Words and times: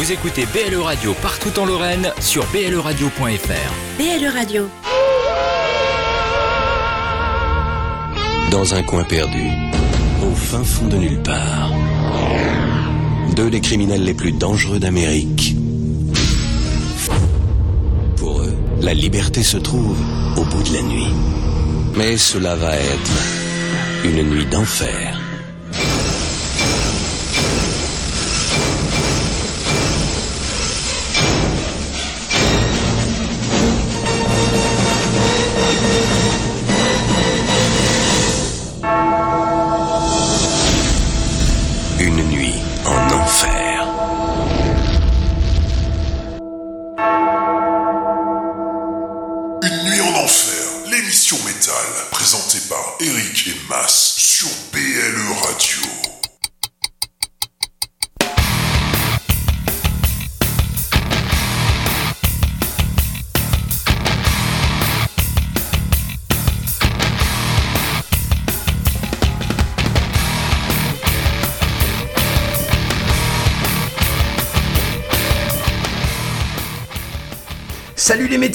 Vous 0.00 0.12
écoutez 0.12 0.46
BLE 0.46 0.80
Radio 0.80 1.12
partout 1.12 1.60
en 1.60 1.66
Lorraine 1.66 2.10
sur 2.20 2.46
bleradio.fr. 2.46 3.98
BLE 3.98 4.28
Radio. 4.28 4.66
Dans 8.50 8.74
un 8.74 8.82
coin 8.82 9.04
perdu, 9.04 9.44
au 10.22 10.34
fin 10.34 10.64
fond 10.64 10.86
de 10.86 10.96
nulle 10.96 11.22
part, 11.22 11.70
deux 13.36 13.50
des 13.50 13.60
criminels 13.60 14.02
les 14.02 14.14
plus 14.14 14.32
dangereux 14.32 14.78
d'Amérique. 14.78 15.54
Pour 18.16 18.40
eux, 18.40 18.56
la 18.80 18.94
liberté 18.94 19.42
se 19.42 19.58
trouve 19.58 19.98
au 20.38 20.44
bout 20.44 20.62
de 20.62 20.76
la 20.76 20.82
nuit. 20.82 21.12
Mais 21.98 22.16
cela 22.16 22.56
va 22.56 22.74
être 22.74 23.12
une 24.04 24.22
nuit 24.30 24.46
d'enfer. 24.46 25.09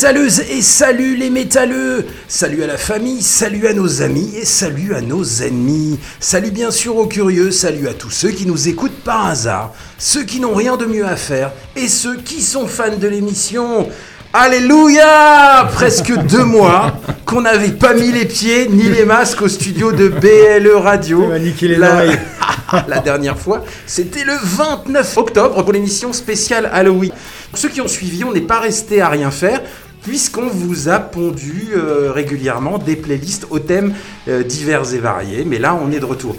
Métalleuses 0.05 0.41
et 0.51 0.61
salut 0.61 1.15
les 1.15 1.31
métalleux 1.31 2.05
Salut 2.27 2.61
à 2.61 2.67
la 2.67 2.77
famille, 2.77 3.23
salut 3.23 3.65
à 3.65 3.73
nos 3.73 4.03
amis 4.03 4.35
et 4.39 4.45
salut 4.45 4.93
à 4.93 5.01
nos 5.01 5.23
ennemis. 5.23 5.99
Salut 6.19 6.51
bien 6.51 6.69
sûr 6.69 6.95
aux 6.97 7.07
curieux, 7.07 7.49
salut 7.49 7.87
à 7.87 7.93
tous 7.95 8.11
ceux 8.11 8.29
qui 8.29 8.45
nous 8.45 8.67
écoutent 8.67 8.99
par 9.03 9.25
hasard, 9.25 9.73
ceux 9.97 10.21
qui 10.21 10.39
n'ont 10.39 10.53
rien 10.53 10.77
de 10.77 10.85
mieux 10.85 11.07
à 11.07 11.15
faire 11.15 11.53
et 11.75 11.87
ceux 11.87 12.17
qui 12.17 12.43
sont 12.43 12.67
fans 12.67 12.95
de 12.95 13.07
l'émission. 13.07 13.89
Alléluia 14.31 15.67
Presque 15.73 16.13
deux 16.27 16.43
mois 16.43 16.99
qu'on 17.25 17.41
n'avait 17.41 17.71
pas 17.71 17.95
mis 17.95 18.11
les 18.11 18.25
pieds 18.25 18.67
ni 18.69 18.83
les 18.83 19.05
masques 19.05 19.41
au 19.41 19.47
studio 19.47 19.91
de 19.91 20.09
BLE 20.09 20.75
Radio. 20.75 21.31
Les 21.31 21.75
La- 21.77 22.03
la 22.87 22.99
dernière 22.99 23.39
fois, 23.39 23.63
c'était 23.87 24.23
le 24.23 24.33
29 24.39 25.17
octobre 25.17 25.63
pour 25.63 25.73
l'émission 25.73 26.13
spéciale 26.13 26.69
Halloween. 26.71 27.11
Pour 27.49 27.57
ceux 27.57 27.69
qui 27.69 27.79
ont 27.81 27.87
suivi, 27.87 28.23
on 28.23 28.33
n'est 28.33 28.41
pas 28.41 28.59
resté 28.59 29.01
à 29.01 29.09
rien 29.09 29.31
faire 29.31 29.61
puisqu'on 30.05 30.47
vous 30.47 30.87
a 30.87 30.99
pondu 30.99 31.69
euh, 31.75 32.11
régulièrement 32.13 32.77
des 32.77 32.95
playlists 32.95 33.47
aux 33.49 33.59
thèmes 33.59 33.93
euh, 34.27 34.43
divers 34.43 34.93
et 34.93 34.99
variés. 34.99 35.43
Mais 35.45 35.57
là, 35.57 35.77
on 35.83 35.91
est 35.91 35.99
de 35.99 36.05
retour. 36.05 36.35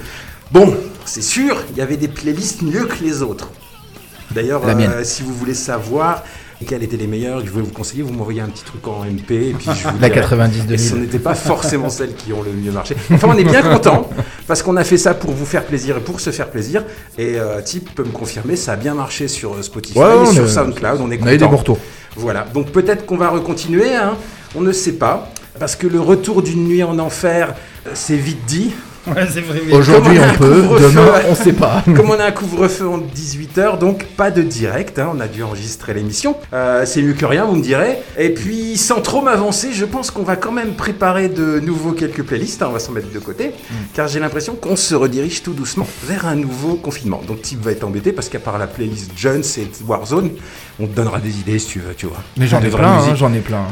Bon, 0.53 0.75
c'est 1.05 1.23
sûr, 1.23 1.57
il 1.73 1.77
y 1.77 1.81
avait 1.81 1.97
des 1.97 2.09
playlists 2.09 2.63
mieux 2.63 2.85
que 2.85 3.03
les 3.03 3.23
autres. 3.23 3.51
D'ailleurs, 4.31 4.63
euh, 4.67 5.03
si 5.03 5.23
vous 5.23 5.35
voulez 5.35 5.55
savoir 5.55 6.23
quelles 6.67 6.85
étaient 6.85 6.97
les 6.97 7.09
meilleures, 7.09 7.45
je 7.45 7.51
voulais 7.51 7.65
vous 7.65 7.73
conseiller, 7.73 8.03
vous 8.03 8.13
m'envoyez 8.13 8.41
un 8.41 8.47
petit 8.49 8.65
truc 8.65 8.87
en 8.87 9.05
MP 9.05 9.33
et 9.33 9.53
puis 9.53 9.67
je 9.75 9.89
vous 9.89 9.99
La 10.01 10.09
dirai. 10.09 10.21
90 10.21 10.59
Et 10.73 10.79
ce 10.79 10.91
2000. 10.93 11.03
n'était 11.05 11.19
pas 11.19 11.35
forcément 11.35 11.91
celles 11.91 12.15
qui 12.15 12.33
ont 12.33 12.43
le 12.43 12.53
mieux 12.53 12.71
marché. 12.73 12.95
Enfin, 13.13 13.29
on 13.31 13.37
est 13.37 13.45
bien 13.45 13.63
content 13.63 14.09
parce 14.47 14.63
qu'on 14.63 14.77
a 14.77 14.85
fait 14.85 14.97
ça 14.97 15.13
pour 15.15 15.33
vous 15.33 15.45
faire 15.45 15.65
plaisir 15.65 15.97
et 15.97 16.01
pour 16.01 16.21
se 16.21 16.31
faire 16.31 16.51
plaisir. 16.51 16.85
Et 17.19 17.37
Tip 17.65 17.95
peut 17.95 18.05
me 18.05 18.11
confirmer, 18.13 18.55
ça 18.57 18.73
a 18.73 18.77
bien 18.77 18.95
marché 18.95 19.27
sur 19.29 19.63
Spotify 19.63 19.99
Ouais, 19.99 20.23
et 20.23 20.33
sur 20.33 20.49
SoundCloud. 20.49 21.01
On 21.01 21.11
est 21.11 21.21
On 21.23 21.27
a 21.27 21.35
eu 21.35 21.37
des 21.37 21.45
content. 21.45 21.51
bons 21.51 21.57
retours. 21.59 21.79
Voilà. 22.17 22.47
Donc 22.53 22.71
peut-être 22.71 23.07
qu'on 23.07 23.17
va 23.17 23.29
recontinuer. 23.29 23.95
hein. 23.95 24.17
On 24.55 24.61
ne 24.61 24.73
sait 24.73 24.95
pas 24.95 25.31
parce 25.59 25.77
que 25.77 25.87
le 25.87 26.01
retour 26.01 26.43
d'une 26.43 26.67
nuit 26.67 26.83
en 26.83 26.99
enfer, 26.99 27.55
euh, 27.87 27.91
c'est 27.95 28.17
vite 28.17 28.45
dit. 28.47 28.73
Aujourd'hui, 29.73 30.19
on 30.19 30.35
on 30.35 30.39
peut. 30.39 30.63
Demain, 30.81 31.21
on 31.29 31.35
sait 31.35 31.53
pas. 31.53 31.83
Comme 31.97 32.11
on 32.11 32.19
a 32.19 32.25
un 32.25 32.33
couvre-feu 32.33 32.89
en 32.89 32.99
18h, 32.99 33.79
donc 33.79 34.05
pas 34.05 34.31
de 34.31 34.43
direct, 34.43 34.99
hein, 34.99 35.13
on 35.15 35.21
a 35.21 35.29
dû 35.29 35.43
enregistrer 35.43 35.95
l'émission. 35.95 36.37
Euh, 36.53 36.85
c'est 36.87 37.03
mieux 37.03 37.13
que 37.13 37.25
rien, 37.25 37.45
vous 37.45 37.57
me 37.57 37.63
direz. 37.63 37.99
Et 38.19 38.31
puis, 38.31 38.77
sans 38.77 39.01
trop 39.01 39.23
m'avancer, 39.23 39.73
je 39.73 39.85
pense 39.85 40.11
qu'on 40.11 40.23
va 40.23 40.37
quand 40.37 40.53
même 40.53 40.75
préparer 40.75 41.29
de 41.29 41.61
nouveau 41.61 41.93
quelques 41.93 42.23
playlists, 42.23 42.63
hein, 42.63 42.67
on 42.71 42.73
va 42.73 42.79
s'en 42.79 42.93
mettre 42.93 43.13
de 43.13 43.19
côté, 43.19 43.53
car 43.95 44.09
j'ai 44.09 44.21
l'impression 44.21 44.55
qu'on 44.55 44.77
se 44.77 44.95
redirige 44.95 45.43
tout 45.43 45.53
doucement 45.53 45.87
vers 46.05 46.27
un 46.27 46.37
nouveau 46.37 46.75
confinement. 46.75 47.23
Donc 47.27 47.43
Tip 47.43 47.63
va 47.63 47.73
être 47.73 47.85
embêté, 47.85 48.13
parce 48.13 48.29
qu'à 48.29 48.41
part 48.41 48.59
la 48.59 48.67
playlist 48.67 49.13
Jones 49.17 49.45
et 49.59 49.69
Warzone, 49.87 50.31
on 50.81 50.87
te 50.87 50.95
donnera 50.95 51.21
des 51.21 51.39
idées 51.39 51.59
si 51.59 51.67
tu 51.67 51.79
veux, 51.81 51.95
tu 51.95 52.07
vois. 52.07 52.23
Mais 52.37 52.47
j'en 52.47 52.61
ai 52.61 52.69
vraie 52.69 52.83
plein, 52.83 52.99
hein, 52.99 53.15
j'en 53.15 53.33
ai 53.33 53.41
plein. 53.41 53.65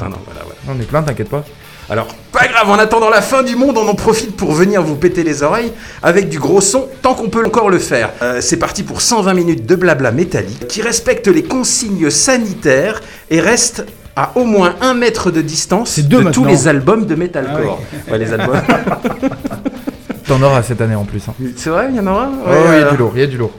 J'en 0.67 0.81
ai 0.81 0.85
plein, 0.85 1.03
t'inquiète 1.03 1.29
pas. 1.29 1.45
Alors, 1.91 2.07
pas 2.33 2.47
grave, 2.47 2.71
en 2.71 2.79
attendant 2.79 3.11
la 3.11 3.21
fin 3.21 3.43
du 3.43 3.57
monde, 3.57 3.77
on 3.77 3.87
en 3.87 3.95
profite 3.95 4.35
pour 4.37 4.53
venir 4.53 4.83
vous 4.83 4.97
péter 4.97 5.23
les 5.23 5.43
oreilles 5.43 5.73
avec 6.03 6.29
du 6.31 6.39
gros 6.39 6.61
son, 6.63 6.87
tant 7.03 7.15
qu'on 7.15 7.29
peut 7.29 7.45
encore 7.45 7.69
le 7.69 7.79
faire. 7.79 8.11
Euh, 8.23 8.41
c'est 8.41 8.57
parti 8.57 8.83
pour 8.83 9.03
120 9.03 9.35
minutes 9.35 9.67
de 9.67 9.77
blabla 9.77 10.11
métallique 10.11 10.67
qui 10.67 10.81
respecte 10.81 11.29
les 11.29 11.43
consignes 11.43 12.09
sanitaires 12.11 13.03
et 13.31 13.41
reste 13.41 13.85
à 14.17 14.33
au 14.37 14.45
moins 14.45 14.77
un 14.81 14.95
mètre 14.95 15.31
de 15.31 15.43
distance 15.43 15.99
de 15.99 16.31
tous 16.31 16.45
les 16.45 16.69
albums 16.69 17.05
de 17.05 17.15
metalcore. 17.17 17.81
ouais, 18.11 18.19
les 18.19 18.33
albums. 18.33 18.61
T'en 20.27 20.41
auras 20.41 20.63
cette 20.63 20.81
année 20.81 20.95
en 20.95 21.05
plus. 21.05 21.23
Hein. 21.29 21.35
c'est 21.57 21.69
vrai, 21.69 21.89
il 21.91 21.97
y 21.97 22.01
en 22.01 22.07
aura? 22.07 22.31
Oh, 22.33 22.49
Ouais, 22.49 22.79
il 22.79 22.81
y 22.81 22.85
a 22.85 22.91
du 22.91 22.97
lourd, 22.97 23.13
il 23.15 23.21
y 23.21 23.25
a 23.25 23.27
du 23.27 23.37
lourd. 23.37 23.53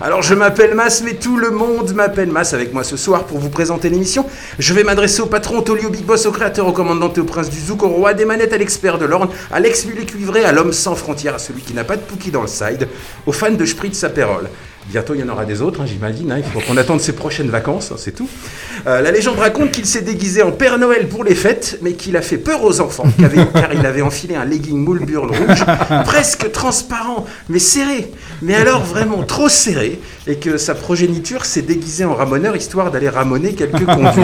Alors 0.00 0.22
je 0.22 0.32
m'appelle 0.34 0.74
Mas, 0.74 1.02
mais 1.02 1.14
tout 1.14 1.36
le 1.36 1.50
monde 1.50 1.92
m'appelle 1.92 2.30
Mas 2.30 2.54
avec 2.54 2.72
moi 2.72 2.84
ce 2.84 2.96
soir 2.96 3.24
pour 3.24 3.38
vous 3.38 3.50
présenter 3.50 3.90
l'émission. 3.90 4.24
Je 4.60 4.72
vais 4.72 4.84
m'adresser 4.84 5.22
au 5.22 5.26
patron, 5.26 5.58
au 5.58 5.62
Tolly, 5.62 5.86
au 5.86 5.90
Big 5.90 6.04
Boss, 6.04 6.24
au 6.26 6.30
créateur, 6.30 6.68
au 6.68 6.72
commandant 6.72 7.12
et 7.12 7.18
au 7.18 7.24
prince 7.24 7.50
du 7.50 7.58
Zouk, 7.58 7.82
au 7.82 7.88
roi 7.88 8.14
des 8.14 8.24
manettes, 8.24 8.52
à 8.52 8.58
l'expert 8.58 8.98
de 8.98 9.06
l'orne, 9.06 9.28
à 9.50 9.58
l'ex-mulet 9.58 10.04
cuivré, 10.04 10.44
à 10.44 10.52
l'homme 10.52 10.72
sans 10.72 10.94
frontières, 10.94 11.34
à 11.34 11.38
celui 11.40 11.62
qui 11.62 11.74
n'a 11.74 11.82
pas 11.82 11.96
de 11.96 12.02
Pookie 12.02 12.30
dans 12.30 12.42
le 12.42 12.48
side, 12.48 12.86
aux 13.26 13.32
fans 13.32 13.50
de 13.50 13.64
Spritz 13.64 14.04
Aperol. 14.04 14.48
Bientôt 14.90 15.14
il 15.14 15.20
y 15.20 15.22
en 15.22 15.28
aura 15.28 15.44
des 15.44 15.60
autres, 15.60 15.82
hein, 15.82 15.86
j'imagine, 15.86 16.32
hein, 16.32 16.38
il 16.38 16.44
faut 16.44 16.60
qu'on 16.60 16.78
attende 16.78 17.02
ses 17.02 17.12
prochaines 17.12 17.50
vacances, 17.50 17.92
hein, 17.92 17.96
c'est 17.98 18.12
tout. 18.12 18.28
Euh, 18.86 19.02
la 19.02 19.10
légende 19.10 19.38
raconte 19.38 19.70
qu'il 19.70 19.84
s'est 19.84 20.00
déguisé 20.00 20.42
en 20.42 20.50
Père 20.50 20.78
Noël 20.78 21.08
pour 21.08 21.24
les 21.24 21.34
fêtes, 21.34 21.78
mais 21.82 21.92
qu'il 21.92 22.16
a 22.16 22.22
fait 22.22 22.38
peur 22.38 22.64
aux 22.64 22.80
enfants, 22.80 23.04
car 23.52 23.74
il 23.74 23.84
avait 23.84 24.00
enfilé 24.00 24.34
un 24.34 24.46
legging 24.46 24.78
moule 24.78 25.04
burn 25.04 25.28
rouge, 25.28 25.64
presque 26.06 26.50
transparent, 26.52 27.26
mais 27.50 27.58
serré, 27.58 28.10
mais 28.40 28.54
alors 28.54 28.82
vraiment 28.82 29.22
trop 29.24 29.50
serré, 29.50 30.00
et 30.26 30.36
que 30.36 30.56
sa 30.56 30.74
progéniture 30.74 31.44
s'est 31.44 31.60
déguisée 31.60 32.06
en 32.06 32.14
ramoneur 32.14 32.56
histoire 32.56 32.90
d'aller 32.90 33.10
ramoner 33.10 33.52
quelques 33.52 33.84
conduits. 33.84 34.22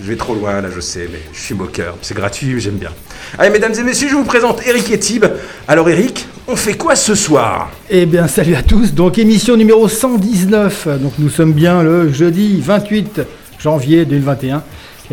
Je 0.00 0.08
vais 0.08 0.16
trop 0.16 0.34
loin 0.34 0.60
là, 0.60 0.68
je 0.72 0.80
sais, 0.80 1.08
mais 1.10 1.18
je 1.32 1.40
suis 1.40 1.54
moqueur, 1.54 1.96
c'est 2.00 2.14
gratuit, 2.14 2.60
j'aime 2.60 2.76
bien. 2.76 2.90
Allez, 3.38 3.50
mesdames 3.50 3.74
et 3.76 3.82
messieurs, 3.82 4.08
je 4.08 4.14
vous 4.14 4.24
présente 4.24 4.64
Eric 4.66 4.90
et 4.92 4.98
Tib. 4.98 5.26
Alors, 5.68 5.88
Eric, 5.90 6.26
on 6.50 6.56
fait 6.56 6.74
quoi 6.74 6.96
ce 6.96 7.14
soir 7.14 7.70
Eh 7.90 8.06
bien, 8.06 8.26
salut 8.26 8.54
à 8.54 8.62
tous. 8.62 8.92
Donc, 8.94 9.18
émission 9.18 9.56
numéro 9.56 9.88
119. 9.88 10.88
Donc, 11.00 11.12
nous 11.18 11.28
sommes 11.28 11.52
bien 11.52 11.82
le 11.82 12.12
jeudi 12.12 12.60
28 12.60 13.20
janvier 13.58 14.04
2021. 14.04 14.62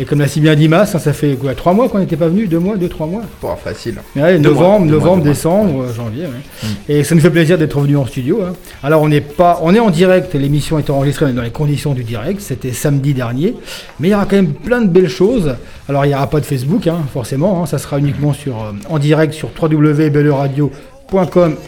Et 0.00 0.04
comme 0.04 0.20
l'a 0.20 0.28
si 0.28 0.40
bien 0.40 0.54
dit 0.54 0.68
Mas, 0.68 0.94
hein, 0.94 0.98
ça 1.00 1.12
fait 1.12 1.34
quoi 1.34 1.54
Trois 1.56 1.72
mois 1.74 1.88
qu'on 1.88 1.98
n'était 1.98 2.16
pas 2.16 2.28
venu 2.28 2.46
Deux 2.46 2.60
mois? 2.60 2.76
Deux, 2.76 2.88
trois 2.88 3.08
mois? 3.08 3.22
Bon, 3.42 3.56
facile. 3.56 3.96
Ouais, 4.14 4.38
Deux 4.38 4.50
mois, 4.50 4.62
novembre, 4.62 4.78
mois, 4.86 4.92
novembre, 4.94 5.16
mois. 5.16 5.26
décembre, 5.26 5.84
janvier. 5.92 6.24
ouais. 6.26 6.68
Et 6.88 7.02
ça 7.02 7.16
nous 7.16 7.20
fait 7.20 7.30
plaisir 7.30 7.58
d'être 7.58 7.76
revenu 7.76 7.96
en 7.96 8.06
studio. 8.06 8.40
hein. 8.42 8.52
Alors 8.84 9.02
on 9.02 9.08
n'est 9.08 9.20
pas, 9.20 9.58
on 9.62 9.74
est 9.74 9.80
en 9.80 9.90
direct. 9.90 10.34
L'émission 10.34 10.78
est 10.78 10.88
enregistrée 10.88 11.26
on 11.26 11.30
est 11.30 11.32
dans 11.32 11.42
les 11.42 11.50
conditions 11.50 11.94
du 11.94 12.04
direct. 12.04 12.40
C'était 12.40 12.70
samedi 12.72 13.12
dernier, 13.12 13.56
mais 13.98 14.06
il 14.08 14.10
y 14.12 14.14
aura 14.14 14.24
quand 14.26 14.36
même 14.36 14.52
plein 14.54 14.82
de 14.82 14.88
belles 14.88 15.08
choses. 15.08 15.56
Alors 15.88 16.04
il 16.04 16.10
n'y 16.10 16.14
aura 16.14 16.30
pas 16.30 16.38
de 16.38 16.46
Facebook, 16.46 16.86
hein, 16.86 16.98
forcément. 17.12 17.60
hein. 17.62 17.66
ça 17.66 17.78
sera 17.78 17.98
uniquement 17.98 18.32
sur 18.32 18.56
euh, 18.56 18.72
en 18.88 19.00
direct 19.00 19.34
sur 19.34 19.50
www.belleradio.com 19.60 20.70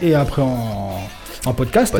et 0.02 0.14
après 0.14 0.42
en 0.42 0.90
en 1.46 1.52
podcast. 1.54 1.94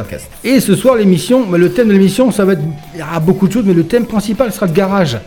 Et 0.45 0.61
ce 0.61 0.75
soir, 0.75 0.97
l'émission, 0.97 1.47
mais 1.47 1.59
le 1.59 1.73
thème 1.73 1.89
de 1.89 1.93
l'émission, 1.93 2.31
ça 2.31 2.45
va 2.45 2.53
être. 2.55 2.63
Il 2.95 3.01
y 3.01 3.03
aura 3.03 3.21
beaucoup 3.21 3.49
de 3.49 3.53
choses, 3.53 3.65
mais 3.65 3.75
le 3.75 3.85
thème 3.85 4.07
principal 4.07 4.53
sera 4.53 4.67
le 4.67 4.73
garage. 4.73 5.19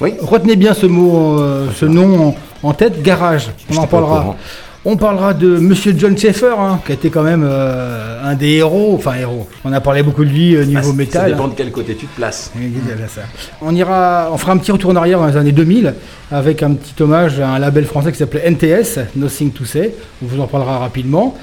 Oui. 0.00 0.14
Retenez 0.20 0.56
bien 0.56 0.74
ce 0.74 0.86
mot, 0.86 1.38
euh, 1.38 1.68
ce 1.74 1.84
nom 1.84 2.28
en, 2.62 2.68
en 2.68 2.72
tête, 2.74 3.00
garage. 3.02 3.50
On 3.70 3.76
en 3.76 3.86
parlera. 3.86 4.36
On 4.86 4.98
parlera 4.98 5.32
de 5.32 5.46
Monsieur 5.56 5.94
John 5.96 6.16
Schaeffer, 6.18 6.54
hein, 6.58 6.78
qui 6.84 6.92
a 6.92 6.94
été 6.94 7.08
quand 7.08 7.22
même 7.22 7.42
euh, 7.42 8.22
un 8.22 8.34
des 8.34 8.50
héros, 8.56 8.94
enfin 8.98 9.14
héros. 9.14 9.48
On 9.64 9.72
a 9.72 9.80
parlé 9.80 10.02
beaucoup 10.02 10.26
de 10.26 10.28
lui 10.30 10.54
euh, 10.54 10.66
niveau 10.66 10.80
Ah, 10.80 10.82
Ça 10.84 10.92
métal. 10.92 11.30
dépend 11.30 11.48
de 11.48 11.54
quel 11.54 11.70
côté 11.70 11.94
tu 11.94 12.04
te 12.06 12.14
places. 12.14 12.52
Ça. 13.08 13.22
On 13.62 13.74
ira, 13.74 14.28
on 14.30 14.36
fera 14.36 14.52
un 14.52 14.58
petit 14.58 14.72
retour 14.72 14.90
en 14.90 14.96
arrière 14.96 15.18
dans 15.20 15.26
les 15.26 15.38
années 15.38 15.52
2000 15.52 15.94
avec 16.30 16.62
un 16.62 16.74
petit 16.74 17.02
hommage 17.02 17.40
à 17.40 17.48
un 17.54 17.58
label 17.58 17.86
français 17.86 18.12
qui 18.12 18.18
s'appelait 18.18 18.50
NTS, 18.50 18.98
Nothing 19.16 19.52
to 19.52 19.64
Say. 19.64 19.94
On 20.22 20.26
vous 20.26 20.40
en 20.42 20.46
parlera 20.46 20.78
rapidement. 20.78 21.34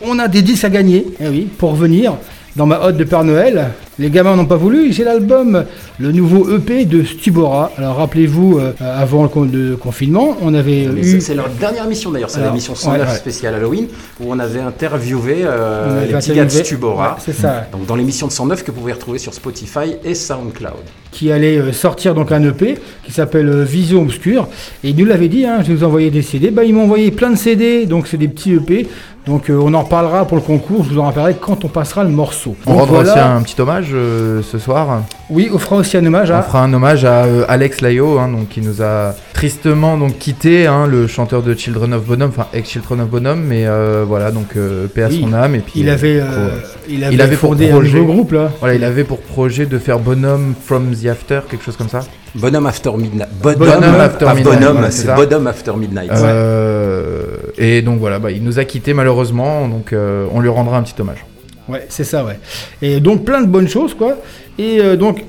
On 0.00 0.18
a 0.18 0.26
des 0.28 0.40
disques 0.40 0.64
à 0.64 0.70
gagner, 0.70 1.06
eh 1.20 1.28
oui, 1.28 1.48
pour 1.58 1.74
venir 1.74 2.14
dans 2.56 2.66
ma 2.66 2.80
hotte 2.80 2.96
de 2.96 3.04
Père 3.04 3.22
Noël. 3.24 3.68
Les 3.98 4.10
gamins 4.10 4.36
n'ont 4.36 4.44
pas 4.46 4.56
voulu, 4.56 4.92
j'ai 4.92 5.04
l'album, 5.04 5.64
le 5.98 6.12
nouveau 6.12 6.54
EP 6.54 6.84
de 6.84 7.02
Stubora. 7.02 7.70
Alors 7.78 7.96
rappelez-vous, 7.96 8.58
euh, 8.58 8.72
avant 8.80 9.22
le, 9.22 9.28
con- 9.30 9.48
le 9.50 9.76
confinement, 9.76 10.36
on 10.42 10.52
avait 10.52 10.86
Mais 10.92 11.00
eu... 11.00 11.04
c'est- 11.12 11.20
C'est 11.20 11.34
leur 11.34 11.48
dernière 11.48 11.86
mission 11.86 12.10
d'ailleurs, 12.10 12.28
c'est 12.28 12.42
l'émission 12.42 12.74
109 12.74 13.00
ouais, 13.00 13.08
ouais. 13.08 13.16
spéciale 13.16 13.54
Halloween 13.54 13.86
où 14.20 14.26
on 14.30 14.38
avait 14.38 14.60
interviewé 14.60 15.36
euh, 15.44 15.86
on 15.88 15.96
avait 15.96 16.06
les 16.08 16.12
petits 16.14 16.32
gars 16.34 16.44
de 16.44 16.50
Stubora. 16.50 17.12
Ouais, 17.12 17.22
c'est 17.24 17.32
ça. 17.34 17.66
Donc 17.72 17.86
dans 17.86 17.96
l'émission 17.96 18.26
de 18.26 18.32
109 18.32 18.64
que 18.64 18.70
vous 18.70 18.80
pouvez 18.80 18.92
retrouver 18.92 19.18
sur 19.18 19.32
Spotify 19.32 19.96
et 20.04 20.14
SoundCloud. 20.14 20.72
qui 21.10 21.32
allait 21.32 21.56
euh, 21.58 21.72
sortir 21.72 22.14
donc 22.14 22.32
un 22.32 22.42
EP 22.42 22.76
qui 23.04 23.12
s'appelle 23.12 23.62
Vision 23.62 24.02
Obscure. 24.02 24.48
Et 24.84 24.90
il 24.90 24.96
nous 24.96 25.06
l'avait 25.06 25.28
dit, 25.28 25.46
hein, 25.46 25.62
je 25.66 25.72
vous 25.72 25.84
envoyais 25.84 26.10
des 26.10 26.22
CD. 26.22 26.50
Bah, 26.50 26.64
ils 26.64 26.74
m'ont 26.74 26.82
envoyé 26.84 27.10
plein 27.10 27.30
de 27.30 27.36
CD, 27.36 27.86
donc 27.86 28.06
c'est 28.08 28.18
des 28.18 28.28
petits 28.28 28.52
EP. 28.52 28.86
Donc 29.26 29.50
euh, 29.50 29.58
on 29.60 29.74
en 29.74 29.82
reparlera 29.82 30.24
pour 30.24 30.36
le 30.36 30.42
concours, 30.42 30.84
je 30.84 30.90
vous 30.94 31.00
en 31.00 31.04
rappellerai 31.04 31.34
quand 31.40 31.64
on 31.64 31.68
passera 31.68 32.04
le 32.04 32.10
morceau. 32.10 32.54
On 32.64 32.70
Donc, 32.70 32.80
rendra 32.82 32.94
voilà. 33.02 33.10
aussi 33.12 33.20
un 33.20 33.42
petit 33.42 33.60
hommage 33.60 33.88
euh, 33.92 34.40
ce 34.42 34.58
soir. 34.58 35.02
Oui, 35.30 35.50
on 35.52 35.58
fera 35.58 35.76
aussi 35.76 35.96
un 35.96 36.06
hommage 36.06 36.30
On 36.30 36.34
à. 36.36 36.42
fera 36.42 36.62
un 36.62 36.72
hommage 36.72 37.04
à 37.04 37.24
euh, 37.24 37.44
Alex 37.48 37.80
Layo, 37.80 38.20
hein, 38.20 38.28
donc, 38.28 38.48
qui 38.48 38.60
nous 38.60 38.82
a 38.82 39.14
tristement 39.34 39.96
donc, 39.98 40.18
quitté, 40.18 40.68
hein, 40.68 40.86
le 40.86 41.08
chanteur 41.08 41.42
de 41.42 41.54
Children 41.54 41.94
of 41.94 42.04
Bonhomme, 42.04 42.30
enfin 42.30 42.46
ex-Children 42.54 43.00
of 43.00 43.08
Bonhomme, 43.08 43.42
mais 43.42 43.66
euh, 43.66 44.04
voilà, 44.06 44.30
donc 44.30 44.56
euh, 44.56 44.86
paix 44.86 45.02
à 45.02 45.08
Oui, 45.08 45.20
son 45.20 45.32
âme. 45.32 45.56
Et 45.56 45.58
puis, 45.58 45.72
Il 45.80 45.88
avait, 45.90 46.20
euh, 46.20 46.24
euh, 46.24 46.48
il 46.88 47.02
avait, 47.02 47.14
il 47.16 47.20
avait 47.20 47.36
pour 47.36 47.50
fondé 47.50 47.68
un 47.68 47.72
projet- 47.74 47.98
nouveau 47.98 48.12
groupe 48.12 48.30
là. 48.32 48.52
Voilà, 48.60 48.74
il 48.76 48.84
avait 48.84 49.02
pour 49.04 49.18
projet 49.18 49.66
de 49.66 49.78
faire 49.78 49.98
Bonhomme 49.98 50.54
from 50.64 50.94
the 50.94 51.06
After, 51.06 51.40
quelque 51.50 51.64
chose 51.64 51.76
comme 51.76 51.88
ça. 51.88 52.00
Bonhomme 52.36 52.66
After 52.66 52.90
Midnight. 52.96 53.28
Bonhomme, 53.42 53.58
Bonhomme 53.80 54.00
After 54.00 54.26
Midnight, 54.26 54.44
Bonhomme, 54.60 54.86
c'est. 54.90 55.14
Bonhomme 55.14 55.46
After 55.48 55.72
Midnight. 55.76 56.10
Euh, 56.12 57.26
et 57.58 57.82
donc 57.82 57.98
voilà, 57.98 58.18
bah, 58.18 58.30
il 58.30 58.42
nous 58.42 58.58
a 58.58 58.64
quitté 58.64 58.92
malheureusement, 58.94 59.68
donc 59.68 59.92
euh, 59.92 60.26
on 60.32 60.40
lui 60.40 60.48
rendra 60.48 60.78
un 60.78 60.82
petit 60.82 61.00
hommage. 61.00 61.24
Ouais, 61.68 61.84
c'est 61.88 62.04
ça, 62.04 62.24
ouais. 62.24 62.38
Et 62.82 63.00
donc 63.00 63.24
plein 63.24 63.40
de 63.40 63.46
bonnes 63.48 63.68
choses, 63.68 63.94
quoi. 63.94 64.16
Et 64.58 64.78
euh, 64.80 64.96
donc, 64.96 65.24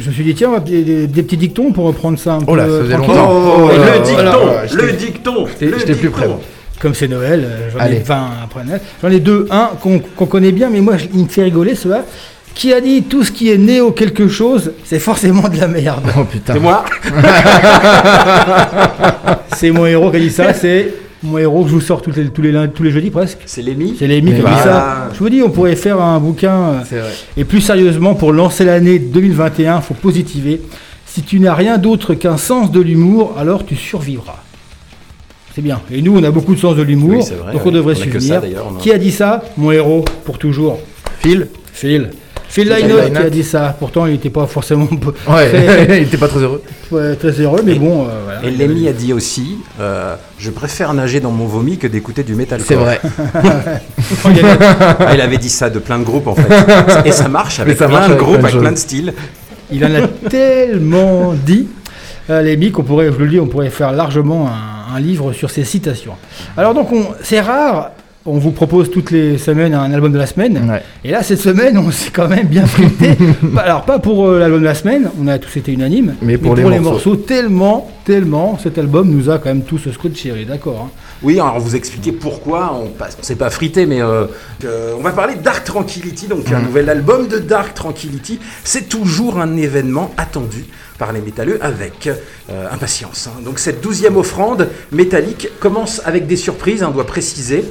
je 0.00 0.08
me 0.08 0.12
suis 0.12 0.24
dit, 0.24 0.34
tiens, 0.34 0.48
on 0.48 0.52
va 0.52 0.60
des, 0.60 0.82
des- 0.82 1.06
des 1.06 1.22
petits 1.22 1.36
dictons 1.36 1.72
pour 1.72 1.84
reprendre 1.84 2.18
ça 2.18 2.34
un 2.34 2.38
Oh 2.46 2.54
là, 2.56 2.64
peu 2.64 2.78
ça 2.78 2.84
faisait 2.84 2.96
longtemps. 2.96 3.30
Oh, 3.30 3.56
Oh 3.64 3.68
le 3.70 3.78
là 3.78 3.86
là, 3.86 3.98
dicton, 3.98 4.14
voilà, 4.14 4.36
voilà, 4.36 4.62
le 4.86 4.92
dicton, 4.92 5.46
j'étais- 5.46 5.66
le 5.66 5.78
j'étais 5.78 5.94
plus 5.94 6.10
près. 6.10 6.28
Comme 6.80 6.94
c'est 6.94 7.08
Noël, 7.08 7.44
euh, 7.44 7.70
j'en 7.72 7.78
ai 7.78 7.82
Allez. 7.82 7.98
20 7.98 8.28
après 8.44 8.64
Noël. 8.64 8.80
J'en 9.02 9.10
ai 9.10 9.20
deux. 9.20 9.46
Un 9.50 9.70
qu'on 9.82 10.26
connaît 10.26 10.52
bien, 10.52 10.70
mais 10.70 10.80
moi, 10.80 10.96
je- 10.96 11.06
il 11.14 11.24
me 11.24 11.28
fait 11.28 11.42
rigoler, 11.44 11.74
celui-là. 11.74 12.04
Qui 12.54 12.72
a 12.72 12.80
dit 12.80 13.04
tout 13.04 13.22
ce 13.22 13.30
qui 13.30 13.50
est 13.52 13.58
néo 13.58 13.92
quelque 13.92 14.26
chose, 14.26 14.72
c'est 14.84 14.98
forcément 14.98 15.48
de 15.48 15.56
la 15.58 15.68
merde. 15.68 16.02
Oh 16.18 16.24
putain. 16.24 16.54
C'est 16.54 16.58
moi 16.60 16.84
C'est 19.56 19.70
mon 19.70 19.86
héros 19.86 20.10
qui 20.10 20.16
a 20.16 20.20
dit 20.20 20.30
ça, 20.30 20.52
c'est 20.52 20.92
mon 21.22 21.36
héros 21.38 21.62
que 21.64 21.68
je 21.70 21.74
vous 21.74 21.80
sors 21.80 22.00
tous 22.02 22.12
les, 22.16 22.28
tous 22.28 22.42
les, 22.42 22.52
lundis- 22.52 22.72
tous 22.72 22.82
les 22.82 22.90
jeudis 22.90 23.10
presque. 23.10 23.38
C'est 23.46 23.62
Lémi 23.62 23.94
C'est 23.98 24.06
Lémi 24.06 24.32
qui 24.34 24.40
a 24.40 24.42
Mais 24.44 24.50
dit 24.50 24.62
ça. 24.62 25.08
Je 25.12 25.18
vous 25.18 25.28
dis, 25.28 25.42
on 25.42 25.50
pourrait 25.50 25.76
faire 25.76 26.00
un 26.00 26.18
bouquin. 26.18 26.54
euh, 26.56 26.80
C'est 26.88 26.98
vrai. 26.98 27.10
Et 27.36 27.44
plus 27.44 27.60
sérieusement, 27.60 28.14
pour 28.14 28.32
lancer 28.32 28.64
l'année 28.64 28.98
2021, 28.98 29.76
il 29.76 29.82
faut 29.82 29.94
positiver. 29.94 30.60
Si 31.06 31.22
tu 31.22 31.40
n'as 31.40 31.54
rien 31.54 31.76
d'autre 31.78 32.14
qu'un 32.14 32.36
sens 32.36 32.70
de 32.70 32.80
l'humour, 32.80 33.34
alors 33.38 33.66
tu 33.66 33.76
survivras. 33.76 34.42
C'est 35.54 35.62
bien. 35.62 35.80
Et 35.90 36.00
nous, 36.00 36.16
on 36.16 36.22
a 36.22 36.30
beaucoup 36.30 36.54
de 36.54 36.60
sens 36.60 36.76
de 36.76 36.82
l'humour, 36.82 37.16
Oui, 37.18 37.22
c'est 37.24 37.34
vrai, 37.34 37.52
donc 37.52 37.66
on 37.66 37.70
devrait 37.72 37.94
On 37.98 38.12
se 38.12 38.20
ça, 38.20 38.36
a- 38.38 38.80
Qui 38.80 38.92
a 38.92 38.98
dit 38.98 39.10
ça? 39.10 39.42
Mon 39.56 39.72
héros, 39.72 40.04
pour 40.24 40.38
toujours. 40.38 40.78
Phil 41.18 41.48
Phil. 41.72 42.10
Phil 42.50 42.68
Lynott 42.68 43.12
qui 43.12 43.16
a 43.18 43.30
dit 43.30 43.44
ça. 43.44 43.76
Pourtant, 43.78 44.06
il 44.06 44.12
n'était 44.12 44.28
pas 44.28 44.46
forcément 44.46 44.88
Ouais, 45.28 45.48
très, 45.48 45.98
il 46.02 46.08
était 46.08 46.16
pas 46.16 46.26
très 46.28 46.40
heureux. 46.40 46.62
ouais, 46.90 47.14
très 47.14 47.30
heureux, 47.40 47.60
mais 47.64 47.76
bon, 47.76 48.02
euh, 48.08 48.22
voilà. 48.24 48.42
Et 48.44 48.50
Lémi 48.50 48.88
a 48.88 48.92
dit 48.92 49.12
aussi 49.12 49.58
euh, 49.80 50.16
Je 50.38 50.50
préfère 50.50 50.92
nager 50.92 51.20
dans 51.20 51.30
mon 51.30 51.46
vomi 51.46 51.78
que 51.78 51.86
d'écouter 51.86 52.24
du 52.24 52.34
métal. 52.34 52.60
C'est 52.66 52.74
vrai. 52.74 53.00
Ah, 54.24 55.14
il 55.14 55.20
avait 55.20 55.38
dit 55.38 55.48
ça 55.48 55.70
de 55.70 55.78
plein 55.78 55.98
de 55.98 56.04
groupes 56.04 56.26
en 56.26 56.34
fait. 56.34 56.42
Et 57.04 57.12
ça 57.12 57.28
marche 57.28 57.60
avec 57.60 57.78
ça 57.78 57.86
plein 57.86 57.98
marche 57.98 58.08
de 58.08 58.12
avec 58.14 58.24
groupes, 58.24 58.38
plein 58.38 58.48
de 58.48 58.52
avec 58.52 58.60
plein 58.60 58.72
de 58.72 58.76
styles. 58.78 59.14
Il 59.70 59.84
en 59.84 59.94
a 59.94 60.08
tellement 60.28 61.32
dit, 61.34 61.68
euh, 62.28 62.42
Lémi, 62.42 62.72
qu'on 62.72 62.82
pourrait, 62.82 63.10
je 63.12 63.18
le 63.22 63.28
dis, 63.28 63.38
on 63.40 63.46
pourrait 63.46 63.70
faire 63.70 63.92
largement 63.92 64.48
un, 64.48 64.96
un 64.96 65.00
livre 65.00 65.32
sur 65.32 65.50
ses 65.50 65.64
citations. 65.64 66.14
Alors 66.56 66.74
donc, 66.74 66.92
on- 66.92 67.06
c'est 67.22 67.40
rare. 67.40 67.90
On 68.26 68.36
vous 68.36 68.50
propose 68.50 68.90
toutes 68.90 69.10
les 69.12 69.38
semaines 69.38 69.72
un 69.72 69.90
album 69.94 70.12
de 70.12 70.18
la 70.18 70.26
semaine. 70.26 70.68
Ouais. 70.70 70.82
Et 71.04 71.10
là, 71.10 71.22
cette 71.22 71.40
semaine, 71.40 71.78
on 71.78 71.90
s'est 71.90 72.10
quand 72.10 72.28
même 72.28 72.48
bien 72.48 72.66
frité. 72.66 73.16
Pas- 73.54 73.62
Alors, 73.62 73.84
pas 73.86 73.98
pour 73.98 74.26
euh, 74.28 74.38
l'album 74.38 74.60
de 74.60 74.64
la 74.66 74.74
semaine, 74.74 75.10
on 75.18 75.26
a 75.26 75.38
tous 75.38 75.56
été 75.56 75.72
unanimes, 75.72 76.14
Mais 76.20 76.36
pour 76.36 76.54
les 76.54 76.64
morceaux. 76.64 76.82
morceaux, 76.82 77.16
tellement, 77.16 77.90
tellement, 78.04 78.58
cet 78.62 78.76
album 78.76 79.08
nous 79.08 79.30
a 79.30 79.38
quand 79.38 79.48
même 79.48 79.62
tous 79.62 79.90
scotché, 79.90 80.44
d'accord 80.46 80.88
hein. 80.88 80.90
Oui, 81.22 81.34
alors 81.40 81.58
vous 81.60 81.76
expliquer 81.76 82.12
pourquoi 82.12 82.74
on 82.78 82.88
on 83.00 83.22
s'est 83.22 83.36
pas 83.36 83.48
frité, 83.50 83.86
mais 83.86 84.02
euh, 84.02 84.26
euh, 84.64 84.94
on 84.98 85.02
va 85.02 85.12
parler 85.12 85.36
de 85.36 85.42
Dark 85.42 85.64
Tranquility, 85.64 86.26
donc 86.28 86.50
un 86.52 86.60
nouvel 86.60 86.90
album 86.90 87.26
de 87.26 87.38
Dark 87.38 87.72
Tranquility. 87.74 88.38
C'est 88.64 88.88
toujours 88.88 89.38
un 89.38 89.56
événement 89.56 90.10
attendu 90.18 90.64
par 90.98 91.12
les 91.14 91.20
métalleux 91.22 91.58
avec 91.62 92.06
euh, 92.50 92.66
impatience. 92.70 93.28
hein. 93.28 93.40
Donc 93.44 93.58
cette 93.58 93.80
douzième 93.82 94.16
offrande 94.18 94.68
métallique 94.92 95.48
commence 95.58 96.02
avec 96.04 96.26
des 96.26 96.36
surprises, 96.36 96.82
hein, 96.82 96.88
on 96.90 96.94
doit 96.94 97.06
préciser 97.06 97.64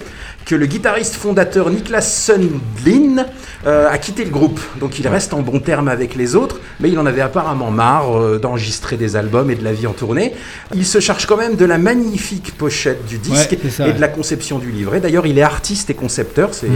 que 0.50 0.56
le 0.56 0.66
guitariste 0.66 1.13
fondateur 1.13 1.69
Niklas 1.69 2.01
Sundlin 2.01 3.25
euh, 3.68 3.88
a 3.88 3.98
quitté 4.00 4.24
le 4.25 4.31
groupe. 4.31 4.60
Donc 4.80 4.98
il 4.98 5.07
reste 5.07 5.34
en 5.36 5.42
bon 5.44 5.60
terme 5.60 5.88
avec 5.88 6.16
les 6.16 6.36
autres, 6.36 6.60
mais 6.80 6.90
il 6.90 6.98
en 6.98 7.06
avait 7.06 7.22
apparemment 7.22 7.69
marre 7.69 8.18
euh, 8.19 8.40
d'enregistrer 8.40 8.98
des 8.98 9.16
albums 9.16 9.51
et 9.51 9.56
de 9.56 9.63
la 9.63 9.74
vie 9.74 9.86
en 9.86 9.94
tournée. 9.94 10.34
Il 10.74 10.88
se 10.88 11.00
charge 11.00 11.28
quand 11.28 11.38
même 11.38 11.56
de 11.56 11.66
la 11.66 11.78
magnifique 11.78 12.57
pochette 12.57 13.06
du 13.06 13.19
disque 13.19 13.51
Ouais, 13.51 13.60
c'est 13.62 13.69
ça, 13.69 13.84
et 13.86 13.90
ouais. 13.90 13.94
de 13.94 14.01
la 14.01 14.07
conception 14.07 14.57
du 14.57 14.72
livret. 14.72 15.00
D'ailleurs, 15.00 15.28
il 15.28 15.38
est 15.38 15.44
artiste 15.44 15.92
et 15.92 15.94
concepteur. 15.94 16.54
C'est 16.56 16.68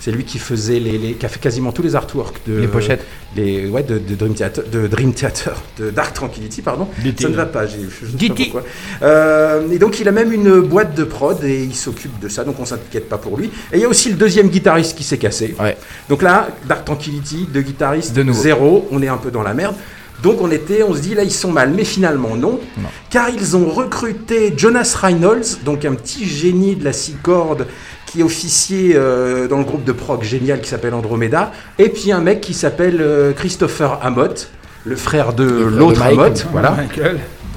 c'est 0.00 0.10
lui 0.10 0.24
qui 0.24 0.40
faisait 0.40 0.80
les, 0.80 0.98
les- 0.98 1.12
qui 1.14 1.24
a 1.24 1.28
fait 1.28 1.38
quasiment 1.38 1.70
tous 1.70 1.82
les 1.82 1.94
artworks 1.94 2.40
de 2.48 2.58
Les 2.58 2.66
pochettes. 2.66 3.04
les- 3.36 3.68
ouais, 3.68 3.84
de, 3.84 3.98
de 3.98 4.16
Dream 4.16 4.34
Theater, 4.34 4.64
de 4.68 4.88
Dream 4.88 5.14
Theater, 5.14 5.52
de 5.78 5.90
Dark 5.90 6.12
Tranquility, 6.12 6.60
pardon. 6.60 6.88
Ça 7.20 7.28
ne 7.28 7.34
va 7.36 7.46
pas, 7.46 7.66
je 7.68 7.76
ne 7.76 8.18
sais 8.18 8.26
pas 8.28 8.34
pourquoi. 8.34 8.64
Euh, 9.02 9.70
et 9.70 9.78
donc 9.78 10.00
il 10.00 10.08
a 10.08 10.10
même 10.10 10.32
une 10.32 10.60
boîte 10.60 10.96
de 10.96 11.04
prod 11.04 11.38
et 11.44 11.62
il 11.62 11.74
s'occupe 11.76 12.18
de 12.18 12.28
ça, 12.28 12.42
donc 12.42 12.58
on 12.58 12.64
s'inquiète 12.64 13.08
pas 13.12 13.18
pour 13.18 13.36
lui. 13.36 13.46
Et 13.72 13.76
il 13.76 13.80
y 13.80 13.84
a 13.84 13.88
aussi 13.88 14.08
le 14.08 14.16
deuxième 14.16 14.48
guitariste 14.48 14.96
qui 14.96 15.04
s'est 15.04 15.18
cassé. 15.18 15.54
Ouais. 15.60 15.76
Donc 16.08 16.22
là, 16.22 16.48
Dark 16.66 16.84
Tranquility, 16.84 17.46
deux 17.52 17.60
guitaristes, 17.60 18.14
De 18.14 18.22
nouveau. 18.22 18.42
zéro, 18.42 18.88
on 18.90 19.02
est 19.02 19.08
un 19.08 19.18
peu 19.18 19.30
dans 19.30 19.42
la 19.42 19.52
merde. 19.54 19.74
Donc 20.22 20.40
on 20.40 20.50
était, 20.50 20.82
on 20.82 20.94
se 20.94 21.00
dit 21.00 21.14
là 21.14 21.24
ils 21.24 21.32
sont 21.32 21.50
mal, 21.50 21.70
mais 21.76 21.84
finalement 21.84 22.36
non, 22.36 22.60
Non. 22.78 22.88
car 23.10 23.28
ils 23.28 23.56
ont 23.56 23.68
recruté 23.68 24.54
Jonas 24.56 24.94
Reynolds, 25.02 25.58
donc 25.64 25.84
un 25.84 25.94
petit 25.94 26.24
génie 26.26 26.76
de 26.76 26.84
la 26.84 26.92
six 26.92 27.16
cordes 27.22 27.66
qui 28.06 28.22
officiait 28.22 28.92
euh, 28.94 29.48
dans 29.48 29.58
le 29.58 29.64
groupe 29.64 29.84
de 29.84 29.90
prog 29.92 30.22
génial 30.22 30.60
qui 30.60 30.68
s'appelle 30.68 30.94
Andromeda, 30.94 31.50
et 31.78 31.88
puis 31.88 32.12
un 32.12 32.20
mec 32.20 32.40
qui 32.40 32.54
s'appelle 32.54 32.98
euh, 33.00 33.32
Christopher 33.32 33.98
Amott, 34.02 34.48
le 34.84 34.96
frère 34.96 35.32
de 35.32 35.44
l'autre. 35.44 36.00
Amott, 36.02 36.46
voilà. 36.52 36.76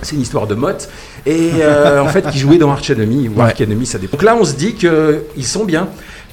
C'est 0.01 0.15
une 0.15 0.21
histoire 0.21 0.45
de 0.47 0.55
Mott. 0.55 0.89
Et 1.25 1.51
euh, 1.61 2.01
en 2.01 2.07
fait, 2.07 2.29
qui 2.29 2.37
jouait 2.37 2.57
dans 2.57 2.71
Arch 2.71 2.89
Enemy 2.91 3.29
ou 3.29 3.37
Ouais. 3.39 3.45
Arch 3.49 3.61
Enemy, 3.61 3.85
ça 3.85 3.97
dépend. 3.97 4.17
Donc 4.17 4.23
là, 4.23 4.35
on 4.39 4.45
se 4.45 4.53
dit 4.53 4.75
qu'ils 4.75 5.45
sont 5.45 5.65
bien. 5.65 5.87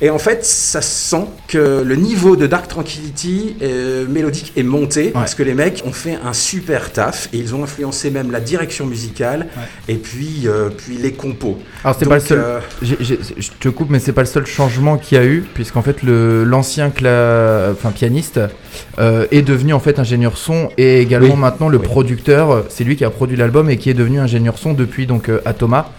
Et 0.05 0.11
en 0.11 0.19
fait, 0.19 0.45
ça 0.45 0.83
se 0.83 1.11
sent 1.11 1.25
que 1.47 1.81
le 1.81 1.95
niveau 1.95 2.35
de 2.35 2.49
Dark 2.49 2.67
Tranquility 2.67 3.55
euh, 3.63 4.05
mélodique 4.09 4.53
est 4.57 4.65
monté 4.65 5.11
parce 5.11 5.37
que 5.37 5.45
les 5.45 5.55
mecs 5.55 5.81
ont 5.87 5.93
fait 5.93 6.19
un 6.25 6.33
super 6.33 6.91
taf 6.91 7.29
et 7.33 7.39
ils 7.39 7.55
ont 7.55 7.63
influencé 7.63 8.11
même 8.11 8.33
la 8.33 8.41
direction 8.41 8.85
musicale 8.85 9.47
et 9.87 9.95
puis, 9.95 10.43
euh, 10.47 10.71
puis 10.77 10.97
les 10.97 11.13
compos. 11.13 11.57
Alors 11.85 11.97
c'est 11.97 12.09
pas 12.09 12.17
le 12.17 12.21
seul. 12.21 12.39
euh, 12.41 12.59
je 12.83 13.51
te 13.61 13.69
coupe, 13.69 13.91
mais 13.91 14.01
c'est 14.01 14.13
pas 14.13 14.23
le 14.23 14.27
seul 14.27 14.45
changement 14.45 14.99
qu'il 14.99 15.19
y 15.19 15.21
a 15.21 15.25
eu, 15.25 15.45
puisqu'en 15.55 15.83
fait 15.83 16.03
l'ancien 16.03 16.91
cla... 16.91 17.69
enfin 17.71 17.93
pianiste 17.93 18.41
est 18.99 19.43
devenu 19.43 19.73
en 19.73 19.81
fait 19.81 20.01
ingénieur 20.01 20.37
son 20.37 20.71
et 20.79 21.01
également 21.01 21.35
Oui. 21.35 21.41
maintenant 21.41 21.69
le 21.69 21.79
Oui. 21.79 21.85
producteur. 21.87 22.65
C'est 22.71 22.83
lui 22.83 22.97
qui 22.97 23.05
a 23.05 23.11
produit 23.11 23.37
l'album 23.37 23.71
et 23.71 23.77
qui 23.77 23.89
est 23.89 23.95
devenu 23.95 24.19
ingénieur 24.19 24.59
son 24.59 24.73
depuis 24.73 25.07
donc 25.07 25.31
Atoma 25.45 25.91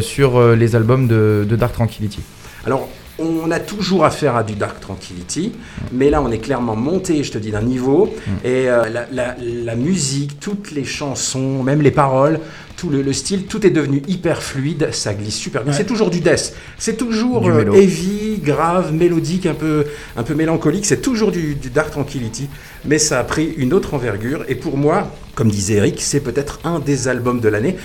sur 0.00 0.54
les 0.56 0.74
albums 0.74 1.06
de, 1.06 1.46
de 1.48 1.54
Dark 1.56 1.72
Tranquility. 1.74 2.18
Alors, 2.66 2.88
on 3.18 3.50
a 3.50 3.60
toujours 3.60 4.04
affaire 4.04 4.34
à 4.36 4.42
du 4.42 4.54
Dark 4.54 4.80
Tranquility, 4.80 5.52
mais 5.92 6.10
là, 6.10 6.20
on 6.22 6.30
est 6.32 6.38
clairement 6.38 6.74
monté, 6.76 7.22
je 7.22 7.30
te 7.30 7.38
dis, 7.38 7.50
d'un 7.52 7.62
niveau. 7.62 8.12
Et 8.44 8.68
euh, 8.68 8.88
la, 8.88 9.06
la- 9.12 9.36
la 9.38 9.74
musique, 9.76 10.40
toutes 10.40 10.72
les 10.72 10.84
chansons, 10.84 11.62
même 11.62 11.80
les 11.80 11.92
paroles, 11.92 12.40
tout 12.76 12.90
le, 12.90 13.02
le 13.02 13.12
style, 13.12 13.44
tout 13.44 13.64
est 13.64 13.70
devenu 13.70 14.02
hyper 14.08 14.42
fluide, 14.42 14.88
ça 14.92 15.14
glisse 15.14 15.36
super 15.36 15.62
bien. 15.62 15.70
Ouais. 15.72 15.78
C'est 15.78 15.84
toujours 15.86 16.10
du 16.10 16.20
death, 16.20 16.54
c'est 16.76 16.96
toujours 16.96 17.42
Du 17.42 17.50
euh, 17.50 17.72
heavy, 17.72 18.38
grave, 18.42 18.92
mélodique, 18.92 19.46
un 19.46 19.54
peu, 19.54 19.84
un 20.16 20.22
peu 20.24 20.34
mélancolique. 20.34 20.84
C'est 20.84 21.00
toujours 21.00 21.30
du, 21.30 21.54
du 21.54 21.70
Dark 21.70 21.92
Tranquility, 21.92 22.48
mais 22.84 22.98
ça 22.98 23.20
a 23.20 23.24
pris 23.24 23.54
une 23.56 23.72
autre 23.72 23.94
envergure. 23.94 24.44
Et 24.48 24.56
pour 24.56 24.76
moi, 24.76 25.12
comme 25.36 25.50
disait 25.50 25.74
Eric, 25.74 26.00
c'est 26.00 26.20
peut-être 26.20 26.58
un 26.64 26.80
des 26.80 27.06
albums 27.06 27.38
de 27.40 27.48
l'année. 27.48 27.76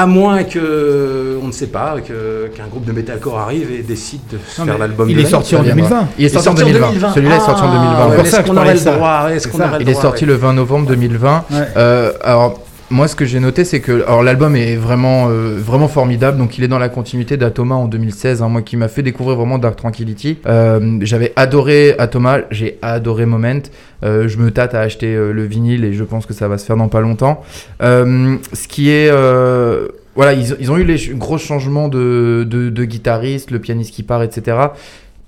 À 0.00 0.06
moins 0.06 0.44
que, 0.44 1.38
on 1.42 1.48
ne 1.48 1.52
sait 1.52 1.66
pas, 1.66 1.96
que- 2.06 2.46
qu'un 2.56 2.66
groupe 2.68 2.84
de 2.84 2.92
metalcore 2.92 3.38
arrive 3.40 3.72
et 3.72 3.82
décide 3.82 4.20
de 4.30 4.38
faire 4.38 4.78
l'album 4.78 5.08
il 5.10 5.14
de 5.16 5.20
est 5.20 5.22
l'année. 5.24 5.30
sorti 5.30 5.56
en 5.56 5.58
Ça 5.58 5.64
viendra. 5.64 5.88
2020. 5.88 6.08
Il 6.18 6.24
est 6.24 6.28
sorti 6.28 6.48
en 6.48 6.54
2020. 6.54 7.12
Celui-là 7.14 7.36
est 7.36 7.40
sorti 7.40 7.62
en 7.62 7.72
2020. 7.72 7.96
Ah, 7.98 8.08
ouais, 8.08 8.14
pour 8.14 8.22
mais 8.24 8.30
ça 8.30 8.36
Est-ce 8.38 8.44
que 8.46 8.50
qu'on 8.50 8.56
aurait 8.58 8.72
le 8.74 8.78
ça. 8.78 8.92
droit 8.92 9.30
Est-ce 9.32 9.48
qu'on 9.48 9.58
aurait 9.60 9.68
le 9.78 9.82
Il 9.82 9.88
est 9.88 9.92
droit, 9.92 10.02
sorti 10.02 10.24
ouais. 10.24 10.30
le 10.30 10.36
20 10.36 10.52
novembre 10.52 10.86
2020. 10.86 11.44
Ouais. 11.50 11.56
Euh, 11.76 12.12
alors 12.22 12.60
moi, 12.90 13.06
ce 13.06 13.14
que 13.14 13.26
j'ai 13.26 13.38
noté, 13.38 13.64
c'est 13.64 13.80
que 13.80 14.04
l'album 14.22 14.56
est 14.56 14.76
vraiment, 14.76 15.28
euh, 15.28 15.58
vraiment 15.58 15.88
formidable. 15.88 16.38
Donc, 16.38 16.56
il 16.56 16.64
est 16.64 16.68
dans 16.68 16.78
la 16.78 16.88
continuité 16.88 17.36
d'Atoma 17.36 17.74
en 17.74 17.86
2016. 17.86 18.40
hein, 18.42 18.48
moi, 18.48 18.62
qui 18.62 18.76
m'a 18.76 18.88
fait 18.88 19.02
découvrir 19.02 19.36
vraiment 19.36 19.58
Dark 19.58 19.76
Tranquility. 19.76 20.38
Euh, 20.46 20.98
J'avais 21.02 21.32
adoré 21.36 21.94
Atoma, 21.98 22.38
j'ai 22.50 22.78
adoré 22.80 23.26
Moment. 23.26 23.62
Euh, 24.04 24.28
je 24.28 24.38
me 24.38 24.50
tâte 24.50 24.74
à 24.74 24.80
acheter 24.80 25.14
le 25.14 25.44
vinyle 25.44 25.84
et 25.84 25.92
je 25.92 26.04
pense 26.04 26.24
que 26.24 26.32
ça 26.32 26.48
va 26.48 26.56
se 26.56 26.64
faire 26.64 26.76
dans 26.76 26.88
pas 26.88 27.00
longtemps. 27.00 27.42
Ce 27.80 28.68
qui 28.68 28.90
est 28.90 29.10
voilà, 30.16 30.32
ils, 30.32 30.72
ont 30.72 30.76
eu 30.76 30.82
les 30.82 30.98
gros 31.14 31.38
changements 31.38 31.86
de, 31.88 32.44
de 32.44 32.84
guitariste, 32.84 33.52
le 33.52 33.60
pianiste 33.60 33.94
qui 33.94 34.02
part, 34.02 34.24
etc. 34.24 34.56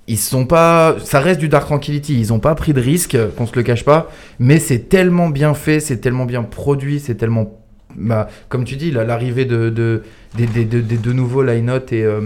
Ils 0.07 0.17
sont 0.17 0.45
pas, 0.45 0.95
ça 1.03 1.19
reste 1.19 1.39
du 1.39 1.47
Dark 1.47 1.65
Tranquility. 1.65 2.19
Ils 2.19 2.33
ont 2.33 2.39
pas 2.39 2.55
pris 2.55 2.73
de 2.73 2.81
risque, 2.81 3.17
qu'on 3.37 3.45
se 3.47 3.55
le 3.55 3.63
cache 3.63 3.85
pas. 3.85 4.09
Mais 4.39 4.59
c'est 4.59 4.89
tellement 4.89 5.29
bien 5.29 5.53
fait, 5.53 5.79
c'est 5.79 5.97
tellement 5.97 6.25
bien 6.25 6.43
produit, 6.43 6.99
c'est 6.99 7.15
tellement, 7.15 7.59
bah, 7.95 8.27
comme 8.49 8.63
tu 8.65 8.75
dis, 8.75 8.91
l'arrivée 8.91 9.45
de, 9.45 9.69
de 9.69 10.03
des, 10.35 10.45
des 10.47 10.81
deux 10.81 11.13
nouveaux 11.13 11.43
Line-Out 11.43 11.93
et, 11.93 12.03
euh, 12.03 12.19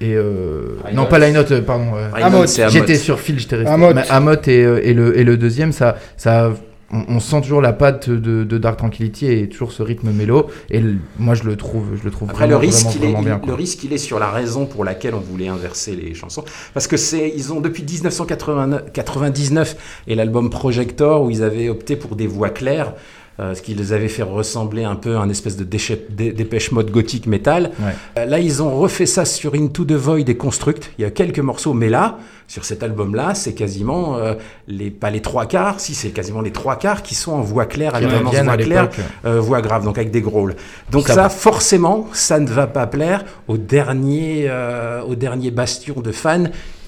et 0.00 0.14
euh, 0.14 0.76
non 0.92 1.06
pas 1.06 1.18
Line-Out, 1.18 1.50
euh, 1.52 1.62
pardon. 1.62 1.94
euh, 1.96 2.08
Ryan, 2.12 2.26
Amot. 2.26 2.46
c'est 2.46 2.62
Amot. 2.62 2.72
J'étais 2.72 2.96
sur 2.96 3.18
Phil, 3.18 3.38
j'étais 3.38 3.56
resté. 3.56 3.72
Amot. 3.72 3.94
Mais 3.94 4.02
Amot 4.10 4.34
et, 4.46 4.64
euh, 4.64 4.80
et 4.84 4.92
le, 4.92 5.18
et 5.18 5.24
le 5.24 5.36
deuxième, 5.36 5.72
ça, 5.72 5.96
ça, 6.16 6.52
on, 6.92 7.04
on 7.08 7.20
sent 7.20 7.40
toujours 7.42 7.60
la 7.60 7.72
patte 7.72 8.08
de, 8.10 8.44
de 8.44 8.58
Dark 8.58 8.76
Tranquility 8.78 9.26
et 9.26 9.48
toujours 9.48 9.72
ce 9.72 9.82
rythme 9.82 10.10
mélo. 10.12 10.46
Et 10.70 10.80
le- 10.80 10.96
moi, 11.18 11.34
je 11.34 11.44
le 11.44 11.56
trouve, 11.56 11.84
je 11.98 12.04
le 12.04 12.10
trouve 12.10 12.30
Après, 12.30 12.44
vraiment, 12.46 12.60
le 12.60 12.66
risque, 12.66 12.86
vraiment, 12.86 13.02
il 13.02 13.08
est, 13.08 13.24
bien. 13.24 13.40
il- 13.42 13.48
le 13.48 13.54
risque, 13.54 13.84
il 13.84 13.92
est 13.92 13.98
sur 13.98 14.18
la 14.18 14.30
raison 14.30 14.66
pour 14.66 14.84
laquelle 14.84 15.14
on 15.14 15.20
voulait 15.20 15.48
inverser 15.48 15.96
les 15.96 16.14
chansons. 16.14 16.44
Parce 16.72 16.86
que 16.86 16.96
c'est, 16.96 17.32
ils 17.34 17.52
ont 17.52 17.60
depuis 17.60 17.82
1999 17.84 19.76
et 20.06 20.14
l'album 20.14 20.50
Projector 20.50 21.22
où 21.22 21.30
ils 21.30 21.42
avaient 21.42 21.68
opté 21.68 21.96
pour 21.96 22.16
des 22.16 22.26
voix 22.26 22.50
claires. 22.50 22.94
Euh, 23.40 23.54
ce 23.54 23.62
qui 23.62 23.74
les 23.74 23.92
avait 23.92 24.08
fait 24.08 24.22
ressembler 24.22 24.84
un 24.84 24.96
peu 24.96 25.16
à 25.16 25.20
un 25.20 25.28
espèce 25.28 25.56
de 25.56 25.64
dépêche 25.64 26.72
mode 26.72 26.90
gothique 26.90 27.26
métal. 27.26 27.70
Ouais. 27.80 27.92
Euh, 28.18 28.24
Là, 28.26 28.38
ils 28.38 28.62
ont 28.62 28.76
refait 28.76 29.06
ça 29.06 29.24
sur 29.24 29.54
Into 29.54 29.84
the 29.84 29.92
Void 29.92 30.28
et 30.28 30.36
Construct. 30.36 30.90
Il 30.98 31.02
y 31.02 31.04
a 31.04 31.10
quelques 31.10 31.40
morceaux, 31.40 31.74
mais 31.74 31.88
là, 31.88 32.18
sur 32.46 32.64
cet 32.64 32.82
album-là, 32.82 33.34
c'est 33.34 33.54
quasiment 33.54 34.16
euh, 34.16 34.34
les 34.68 34.90
pas 34.90 35.10
les 35.10 35.22
trois 35.22 35.46
quarts, 35.46 35.80
si 35.80 35.94
c'est 35.94 36.10
quasiment 36.10 36.42
les 36.42 36.52
trois 36.52 36.76
quarts 36.76 37.02
qui 37.02 37.14
sont 37.14 37.32
en 37.32 37.40
voix 37.40 37.66
claire, 37.66 37.94
avec 37.94 38.08
vraiment 38.08 38.30
voix 38.30 38.56
claire, 38.56 38.90
euh, 39.24 39.40
voix 39.40 39.62
grave, 39.62 39.84
donc 39.84 39.96
avec 39.98 40.10
des 40.10 40.20
growls. 40.20 40.54
Donc 40.90 41.08
Ça 41.08 41.28
forcément, 41.28 42.06
ça 42.12 42.38
ne 42.38 42.48
va 42.48 42.66
pas 42.66 42.86
plaire 42.86 43.24
au 43.48 43.56
dernier, 43.56 44.46
euh, 44.48 45.02
au 45.02 45.14
dernier 45.14 45.50
bastion 45.50 46.00
de 46.00 46.12
fans 46.12 46.44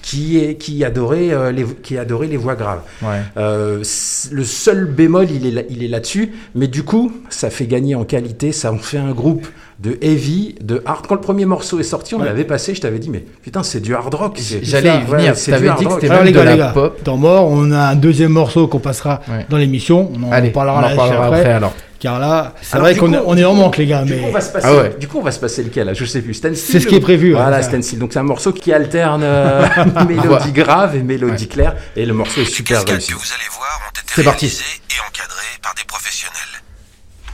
qui 0.09 0.37
est 0.39 0.55
qui 0.55 0.85
adorait 0.85 1.31
euh, 1.33 1.51
les 1.51 1.65
qui 1.83 1.97
adorait 1.97 2.27
les 2.27 2.37
voix 2.37 2.55
graves. 2.55 2.79
Ouais. 3.01 3.19
Euh, 3.35 3.83
le 4.31 4.43
seul 4.45 4.85
bémol, 4.85 5.27
il 5.29 5.45
est 5.45 5.51
là, 5.51 5.61
il 5.69 5.83
est 5.83 5.89
là-dessus, 5.89 6.31
mais 6.55 6.67
du 6.67 6.83
coup, 6.83 7.11
ça 7.29 7.49
fait 7.49 7.67
gagner 7.67 7.93
en 7.95 8.05
qualité. 8.05 8.53
Ça 8.53 8.71
en 8.71 8.77
fait 8.77 8.99
un 8.99 9.11
groupe 9.11 9.45
de 9.79 9.97
heavy, 10.01 10.55
de 10.61 10.81
hard. 10.85 11.05
Quand 11.07 11.15
le 11.15 11.21
premier 11.21 11.43
morceau 11.45 11.79
est 11.81 11.83
sorti, 11.83 12.15
on 12.15 12.19
Ouais. 12.19 12.25
l'avait 12.25 12.45
passé. 12.45 12.73
Je 12.73 12.79
t'avais 12.81 12.99
dit, 12.99 13.09
mais 13.09 13.23
putain, 13.43 13.63
c'est 13.63 13.81
du 13.81 13.93
hard 13.95 14.13
rock. 14.13 14.39
J'allais 14.63 14.87
y 14.87 14.91
Ouais, 14.91 15.17
venir. 15.17 15.35
c'est 15.35 15.51
T'avais 15.51 15.63
du 15.63 15.69
hard 15.69 15.79
dit 15.79 15.85
que 15.85 15.89
rock. 15.91 16.01
c'était 16.01 16.13
même 16.15 16.23
les 16.25 16.31
de 16.31 16.37
gars, 16.37 16.43
les 16.45 16.49
la 16.51 16.57
gars, 16.57 16.71
pop. 16.73 17.03
temps 17.03 17.17
mort, 17.17 17.49
on 17.51 17.69
a 17.73 17.89
un 17.89 17.95
deuxième 17.95 18.31
morceau 18.31 18.67
qu'on 18.67 18.79
passera 18.79 19.19
Ouais. 19.29 19.45
dans 19.49 19.57
l'émission. 19.57 20.09
On 20.15 20.23
en 20.23 20.31
Allez, 20.31 20.51
parlera 20.51 20.79
on 20.81 20.85
en 20.85 20.89
reparlera 20.89 21.25
après, 21.25 21.39
après 21.41 21.51
alors. 21.53 21.73
Car 21.99 22.19
là, 22.19 22.53
c'est 22.61 22.77
vrai 22.77 22.95
qu'on 22.95 23.11
est, 23.13 23.19
on 23.25 23.35
est 23.35 23.43
en 23.43 23.53
manque, 23.55 23.77
les 23.77 23.87
gars. 23.87 24.03
Du 24.03 24.13
Mais 24.13 24.19
coup, 24.21 24.27
on 24.27 24.31
va 24.31 24.41
se 24.41 24.51
passer, 24.51 24.67
Ah 24.69 24.75
ouais. 24.75 24.95
du 24.99 25.07
coup, 25.07 25.17
on 25.17 25.23
va 25.23 25.31
se 25.31 25.39
passer 25.39 25.63
lequel 25.63 25.87
là? 25.87 25.93
Je 25.93 26.05
sais 26.05 26.21
plus. 26.21 26.33
Stencil 26.35 26.71
C'est 26.71 26.79
ce 26.79 26.87
qui 26.87 26.95
est 26.95 26.99
prévu, 26.99 27.33
ouais, 27.33 27.41
Voilà. 27.41 27.61
Stencil. 27.63 27.97
Donc 27.99 28.13
c'est 28.13 28.19
un 28.19 28.23
morceau 28.23 28.53
qui 28.53 28.71
alterne 28.71 29.23
euh, 29.23 29.67
mélodie 30.07 30.51
grave 30.51 30.95
et 30.95 31.01
mélodie 31.01 31.47
claire. 31.47 31.75
Et 31.95 32.05
le 32.05 32.13
morceau 32.13 32.41
est 32.41 32.45
Les 32.45 32.49
super 32.51 32.77
cascades 32.79 32.95
réussi. 32.97 33.13
que 33.13 33.17
vous 33.17 33.33
allez 33.33 33.49
voir 33.51 33.81
ont 33.87 33.91
été 33.99 34.01
C'est 34.13 34.23
parti. 34.23 34.45
et 34.45 34.99
encadrées 35.07 35.57
par 35.63 35.73
des 35.75 35.83
professionnels. 35.85 36.61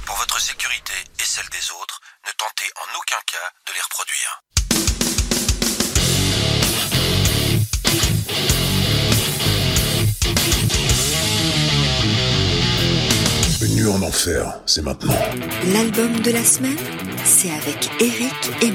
Pour 0.05 0.15
votre 0.17 0.39
sécurité 0.39 0.93
et 1.19 1.23
celle 1.25 1.49
des 1.51 1.65
autres, 1.81 1.99
ne 2.25 2.31
tentez 2.37 2.69
en 2.77 2.87
aucun 2.99 3.19
cas 3.27 3.47
de 3.67 3.73
les 3.73 3.81
reproduire. 3.81 4.42
En 13.85 14.01
enfer, 14.01 14.61
c'est 14.65 14.81
maintenant. 14.81 15.13
L'album 15.73 16.17
de 16.21 16.31
la 16.31 16.43
semaine, 16.43 16.77
c'est 17.25 17.49
avec 17.49 17.89
Eric 17.99 18.33
et 18.61 18.71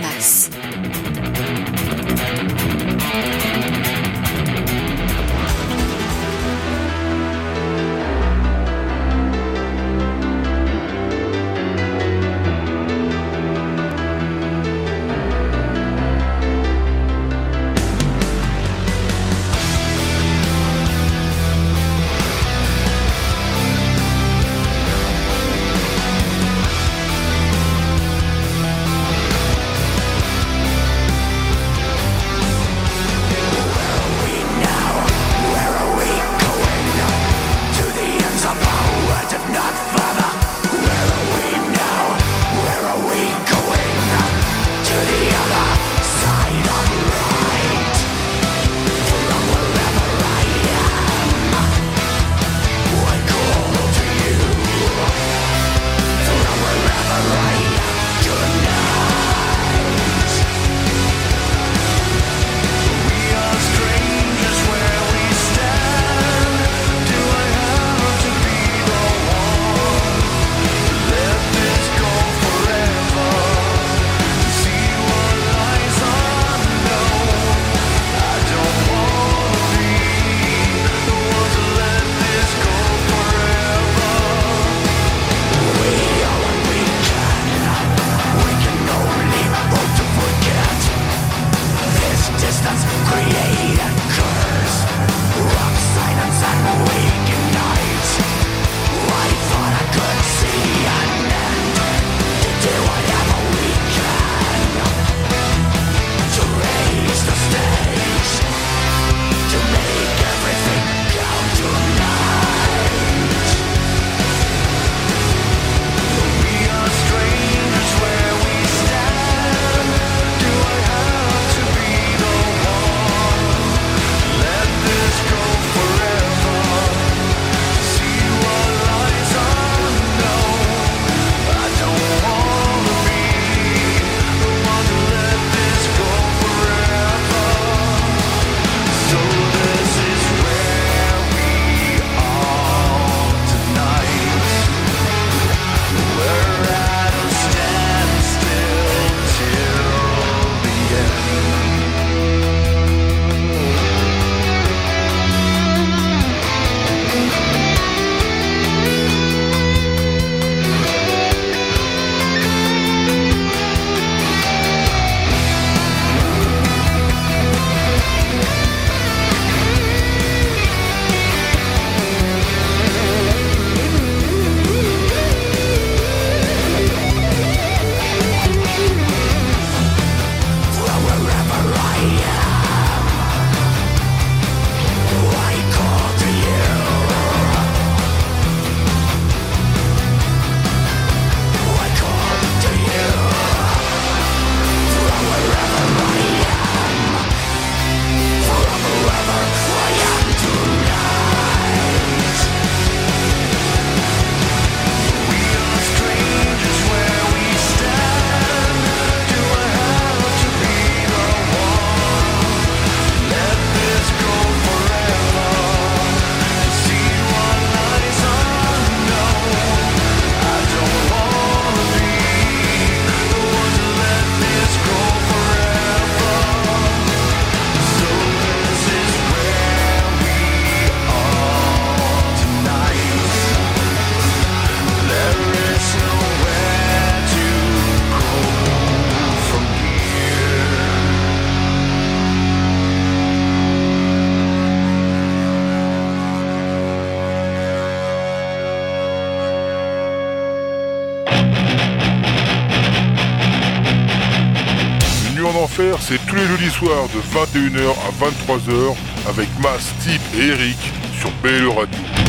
enfer, 255.58 255.96
c'est 256.00 256.24
tous 256.26 256.36
les 256.36 256.46
jeudis 256.46 256.70
soirs 256.70 257.08
de 257.14 257.20
21h 257.20 257.90
à 257.90 258.24
23h 258.24 258.94
avec 259.28 259.48
Mas, 259.60 259.94
Steve 260.00 260.20
et 260.38 260.48
Eric 260.48 260.78
sur 261.18 261.30
BLE 261.42 261.68
Radio. 261.68 262.27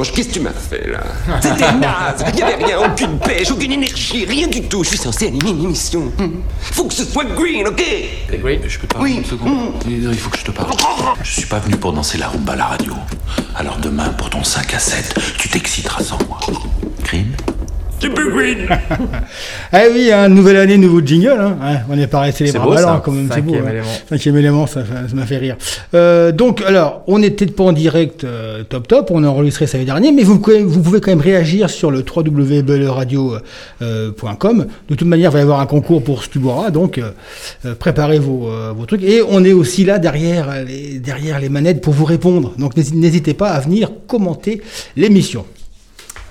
Ange, 0.00 0.12
qu'est-ce 0.12 0.28
que 0.28 0.34
tu 0.34 0.40
m'as 0.40 0.50
fait 0.50 0.88
là 0.90 1.00
C'était 1.40 1.72
naze 1.72 2.24
Il 2.34 2.42
avait 2.42 2.64
rien, 2.64 2.78
aucune 2.80 3.18
pêche, 3.18 3.50
aucune 3.50 3.72
énergie, 3.72 4.24
rien 4.24 4.48
du 4.48 4.62
tout. 4.62 4.82
Je 4.82 4.90
suis 4.90 4.98
censé 4.98 5.28
animer 5.28 5.50
une 5.50 5.64
émission. 5.64 6.12
Hmm. 6.18 6.40
Faut 6.60 6.84
que 6.84 6.94
ce 6.94 7.04
soit 7.04 7.24
green, 7.24 7.66
ok 7.66 7.82
Je 8.30 8.78
peux 8.78 8.86
te 8.86 8.94
parler 8.94 9.12
une 9.12 9.24
seconde 9.24 9.74
Il 9.86 10.14
faut 10.14 10.30
que 10.30 10.38
je 10.38 10.44
te 10.44 10.50
parle. 10.50 10.72
Je 11.22 11.32
suis 11.32 11.46
pas 11.46 11.58
venu 11.58 11.76
pour 11.76 11.92
danser 11.92 12.18
la 12.18 12.28
rumba 12.28 12.52
à 12.54 12.56
la 12.56 12.66
radio. 12.66 12.94
Alors 13.54 13.78
demain, 13.78 14.08
pour 14.10 14.30
ton 14.30 14.42
5 14.42 14.74
à 14.74 14.78
7, 14.78 15.14
tu 15.38 15.48
t'exciteras 15.48 16.02
sans 16.02 16.18
moi. 16.28 16.38
Green? 17.04 17.34
Ah 19.72 19.82
oui, 19.92 20.10
hein, 20.12 20.28
nouvelle 20.28 20.56
année, 20.56 20.76
nouveau 20.78 21.00
jingle. 21.00 21.36
Hein. 21.38 21.56
Ouais, 21.60 21.80
on 21.90 21.98
est 21.98 22.06
pas 22.06 22.20
resté 22.20 22.44
les 22.44 22.52
bras 22.52 22.66
ballants, 22.66 22.80
ça. 22.96 23.02
quand 23.04 23.12
même. 23.12 23.28
C'est 23.32 23.40
beau. 23.42 23.52
Cinquième 23.52 23.66
hein. 23.66 23.70
élément. 23.70 23.88
Cinquième 24.08 24.36
élément, 24.36 24.66
ça, 24.66 24.84
ça- 24.86 25.08
ça 25.08 25.14
m'a 25.14 25.26
fait 25.26 25.38
rire. 25.38 25.56
Euh, 25.94 26.32
donc, 26.32 26.62
alors, 26.62 27.02
on 27.06 27.18
n'était 27.18 27.46
pas 27.46 27.64
en 27.64 27.72
direct 27.72 28.24
euh, 28.24 28.62
top 28.64 28.88
top, 28.88 29.10
on 29.10 29.24
a 29.24 29.28
enregistré 29.28 29.66
samedi 29.66 29.86
dernier, 29.86 30.12
mais 30.12 30.22
vous, 30.22 30.38
pouvez- 30.38 30.62
vous 30.62 30.80
pouvez 30.80 31.00
quand 31.00 31.10
même 31.10 31.20
réagir 31.20 31.68
sur 31.70 31.90
le 31.90 32.04
www.radio.com. 32.04 34.66
De 34.88 34.94
toute 34.94 35.08
manière, 35.08 35.30
il 35.30 35.34
va 35.34 35.38
y 35.38 35.42
avoir 35.42 35.60
un 35.60 35.66
concours 35.66 36.02
pour 36.02 36.24
Stubora, 36.24 36.70
donc 36.70 36.98
euh, 36.98 37.10
euh, 37.64 37.74
préparez 37.74 38.18
vos, 38.18 38.48
euh, 38.50 38.72
vos 38.76 38.86
trucs. 38.86 39.02
Et 39.02 39.22
on 39.28 39.44
est 39.44 39.52
aussi 39.52 39.84
là 39.84 39.98
derrière 39.98 40.64
les, 40.66 40.98
derrière 40.98 41.40
les 41.40 41.48
manettes 41.48 41.80
pour 41.80 41.94
vous 41.94 42.04
répondre. 42.04 42.52
Donc, 42.58 42.76
n'hési- 42.76 42.96
n'hésitez 42.96 43.34
pas 43.34 43.50
à 43.50 43.60
venir 43.60 43.90
commenter 44.06 44.60
l'émission. 44.96 45.44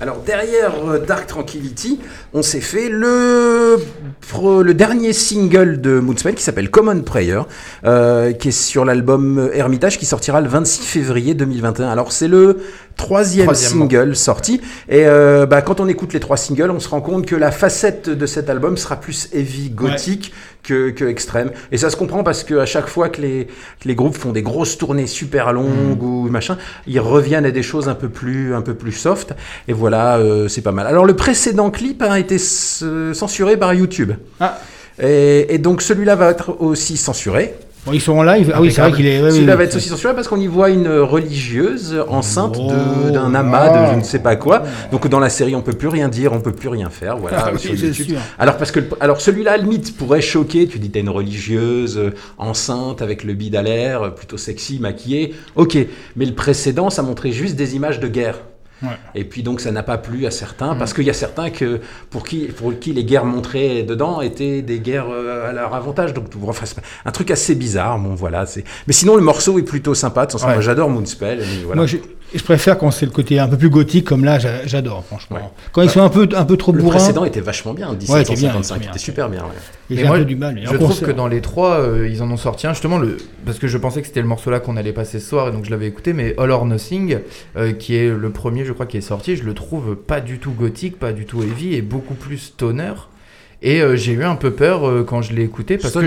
Alors 0.01 0.21
derrière 0.25 0.71
euh, 0.87 0.99
Dark 0.99 1.27
Tranquility, 1.27 1.99
on 2.33 2.41
s'est 2.41 2.61
fait 2.61 2.87
le, 2.87 3.77
dernier 4.73 5.11
single 5.11 5.81
de 5.81 5.99
Moonspell 5.99 6.35
qui 6.35 6.43
s'appelle 6.43 6.71
Common 6.71 7.01
Prayer, 7.01 7.41
euh, 7.83 8.31
qui 8.31 8.47
est 8.47 8.51
sur 8.51 8.85
l'album 8.85 9.49
Hermitage 9.53 9.97
qui 9.97 10.05
sortira 10.05 10.39
le 10.39 10.47
26 10.47 10.85
février 10.85 11.33
2021. 11.33 11.89
Alors 11.89 12.13
c'est 12.13 12.29
le 12.29 12.59
troisième 12.95 13.53
single 13.53 14.15
sorti. 14.15 14.61
Et 14.87 15.05
euh, 15.05 15.45
bah, 15.45 15.61
quand 15.61 15.81
on 15.81 15.87
écoute 15.89 16.13
les 16.13 16.21
trois 16.21 16.37
singles, 16.37 16.71
on 16.71 16.79
se 16.79 16.87
rend 16.87 17.01
compte 17.01 17.25
que 17.25 17.35
la 17.35 17.51
facette 17.51 18.09
de 18.09 18.25
cet 18.25 18.49
album 18.49 18.77
sera 18.77 18.95
plus 18.95 19.27
heavy 19.33 19.69
gothique 19.69 20.31
que, 20.69 20.89
que 20.91 21.05
extrême. 21.05 21.51
Et 21.71 21.77
ça 21.77 21.89
se 21.89 21.95
comprend 21.95 22.23
parce 22.23 22.43
que 22.43 22.55
à 22.55 22.65
chaque 22.65 22.87
fois 22.87 23.09
que 23.09 23.21
les, 23.21 23.47
que 23.79 23.87
les 23.87 23.95
groupes 23.95 24.15
font 24.15 24.31
des 24.31 24.43
grosses 24.43 24.77
tournées 24.77 25.07
super 25.07 25.51
longues 25.51 26.03
ou 26.03 26.29
machin, 26.29 26.57
ils 26.85 26.99
reviennent 26.99 27.45
à 27.45 27.51
des 27.51 27.63
choses 27.63 27.89
un 27.89 27.95
peu 27.95 28.09
plus, 28.09 28.53
un 28.53 28.61
peu 28.61 28.75
plus 28.75 28.91
soft. 28.91 29.33
Et 29.67 29.73
voilà, 29.73 30.17
euh, 30.17 30.47
c'est 30.47 30.61
pas 30.61 30.71
mal. 30.71 30.85
Alors 30.85 31.05
le 31.05 31.15
précédent 31.15 31.71
clip 31.71 32.01
a 32.03 32.19
été 32.19 32.37
censuré 32.37 33.57
par 33.57 33.73
YouTube. 33.73 34.13
Ah. 34.39 34.59
Et, 35.01 35.55
et 35.55 35.57
donc 35.57 35.81
celui-là 35.81 36.15
va 36.15 36.29
être 36.29 36.61
aussi 36.61 36.97
censuré. 36.97 37.55
Bon, 37.85 37.93
ils 37.93 38.01
sont 38.01 38.11
en 38.17 38.23
live. 38.23 38.51
Ah 38.53 38.61
oui, 38.61 38.71
c'est 38.71 38.81
vrai 38.81 38.91
qu'il 38.91 39.05
est. 39.07 39.21
ouais, 39.21 39.31
Celui-là 39.31 39.53
oui, 39.53 39.57
va 39.59 39.63
être 39.63 39.75
aussi 39.75 39.87
censuré 39.89 40.13
parce 40.13 40.27
qu'on 40.27 40.39
y 40.39 40.47
voit 40.47 40.69
une 40.69 40.89
religieuse 40.89 41.95
enceinte 42.09 42.57
Oh. 42.59 43.09
d'un 43.11 43.33
amas 43.33 43.69
de 43.69 43.91
je 43.93 43.97
ne 43.97 44.03
sais 44.03 44.19
pas 44.19 44.35
quoi. 44.35 44.63
Donc 44.91 45.07
dans 45.07 45.19
la 45.19 45.29
série, 45.29 45.55
on 45.55 45.61
peut 45.61 45.73
plus 45.73 45.87
rien 45.87 46.09
dire, 46.09 46.33
on 46.33 46.41
peut 46.41 46.51
plus 46.51 46.67
rien 46.69 46.89
faire. 46.89 47.17
Voilà, 47.17 47.45
Ah 47.47 47.51
oui, 47.53 47.93
sûr. 47.93 48.17
Alors 48.37 48.57
parce 48.57 48.71
que 48.71 48.81
alors 48.99 49.21
celui-là, 49.21 49.53
à 49.53 49.57
la 49.57 49.63
limite, 49.63 49.95
pourrait 49.95 50.21
choquer. 50.21 50.67
Tu 50.67 50.77
dis 50.79 50.89
t'as 50.91 50.99
une 50.99 51.09
religieuse 51.09 51.97
euh, 51.97 52.13
enceinte 52.37 53.01
avec 53.01 53.23
le 53.23 53.33
bide 53.33 53.55
à 53.55 53.61
l'air, 53.61 54.01
euh, 54.03 54.09
plutôt 54.09 54.37
sexy, 54.37 54.79
maquillée. 54.79 55.33
Ok, 55.55 55.77
mais 56.17 56.25
le 56.25 56.33
précédent, 56.35 56.89
ça 56.89 57.01
montrait 57.01 57.31
juste 57.31 57.55
des 57.55 57.75
images 57.75 57.99
de 58.01 58.07
guerre. 58.09 58.35
Ouais. 58.81 58.89
Et 59.13 59.25
puis 59.25 59.43
donc 59.43 59.59
ça 59.59 59.71
n'a 59.71 59.83
pas 59.83 59.97
plu 59.97 60.25
à 60.25 60.31
certains 60.31 60.73
parce 60.75 60.93
qu'il 60.93 61.03
y 61.03 61.09
a 61.09 61.13
certains 61.13 61.49
que 61.49 61.81
pour 62.09 62.25
qui 62.25 62.45
pour 62.47 62.77
qui 62.79 62.93
les 62.93 63.03
guerres 63.03 63.25
montrées 63.25 63.83
dedans 63.83 64.21
étaient 64.21 64.61
des 64.61 64.79
guerres 64.79 65.07
euh, 65.11 65.49
à 65.49 65.51
leur 65.53 65.73
avantage. 65.75 66.13
Donc 66.13 66.27
enfin, 66.47 66.65
un 67.05 67.11
truc 67.11 67.29
assez 67.31 67.55
bizarre. 67.55 67.99
Bon 67.99 68.15
voilà, 68.15 68.45
c'est. 68.45 68.63
Mais 68.87 68.93
sinon 68.93 69.15
le 69.15 69.21
morceau 69.21 69.59
est 69.59 69.63
plutôt 69.63 69.93
sympa. 69.95 70.25
De 70.25 70.31
toute 70.31 70.39
façon, 70.39 70.53
Ouais. 70.55 70.61
j'adore 70.61 70.89
Moonspell. 70.89 71.43
voilà. 71.65 71.75
Moi, 71.75 71.85
je, 72.33 72.43
préfère 72.43 72.77
quand 72.77 72.91
c'est 72.91 73.05
le 73.05 73.11
côté 73.11 73.39
un 73.39 73.47
peu 73.47 73.57
plus 73.57 73.69
gothique, 73.69 74.05
comme 74.05 74.23
là, 74.23 74.39
j'a- 74.39 74.65
j'adore, 74.65 75.03
franchement. 75.05 75.37
Ouais. 75.37 75.43
Quand 75.71 75.81
ils 75.81 75.89
sont 75.89 76.01
un 76.01 76.09
peu, 76.09 76.27
un 76.35 76.45
peu 76.45 76.57
trop 76.57 76.71
le 76.71 76.81
bourrins, 76.81 76.97
précédent 76.97 77.23
était 77.25 77.41
vachement 77.41 77.73
bien, 77.73 77.89
Ouais, 77.89 77.95
il 77.99 78.03
était 78.03 78.35
bien, 78.35 78.53
1755, 78.53 78.75
il 78.75 78.77
était 78.77 78.79
bien. 78.85 78.89
était 78.91 78.99
super 78.99 79.29
bien. 79.29 79.41
ouais. 79.41 79.97
et 80.01 80.03
moi, 80.05 80.17
peu 80.17 80.25
du 80.25 80.35
mal. 80.35 80.59
Je 80.63 80.65
trouve 80.75 80.89
concert- 80.89 81.07
que 81.07 81.11
dans 81.13 81.27
les 81.27 81.41
trois, 81.41 81.79
euh, 81.79 82.07
ils 82.09 82.21
en 82.21 82.29
ont 82.31 82.37
sorti 82.37 82.67
un 82.67 82.73
justement 82.73 82.97
le 82.97 83.17
parce 83.45 83.57
que 83.59 83.67
je 83.67 83.77
pensais 83.77 84.01
que 84.01 84.07
c'était 84.07 84.21
le 84.21 84.27
morceau 84.27 84.51
là 84.51 84.59
qu'on 84.59 84.77
allait 84.77 84.93
passer 84.93 85.19
ce 85.19 85.27
soir 85.27 85.47
et 85.47 85.51
donc 85.51 85.65
je 85.65 85.71
l'avais 85.71 85.87
écouté. 85.87 86.13
Mais 86.13 86.35
All 86.37 86.51
or 86.51 86.65
Nothing, 86.65 87.19
euh, 87.57 87.73
qui 87.73 87.95
est 87.95 88.09
le 88.09 88.29
premier, 88.29 88.65
je 88.65 88.73
crois, 88.73 88.85
qui 88.85 88.97
est 88.97 89.01
sorti, 89.01 89.35
je 89.35 89.43
le 89.43 89.53
trouve 89.53 89.95
pas 89.95 90.21
du 90.21 90.37
tout 90.39 90.51
gothique, 90.51 90.99
pas 90.99 91.11
du 91.13 91.25
tout 91.25 91.41
heavy 91.41 91.73
et 91.75 91.81
beaucoup 91.81 92.13
plus 92.13 92.37
stoner. 92.37 92.93
Et 93.61 93.81
euh, 93.81 93.97
j'ai 93.97 94.13
eu 94.13 94.23
un 94.23 94.35
peu 94.35 94.51
peur 94.51 94.87
euh, 94.87 95.03
quand 95.03 95.21
je 95.21 95.33
l'ai 95.33 95.43
écouté 95.43 95.77
parce 95.77 95.93
que 95.93 95.99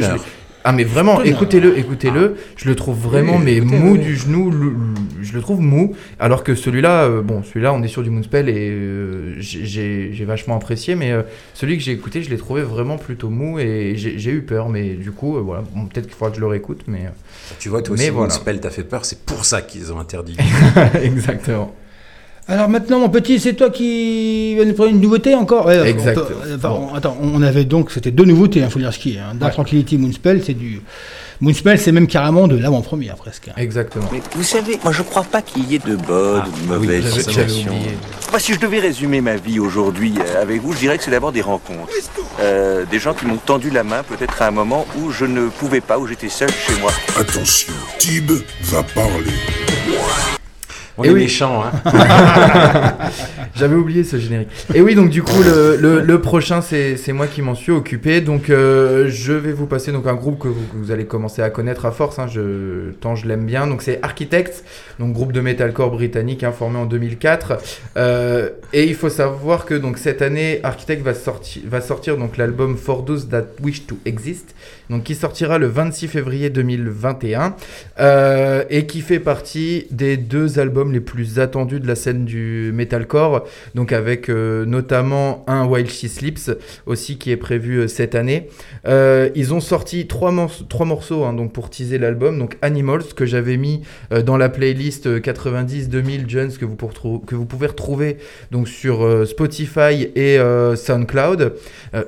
ah 0.65 0.73
mais 0.73 0.85
vraiment 0.85 1.23
écoutez-le 1.23 1.77
écoutez-le 1.79 2.37
je 2.57 2.69
le 2.69 2.75
trouve 2.77 2.97
vraiment 2.99 3.37
Oui, 3.39 3.43
mais 3.45 3.61
mou 3.61 3.93
oui. 3.93 3.99
du 3.99 4.17
genou 4.17 4.51
le- 4.51 4.71
le- 4.71 4.75
je 5.23 5.33
le 5.35 5.41
trouve 5.41 5.61
mou 5.61 5.95
alors 6.21 6.45
que 6.45 6.55
celui-là 6.55 7.05
euh, 7.05 7.23
bon 7.23 7.43
celui-là 7.43 7.73
on 7.75 7.83
est 7.83 7.89
sur 7.89 8.03
du 8.03 8.11
Moonspell 8.11 8.49
et 8.49 8.71
euh, 8.71 9.35
j'ai- 9.39 10.25
vachement 10.25 10.55
apprécié 10.57 10.95
mais 10.95 11.11
euh, 11.11 11.23
celui 11.55 11.77
que 11.79 11.83
j'ai 11.83 11.93
écouté 11.93 12.23
je 12.23 12.31
l'ai 12.31 12.37
trouvé 12.37 12.63
vraiment 12.63 12.97
plutôt 12.97 13.29
mou 13.29 13.59
et 13.59 13.95
j'ai 13.97 14.31
eu 14.31 14.43
peur 14.43 14.69
mais 14.69 14.91
du 14.91 15.11
coup 15.11 15.37
euh, 15.37 15.41
voilà 15.41 15.65
Bon, 15.75 15.87
peut-être 15.87 16.07
qu'il 16.07 16.15
faudra 16.15 16.31
que 16.31 16.37
je 16.37 16.41
le 16.41 16.47
réécoute 16.47 16.83
mais 16.87 17.11
Tu 17.59 17.69
vois, 17.69 17.83
toi 17.83 17.97
Mais 17.97 18.03
aussi, 18.05 18.11
voilà. 18.11 18.29
Moonspell 18.33 18.61
t'a 18.61 18.71
fait 18.71 18.85
peur. 18.85 19.05
C'est 19.05 19.21
pour 19.25 19.45
ça 19.45 19.63
qu'ils 19.63 19.93
ont 19.93 19.99
interdit. 19.99 20.37
exactement 21.03 21.75
Alors 22.53 22.69
maintenant, 22.69 22.99
mon 22.99 23.09
petit, 23.09 23.41
c'est 23.41 23.55
toi 23.55 23.71
qui 23.71 24.55
vas 24.57 24.67
nous 24.67 24.75
prendre 24.75 24.91
une 24.91 25.01
nouveauté 25.01 25.35
encore 25.35 25.65
Ouais, 25.65 25.89
Exactement. 25.89 26.27
on 26.29 26.43
peut- 26.45 26.55
enfin, 26.57 26.69
on- 26.93 26.95
attends, 26.95 27.17
on 27.23 27.41
avait 27.43 27.65
donc, 27.65 27.91
c'était 27.91 28.11
deux 28.11 28.27
nouveautés, 28.27 28.61
il 28.61 28.69
faut 28.69 28.79
dire 28.79 28.93
ce 28.93 28.99
qui 28.99 29.15
est. 29.15 29.21
Hein. 29.21 29.35
Dark 29.35 29.55
Tranquility, 29.55 29.97
Moonspell, 29.97 30.43
c'est 30.45 30.53
du. 30.53 30.83
Moonspell, 31.41 31.79
c'est 31.79 31.93
même 31.93 32.07
carrément 32.07 32.49
de 32.49 32.57
l'avant-première 32.59 33.17
presque. 33.17 33.49
hein. 33.49 33.53
exactement 33.57 34.05
Mais 34.13 34.21
vous 34.37 34.43
savez, 34.43 34.79
moi 34.85 34.93
je 34.93 35.01
crois 35.03 35.23
pas 35.25 35.41
qu'il 35.41 35.65
y 35.71 35.77
ait 35.77 35.79
de 35.79 35.97
bonnes 35.97 36.43
ou 36.47 36.67
de 36.67 36.69
mauvaises 36.75 37.05
j'avais 37.05 37.23
sensations. 37.23 37.73
oublié 37.73 37.97
Moi, 38.31 38.39
si 38.39 38.53
je 38.53 38.61
devais 38.61 38.81
résumer 38.81 39.23
ma 39.23 39.37
vie 39.37 39.59
aujourd'hui 39.59 40.13
euh, 40.21 40.43
avec 40.43 40.61
vous, 40.61 40.75
je 40.75 40.79
dirais 40.81 40.99
que 40.99 41.05
c'est 41.05 41.11
d'abord 41.11 41.33
des 41.33 41.41
rencontres. 41.41 41.91
Euh, 42.41 42.85
des 42.91 42.99
gens 42.99 43.15
qui 43.15 43.25
m'ont 43.25 43.39
tendu 43.39 43.71
la 43.71 43.83
main 43.83 44.03
peut-être 44.03 44.43
à 44.43 44.49
un 44.49 44.51
moment 44.53 44.87
où 45.01 45.11
je 45.11 45.25
ne 45.25 45.49
pouvais 45.49 45.81
pas, 45.81 45.99
où 45.99 46.07
j'étais 46.07 46.29
seul 46.29 46.51
chez 46.51 46.79
moi. 46.83 46.93
Attention, 47.19 47.73
Tib 47.99 48.31
va 48.65 48.83
parler. 48.83 49.33
On 50.99 51.05
Et 51.05 51.09
est 51.09 51.11
oui. 51.13 51.21
méchants, 51.23 51.63
hein. 51.65 51.73
J'avais 53.57 53.75
oublié 53.75 54.05
ce 54.05 54.19
générique. 54.19 54.49
Et 54.75 54.81
oui, 54.83 54.95
donc 54.95 55.11
du 55.11 55.23
coup, 55.23 55.43
le, 55.43 55.77
le- 55.77 56.01
le 56.01 56.21
prochain, 56.21 56.61
c'est 56.61 57.13
moi 57.13 57.27
qui 57.27 57.43
m'en 57.43 57.55
suis 57.55 57.73
occupé. 57.73 58.21
Donc, 58.21 58.51
euh, 58.51 59.09
je 59.09 59.33
vais 59.33 59.53
vous 59.53 59.67
passer 59.67 59.93
donc 59.93 60.07
un 60.07 60.15
groupe 60.15 60.39
que 60.39 60.49
vous, 60.49 60.61
que 60.67 60.77
vous 60.77 60.91
allez 60.91 61.07
commencer 61.07 61.43
à 61.43 61.51
connaître 61.51 61.87
à 61.87 61.93
force. 61.93 62.19
hein, 62.19 62.27
je, 62.31 62.91
tant 63.01 63.15
je 63.15 63.27
l'aime 63.27 63.45
bien. 63.47 63.67
Donc, 63.67 63.83
c'est 63.83 63.99
Architects, 64.03 64.65
donc 64.99 65.13
groupe 65.13 65.33
de 65.33 65.41
metalcore 65.41 65.91
britannique 65.91 66.45
hein, 66.45 66.53
formé 66.53 66.79
en 66.79 66.87
2004. 66.87 67.59
Euh, 67.97 68.51
et 68.73 68.85
il 68.85 68.95
faut 68.95 69.09
savoir 69.11 69.65
que 69.65 69.75
donc 69.75 69.99
cette 69.99 70.23
année, 70.23 70.61
Architects 70.63 71.03
va 71.03 71.15
sortir, 71.15 71.63
va 71.67 71.81
sortir 71.81 72.17
donc 72.17 72.37
l'album 72.37 72.77
For 72.77 73.05
Those 73.05 73.29
That 73.29 73.45
Wish 73.63 73.87
to 73.87 73.97
Exist, 74.05 74.55
donc 74.91 75.05
qui 75.05 75.15
sortira 75.15 75.59
le 75.59 75.67
26 75.67 76.09
février 76.09 76.51
2021 76.51 77.55
euh, 77.99 78.65
et 78.71 78.87
qui 78.87 79.01
fait 79.01 79.21
partie 79.21 79.87
des 79.91 80.17
deux 80.17 80.59
albums 80.59 80.93
les 80.93 81.01
plus 81.01 81.39
attendus 81.39 81.81
de 81.81 81.87
la 81.87 81.95
scène 81.95 82.25
du 82.25 82.71
metalcore, 82.75 83.45
donc 83.75 83.93
avec 83.93 84.29
euh, 84.29 84.65
notamment 84.65 85.45
un 85.47 85.67
While 85.67 85.91
She 85.91 86.07
Sleeps 86.07 86.51
aussi 86.87 87.19
qui 87.19 87.31
est 87.31 87.37
prévu 87.37 87.79
euh, 87.79 87.89
cette 87.89 88.15
année. 88.15 88.49
Euh, 88.87 89.31
ils 89.35 89.55
ont 89.55 89.61
sorti 89.61 90.07
trois, 90.07 90.33
trois 90.69 90.87
morceaux 90.87 91.25
hein, 91.25 91.33
donc 91.33 91.53
pour 91.53 91.71
teaser 91.71 91.99
l'album, 91.99 92.39
donc 92.39 92.57
Animals 92.63 93.15
que 93.15 93.27
j'avais 93.27 93.57
mis 93.57 93.83
dans 94.25 94.37
la 94.37 94.49
playlist 94.49 95.07
euh, 95.07 95.21
90-2000 95.21 96.29
Jones 96.29 96.53
que 96.53 96.65
vous, 96.65 96.77
que 97.27 97.35
vous 97.35 97.47
pouvez 97.47 97.67
retrouver 97.67 98.19
donc 98.51 98.69
sur 98.69 99.27
Spotify 99.27 100.11
et 100.15 100.39
SoundCloud. 100.77 101.55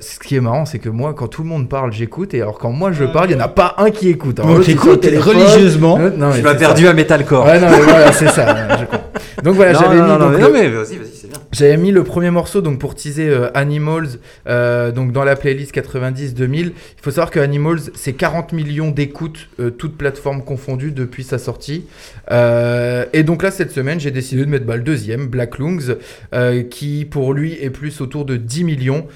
Ce 0.00 0.18
qui 0.18 0.36
est 0.36 0.40
marrant, 0.40 0.64
c'est 0.64 0.78
que 0.78 0.88
moi, 0.88 1.14
quand 1.14 1.28
tout 1.28 1.42
le 1.42 1.48
monde 1.48 1.68
parle, 1.68 1.92
j'écoute, 1.92 2.34
et 2.34 2.40
alors 2.40 2.58
quand 2.64 2.70
moi 2.72 2.92
je 2.92 3.04
parle, 3.04 3.30
il 3.30 3.36
n'y 3.36 3.42
en 3.42 3.44
a 3.44 3.48
pas 3.48 3.74
un 3.76 3.90
qui 3.90 4.08
écoute. 4.08 4.40
Alors, 4.40 4.54
Donc, 4.54 4.64
téléphone. 5.02 5.36
religieusement. 5.36 5.98
Euh, 6.00 6.08
non, 6.16 6.30
Tu 6.34 6.40
m'as 6.40 6.54
perdu 6.54 6.88
à 6.88 6.94
Metalcore. 6.94 7.44
ça. 7.46 7.52
Ouais, 7.52 7.60
non, 7.60 7.66
mais 7.70 7.80
voilà, 7.82 8.10
c'est 8.12 8.28
ça. 8.30 8.56
je. 8.70 9.42
Donc 9.42 9.54
voilà, 9.56 9.74
non, 9.74 9.80
j'avais 9.80 9.96
non, 9.98 10.04
mis 10.04 10.08
non, 10.12 10.18
donc, 10.18 10.30
mais, 10.32 10.38
le- 10.38 10.42
non, 10.44 10.50
mais 10.50 10.68
vas-y, 10.68 10.96
vas-y, 10.96 11.13
j'avais 11.52 11.76
mis 11.76 11.92
le 11.92 12.02
premier 12.02 12.30
morceau 12.30 12.60
donc 12.62 12.78
pour 12.78 12.94
teaser 12.94 13.28
euh, 13.28 13.48
Animals 13.54 14.18
euh, 14.48 14.90
donc 14.90 15.12
dans 15.12 15.24
la 15.24 15.36
playlist 15.36 15.74
90-2000. 15.74 16.48
Il 16.48 16.72
faut 17.00 17.10
savoir 17.10 17.30
que 17.30 17.38
Animals 17.38 17.80
c'est 17.94 18.12
40 18.12 18.52
millions 18.52 18.90
d'écoutes 18.90 19.48
euh, 19.60 19.70
toutes 19.70 19.96
plateformes 19.96 20.42
confondues 20.42 20.90
depuis 20.90 21.22
sa 21.22 21.38
sortie. 21.38 21.86
Et 22.30 23.22
donc 23.22 23.42
là 23.42 23.50
cette 23.50 23.70
semaine 23.70 24.00
j'ai 24.00 24.10
décidé 24.10 24.44
de 24.44 24.50
mettre 24.50 24.66
bah, 24.66 24.76
le 24.76 24.82
deuxième 24.82 25.28
Black 25.28 25.58
Lungs 25.58 25.96
qui 26.70 27.04
pour 27.04 27.32
lui 27.32 27.54
est 27.60 27.70
plus 27.70 28.00
autour 28.00 28.24
de 28.24 28.36
10 28.36 28.64
millions 28.64 29.06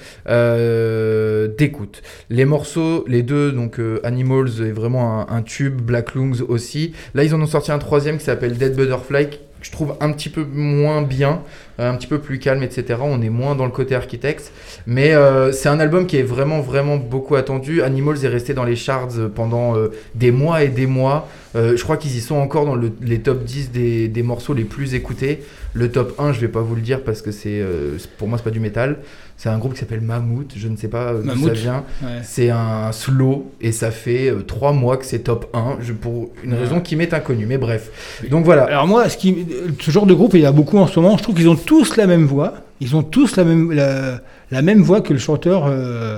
d'écoutes. 1.57 2.01
Les 2.29 2.45
morceaux, 2.45 3.03
les 3.07 3.23
deux 3.23 3.51
donc 3.51 3.81
Animals 4.03 4.61
est 4.61 4.71
vraiment 4.71 5.21
un, 5.21 5.35
un 5.35 5.41
tube, 5.41 5.81
Black 5.81 6.15
Lungs 6.15 6.41
aussi. 6.47 6.93
Là 7.15 7.23
ils 7.23 7.35
en 7.35 7.41
ont 7.41 7.47
sorti 7.47 7.71
un 7.71 7.79
troisième 7.79 8.17
qui 8.17 8.25
s'appelle 8.25 8.57
Dead 8.57 8.75
Butterfly 8.75 9.48
je 9.61 9.71
trouve 9.71 9.95
un 9.99 10.11
petit 10.11 10.29
peu 10.29 10.45
moins 10.53 11.01
bien 11.01 11.41
un 11.81 11.95
petit 11.95 12.07
peu 12.07 12.19
plus 12.19 12.39
calme, 12.39 12.61
etc. 12.61 12.99
On 13.01 13.21
est 13.21 13.29
moins 13.29 13.55
dans 13.55 13.63
le 13.63 13.71
côté 13.71 13.95
architecte. 13.95 14.51
Mais 14.85 15.13
euh, 15.13 15.53
c'est 15.53 15.69
un 15.69 15.79
album 15.79 16.07
qui 16.07 16.17
est 16.17 16.23
vraiment, 16.23 16.59
vraiment 16.59 16.97
beaucoup 16.97 17.37
attendu. 17.37 17.81
Animals 17.81 18.25
est 18.25 18.27
resté 18.27 18.53
dans 18.53 18.65
les 18.65 18.75
charts 18.75 19.07
pendant 19.33 19.77
euh, 19.77 19.87
des 20.13 20.31
mois 20.31 20.61
et 20.63 20.67
des 20.67 20.87
mois. 20.87 21.29
Euh, 21.55 21.77
je 21.77 21.83
crois 21.83 21.95
qu'ils 21.95 22.17
y 22.17 22.19
sont 22.19 22.35
encore 22.35 22.65
dans 22.65 22.75
le- 22.75 22.91
les 23.01 23.19
top 23.19 23.45
10 23.45 23.71
des, 23.71 24.09
des 24.09 24.23
morceaux 24.23 24.53
les 24.53 24.65
plus 24.65 24.93
écoutés. 24.93 25.39
Le 25.73 25.91
top 25.91 26.15
1, 26.19 26.33
je 26.33 26.39
vais 26.41 26.47
pas 26.47 26.61
vous 26.61 26.73
le 26.75 26.81
dire 26.81 27.03
parce 27.03 27.21
que 27.21 27.31
c'est 27.31 27.59
euh, 27.61 27.97
pour 28.17 28.27
moi, 28.27 28.37
c'est 28.37 28.43
pas 28.43 28.49
du 28.49 28.59
métal. 28.59 28.97
C'est 29.37 29.49
un 29.49 29.57
groupe 29.59 29.73
qui 29.73 29.79
s'appelle 29.79 30.01
Mammouth, 30.01 30.53
je 30.55 30.67
ne 30.67 30.75
sais 30.75 30.87
pas 30.87 31.13
euh, 31.13 31.21
d'où 31.23 31.47
ça 31.47 31.53
vient. 31.53 31.83
ouais. 32.03 32.09
C'est 32.23 32.49
un 32.49 32.91
slow 32.91 33.51
et 33.61 33.71
ça 33.71 33.91
fait 33.91 34.29
euh, 34.31 34.41
trois 34.41 34.73
mois 34.73 34.97
que 34.97 35.05
c'est 35.05 35.19
top 35.19 35.49
1 35.53 35.77
je, 35.81 35.93
pour 35.93 36.31
une 36.43 36.53
Ouais. 36.53 36.59
raison 36.59 36.81
qui 36.81 36.95
m'est 36.95 37.13
inconnue. 37.13 37.45
Mais 37.45 37.57
bref. 37.59 38.23
Donc 38.29 38.45
voilà. 38.45 38.63
Alors 38.65 38.87
moi, 38.87 39.07
ce, 39.09 39.15
qui, 39.17 39.45
ce 39.79 39.91
genre 39.91 40.05
de 40.07 40.13
groupe, 40.13 40.33
il 40.33 40.41
y 40.41 40.45
a 40.45 40.51
beaucoup 40.51 40.77
en 40.77 40.87
ce 40.87 40.99
moment. 40.99 41.17
Je 41.17 41.23
trouve 41.23 41.35
qu'ils 41.35 41.49
ont 41.49 41.55
tous 41.55 41.95
la 41.97 42.07
même 42.07 42.25
voix. 42.25 42.55
Ils 42.81 42.95
ont 42.95 43.03
tous 43.03 43.35
la 43.37 43.43
même, 43.43 43.71
la, 43.71 44.21
la 44.51 44.61
même 44.61 44.81
voix 44.81 45.01
que 45.01 45.13
le 45.13 45.19
chanteur 45.19 45.67
euh, 45.67 46.17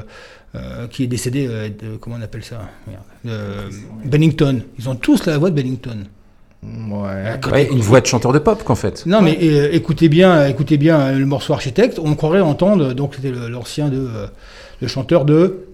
euh, 0.55 0.87
qui 0.87 1.03
est 1.03 1.07
décédé. 1.07 1.45
euh, 1.49 1.67
de, 1.69 1.97
comment 1.99 2.15
on 2.19 2.21
appelle 2.23 2.43
ça? 2.43 2.61
Merde. 2.87 3.01
Euh, 3.27 3.69
Bennington. 4.05 4.61
Ils 4.79 4.87
ont 4.89 4.95
tous 4.95 5.25
la 5.25 5.37
voix 5.37 5.49
de 5.49 5.55
Bennington. 5.55 6.05
Ouais. 6.63 7.51
Ouais, 7.51 7.69
une 7.71 7.79
voix 7.79 8.01
de 8.01 8.05
chanteur 8.05 8.31
de 8.33 8.39
pop, 8.39 8.63
qu'en 8.63 8.75
fait. 8.75 9.03
Non, 9.07 9.21
mais 9.21 9.37
euh, 9.41 9.69
écoutez 9.71 10.09
bien, 10.09 10.45
écoutez 10.45 10.77
bien 10.77 10.99
euh, 10.99 11.17
le 11.17 11.25
morceau 11.25 11.53
Architecte. 11.53 11.99
On 12.03 12.13
croirait 12.15 12.41
entendre. 12.41 12.93
Donc 12.93 13.15
c'était 13.15 13.31
l'ancien 13.49 13.89
de 13.89 13.97
euh, 13.97 14.27
le 14.81 14.87
chanteur 14.87 15.25
de. 15.25 15.65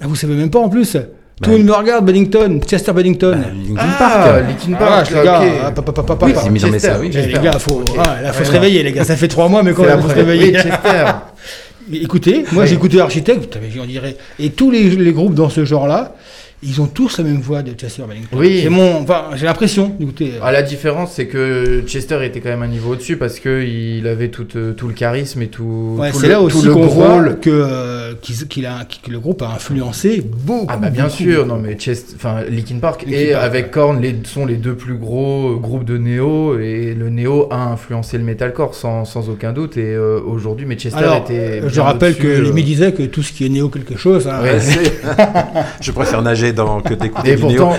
Ah, 0.00 0.06
vous 0.06 0.14
savez 0.14 0.34
même 0.34 0.50
pas 0.50 0.60
en 0.60 0.68
plus. 0.68 0.96
Tout 1.42 1.50
le 1.50 1.56
monde 1.58 1.66
me 1.66 1.72
regarde, 1.72 2.06
Bennington, 2.06 2.60
Chester 2.64 2.92
Bennington. 2.92 3.32
Linkin 3.66 3.74
Ah, 3.76 3.96
Park. 3.98 4.44
Linkin 4.46 4.72
Ah, 4.74 4.78
Park, 4.86 5.10
les 5.10 5.22
gars, 5.24 5.40
ok. 5.40 5.48
ah, 5.64 5.70
pa- 5.72 5.82
pa- 5.82 5.92
pa- 5.92 6.02
pa- 6.04 6.16
pa- 6.16 6.26
Oui, 6.26 6.32
c'est 6.40 6.50
mis 6.50 6.60
dans 6.60 6.66
mes 6.68 6.72
Chester, 6.74 6.88
services. 6.88 7.16
Eh, 7.18 7.26
les 7.26 7.38
gars, 7.40 7.58
faut, 7.58 7.80
Ok. 7.80 7.88
ah, 7.98 8.22
là, 8.22 8.32
faut 8.32 8.38
Ouais, 8.38 8.44
se 8.44 8.50
non. 8.52 8.60
réveiller, 8.60 8.82
les 8.84 8.92
gars. 8.92 9.02
Ça 9.04 9.16
fait 9.16 9.26
trois 9.26 9.48
mois, 9.48 9.64
mais 9.64 9.72
quand 9.72 9.82
même, 9.82 10.00
faut 10.00 10.08
se 10.10 10.14
réveiller. 10.14 10.52
Oui, 10.54 10.62
Chester. 10.62 11.04
Mais 11.90 11.98
écoutez, 11.98 12.44
moi 12.52 12.62
Oui. 12.62 12.68
j'ai 12.68 12.76
écouté 12.76 12.98
Architecte, 13.00 13.58
j'en 13.74 13.84
dirais. 13.84 14.16
Et 14.38 14.50
tous 14.50 14.70
les, 14.70 14.88
les 14.90 15.12
groupes 15.12 15.34
dans 15.34 15.50
ce 15.50 15.64
genre-là, 15.66 16.14
ils 16.64 16.80
ont 16.80 16.86
tous 16.86 17.18
la 17.18 17.24
même 17.24 17.40
voix 17.40 17.62
de 17.62 17.72
Chester 17.72 18.02
Bennington. 18.08 18.36
Oui. 18.36 18.60
C'est 18.62 18.68
mon, 18.70 19.02
enfin, 19.02 19.24
j'ai 19.34 19.46
l'impression 19.46 19.92
d'écouter. 19.98 20.32
Ah, 20.42 20.50
la 20.52 20.62
différence, 20.62 21.12
c'est 21.12 21.26
que 21.26 21.82
Chester 21.86 22.24
était 22.24 22.40
quand 22.40 22.48
même 22.48 22.62
un 22.62 22.66
niveau 22.68 22.92
au-dessus 22.92 23.16
parce 23.16 23.38
que 23.40 23.62
il 23.64 24.06
avait 24.06 24.28
tout, 24.28 24.46
euh, 24.56 24.72
tout 24.72 24.88
le 24.88 24.94
charisme 24.94 25.42
et 25.42 25.48
tout, 25.48 25.96
Ouais, 25.98 26.10
tout 26.10 26.18
c'est 26.20 26.26
le, 26.26 26.32
là 26.32 26.40
aussi 26.40 26.64
le 26.64 26.72
qu'on 26.72 26.86
voit 26.86 27.14
rôle. 27.14 27.38
que, 27.40 27.50
euh, 27.50 28.14
qu'il- 28.20 28.48
qu'il 28.48 28.66
a, 28.66 28.84
que 28.84 29.10
le 29.10 29.18
groupe 29.20 29.42
a 29.42 29.48
influencé 29.48 30.22
beaucoup. 30.22 30.66
Ah 30.68 30.76
bah 30.76 30.90
bien 30.90 31.04
beaucoup, 31.04 31.16
sûr, 31.16 31.44
beaucoup. 31.44 31.56
non 31.56 31.62
mais 31.62 31.74
Chest, 31.78 32.14
enfin 32.16 32.42
Linkin 32.50 32.78
Park 32.80 33.02
Linkin 33.06 33.16
et 33.18 33.32
Park, 33.32 33.44
avec 33.44 33.64
ouais. 33.66 33.70
Korn 33.70 34.00
les, 34.00 34.14
sont 34.24 34.46
les 34.46 34.56
deux 34.56 34.74
plus 34.74 34.94
gros 34.96 35.52
euh, 35.52 35.56
groupes 35.56 35.84
de 35.84 35.98
néo 35.98 36.58
et 36.58 36.94
le 36.94 37.10
néo 37.10 37.48
a 37.50 37.56
influencé 37.72 38.18
le 38.18 38.24
metalcore 38.24 38.74
sans, 38.74 39.04
sans 39.04 39.28
aucun 39.28 39.52
doute 39.52 39.76
et 39.76 39.82
euh, 39.94 40.20
aujourd'hui 40.26 40.66
mais 40.66 40.76
Chester 40.76 40.98
Alors, 40.98 41.16
était. 41.18 41.60
euh, 41.62 41.68
je 41.68 41.80
rappelle 41.80 42.16
que 42.16 42.26
euh, 42.26 42.42
Lémi 42.42 42.62
disait 42.62 42.92
que 42.92 43.02
tout 43.02 43.22
ce 43.22 43.32
qui 43.32 43.44
est 43.44 43.48
néo 43.48 43.68
quelque 43.68 43.96
chose. 43.96 44.26
hein, 44.28 44.40
Ouais, 44.42 44.60
c'est- 44.60 44.92
Je 45.80 45.90
préfère 45.90 46.22
nager 46.22 46.52
dans 46.54 46.80
que 46.80 46.94
d'écouter 46.94 47.32
Et 47.32 47.36
pourtant, 47.36 47.74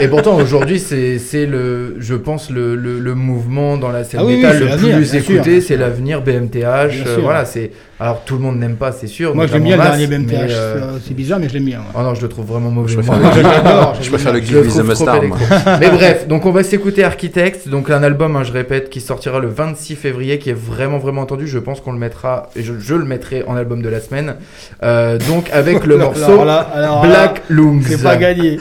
et 0.00 0.08
pourtant 0.08 0.36
aujourd'hui 0.36 0.78
c'est 0.78 1.18
c'est 1.18 1.46
le 1.46 1.96
je 1.98 2.14
pense 2.14 2.50
le, 2.50 2.76
le, 2.76 2.98
le 2.98 3.14
mouvement 3.14 3.76
dans 3.76 3.90
la 3.90 4.04
scène 4.04 4.20
Ah 4.22 4.24
oui, 4.24 4.34
oui, 4.34 4.36
métal 4.42 4.54
c'est 4.54 4.60
le 4.60 4.66
l'avenir, 4.66 4.96
plus 4.96 5.14
écouté 5.14 5.60
c'est 5.60 5.76
l'avenir 5.76 6.22
BMTH 6.22 6.64
euh, 6.64 7.18
voilà 7.22 7.44
c'est 7.44 7.70
alors 8.00 8.22
tout 8.24 8.34
le 8.36 8.40
monde 8.40 8.58
n'aime 8.58 8.76
pas 8.76 8.92
c'est 8.92 9.06
sûr 9.06 9.34
Moi 9.34 9.46
j'aime 9.46 9.62
bien 9.62 9.76
le 9.76 9.82
notamment 9.82 9.98
dernier 9.98 10.16
BMTH. 10.18 10.50
euh, 10.50 10.98
c'est- 11.06 11.14
bizarre, 11.14 11.38
mais 11.38 11.48
je 11.48 11.54
l'aime 11.54 11.64
bien. 11.66 11.78
ouais. 11.80 11.84
Oh 11.94 12.02
non, 12.02 12.14
je 12.14 12.22
le 12.22 12.28
trouve 12.28 12.46
vraiment 12.46 12.70
mauvais. 12.70 12.88
Je 12.92 12.98
préfère 12.98 13.18
le- 13.18 14.02
Je 14.02 14.08
préfère 14.08 14.32
le 14.32 14.40
Give 14.40 14.54
le 14.56 14.62
Me 14.62 14.94
électro. 14.94 15.06
Mais 15.80 15.90
bref, 15.90 16.26
donc 16.28 16.46
on 16.46 16.50
va 16.50 16.62
s'écouter 16.62 17.04
Architect, 17.04 17.68
donc 17.68 17.90
un 17.90 18.02
album, 18.02 18.36
hein, 18.36 18.42
je 18.44 18.52
répète, 18.52 18.88
qui 18.90 19.00
sortira 19.00 19.38
le 19.38 19.48
26 19.48 19.96
février, 19.96 20.38
qui 20.38 20.50
est 20.50 20.56
vraiment 20.58 20.98
vraiment 20.98 21.22
entendu. 21.22 21.46
Je 21.46 21.58
pense 21.58 21.80
qu'on 21.80 21.92
le 21.92 21.98
mettra, 21.98 22.48
et 22.56 22.62
je, 22.62 22.74
je 22.78 22.94
le 22.94 23.04
mettrai 23.04 23.44
en 23.46 23.56
album 23.56 23.82
de 23.82 23.88
la 23.88 24.00
semaine. 24.00 24.36
Euh, 24.82 25.18
donc 25.28 25.50
avec 25.52 25.84
le 25.84 25.94
Alors 25.96 26.14
morceau 26.16 26.44
là, 26.44 26.58
alors 26.72 27.02
là, 27.04 27.08
Black 27.08 27.42
Lungs. 27.50 27.82
C'est 27.86 28.02
pas 28.02 28.16
gagné. 28.16 28.58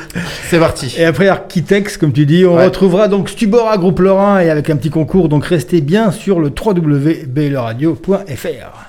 C'est 0.50 0.60
parti. 0.60 0.94
Et 0.98 1.06
après 1.06 1.28
Architects, 1.30 1.98
comme 1.98 2.12
tu 2.12 2.26
dis, 2.26 2.46
on 2.46 2.58
Ouais. 2.58 2.66
retrouvera 2.66 3.08
donc 3.08 3.30
Stubora 3.30 3.78
Groupe 3.78 4.00
Lorrain 4.00 4.40
et 4.42 4.50
avec 4.50 4.70
un 4.70 4.76
petit 4.76 4.90
concours. 4.90 5.30
Donc 5.30 5.46
restez 5.46 5.80
bien 5.82 6.12
sur 6.12 6.40
le 6.42 6.50
www.bleradio.fr. 6.50 8.89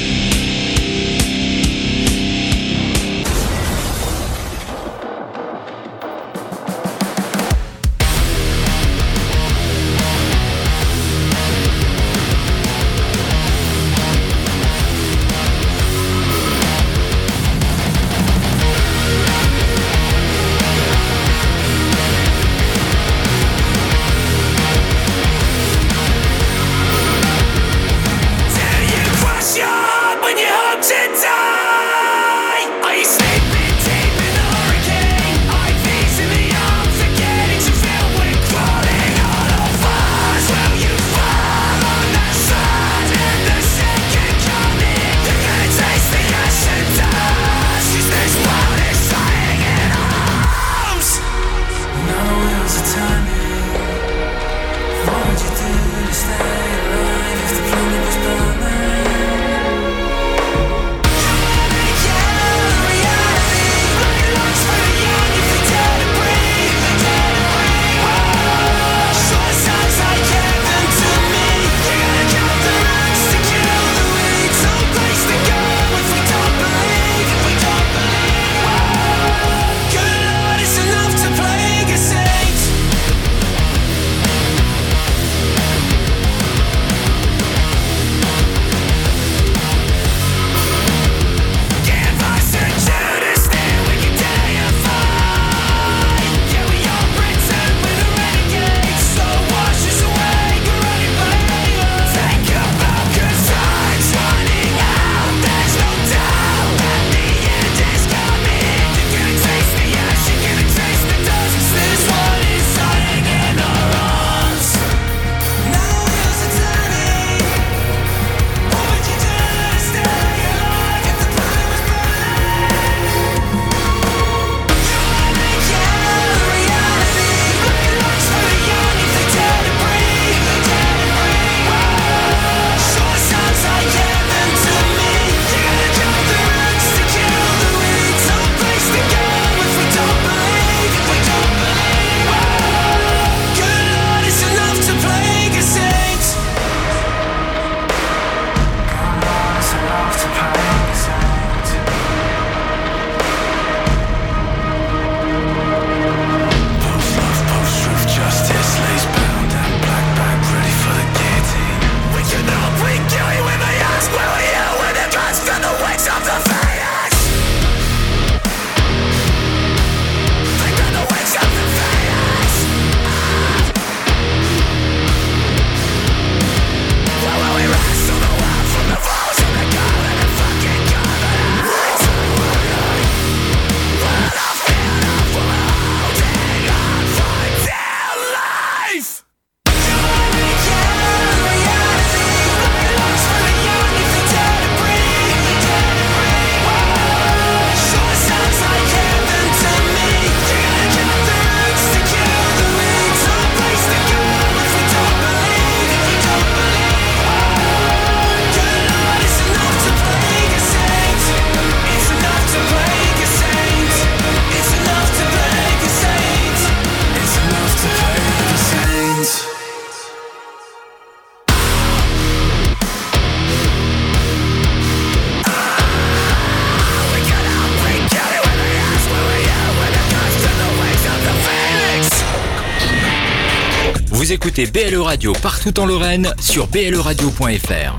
écoutez 234.51 234.89
BLE 234.89 234.99
Radio 234.99 235.31
partout 235.31 235.79
en 235.79 235.85
Lorraine 235.85 236.33
sur 236.41 236.67
bleradio.fr. 236.67 237.95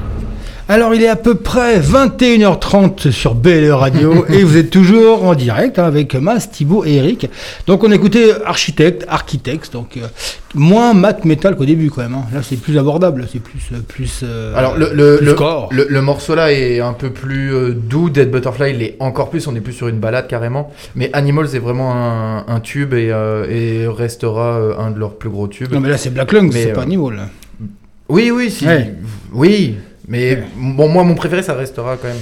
Alors 0.68 0.94
il 0.94 1.02
est 1.02 1.08
à 1.08 1.16
peu 1.16 1.34
près 1.34 1.80
21h30 1.80 3.10
sur 3.10 3.34
BLE 3.34 3.70
Radio 3.72 4.26
et 4.28 4.44
vous 4.44 4.58
êtes 4.58 4.68
toujours 4.68 5.24
en 5.24 5.34
direct 5.34 5.78
hein, 5.78 5.84
avec 5.84 6.14
Mas, 6.14 6.50
Thibaut 6.50 6.84
et 6.84 6.96
Eric. 6.96 7.30
Donc 7.66 7.84
on 7.84 7.90
a 7.90 7.94
écouté 7.94 8.32
Architecte, 8.44 9.06
Architects, 9.08 9.72
donc 9.72 9.96
euh, 9.96 10.06
moins 10.54 10.92
math 10.94 11.24
metal 11.24 11.56
qu'au 11.56 11.64
début 11.64 11.90
quand 11.90 12.02
même. 12.02 12.14
hein. 12.14 12.24
Là 12.32 12.42
c'est 12.42 12.56
plus 12.56 12.78
abordable, 12.78 13.26
c'est 13.32 13.38
plus 13.40 13.62
euh, 13.72 13.78
plus. 13.86 14.20
euh, 14.22 14.54
Alors 14.56 14.76
le, 14.76 14.90
le, 14.92 15.16
plus 15.18 15.26
le, 15.26 15.34
corps. 15.34 15.68
le- 15.72 15.86
le 15.88 16.02
morceau 16.02 16.34
là 16.34 16.52
est 16.52 16.80
un 16.80 16.92
peu 16.92 17.10
plus 17.10 17.54
euh, 17.54 17.70
doux, 17.72 18.10
Dead 18.10 18.30
Butterfly 18.30 18.74
il 18.74 18.82
est 18.82 18.96
encore 19.00 19.30
plus, 19.30 19.46
on 19.46 19.54
est 19.54 19.60
plus 19.60 19.72
sur 19.72 19.88
une 19.88 19.98
balade 19.98 20.26
carrément. 20.28 20.70
Mais 20.94 21.10
Animals 21.12 21.54
est 21.54 21.58
vraiment 21.58 21.92
un, 21.94 22.44
un 22.46 22.60
tube 22.60 22.92
et, 22.94 23.10
euh, 23.12 23.46
et 23.48 23.86
restera 23.88 24.58
un 24.78 24.90
de 24.90 24.98
leurs 24.98 25.14
plus 25.16 25.30
gros 25.30 25.48
tubes. 25.48 25.72
Non 25.72 25.80
mais 25.80 25.88
là 25.88 25.96
c'est 25.98 26.10
Black 26.10 26.32
Lung, 26.32 26.50
c'est 26.52 26.72
pas 26.72 26.82
Animal. 26.82 27.28
Oui, 28.08 28.30
oui, 28.30 28.50
si. 28.50 28.66
Ouais. 28.66 28.94
Oui, 29.32 29.76
mais 30.08 30.34
Ouais. 30.36 30.44
bon, 30.56 30.88
moi 30.88 31.04
mon 31.04 31.14
préféré 31.14 31.42
ça 31.42 31.54
restera 31.54 31.96
quand 31.96 32.08
même 32.08 32.16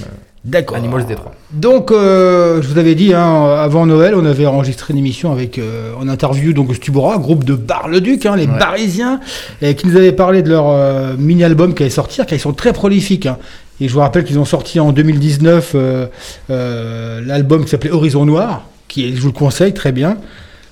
D'accord. 0.45 0.77
Animals 0.77 1.05
Détroit. 1.05 1.33
Donc, 1.53 1.91
euh, 1.91 2.61
je 2.61 2.67
vous 2.67 2.77
avais 2.77 2.95
dit, 2.95 3.13
hein, 3.13 3.55
avant 3.59 3.85
Noël, 3.85 4.13
on 4.15 4.25
avait 4.25 4.45
enregistré 4.45 4.93
une 4.93 4.99
émission 4.99 5.33
avec, 5.33 5.57
euh, 5.59 5.91
en 5.99 6.07
interview, 6.07 6.53
donc 6.53 6.73
Stubora, 6.73 7.17
groupe 7.17 7.43
de 7.43 7.55
Bar-le-Duc, 7.55 8.25
hein, 8.25 8.37
les 8.37 8.45
Ouais. 8.47 8.57
Barisiens, 8.57 9.19
et 9.61 9.75
qui 9.75 9.87
nous 9.87 9.97
avaient 9.97 10.13
parlé 10.13 10.43
de 10.43 10.49
leur 10.49 10.69
euh, 10.69 11.13
mini-album 11.17 11.73
qui 11.73 11.83
allait 11.83 11.89
sortir, 11.89 12.25
car 12.25 12.37
ils 12.37 12.41
sont 12.41 12.53
très 12.53 12.71
prolifiques. 12.71 13.25
hein. 13.25 13.37
Et 13.81 13.87
je 13.89 13.93
vous 13.93 13.99
rappelle 13.99 14.23
qu'ils 14.23 14.39
ont 14.39 14.45
sorti 14.45 14.79
en 14.79 14.91
2019 14.93 15.71
euh, 15.75 16.05
euh, 16.49 17.19
l'album 17.25 17.63
qui 17.65 17.69
s'appelait 17.71 17.91
Horizon 17.91 18.25
Noir, 18.25 18.63
qui 18.87 19.07
est, 19.09 19.15
je 19.15 19.19
vous 19.21 19.27
le 19.27 19.33
conseille, 19.33 19.73
très 19.73 19.91
bien. 19.91 20.17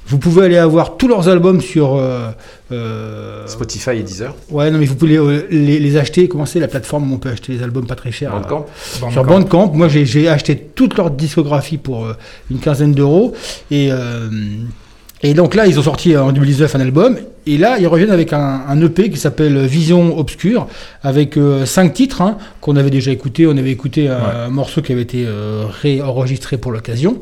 Vous 0.09 0.17
pouvez 0.17 0.45
aller 0.45 0.57
avoir 0.57 0.97
tous 0.97 1.07
leurs 1.07 1.29
albums 1.29 1.61
sur... 1.61 1.95
euh, 1.95 2.29
euh, 2.71 3.45
Spotify 3.47 3.91
et 3.91 4.03
Deezer. 4.03 4.33
ouais, 4.51 4.69
non, 4.71 4.79
mais 4.79 4.85
vous 4.85 4.95
pouvez 4.95 5.11
les, 5.11 5.17
euh, 5.17 5.47
les- 5.51 5.79
les 5.79 5.97
acheter. 5.97 6.27
Comment 6.27 6.45
c'est 6.45 6.59
la 6.59 6.67
plateforme 6.67 7.11
où 7.11 7.15
on 7.15 7.17
peut 7.17 7.29
acheter 7.29 7.53
les 7.53 7.63
albums 7.63 7.85
pas 7.87 7.95
très 7.95 8.11
chers 8.11 8.31
Bandcamp. 8.31 8.65
sur 9.11 9.23
Bandcamp. 9.23 9.71
Moi, 9.73 9.87
j'ai 9.87 10.27
acheté 10.27 10.57
toute 10.75 10.97
leur 10.97 11.11
discographie 11.11 11.77
pour 11.77 12.05
euh, 12.05 12.13
une 12.51 12.59
quinzaine 12.59 12.93
d'euros. 12.93 13.33
Et, 13.71 13.89
euh, 13.91 14.29
et 15.21 15.33
donc 15.33 15.53
là, 15.55 15.67
ils 15.67 15.77
ont 15.79 15.83
sorti 15.83 16.15
en 16.17 16.31
2019 16.31 16.75
un 16.75 16.79
album. 16.81 17.17
Et 17.51 17.57
là, 17.57 17.77
ils 17.79 17.87
reviennent 17.87 18.11
avec 18.11 18.31
un, 18.31 18.61
un 18.69 18.79
EP 18.81 19.09
qui 19.09 19.17
s'appelle 19.17 19.57
Vision 19.65 20.19
Obscure, 20.19 20.67
avec 21.01 21.35
euh, 21.35 21.65
cinq 21.65 21.93
titres 21.93 22.21
hein, 22.21 22.37
qu'on 22.61 22.75
avait 22.75 22.91
déjà 22.91 23.09
écouté. 23.11 23.47
On 23.47 23.57
avait 23.57 23.71
écouté 23.71 24.07
un, 24.07 24.19
un 24.45 24.49
morceau 24.49 24.81
qui 24.83 24.91
avait 24.93 25.01
été 25.01 25.25
euh, 25.25 25.63
réenregistré 25.81 26.57
pour 26.57 26.71
l'occasion. 26.71 27.17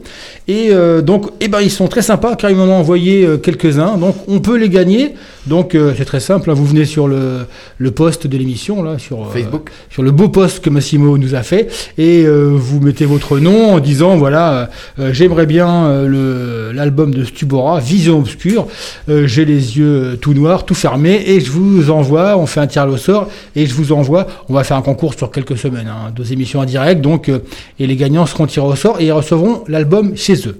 Et 0.49 0.67
euh, 0.71 1.01
donc, 1.01 1.29
eh 1.39 1.47
ben, 1.47 1.61
ils 1.61 1.71
sont 1.71 1.87
très 1.87 2.01
sympas 2.01 2.35
car 2.35 2.49
ils 2.49 2.57
m'en 2.57 2.65
ont 2.65 2.73
envoyé 2.73 3.25
euh, 3.25 3.37
quelques-uns. 3.37 3.95
Donc, 3.97 4.15
on 4.27 4.39
peut 4.41 4.57
les 4.57 4.67
gagner. 4.69 5.13
Donc, 5.45 5.75
euh, 5.75 5.93
c'est 5.97 6.03
très 6.03 6.19
simple. 6.19 6.49
hein. 6.51 6.53
Vous 6.55 6.65
venez 6.65 6.83
sur 6.83 7.07
le, 7.07 7.45
le 7.77 7.91
post 7.91 8.27
de 8.27 8.37
l'émission, 8.37 8.83
là, 8.83 8.99
sur 8.99 9.21
euh, 9.21 9.29
Facebook. 9.31 9.69
sur 9.89 10.03
le 10.03 10.11
beau 10.11 10.27
post 10.27 10.59
que 10.59 10.69
Massimo 10.69 11.17
nous 11.17 11.35
a 11.35 11.43
fait 11.43 11.69
et 11.97 12.25
euh, 12.25 12.49
vous 12.53 12.81
mettez 12.81 13.05
votre 13.05 13.39
nom 13.39 13.71
en 13.75 13.79
disant 13.79 14.17
voilà 14.17 14.53
euh, 14.53 14.65
euh, 14.99 15.13
j'aimerais 15.13 15.45
bien 15.45 15.85
euh, 15.87 16.73
l'album 16.73 17.13
de 17.13 17.23
Stubora 17.23 17.79
Vision 17.79 18.19
obscure 18.19 18.67
Euh, 19.09 19.25
j'ai 19.25 19.45
les 19.45 19.77
yeux 19.77 19.85
euh, 20.13 20.16
tout 20.17 20.33
noirs 20.33 20.65
tout 20.65 20.75
fermés 20.75 21.23
et 21.25 21.39
je 21.39 21.51
vous 21.51 21.89
envoie 21.89 22.37
on 22.37 22.45
fait 22.45 22.59
un 22.59 22.67
tirage 22.67 22.91
au 22.91 22.97
sort 22.97 23.29
et 23.55 23.65
je 23.65 23.73
vous 23.73 23.91
envoie 23.91 24.27
on 24.49 24.53
va 24.53 24.63
faire 24.63 24.77
un 24.77 24.81
concours 24.81 25.13
sur 25.13 25.31
quelques 25.31 25.57
semaines 25.57 25.87
hein, 25.87 26.11
deux 26.15 26.33
émissions 26.33 26.59
en 26.59 26.65
direct 26.65 27.01
donc 27.01 27.29
euh, 27.29 27.39
et 27.79 27.87
les 27.87 27.95
gagnants 27.95 28.25
seront 28.25 28.47
tirés 28.47 28.65
au 28.65 28.75
sort 28.75 28.99
et 28.99 29.05
ils 29.05 29.11
recevront 29.11 29.63
l'album 29.67 30.15
chez 30.15 30.47
eux 30.47 30.57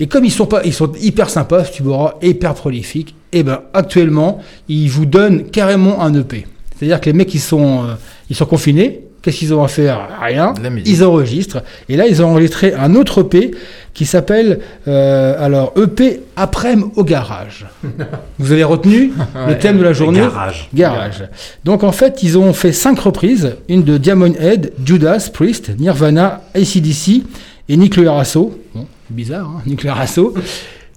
et 0.00 0.06
comme 0.06 0.24
ils 0.24 0.30
sont 0.30 0.46
pas, 0.46 0.62
ils 0.64 0.72
sont 0.72 0.92
hyper 1.00 1.28
sympas, 1.28 1.64
Stubora, 1.64 2.18
hyper 2.22 2.54
prolifiques, 2.54 3.16
et 3.32 3.42
ben 3.42 3.62
actuellement, 3.74 4.38
ils 4.68 4.88
vous 4.88 5.06
donnent 5.06 5.50
carrément 5.50 6.00
un 6.00 6.14
EP. 6.14 6.46
C'est-à-dire 6.76 7.00
que 7.00 7.06
les 7.06 7.12
mecs, 7.12 7.34
ils 7.34 7.40
sont, 7.40 7.84
euh, 7.84 7.94
ils 8.30 8.36
sont 8.36 8.46
confinés. 8.46 9.07
Qu'est-ce 9.28 9.40
qu'ils 9.40 9.52
ont 9.52 9.62
à 9.62 9.68
faire? 9.68 10.08
Rien. 10.22 10.54
Ils 10.86 11.04
enregistrent. 11.04 11.58
Et 11.90 11.96
là, 11.96 12.06
ils 12.06 12.22
ont 12.22 12.28
enregistré 12.30 12.72
un 12.72 12.94
autre 12.94 13.20
EP 13.20 13.50
qui 13.92 14.06
s'appelle 14.06 14.60
euh, 14.86 15.34
alors 15.38 15.74
EP 15.76 16.22
après 16.34 16.76
au 16.96 17.04
garage. 17.04 17.66
Vous 18.38 18.52
avez 18.52 18.64
retenu 18.64 19.12
le 19.34 19.52
Ouais. 19.52 19.58
thème 19.58 19.76
de 19.76 19.82
la 19.84 19.92
journée? 19.92 20.20
Garage. 20.20 20.70
Garage. 20.72 21.24
Donc 21.66 21.84
en 21.84 21.92
fait, 21.92 22.22
ils 22.22 22.38
ont 22.38 22.54
fait 22.54 22.72
cinq 22.72 23.00
reprises, 23.00 23.56
une 23.68 23.82
de 23.82 23.98
Diamond 23.98 24.32
Head, 24.40 24.72
Judas 24.82 25.28
Priest, 25.30 25.72
Nirvana, 25.78 26.40
ACDC 26.54 27.22
et 27.68 27.76
Nuclear 27.76 28.16
Assault. 28.16 28.58
Bon, 28.74 28.86
bizarre, 29.10 29.46
hein, 29.58 29.62
Nuclear 29.66 30.00
Assault. 30.00 30.32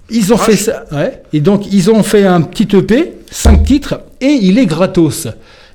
Ils 0.08 0.32
ont 0.32 0.38
fait 0.38 0.56
ça, 0.56 0.84
ouais. 0.92 1.20
Et 1.34 1.40
donc 1.40 1.70
ils 1.70 1.90
ont 1.90 2.02
fait 2.02 2.24
un 2.24 2.40
petit 2.40 2.74
EP, 2.76 3.12
cinq 3.30 3.64
titres, 3.64 4.00
et 4.22 4.38
il 4.40 4.58
est 4.58 4.66
gratos. 4.66 5.28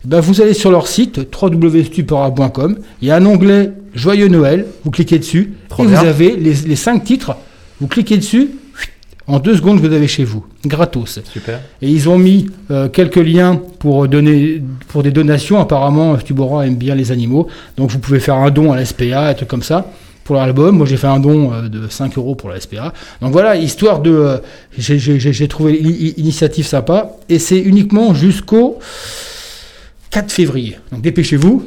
Ben, 0.06 0.20
vous 0.20 0.42
allez 0.42 0.54
sur 0.54 0.72
leur 0.72 0.88
site 0.88 1.20
www.stupora.com, 1.42 2.78
il 3.02 3.08
y 3.08 3.12
a 3.12 3.16
un 3.16 3.26
onglet 3.26 3.72
Joyeux 3.94 4.28
Noël, 4.28 4.66
vous 4.84 4.92
cliquez 4.92 5.20
dessus, 5.20 5.54
Trop 5.70 5.84
et 5.84 5.88
bien. 5.88 6.00
vous 6.02 6.06
avez 6.08 6.36
les, 6.36 6.54
les 6.54 6.76
cinq 6.76 7.04
titres, 7.04 7.36
vous 7.82 7.88
cliquez 7.88 8.18
dessus, 8.18 8.52
en 9.26 9.40
deux 9.40 9.56
secondes 9.58 9.80
vous 9.80 9.92
avez 9.92 10.08
chez 10.08 10.24
vous, 10.24 10.46
gratos. 10.66 11.20
Super. 11.32 11.60
Et 11.82 11.90
ils 11.90 12.08
ont 12.08 12.18
mis 12.18 12.46
euh, 12.72 12.88
quelques 12.90 13.16
liens 13.18 13.60
pour 13.80 14.08
donner 14.08 14.62
pour 14.88 15.04
des 15.04 15.12
donations. 15.12 15.60
Apparemment, 15.60 16.18
Stubora 16.20 16.66
aime 16.66 16.76
bien 16.78 16.96
les 16.96 17.12
animaux. 17.12 17.48
Donc 17.76 17.90
vous 17.92 18.00
pouvez 18.00 18.20
faire 18.22 18.36
un 18.36 18.52
don 18.52 18.72
à 18.72 18.78
la 18.78 18.86
SPA, 18.86 19.28
un 19.28 19.34
truc 19.34 19.50
comme 19.50 19.64
ça, 19.64 19.92
pour 20.24 20.38
l'album. 20.38 20.78
Moi 20.78 20.86
j'ai 20.88 20.96
fait 20.96 21.08
un 21.08 21.20
don 21.20 21.52
euh, 21.52 21.68
de 21.68 21.90
5 21.90 22.18
euros 22.18 22.36
pour 22.36 22.50
la 22.50 22.62
SPA. 22.62 22.94
Donc 23.22 23.34
voilà, 23.34 23.58
histoire 23.58 24.00
de. 24.00 24.12
euh, 24.12 24.38
j'ai 24.78 25.48
trouvé 25.50 25.74
l'initiative 25.74 26.66
sympa. 26.66 27.12
Et 27.28 27.40
c'est 27.40 27.60
uniquement 27.60 28.14
jusqu'au 28.14 28.78
4 30.18 30.32
février. 30.32 30.78
Donc 30.92 31.02
dépêchez-vous. 31.02 31.64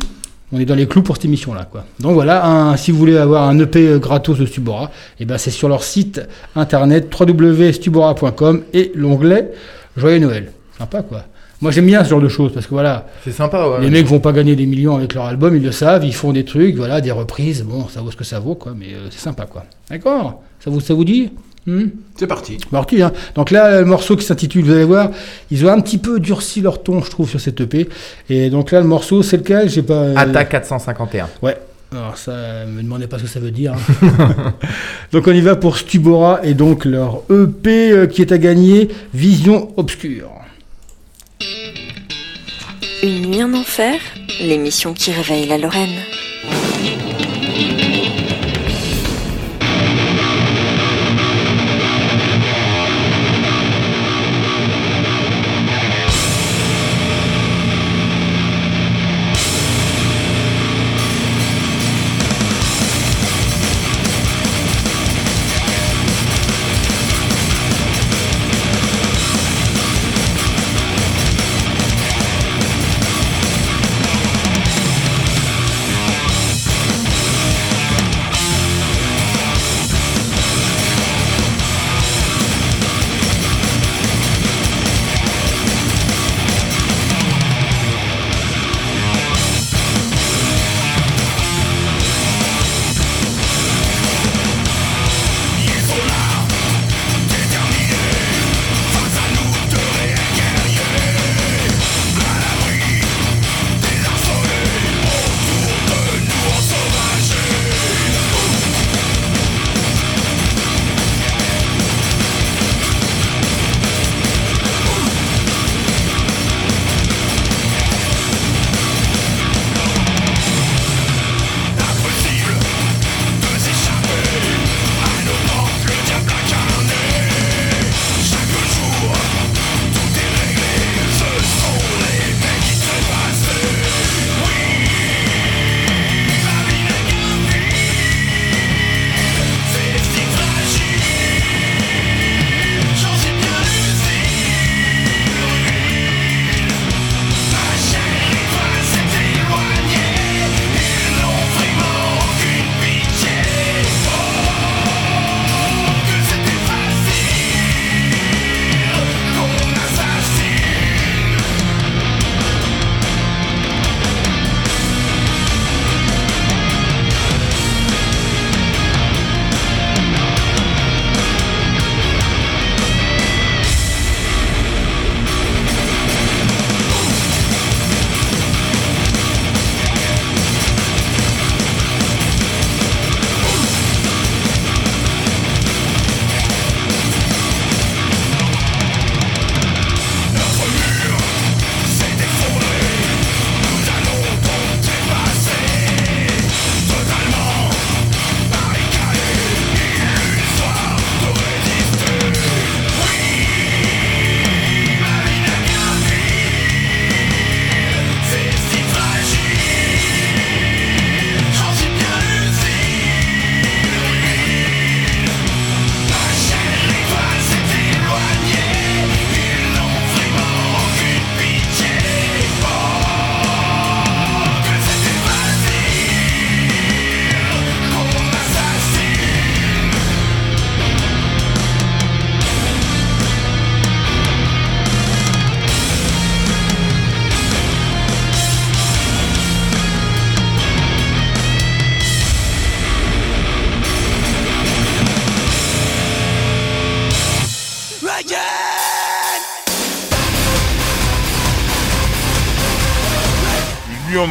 On 0.52 0.58
est 0.58 0.64
dans 0.64 0.74
les 0.74 0.88
clous 0.88 1.02
pour 1.02 1.14
cette 1.14 1.26
émission-là, 1.26 1.68
quoi. 1.70 1.84
Donc 2.00 2.14
voilà, 2.14 2.44
un- 2.44 2.76
si 2.76 2.90
vous 2.90 2.98
voulez 2.98 3.16
avoir 3.16 3.48
un 3.48 3.56
EP 3.60 4.00
gratos 4.00 4.36
de 4.40 4.44
Stubora, 4.46 4.90
et 5.20 5.24
ben 5.24 5.38
c'est 5.38 5.52
sur 5.52 5.68
leur 5.68 5.84
site 5.84 6.20
internet 6.56 7.08
www.stubora.com 7.16 8.62
et 8.72 8.90
l'onglet 8.96 9.52
Joyeux 9.96 10.18
Noël. 10.18 10.50
Sympa, 10.76 11.02
quoi. 11.02 11.22
Moi 11.60 11.70
j'aime 11.70 11.86
bien 11.86 12.02
ce 12.02 12.10
genre 12.10 12.20
de 12.20 12.28
choses 12.28 12.52
parce 12.52 12.66
que 12.66 12.70
voilà, 12.72 13.06
C'est 13.24 13.30
sympa, 13.30 13.68
ouais. 13.68 13.82
les 13.82 13.90
mecs 13.90 14.06
vont 14.06 14.18
pas 14.18 14.32
gagner 14.32 14.56
des 14.56 14.66
millions 14.66 14.96
avec 14.96 15.14
leur 15.14 15.26
album, 15.26 15.54
ils 15.54 15.62
le 15.62 15.70
savent, 15.70 16.04
ils 16.04 16.14
font 16.14 16.32
des 16.32 16.44
trucs, 16.44 16.74
voilà, 16.74 17.00
des 17.00 17.12
reprises, 17.12 17.62
bon, 17.62 17.86
ça 17.86 18.00
vaut 18.00 18.10
ce 18.10 18.16
que 18.16 18.24
ça 18.24 18.40
vaut, 18.40 18.56
quoi, 18.56 18.72
mais 18.76 18.86
euh, 18.94 19.06
c'est 19.10 19.20
sympa, 19.20 19.44
quoi. 19.46 19.64
D'accord? 19.88 20.42
Ça 20.58 20.70
vous, 20.70 20.80
ça 20.80 20.94
vous 20.94 21.04
dit? 21.04 21.30
Hmm 21.66 21.88
C'est 22.16 22.26
parti. 22.26 22.56
Marty, 22.72 23.02
hein. 23.02 23.12
Donc 23.34 23.50
là, 23.50 23.80
le 23.80 23.84
morceau 23.86 24.16
qui 24.16 24.24
s'intitule, 24.24 24.64
vous 24.64 24.72
allez 24.72 24.84
voir, 24.84 25.10
ils 25.50 25.64
ont 25.66 25.68
un 25.68 25.80
petit 25.80 25.98
peu 25.98 26.18
durci 26.18 26.60
leur 26.62 26.82
ton, 26.82 27.02
je 27.02 27.10
trouve, 27.10 27.28
sur 27.28 27.40
cette 27.40 27.60
EP. 27.60 27.88
Et 28.30 28.48
donc 28.50 28.70
là, 28.70 28.80
le 28.80 28.86
morceau, 28.86 29.22
c'est 29.22 29.36
lequel 29.36 29.68
J'ai 29.68 29.82
pas. 29.82 29.94
euh, 29.94 30.14
Attaque 30.16 30.48
451. 30.50 31.28
Ouais. 31.42 31.56
Alors 31.92 32.16
ça, 32.16 32.64
me 32.66 32.82
demandez 32.82 33.08
pas 33.08 33.18
ce 33.18 33.24
que 33.24 33.28
ça 33.28 33.40
veut 33.40 33.50
dire. 33.50 33.74
hein. 33.74 34.54
donc 35.12 35.26
on 35.26 35.32
y 35.32 35.40
va 35.40 35.56
pour 35.56 35.76
Stubora 35.76 36.40
et 36.44 36.54
donc 36.54 36.84
leur 36.84 37.22
EP 37.30 37.90
euh, 37.90 38.06
qui 38.06 38.22
est 38.22 38.30
à 38.32 38.38
gagner, 38.38 38.88
Vision 39.12 39.72
Obscure. 39.76 40.30
Une 43.02 43.26
nuit 43.26 43.42
en 43.42 43.52
enfer, 43.54 43.98
l'émission 44.40 44.94
qui 44.94 45.10
réveille 45.10 45.46
la 45.48 45.58
Lorraine. 45.58 45.90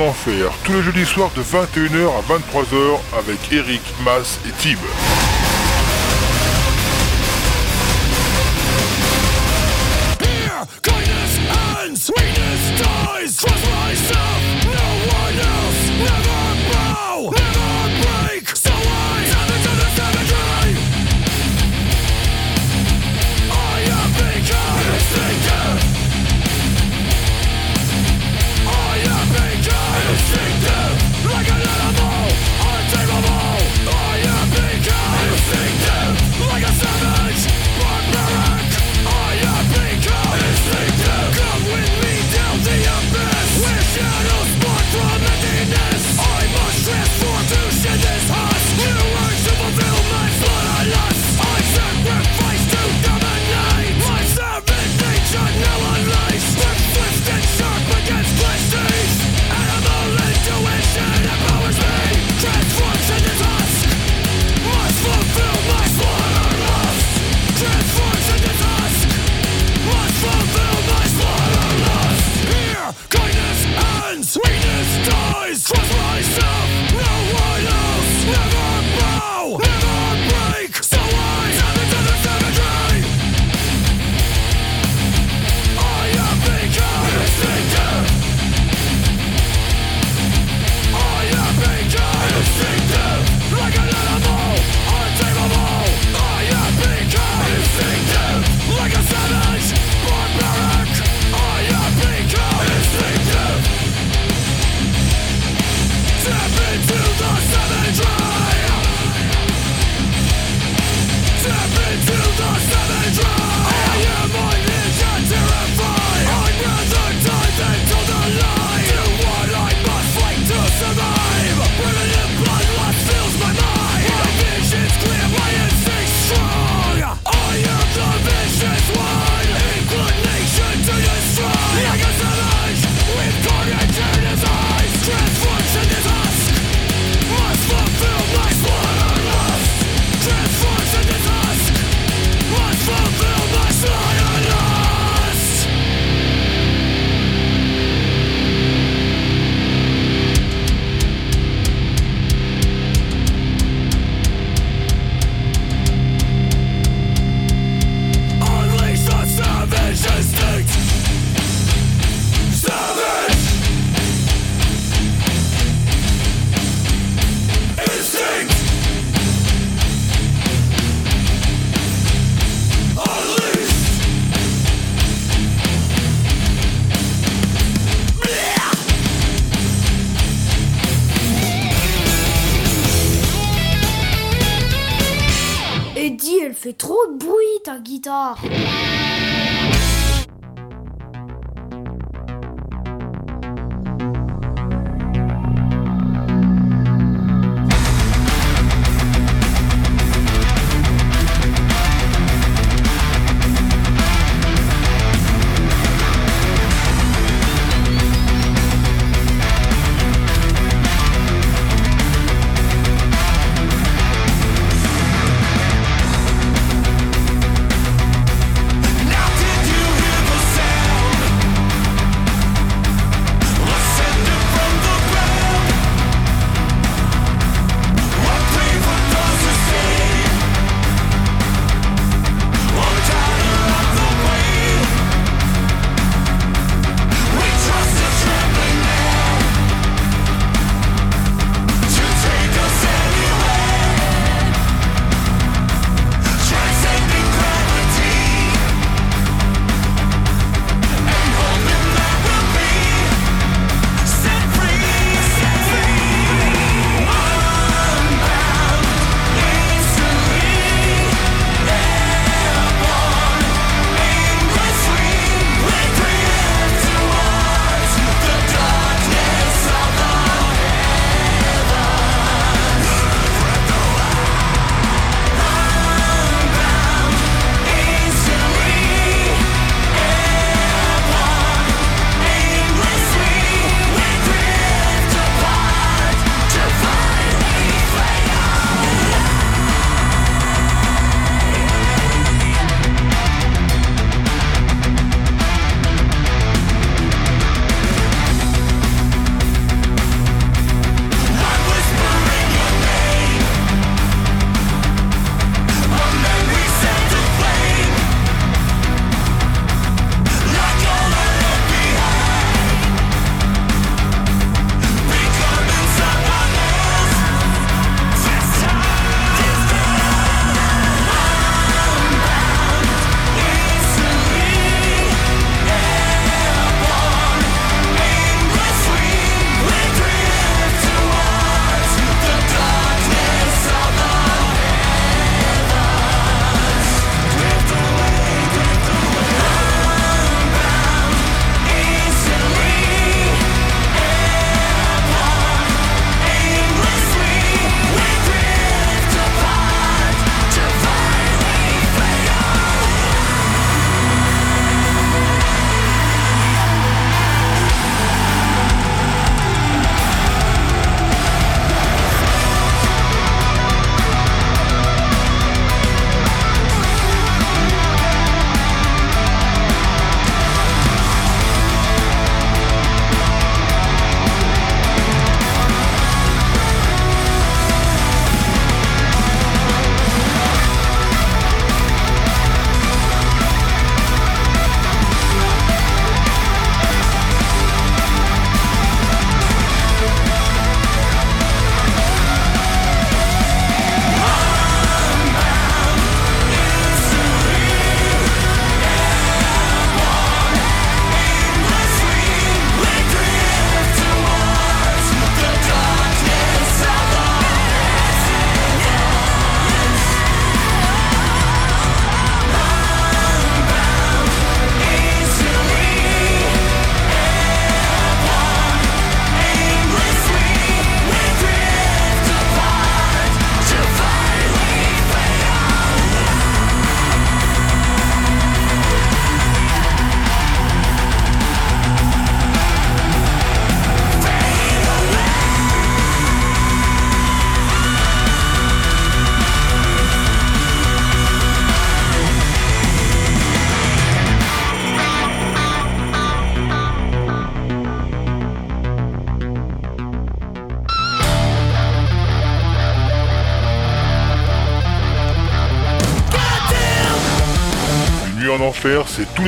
En 0.02 0.10
Enfer, 0.10 0.52
tous 0.64 0.74
les 0.74 0.84
jeudis 0.84 1.06
soirs 1.06 1.32
de 1.36 1.42
21h 1.42 2.08
à 2.08 2.22
23h 2.34 3.00
avec 3.18 3.52
Eric, 3.52 3.82
Mas 4.04 4.40
et 4.48 4.52
Tib. 4.62 4.80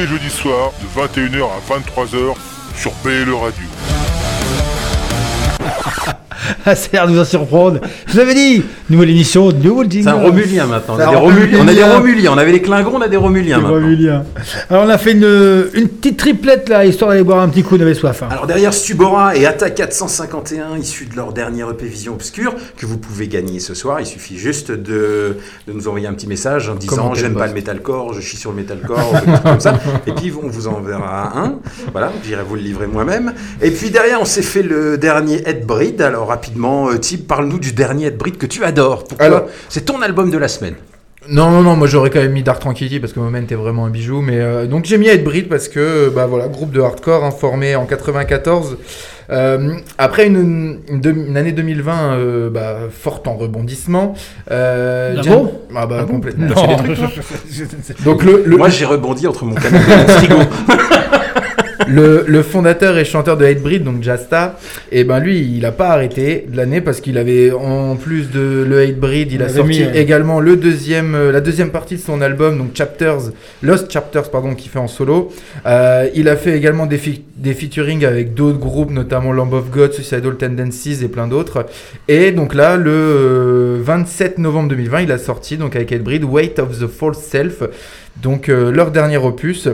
Jeudis 0.06 0.30
soirs 0.30 0.72
de 0.82 1.02
21h 1.02 1.43
à 1.43 1.80
23h 1.80 2.36
sur 2.76 2.91
BLE 3.04 3.34
Radio. 3.34 3.70
Ça 6.66 6.72
a 6.74 6.78
l'air 6.93 7.07
de 7.07 7.14
vous 7.14 7.20
en 7.20 7.26
surprendre. 7.26 7.80
Je 8.07 8.14
vous 8.14 8.20
avais 8.20 8.34
dit, 8.34 8.64
nouvelle 8.89 9.09
émission, 9.09 9.51
nouveau 9.51 9.84
jingle. 9.84 10.03
C'est 10.03 10.09
un 10.09 10.14
Romulien 10.22 10.66
maintenant. 10.68 10.95
On 10.97 10.99
a, 10.99 11.09
des 11.09 11.16
Romuliens. 11.16 11.59
on 11.62 11.68
a 11.68 11.74
des 11.74 11.84
Romulien. 11.84 11.95
Romuliens. 11.97 12.32
On 12.34 12.38
avait 12.38 12.51
les 12.51 12.62
Klingons, 12.62 12.91
on 12.95 13.01
a 13.01 13.07
des 13.07 13.18
Romuliens 13.18 13.57
Des 13.57 13.64
maintenant. 13.64 13.80
Romuliens. 13.80 14.24
Alors 14.70 14.84
on 14.86 14.89
a 14.89 14.97
fait 14.97 15.12
une, 15.14 15.70
une 15.74 15.88
petite 15.88 16.18
triplette 16.18 16.70
là, 16.70 16.86
histoire 16.86 17.12
d'aller 17.12 17.24
boire 17.24 17.39
un 17.39 17.49
petit 17.49 17.64
coup, 17.64 17.78
on 17.78 17.82
avait 17.82 17.93
soif. 17.93 18.24
hein. 18.24 18.28
Alors 18.30 18.47
derrière 18.47 18.74
Stubora 18.74 19.36
et 19.36 19.45
Atta 19.45 19.70
451, 19.70 20.78
issus 20.78 21.05
de 21.05 21.16
leur 21.16 21.34
dernière 21.34 21.70
EP 21.70 21.86
Vision 21.86 22.14
Obscure, 22.14 22.55
que 22.78 22.86
vous 22.86 22.97
pouvez 22.97 23.28
gagner 23.28 23.59
ce 23.59 23.74
soir. 23.74 23.99
Il 23.99 24.05
suffit 24.05 24.38
juste 24.38 24.72
de, 24.72 25.38
de 25.68 25.74
nous 25.74 25.88
envoyer 25.88 26.07
un 26.07 26.14
petit 26.14 26.28
message 26.28 26.70
en 26.70 26.76
disant 26.76 27.14
j'aime 27.14 27.36
pas 27.36 27.47
le 27.47 27.53
metalcore, 27.53 28.14
je 28.14 28.22
chie 28.22 28.38
sur 28.38 28.51
le 28.51 28.57
metalcore, 28.57 29.14
comme 29.43 29.59
ça. 29.59 29.80
Et 30.07 30.12
puis 30.12 30.32
on 30.41 30.47
vous 30.47 30.68
enverra 30.68 31.38
un. 31.38 31.55
Voilà, 31.91 32.12
j'irai 32.26 32.43
vous 32.47 32.55
le 32.55 32.62
livrer 32.62 32.88
moi-même. 32.88 33.34
Et 33.62 33.72
puis 33.72 33.89
derrière, 33.89 34.20
on 34.22 34.26
s'est 34.26 34.41
fait 34.41 34.64
le 34.64 34.97
dernier 34.97 35.41
Headbreed. 35.47 36.01
Alors 36.01 36.28
rapidement, 36.28 36.51
euh, 36.58 36.97
Tib, 36.97 37.28
parle-nous 37.28 37.60
du 37.60 37.72
dernier 37.74 38.08
Headbreed 38.08 38.38
que 38.38 38.45
tu 38.45 38.64
adores. 38.64 39.04
Pourquoi 39.06 39.26
Alors- 39.26 39.45
C'est 39.70 39.86
ton 39.86 40.02
album 40.02 40.30
de 40.32 40.38
la 40.38 40.47
semaine. 40.47 40.76
Non, 41.30 41.52
non, 41.52 41.62
non, 41.62 41.76
moi 41.76 41.86
j'aurais 41.88 42.10
quand 42.10 42.20
même 42.20 42.32
mis 42.32 42.41
Dark 42.41 42.60
Tranquility 42.60 42.99
parce 42.99 43.14
que 43.14 43.20
Moment 43.20 43.38
est 43.38 43.54
vraiment 43.54 43.86
un 43.86 43.91
bijou. 43.91 44.22
Mais 44.22 44.39
euh, 44.39 44.66
donc 44.66 44.86
j'ai 44.86 44.97
mis 44.97 45.08
Headbreed 45.08 45.49
parce 45.49 45.68
que, 45.68 46.10
bah 46.10 46.26
voilà, 46.26 46.47
groupe 46.47 46.72
de 46.72 46.82
hardcore 46.82 47.24
hein, 47.24 47.30
formé 47.32 47.76
en 47.76 47.86
94. 47.86 48.78
Euh, 49.30 49.76
après 49.99 50.26
une, 50.26 50.80
une, 50.89 50.99
demi- 50.99 51.28
une 51.28 51.38
année 51.38 51.52
2020 51.52 51.93
euh, 52.16 52.49
bah, 52.49 52.80
forte 52.91 53.28
en 53.28 53.36
rebondissement. 53.36 54.16
Euh, 54.49 55.16
Ah 55.20 55.22
bon? 55.30 55.54
Ah 55.76 55.86
bah 55.86 55.97
Ah 56.02 56.06
complètement. 56.06 56.47
Donc 58.04 58.24
le, 58.24 58.43
le, 58.45 58.58
Moi, 58.58 58.70
j'ai 58.70 58.86
rebondi 58.86 59.28
entre 59.28 59.45
mon 59.45 59.54
canapé 59.56 59.91
et 59.91 59.95
mon 59.97 60.08
frigo. 60.08 60.36
le, 61.88 62.25
le 62.27 62.43
fondateur 62.43 62.97
et 62.97 63.05
chanteur 63.05 63.38
de 63.38 63.45
Hatebreed, 63.45 63.84
donc 63.84 64.03
Jasta, 64.03 64.57
et 64.91 65.03
ben 65.03 65.19
lui, 65.19 65.39
il 65.39 65.65
a 65.65 65.71
pas 65.71 65.89
arrêté 65.89 66.45
de 66.47 66.55
l'année 66.57 66.82
parce 66.82 67.01
qu'il 67.01 67.17
avait, 67.17 67.51
en 67.51 67.95
plus 67.95 68.29
de 68.32 68.65
le 68.67 68.82
Hatebreed, 68.82 69.32
il 69.32 69.41
a 69.43 69.49
sorti 69.49 69.79
mis, 69.79 69.84
euh, 69.84 69.93
également 69.93 70.39
le 70.39 70.55
deuxième, 70.55 71.15
euh, 71.15 71.32
la 71.32 71.41
deuxième 71.41 71.71
partie 71.71 71.95
de 71.95 72.01
son 72.01 72.21
album, 72.21 72.57
donc 72.57 72.75
Chapters, 72.75 73.32
Lost 73.61 73.91
Chapters, 73.91 74.29
pardon, 74.29 74.55
qu'il 74.55 74.69
fait 74.69 74.79
en 74.79 74.88
solo. 74.88 75.32
Euh, 75.65 76.07
il 76.15 76.29
a 76.29 76.36
fait 76.36 76.57
également 76.57 76.86
des, 76.86 76.99
des 77.36 77.53
featuring 77.53 78.05
avec 78.05 78.34
d'autres 78.34 78.59
groupes, 78.59 78.91
notamment 78.91 79.32
Lamb 79.32 79.53
of 79.53 79.69
God, 79.71 79.93
Suicidal 79.93 80.36
Tendencies 80.38 81.03
et 81.03 81.07
plein 81.07 81.27
d'autres. 81.27 81.65
Et 82.07 82.32
donc 82.32 82.53
là, 82.53 82.77
le 82.77 82.91
euh, 82.91 83.77
27 83.82 84.38
novembre 84.38 84.69
2020, 84.69 85.01
il 85.01 85.11
a 85.11 85.17
sorti 85.17 85.57
donc 85.57 85.75
avec 85.75 85.91
Hatebreed 85.91 86.23
Weight 86.23 86.59
of 86.59 86.79
the 86.79 86.88
False 86.88 87.19
Self, 87.19 87.63
donc 88.21 88.49
euh, 88.49 88.71
leur 88.71 88.91
dernier 88.91 89.17
opus. 89.17 89.67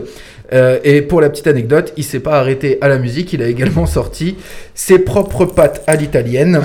Euh, 0.52 0.78
et 0.82 1.02
pour 1.02 1.20
la 1.20 1.28
petite 1.28 1.46
anecdote, 1.46 1.92
il 1.96 2.04
s'est 2.04 2.20
pas 2.20 2.38
arrêté 2.38 2.78
à 2.80 2.88
la 2.88 2.98
musique, 2.98 3.32
il 3.32 3.42
a 3.42 3.48
également 3.48 3.86
sorti 3.98 4.36
ses 4.74 4.98
propres 4.98 5.44
pattes 5.44 5.82
à 5.86 5.94
l'italienne. 5.96 6.60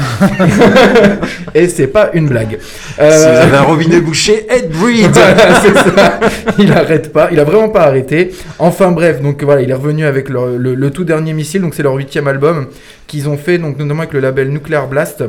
et 1.56 1.68
c'est 1.68 1.88
pas 1.88 2.12
une 2.14 2.28
blague. 2.28 2.60
Euh, 3.00 3.12
Si 3.12 3.20
vous 3.20 3.48
avez 3.48 3.58
un 3.58 3.64
robinet 3.64 4.00
bouché, 4.00 4.46
voilà, 4.72 5.62
c'est 5.62 5.74
ça. 5.74 6.20
Il 6.60 6.72
arrête 6.72 7.12
pas, 7.12 7.30
il 7.32 7.40
a 7.40 7.44
vraiment 7.44 7.70
pas 7.70 7.82
arrêté. 7.82 8.32
Enfin 8.60 8.92
bref, 8.92 9.22
donc 9.22 9.44
voilà, 9.44 9.62
il 9.62 9.70
est 9.70 9.76
revenu 9.76 10.06
avec 10.06 10.30
le, 10.30 10.58
le 10.58 10.92
tout 10.92 11.04
dernier 11.04 11.34
missile, 11.34 11.62
donc 11.62 11.74
c'est 11.76 11.84
leur 11.84 11.96
huitième 11.96 12.28
album 12.28 12.68
qu'ils 13.08 13.28
ont 13.28 13.38
fait, 13.38 13.58
donc 13.58 13.78
notamment 13.78 14.02
avec 14.02 14.14
le 14.14 14.20
label 14.22 14.50
Nuclear 14.50 14.88
Blast, 14.88 15.24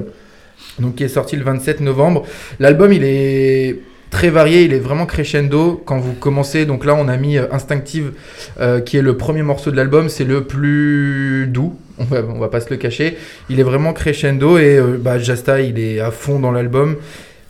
donc 0.79 0.97
qui 0.97 1.05
est 1.05 1.09
sorti 1.09 1.37
le 1.37 1.45
27 1.45 1.81
novembre. 1.81 2.25
L'album, 2.61 2.93
il 2.93 3.03
est 3.05 3.81
très 4.15 4.31
varié, 4.31 4.63
il 4.63 4.73
est 4.73 4.79
vraiment 4.79 5.07
crescendo 5.07 5.83
quand 5.85 5.99
vous 5.99 6.13
commencez. 6.13 6.67
Donc 6.67 6.85
là, 6.85 6.95
on 6.95 7.09
a 7.09 7.17
mis 7.17 7.37
euh, 7.37 7.47
Instinctive, 7.51 8.13
euh, 8.61 8.81
qui 8.81 8.97
est 8.97 9.03
le 9.03 9.17
premier 9.17 9.43
morceau 9.43 9.73
de 9.73 9.77
l'album, 9.77 10.09
c'est 10.09 10.23
le 10.25 10.45
plus 10.45 11.49
doux. 11.49 11.75
On 11.99 12.05
va, 12.05 12.21
va 12.23 12.49
pas 12.49 12.61
se 12.61 12.71
le 12.71 12.77
cacher. 12.77 13.17
Il 13.51 13.59
est 13.59 13.65
vraiment 13.65 13.93
crescendo 13.93 14.57
et 14.57 14.79
euh, 14.79 14.99
bah, 15.01 15.19
Jasta, 15.19 15.61
il 15.61 15.81
est 15.81 15.99
à 15.99 16.13
fond 16.13 16.39
dans 16.39 16.53
l'album. 16.53 16.95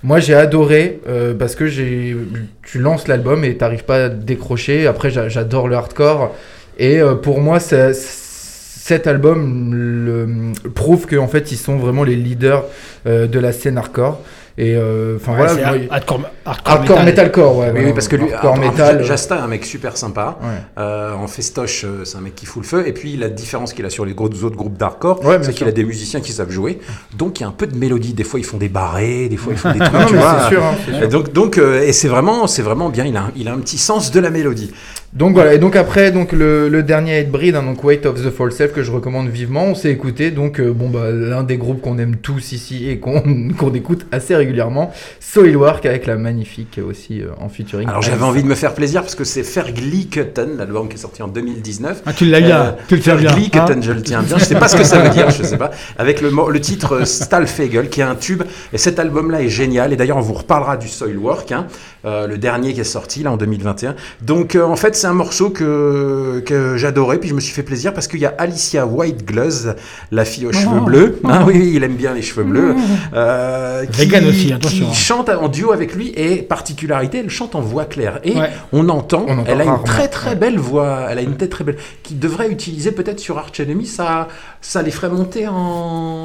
Moi, 0.03 0.21
j'ai 0.21 0.35
adoré 0.35 1.01
parce 1.39 1.55
que 1.55 1.67
j'ai, 1.67 2.15
tu 2.63 2.79
lances 2.79 3.09
l'album 3.09 3.43
et 3.43 3.57
t'arrives 3.57 3.85
pas 3.85 4.05
à 4.05 4.09
décrocher. 4.11 4.87
Après, 4.87 5.11
j'a- 5.11 5.31
j'adore 5.31 5.67
le 5.67 5.77
hardcore 5.77 6.35
et 6.79 7.01
pour 7.23 7.41
moi, 7.41 7.59
cet 7.59 9.07
album 9.07 10.53
prouve 10.75 11.07
qu'en 11.07 11.27
fait, 11.27 11.53
ils 11.53 11.57
sont 11.57 11.77
vraiment 11.77 12.05
les 12.05 12.17
leaders 12.17 12.65
de 13.07 13.39
la 13.39 13.53
scène 13.53 13.79
hardcore. 13.79 14.21
Et 14.57 14.77
euh, 14.77 15.17
enfin 15.17 15.33
Ouais, 15.33 15.39
voilà, 15.49 15.55
moi, 15.55 15.87
hardcore, 15.91 16.21
hardcore, 16.45 16.73
hardcore 16.73 16.97
metal. 16.99 17.05
metalcore, 17.07 17.57
ouais, 17.59 17.73
Oui, 17.75 17.81
oui, 17.87 17.93
parce 17.93 18.07
que 18.07 18.15
lui, 18.15 18.33
hardcore 18.33 18.57
metal. 18.59 19.03
Jasta 19.03 19.37
est 19.37 19.41
un 19.41 19.49
mec 19.49 19.65
super 19.65 19.97
sympa. 19.97 20.39
Euh, 20.79 21.13
en 21.15 21.27
festoche, 21.27 21.85
euh, 21.85 22.05
c'est 22.05 22.19
un 22.19 22.21
mec 22.21 22.37
qui 22.37 22.47
fout 22.47 22.63
le 22.63 22.69
feu. 22.69 22.87
Et 22.87 22.93
puis, 22.93 23.17
la 23.17 23.29
différence 23.31 23.73
qu'il 23.73 23.85
a 23.85 23.91
sur 23.91 24.05
les 24.05 24.15
gros- 24.15 24.27
autres 24.29 24.57
groupes 24.57 24.77
d'hardcore, 24.79 25.21
c'est 25.43 25.53
qu'il 25.55 25.67
a 25.67 25.73
des 25.73 25.83
musiciens 25.85 26.21
qui 26.21 26.31
savent 26.33 26.51
jouer. 26.53 26.79
Donc, 27.19 27.41
il 27.41 27.43
y 27.43 27.47
a 27.47 27.49
un 27.49 27.53
peu 27.53 27.67
de 27.67 27.77
mélodie. 27.77 28.15
Des 28.15 28.23
fois, 28.25 28.39
ils 28.39 28.45
font 28.47 28.59
des 28.59 28.69
barrés, 28.69 29.29
des 29.29 29.37
fois, 29.37 29.53
ils 29.55 29.59
font 29.59 29.73
des 29.73 29.79
trucs. 29.81 30.07
Tu 30.07 30.15
vois. 30.17 30.49
sûr, 30.49 30.63
hein, 30.65 30.75
sûr. 31.01 31.09
Donc, 31.09 31.33
donc 31.33 31.59
et 31.59 31.93
c'est 31.93 32.09
vraiment, 32.09 32.47
c'est 32.47 32.63
vraiment 32.63 32.91
bien. 32.91 33.05
Il 33.07 33.17
a, 33.17 33.23
un, 33.23 33.33
il 33.37 33.49
a 33.49 33.53
un 33.53 33.59
petit 33.59 33.79
sens 33.79 34.13
de 34.13 34.21
la 34.21 34.31
mélodie. 34.31 34.73
Donc 35.15 35.35
voilà, 35.35 35.55
et 35.55 35.59
donc 35.59 35.77
après 35.77 36.11
donc 36.11 36.33
le, 36.33 36.69
le 36.69 36.83
dernier 36.83 37.17
Hatebreed, 37.19 37.55
hein, 37.55 37.63
donc 37.63 37.85
Weight 37.85 38.05
of 38.05 38.21
the 38.21 38.31
Fall 38.31 38.51
Self 38.51 38.73
que 38.73 38.83
je 38.83 38.91
recommande 38.91 39.29
vivement, 39.29 39.67
on 39.67 39.77
s'est 39.77 39.93
écouté 39.93 40.33
donc 40.33 40.59
euh, 40.59 40.73
bon 40.73 40.89
bah 40.89 41.13
l'un 41.13 41.45
des 41.45 41.57
groupes 41.57 41.81
qu'on 41.81 41.99
aime 41.99 42.17
tous 42.17 42.51
ici 42.51 42.91
et 42.91 42.99
qu'on 42.99 43.23
qu'on 43.57 43.73
écoute 43.75 44.07
assez 44.11 44.35
régulièrement, 44.35 44.93
Soilwork 45.21 45.87
avec 45.87 46.07
la 46.07 46.17
magnifique 46.17 46.81
aussi 46.85 47.23
euh, 47.23 47.29
en 47.41 47.49
featuring. 47.49 47.89
Alors, 47.89 48.03
j'avais 48.03 48.25
envie 48.25 48.43
de 48.43 48.49
me 48.49 48.57
faire 48.57 48.75
plaisir 48.75 49.03
parce 49.03 49.15
que 49.15 49.23
c'est 49.23 49.45
Fergly 49.45 50.09
Cutten, 50.09 50.57
l'album 50.57 50.89
qui 50.89 50.97
est 50.97 51.01
sorti 51.01 51.23
en 51.23 51.29
2019. 51.29 52.03
Ah, 52.07 52.13
tu 52.13 52.25
l'as 52.27 52.41
bien, 52.41 52.75
tu 52.89 52.97
le 52.97 53.01
tiens 53.01 53.15
bien, 53.15 53.29
Fergly 53.29 53.51
hein. 53.55 53.67
Cutten, 53.67 53.83
je 53.85 53.93
le 53.93 54.03
tiens 54.03 54.23
bien. 54.23 54.37
Je 54.39 54.45
sais 54.45 54.59
pas 54.59 54.67
ce 54.67 54.77
que 54.77 54.85
ça 54.85 54.99
veut 54.99 55.11
dire, 55.11 55.31
je 55.31 55.45
sais 55.45 55.59
pas. 55.59 55.71
Avec 55.97 56.23
le, 56.23 56.31
le 56.31 56.61
titre 56.61 56.93
euh, 56.95 57.05
Stahlfegel, 57.05 57.89
qui 57.89 58.01
est 58.01 58.05
un 58.05 58.17
tube. 58.17 58.43
Et 58.73 58.79
cet 58.79 58.99
album-là 58.99 59.43
est 59.43 59.49
génial. 59.49 59.93
Et 59.93 59.97
d'ailleurs, 59.97 60.17
on 60.17 60.23
vous 60.23 60.35
reparlera 60.35 60.77
du 60.77 60.89
Soilwork, 60.89 61.53
hein, 61.53 61.69
euh, 62.05 62.27
le 62.27 62.39
dernier 62.39 62.73
qui 62.75 62.81
est 62.81 62.85
sorti 62.85 63.23
là 63.23 63.31
en 63.33 63.37
2021. 63.37 63.95
Donc, 64.23 64.55
euh, 64.55 64.65
en 64.65 64.77
fait, 64.77 64.95
c'est 64.95 65.07
un 65.07 65.15
morceau 65.15 65.51
que, 65.51 66.43
que 66.45 66.77
j'adorais. 66.77 67.19
Puis 67.19 67.29
je 67.29 67.35
me 67.35 67.41
suis 67.41 67.53
fait 67.55 67.63
plaisir 67.63 67.93
parce 67.95 68.07
qu'il 68.09 68.21
y 68.21 68.27
a 68.27 68.35
Alicia 68.39 68.87
White 68.87 69.25
Gloves, 69.25 69.75
la 70.11 70.25
fille 70.25 70.47
aux 70.47 70.53
cheveux 70.53 70.81
bleus. 70.81 71.19
Hein, 71.25 71.45
oui, 71.47 71.55
oui, 71.57 71.73
il 71.75 71.83
aime 71.85 71.97
bien 71.97 72.15
les 72.15 72.23
cheveux 72.23 72.45
bleus. 72.45 72.75
Euh, 73.15 73.87
qui, 73.87 74.01
Vegan 74.01 74.27
aussi, 74.27 74.53
attention. 74.53 74.87
Qui 74.87 74.95
chante 74.95 75.29
en 75.29 75.49
duo 75.49 75.73
avec 75.73 75.95
lui. 75.95 76.13
Et 76.17 76.43
particularité, 76.43 77.19
elle 77.19 77.31
chante 77.31 77.55
en 77.55 77.61
voix 77.61 77.85
claire. 77.85 78.21
Et 78.25 78.35
Ouais. 78.35 78.51
on 78.73 78.89
entend, 78.89 79.25
On 79.29 79.39
entend 79.39 79.45
elle 79.47 79.61
a 79.61 79.65
une 79.65 79.83
très 79.85 80.09
très 80.09 80.31
ouais. 80.31 80.37
belle 80.37 80.59
voix, 80.59 81.07
elle 81.09 81.19
a 81.19 81.23
une 81.23 81.37
tête 81.37 81.51
très 81.51 81.63
belle, 81.65 81.77
qui 82.03 82.15
devrait 82.15 82.49
utiliser 82.51 82.91
peut-être 82.91 83.21
sur 83.21 83.39
Arch 83.39 83.61
Enemy, 83.61 83.87
ça, 83.87 84.29
ça 84.61 84.83
les 84.83 84.91
ferait 84.91 85.09
monter 85.09 85.47
en, 85.47 85.53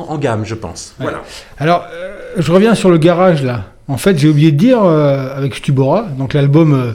en 0.09 0.17
gamme, 0.17 0.43
je 0.43 0.55
pense. 0.55 0.95
Voilà. 0.99 1.21
Alors, 1.59 1.85
euh, 1.93 2.17
je 2.37 2.51
reviens 2.51 2.73
sur 2.75 2.89
le 2.89 2.97
garage 2.97 3.43
là. 3.43 3.65
En 3.89 3.97
fait, 3.97 4.17
j'ai 4.17 4.29
oublié 4.29 4.51
de 4.51 4.57
dire 4.57 4.81
euh, 4.83 5.35
avec 5.35 5.55
Stubora, 5.55 6.07
donc 6.17 6.33
l'album, 6.33 6.73
euh, 6.73 6.91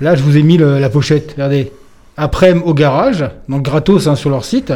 là 0.00 0.14
je 0.14 0.22
vous 0.22 0.36
ai 0.36 0.42
mis 0.42 0.56
le- 0.58 0.78
la 0.78 0.90
pochette, 0.90 1.32
regardez. 1.32 1.72
Après 2.18 2.52
au 2.52 2.74
garage, 2.74 3.24
donc 3.48 3.62
gratos 3.62 4.06
hein, 4.06 4.14
sur 4.16 4.30
leur 4.30 4.44
site, 4.44 4.72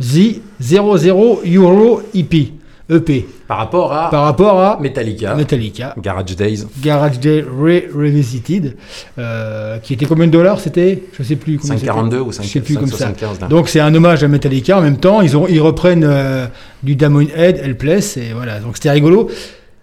The 0.00 0.40
00 0.60 1.40
Euro 1.54 2.02
EP, 2.14 2.52
EP, 2.88 3.26
Par 3.46 3.58
rapport 3.58 3.92
à 3.92 4.10
par 4.10 4.22
rapport 4.24 4.60
à 4.60 4.78
Metallica, 4.80 5.34
Metallica, 5.34 5.94
Garage 6.02 6.34
Days. 6.36 6.64
Garage 6.82 7.20
Day 7.20 7.42
Re 7.42 7.82
Revisited, 7.94 8.76
euh, 9.18 9.78
qui 9.78 9.92
était 9.94 10.06
combien 10.06 10.26
de 10.26 10.32
dollars 10.32 10.58
c'était? 10.58 11.02
Je 11.16 11.22
sais 11.22 11.36
plus. 11.36 11.58
combien 11.58 11.76
c'était. 11.76 11.90
5,42 11.90 12.18
ou 12.18 12.32
Je 12.32 12.42
sais 12.42 12.60
plus 12.60 12.76
comme 12.76 12.86
ça. 12.88 13.10
5,75. 13.12 13.48
Donc 13.48 13.68
c'est 13.68 13.78
un 13.80 13.94
hommage 13.94 14.24
à 14.24 14.28
Metallica. 14.28 14.78
En 14.78 14.82
même 14.82 14.96
temps, 14.98 15.20
ils, 15.20 15.36
ont, 15.36 15.46
ils 15.48 15.60
reprennent 15.60 16.04
euh, 16.04 16.46
du 16.82 16.96
Damon 16.96 17.26
Head, 17.36 17.58
Helpless, 17.58 18.16
et 18.16 18.32
voilà. 18.34 18.58
Donc 18.60 18.76
c'était 18.76 18.90
rigolo. 18.90 19.28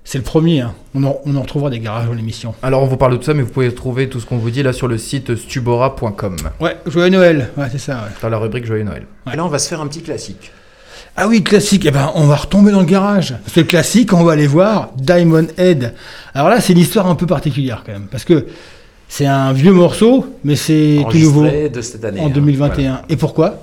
C'est 0.10 0.20
le 0.20 0.24
premier. 0.24 0.62
hein. 0.62 0.74
On, 0.96 1.04
en, 1.04 1.18
on 1.26 1.36
en 1.36 1.42
retrouvera 1.42 1.70
des 1.70 1.80
garages 1.80 2.08
dans 2.08 2.14
l'émission. 2.14 2.56
Alors 2.64 2.82
on 2.82 2.86
vous 2.86 2.96
parle 2.96 3.12
de 3.12 3.18
tout 3.18 3.24
ça, 3.24 3.34
mais 3.34 3.42
vous 3.44 3.50
pouvez 3.50 3.76
trouver 3.76 4.08
tout 4.08 4.22
ce 4.22 4.26
qu'on 4.26 4.38
vous 4.38 4.50
dit 4.52 4.64
là 4.64 4.72
sur 4.72 4.88
le 4.88 4.98
site 4.98 5.36
stubora.com. 5.36 6.38
Ouais, 6.62 6.78
Joyeux 6.86 7.10
Noël. 7.10 7.50
Ouais, 7.58 7.66
c'est 7.70 7.78
ça. 7.78 7.96
ouais. 7.96 8.12
Dans 8.22 8.30
la 8.30 8.38
rubrique 8.38 8.66
Joyeux 8.66 8.86
Noël. 8.86 9.06
Et 9.32 9.36
là, 9.36 9.44
on 9.44 9.50
va 9.50 9.60
se 9.60 9.68
faire 9.68 9.82
un 9.82 9.88
petit 9.88 10.02
classique. 10.02 10.54
Ah 11.18 11.28
oui, 11.28 11.44
classique. 11.44 11.84
Eh 11.86 11.92
ben, 11.92 12.10
on 12.16 12.26
va 12.26 12.38
retomber 12.38 12.72
dans 12.72 12.80
le 12.80 12.86
garage. 12.86 13.36
Parce 13.44 13.52
que 13.56 13.60
le 13.60 13.66
classique, 13.66 14.14
on 14.14 14.24
va 14.24 14.32
aller 14.32 14.48
voir 14.48 14.92
Diamond 14.96 15.48
Head. 15.58 15.94
Alors 16.34 16.48
là, 16.48 16.62
c'est 16.62 16.72
une 16.72 16.80
histoire 16.80 17.08
un 17.08 17.16
peu 17.16 17.26
particulière 17.26 17.84
quand 17.86 17.92
même, 17.92 18.08
parce 18.10 18.24
que 18.24 18.48
c'est 19.10 19.26
un 19.26 19.52
vieux 19.52 19.74
morceau, 19.74 20.26
mais 20.46 20.56
c'est 20.56 21.04
tout 21.12 21.18
nouveau 21.18 21.48
de 21.48 21.82
cette 21.82 22.06
année. 22.06 22.22
en 22.22 22.28
hein. 22.28 22.32
2021. 22.34 22.82
Voilà. 22.92 23.02
Et 23.10 23.18
pourquoi? 23.18 23.60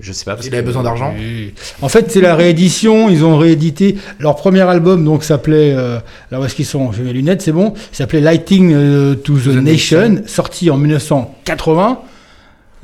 Je 0.00 0.12
sais 0.12 0.24
pas. 0.24 0.34
Parce 0.34 0.46
Il 0.46 0.54
avait 0.54 0.62
besoin 0.62 0.82
d'argent. 0.82 1.12
Oui. 1.18 1.54
En 1.82 1.88
fait, 1.88 2.10
c'est 2.10 2.20
la 2.20 2.36
réédition. 2.36 3.08
Ils 3.08 3.24
ont 3.24 3.36
réédité 3.36 3.96
leur 4.20 4.36
premier 4.36 4.60
album, 4.60 5.04
donc 5.04 5.24
s'appelait. 5.24 5.74
Euh, 5.74 5.98
là 6.30 6.40
où 6.40 6.44
est-ce 6.44 6.54
qu'ils 6.54 6.66
sont 6.66 6.92
J'ai 6.92 7.02
mes 7.02 7.12
lunettes, 7.12 7.42
c'est 7.42 7.52
bon. 7.52 7.74
Il 7.92 7.96
s'appelait 7.96 8.20
Lighting 8.20 8.72
euh, 8.72 9.14
to 9.14 9.36
the, 9.38 9.48
Nation, 9.48 10.22
sorti 10.26 10.70
en 10.70 10.76
1980. 10.76 12.00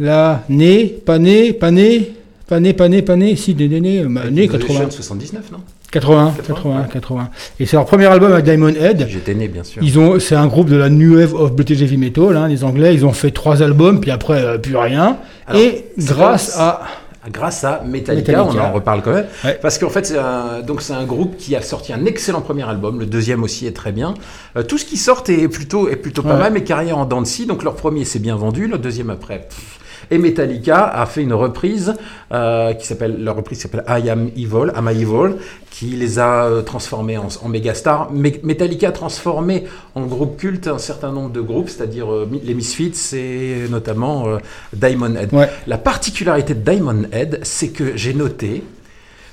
Là, 0.01 0.43
né, 0.49 0.87
pas 0.87 1.21
né, 1.21 1.53
pas 1.53 1.71
né, 1.71 2.11
pas 2.49 2.59
né, 2.59 2.73
pas 2.73 2.89
né, 2.89 3.03
pas 3.03 3.15
né, 3.15 3.37
si, 3.37 3.55
né, 3.55 3.69
né, 3.69 3.81
né, 3.81 4.05
bah, 4.09 4.23
né, 4.29 4.45
Evolution 4.45 4.75
80. 4.75 4.91
79, 4.91 5.53
non? 5.53 5.59
80, 5.93 6.35
80, 6.45 6.89
80. 6.93 7.31
Et 7.61 7.67
c'est 7.67 7.77
leur 7.77 7.87
premier 7.87 8.07
album 8.07 8.33
avec 8.33 8.45
Diamond 8.45 8.75
Head. 8.75 9.07
J'étais 9.09 9.35
né, 9.35 9.47
bien 9.47 9.63
sûr. 9.63 9.81
Ils 9.81 9.97
ont, 9.97 10.19
c'est 10.19 10.35
un 10.35 10.49
groupe 10.49 10.69
de 10.69 10.75
la 10.75 10.91
New 10.91 11.17
Wave 11.17 11.35
of 11.35 11.53
British 11.53 11.81
Heavy 11.81 11.97
Metal, 11.97 12.37
hein, 12.37 12.49
les 12.49 12.65
Anglais. 12.65 12.93
Ils 12.93 13.07
ont 13.07 13.13
fait 13.13 13.31
trois 13.31 13.63
albums, 13.63 14.01
puis 14.01 14.11
après 14.11 14.43
euh, 14.45 14.59
plus 14.59 14.77
rien. 14.77 15.19
Alors, 15.47 15.63
et 15.63 15.85
grâce 15.99 16.59
à 16.59 16.83
Grâce 17.31 17.65
à 17.65 17.83
Metallica, 17.85 18.33
Metallica. 18.33 18.63
on 18.65 18.69
en 18.69 18.73
reparle 18.73 19.03
quand 19.03 19.13
même. 19.13 19.27
Ouais. 19.45 19.59
Parce 19.63 19.79
qu'en 19.79 19.89
fait, 19.89 20.05
c'est 20.07 20.19
un, 20.19 20.61
donc 20.61 20.83
c'est 20.83 20.93
un 20.93 21.05
groupe 21.05 21.37
qui 21.37 21.57
a 21.57 21.63
sorti 21.63 21.93
un 21.93 22.05
excellent 22.05 22.41
premier 22.43 22.69
album. 22.69 23.01
Le 23.01 23.07
deuxième 23.07 23.43
aussi 23.43 23.67
est 23.67 23.73
très 23.77 23.93
bien. 23.93 24.15
Euh, 24.57 24.63
tout 24.63 24.77
ce 24.79 24.85
qui 24.85 24.97
sort 24.97 25.25
est 25.29 25.49
plutôt, 25.49 25.89
est 25.89 25.97
plutôt 25.97 26.23
pas 26.23 26.35
Ouais. 26.35 26.39
mal, 26.39 26.53
mais 26.53 26.65
carrière 26.65 26.99
en 26.99 27.07
dents 27.07 27.23
de 27.23 27.27
scie. 27.27 27.47
Donc 27.47 27.63
leur 27.63 27.77
premier 27.77 28.05
s'est 28.05 28.19
bien 28.19 28.37
vendu, 28.37 28.67
le 28.67 28.79
deuxième 28.79 29.11
après. 29.11 29.39
pff. 29.49 29.79
Et 30.11 30.19
Metallica 30.19 30.85
a 30.85 31.07
fait 31.07 31.23
une 31.23 31.33
reprise 31.33 31.95
euh, 32.33 32.73
qui 32.75 32.87
s'appelle, 32.87 33.23
leur 33.23 33.37
reprise 33.37 33.61
s'appelle 33.61 33.85
I 33.89 34.11
Am 34.11 34.29
Evil, 34.37 34.71
Am 34.75 34.89
I 34.93 35.03
Evil, 35.03 35.37
qui 35.71 35.87
les 35.87 36.19
a 36.19 36.45
euh, 36.45 36.63
transformés 36.63 37.19
en, 37.19 37.29
en. 37.43 37.49
Me- 37.49 38.43
Metallica 38.45 38.89
a 38.89 38.93
transformé 38.93 39.65
en 39.95 40.03
groupe 40.07 40.37
culte 40.37 40.69
un 40.69 40.79
certain 40.79 41.11
nombre 41.13 41.31
de 41.31 41.41
groupes, 41.41 41.69
c'est-à-dire 41.69 42.13
euh, 42.13 42.29
les 42.43 42.55
Misfits 42.55 42.95
et 43.17 43.67
notamment 43.71 44.29
euh, 44.29 44.39
Diamond 44.73 45.15
Head. 45.17 45.33
Ouais. 45.33 45.49
La 45.67 45.79
particularité 45.79 46.55
de 46.55 46.61
Diamond 46.71 47.03
Head, 47.13 47.41
c'est 47.43 47.69
que 47.69 47.97
j'ai 47.97 48.15
noté. 48.15 48.63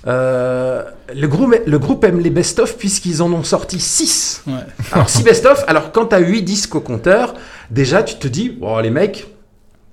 euh, 0.08 0.84
le, 1.14 1.28
groupe, 1.28 1.54
le 1.66 1.80
groupe 1.80 2.04
aime 2.06 2.20
les 2.20 2.32
best-of 2.32 2.78
puisqu'ils 2.78 3.22
en 3.22 3.32
ont 3.34 3.44
sorti 3.44 3.80
6. 3.80 4.44
Ouais. 4.48 4.54
Alors 4.92 5.10
6 5.10 5.24
best-of, 5.24 5.64
alors 5.68 5.92
quand 5.92 6.08
tu 6.08 6.16
as 6.16 6.20
8 6.20 6.42
disques 6.42 6.74
au 6.76 6.82
compteur, 6.82 7.36
déjà 7.70 8.02
tu 8.02 8.16
te 8.16 8.28
dis, 8.28 8.58
oh 8.62 8.80
les 8.82 8.90
mecs, 8.90 9.28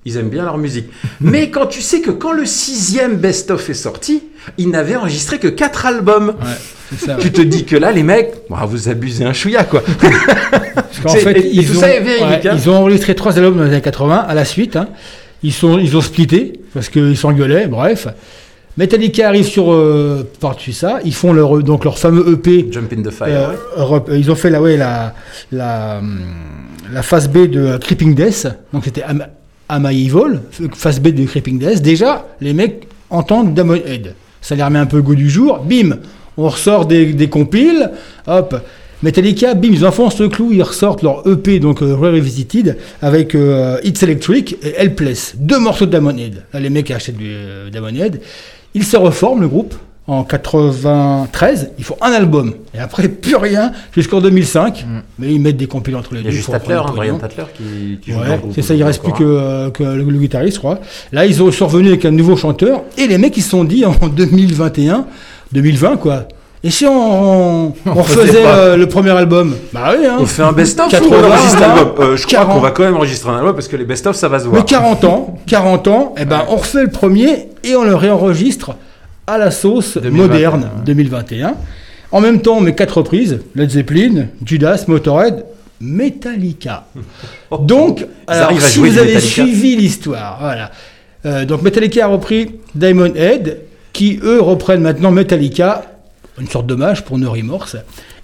ils 0.09 0.17
aiment 0.17 0.29
bien 0.31 0.45
leur 0.45 0.59
musique. 0.59 0.87
Mais 1.21 1.51
quand 1.51 1.67
tu 1.67 1.81
sais 1.83 2.01
que 2.01 2.11
quand 2.11 2.33
le 2.33 2.45
sixième 2.47 3.17
best-of 3.17 3.69
est 3.71 3.75
sorti, 3.75 4.23
ils 4.59 4.69
n'avaient 4.71 4.97
enregistré 4.97 5.39
que 5.39 5.49
4 5.49 5.87
albums. 5.87 6.35
ça, 6.99 7.17
Tu 7.21 7.31
te 7.31 7.43
dis 7.43 7.65
que 7.65 7.77
là, 7.77 7.93
les 7.93 8.03
mecs, 8.03 8.33
vous 8.49 8.89
abusez 8.89 9.25
un 9.25 9.33
chouïa 9.33 9.65
quoi. 9.65 9.83
Parce 11.03 11.15
C'est- 11.15 11.21
fait, 11.21 11.39
et- 11.41 11.47
et 11.47 11.55
ils, 11.55 11.67
tout 11.67 11.77
ont, 11.77 11.81
ça 11.81 11.89
est 11.91 12.01
véridique, 12.01 12.45
ouais, 12.45 12.49
hein. 12.49 12.57
ils 12.57 12.69
ont 12.71 12.75
enregistré 12.77 13.15
trois 13.15 13.37
albums 13.39 13.57
dans 13.57 13.65
les 13.65 13.71
années 13.71 13.81
80 13.81 14.25
à 14.29 14.35
la 14.35 14.45
suite. 14.45 14.77
hein. 14.77 14.89
Ils, 15.43 15.53
sont, 15.53 15.79
ils 15.79 15.97
ont 15.97 16.01
splitté 16.01 16.55
parce 16.75 16.89
qu'ils 16.89 17.17
s'engueulaient, 17.17 17.69
bref. 17.69 18.09
Metallica 18.77 19.29
arrive 19.29 19.45
sur 19.47 19.73
euh, 19.73 20.29
par-dessus 20.41 20.73
ça. 20.73 21.01
Ils 21.05 21.15
font 21.15 21.33
leur, 21.33 21.59
donc 21.63 21.85
leur 21.85 21.99
fameux 21.99 22.33
EP. 22.33 22.69
Jump 22.71 22.93
in 22.93 23.03
the 23.03 23.11
Fire. 23.11 23.29
Euh. 23.51 23.53
Europe- 23.77 24.11
ils 24.13 24.31
ont 24.31 24.35
fait 24.37 24.51
la, 24.51 24.61
ouais, 24.63 24.77
la, 24.77 25.15
la, 25.53 25.99
hum, 25.99 26.21
la 26.93 27.03
phase 27.03 27.29
B 27.29 27.49
de 27.49 27.77
Creeping 27.79 28.15
Death. 28.15 28.47
Donc 28.73 28.85
c'était 28.85 29.03
Am, 29.03 29.27
Am 29.69 29.87
I 29.91 30.07
Evil, 30.07 30.41
phase 30.75 31.01
B 31.01 31.09
de 31.09 31.25
Creeping 31.25 31.59
Death. 31.59 31.83
Déjà, 31.83 32.27
les 32.41 32.53
mecs 32.53 32.89
entendent 33.11 33.55
Damon 33.55 33.75
Head. 33.75 34.15
Ça 34.41 34.55
les 34.55 34.63
remet 34.63 34.79
un 34.79 34.87
peu 34.87 35.03
goût 35.03 35.15
du 35.15 35.29
jour. 35.29 35.59
Bim, 35.59 35.99
on 36.37 36.49
ressort 36.49 36.87
des, 36.87 37.13
des 37.13 37.29
compiles. 37.29 37.91
Hop. 38.27 38.55
Metallica, 39.03 39.55
bim, 39.55 39.69
ils 39.73 39.87
enfoncent 39.87 40.19
le 40.19 40.29
clou, 40.29 40.53
ils 40.53 40.63
ressortent 40.63 41.03
leur 41.03 41.25
EP, 41.29 41.61
donc 41.61 41.83
euh, 41.83 41.95
Revisited, 41.95 42.79
avec 43.01 43.37
euh, 43.37 43.79
It's 43.85 44.03
Electric 44.03 44.57
et 44.61 44.75
Helpless. 44.77 45.35
Deux 45.37 45.61
morceaux 45.61 45.87
de 45.87 45.93
Damon 45.93 46.17
Head. 46.17 46.43
Là, 46.53 46.59
les 46.59 46.71
mecs 46.71 46.91
achètent 46.91 47.17
du 47.17 47.29
euh, 47.29 47.71
Damon 47.71 47.95
Head. 47.95 48.21
Ils 48.75 48.85
se 48.85 48.97
reforment, 48.97 49.43
le 49.43 49.49
groupe, 49.49 49.75
en 50.09 50.25
93. 50.25 51.71
Ils 51.79 51.85
font 51.85 51.97
un 52.01 52.11
album. 52.13 52.55
Et 52.75 52.79
après, 52.79 53.09
plus 53.09 53.37
rien 53.37 53.73
jusqu'en 53.95 54.21
2005. 54.21 54.87
Mais 55.19 55.33
ils 55.35 55.41
mettent 55.41 55.57
des 55.59 55.67
compiles 55.67 55.97
entre 55.97 56.15
les 56.15 56.21
Il 56.21 56.25
y 56.25 56.29
a 56.29 56.31
deux. 56.31 56.37
juste 56.37 56.51
Tatler, 56.51 56.75
hein, 56.75 56.93
Brian. 56.95 57.19
Tatler 57.19 57.45
qui, 57.57 57.99
qui 58.03 58.13
joue 58.13 58.19
Ouais, 58.21 58.41
c'est 58.55 58.63
ça, 58.63 58.75
il 58.75 58.83
reste 58.83 59.03
plus 59.03 59.13
que, 59.13 59.23
hein. 59.23 59.27
euh, 59.27 59.71
que 59.71 59.83
le, 59.85 60.03
le 60.03 60.19
guitariste, 60.19 60.55
je 60.57 60.61
crois. 60.61 60.79
Là, 61.13 61.27
ils 61.27 61.43
ont, 61.43 61.53
sont 61.53 61.67
revenus 61.67 61.91
avec 61.93 62.05
un 62.05 62.11
nouveau 62.11 62.37
chanteur, 62.37 62.83
et 62.97 63.07
les 63.07 63.19
mecs, 63.19 63.37
ils 63.37 63.43
se 63.43 63.51
sont 63.51 63.65
dit 63.65 63.85
en 63.85 63.93
2021, 64.09 65.05
2020, 65.53 65.97
quoi. 65.99 66.25
Et 66.65 66.71
si 66.71 66.87
on, 66.87 66.93
on, 67.69 67.73
on 67.87 68.03
faisait 68.03 68.21
refaisait 68.23 68.43
euh, 68.47 68.77
le 68.77 68.89
premier 68.89 69.11
album? 69.11 69.55
Bah 69.73 69.93
oui, 69.97 70.07
hein. 70.07 70.17
On 70.21 70.27
fait 70.27 70.43
un 70.43 70.53
best-of 70.53 70.87
ou 70.89 70.91
80, 70.91 71.17
on 71.23 71.25
enregistre 71.31 71.61
l'album 71.61 71.89
Euh, 72.01 72.17
Je 72.17 72.27
crois 72.27 72.39
40. 72.41 72.55
qu'on 72.55 72.61
va 72.61 72.71
quand 72.73 72.83
même 72.83 72.97
enregistrer 72.97 73.31
un 73.31 73.37
album 73.39 73.55
parce 73.55 73.69
que 73.69 73.77
les 73.77 73.85
best-of 73.85 74.17
ça 74.17 74.29
va 74.29 74.39
se 74.41 74.45
Mais 74.47 74.51
voir. 74.51 74.65
40 74.65 75.05
ans, 75.05 75.39
40 75.47 75.89
ans, 75.89 76.15
eh 76.19 76.25
ben, 76.25 76.43
on 76.49 76.57
refait 76.57 76.83
le 76.83 76.91
premier 76.91 77.51
et 77.63 77.77
on 77.77 77.85
le 77.85 77.95
réenregistre 77.95 78.73
à 79.29 79.39
la 79.39 79.51
sauce 79.51 79.99
2021, 79.99 80.27
moderne 80.27 80.63
ouais. 80.63 80.85
2021. 80.87 81.55
En 82.11 82.21
même 82.21 82.41
temps, 82.41 82.61
met 82.61 82.75
quatre 82.75 82.99
reprises 82.99 83.41
Led 83.55 83.71
Zeppelin, 83.71 84.27
Judas, 84.45 84.85
Motorhead, 84.89 85.45
Metallica. 85.81 86.87
Donc, 87.61 88.07
alors, 88.27 88.61
si 88.61 88.79
vous 88.79 88.99
avez 88.99 89.15
Metallica. 89.15 89.21
suivi 89.21 89.77
l'histoire, 89.77 90.39
voilà. 90.41 90.71
Euh, 91.27 91.45
donc 91.45 91.63
Metallica 91.63 92.05
a 92.05 92.09
repris 92.09 92.53
Diamond 92.77 93.13
Head, 93.15 93.59
qui 93.93 94.21
eux 94.23 94.41
reprennent 94.41 94.83
maintenant 94.83 95.11
Metallica, 95.11 95.83
une 96.41 96.47
sorte 96.47 96.67
d'hommage 96.67 97.05
pour 97.05 97.19
No 97.19 97.33
Remorse. 97.33 97.77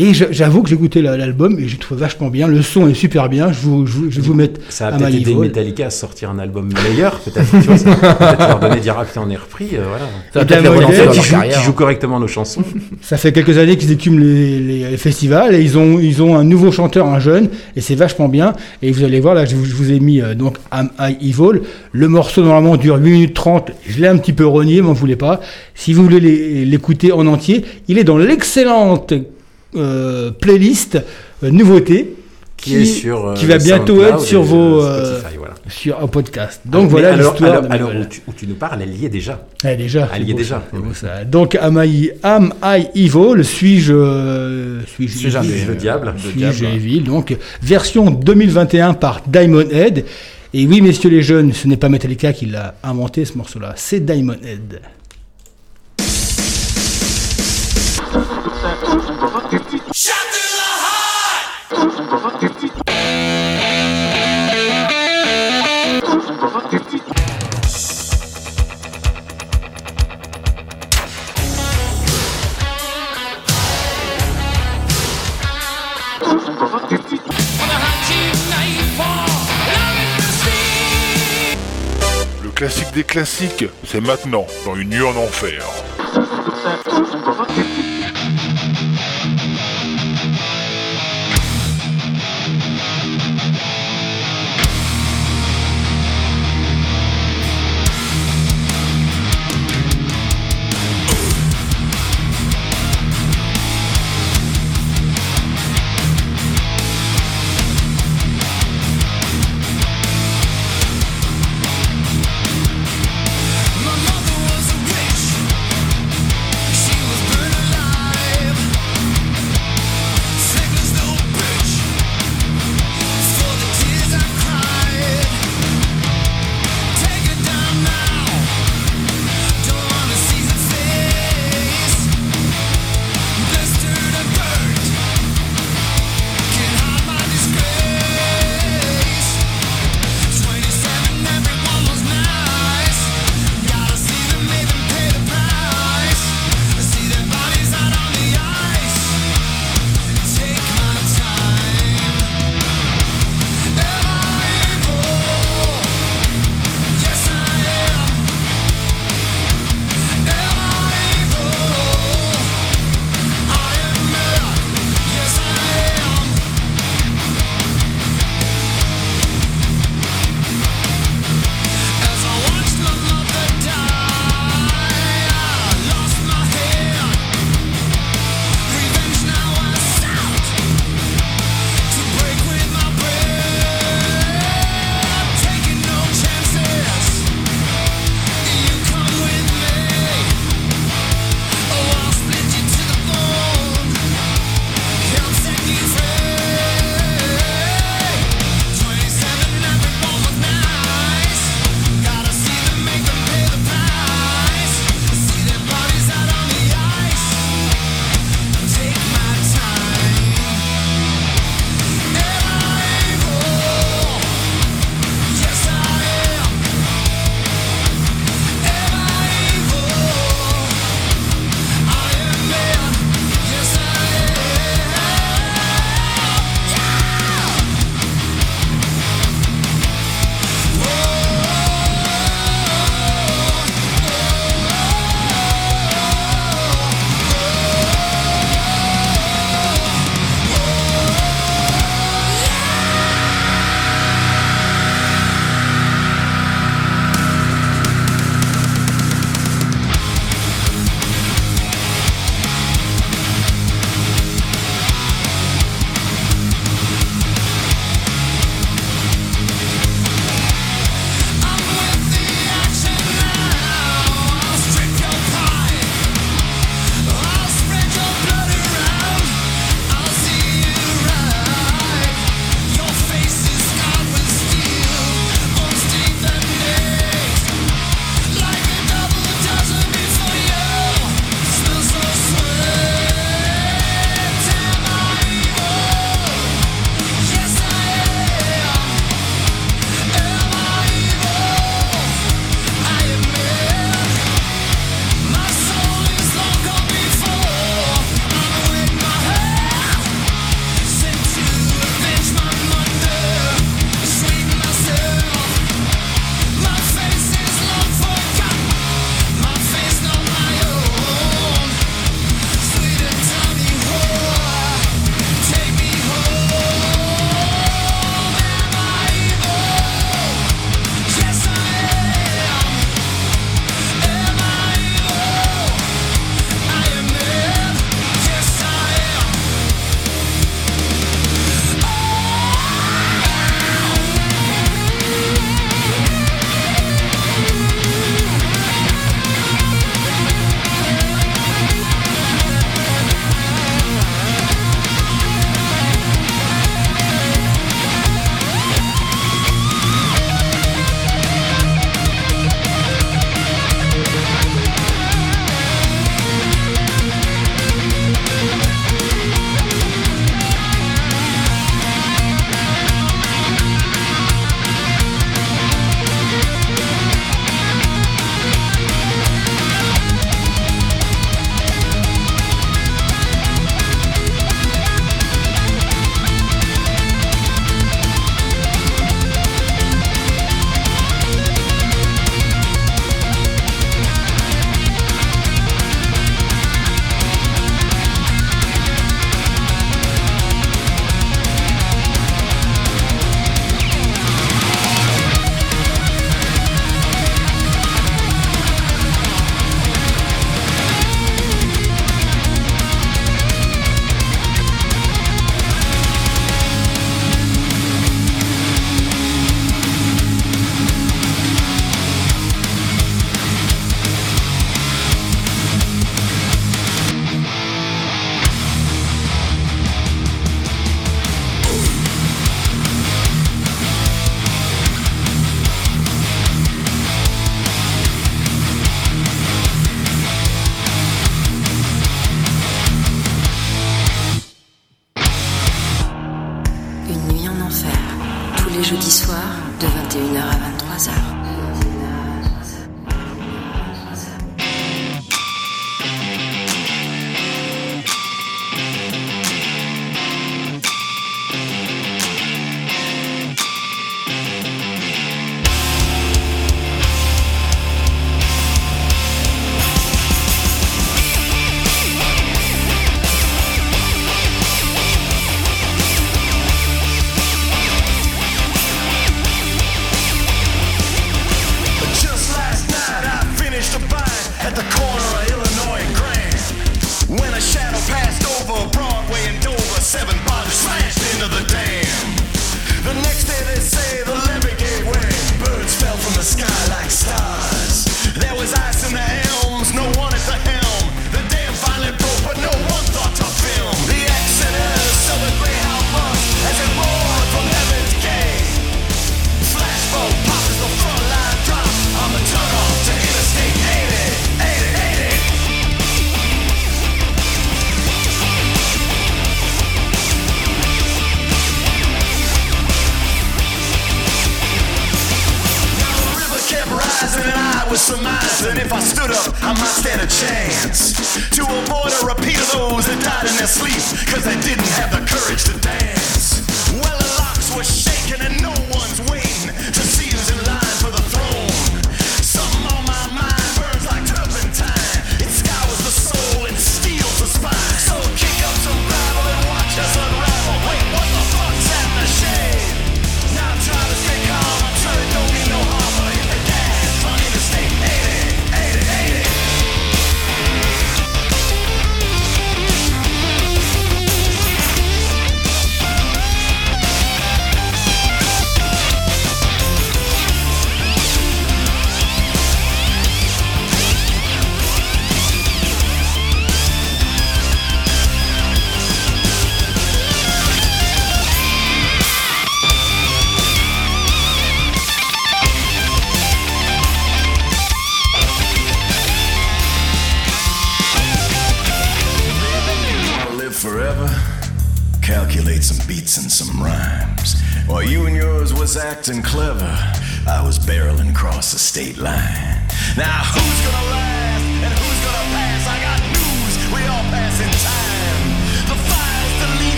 Et 0.00 0.14
j'avoue 0.14 0.62
que 0.62 0.68
j'ai 0.70 0.76
goûté 0.76 1.02
la- 1.02 1.16
l'album 1.16 1.58
et 1.58 1.66
j'ai 1.66 1.76
trouvé 1.76 2.00
vachement 2.00 2.28
bien. 2.28 2.46
Le 2.46 2.62
son 2.62 2.88
est 2.88 2.94
super 2.94 3.28
bien. 3.28 3.50
Je 3.52 3.58
vous, 3.58 3.84
je, 3.84 3.92
vous- 3.92 4.10
je 4.10 4.20
vous 4.20 4.32
mettre 4.32 4.60
Ça 4.68 4.86
a 4.86 4.92
peut-être 4.92 5.12
aidé. 5.12 5.34
Metallica 5.34 5.86
à 5.86 5.90
sortir 5.90 6.30
un 6.30 6.38
album 6.38 6.70
meilleur, 6.88 7.18
peut-être. 7.18 7.50
tu 7.50 7.56
vois, 7.66 7.76
ça 7.76 7.94
peut-être 7.96 8.38
leur 8.48 8.60
donner 8.60 8.78
dire 8.80 8.94
ah 8.96 9.04
putain 9.04 9.22
on 9.26 9.30
est 9.30 9.36
repris, 9.36 9.70
euh, 9.74 9.82
voilà. 9.88 10.04
Ça 10.32 10.44
peut-être 10.44 10.62
les 10.62 10.68
Diamond 10.68 10.76
relancer 10.76 10.94
Head, 11.00 11.04
dans 11.06 11.10
qui 11.10 11.16
leur 11.18 11.24
joue, 11.24 11.32
carrière. 11.32 11.58
qui 11.58 11.64
joue 11.64 11.72
correctement 11.72 12.20
nos 12.20 12.28
chansons. 12.28 12.62
Ça 13.02 13.16
fait 13.16 13.32
quelques 13.32 13.58
années 13.58 13.76
qu'ils 13.76 13.90
écument 13.90 14.20
les, 14.20 14.60
les- 14.60 14.90
les 14.90 14.96
festivals 14.96 15.54
et 15.56 15.60
ils 15.62 15.76
ont, 15.76 15.98
ils 15.98 16.22
ont 16.22 16.36
un 16.36 16.44
nouveau 16.44 16.70
chanteur, 16.70 17.06
un 17.08 17.18
jeune, 17.18 17.48
et 17.74 17.80
c'est 17.80 17.96
vachement 17.96 18.28
bien. 18.28 18.52
Et 18.82 18.92
vous 18.92 19.02
allez 19.02 19.18
voir, 19.18 19.34
là, 19.34 19.46
je 19.46 19.56
vous, 19.56 19.64
je 19.64 19.74
vous 19.74 19.90
ai 19.90 19.98
mis 19.98 20.20
euh, 20.20 20.34
donc 20.36 20.58
Am 20.70 20.90
I 21.00 21.16
Evil. 21.28 21.62
Le 21.90 22.06
morceau 22.08 22.42
normalement 22.42 22.76
dure 22.76 22.98
8 22.98 23.10
minutes 23.10 23.34
30. 23.34 23.72
Je 23.88 24.00
l'ai 24.00 24.06
un 24.06 24.16
petit 24.18 24.32
peu 24.32 24.46
renié, 24.46 24.80
m'en 24.80 24.92
voulez 24.92 25.16
pas. 25.16 25.40
Si 25.74 25.92
vous 25.92 26.04
voulez 26.04 26.64
l'écouter 26.64 27.10
en 27.10 27.26
entier, 27.26 27.64
il 27.88 27.98
est 27.98 28.04
dans 28.04 28.16
l'excellente 28.18 29.12
euh, 29.78 30.30
playlist 30.30 30.98
euh, 31.44 31.50
nouveauté 31.50 32.14
Qui 32.56 32.74
est 32.76 32.84
sur, 32.84 33.28
euh, 33.28 33.34
qui 33.34 33.46
va 33.46 33.58
bientôt 33.58 34.02
être 34.02 34.20
sur 34.20 34.42
vos 34.42 34.80
Spotify, 34.82 35.36
voilà. 35.38 35.54
sur 35.68 36.02
un 36.02 36.06
podcast. 36.08 36.60
Donc 36.64 36.84
Mais 36.84 36.88
voilà 36.90 37.12
alors, 37.14 37.32
l'histoire. 37.32 37.52
alors, 37.52 37.70
alors, 37.72 37.88
Manuel. 37.90 38.06
où, 38.06 38.08
tu, 38.10 38.20
où 38.26 38.32
tu 38.32 38.46
nous 38.48 38.54
parles, 38.56 38.80
elle 38.82 38.94
y 38.96 39.06
est 39.06 39.08
déjà. 39.08 39.46
Eh, 39.64 39.76
déjà, 39.76 40.08
Elle 40.14 40.24
y 40.28 40.30
est 40.32 40.34
déjà. 40.34 40.62
ça, 40.72 41.08
ça. 41.18 41.24
Donc, 41.24 41.54
am 41.54 41.80
I, 41.84 42.10
am 42.22 42.52
I 42.62 42.88
evil 42.96 43.44
Suis-je 43.44 43.92
suis-je 44.86 45.38
des- 45.38 45.64
Le 45.66 45.74
diable. 45.76 46.14
Le 46.14 46.30
Suis-je 46.52 46.64
evil? 46.64 47.00
Donc, 47.02 47.36
version 47.62 48.10
2021 48.10 48.94
par 48.94 49.22
Diamond 49.26 49.68
Head. 49.70 50.04
Et 50.54 50.66
oui, 50.66 50.80
messieurs 50.80 51.10
les 51.10 51.22
jeunes, 51.22 51.52
ce 51.52 51.68
n'est 51.68 51.76
pas 51.76 51.88
Metallica 51.90 52.32
qui 52.32 52.46
l'a 52.46 52.74
inventé 52.82 53.24
ce 53.26 53.36
morceau-là, 53.36 53.74
c'est 53.76 54.00
Diamond 54.04 54.36
Head. 54.42 54.80
Le 82.42 82.50
classique 82.54 82.92
des 82.94 83.04
classiques, 83.04 83.64
c'est 83.86 84.00
maintenant 84.00 84.46
dans 84.64 84.74
Une 84.74 84.88
nuit 84.88 85.02
en 85.02 85.16
enfer. 85.16 85.62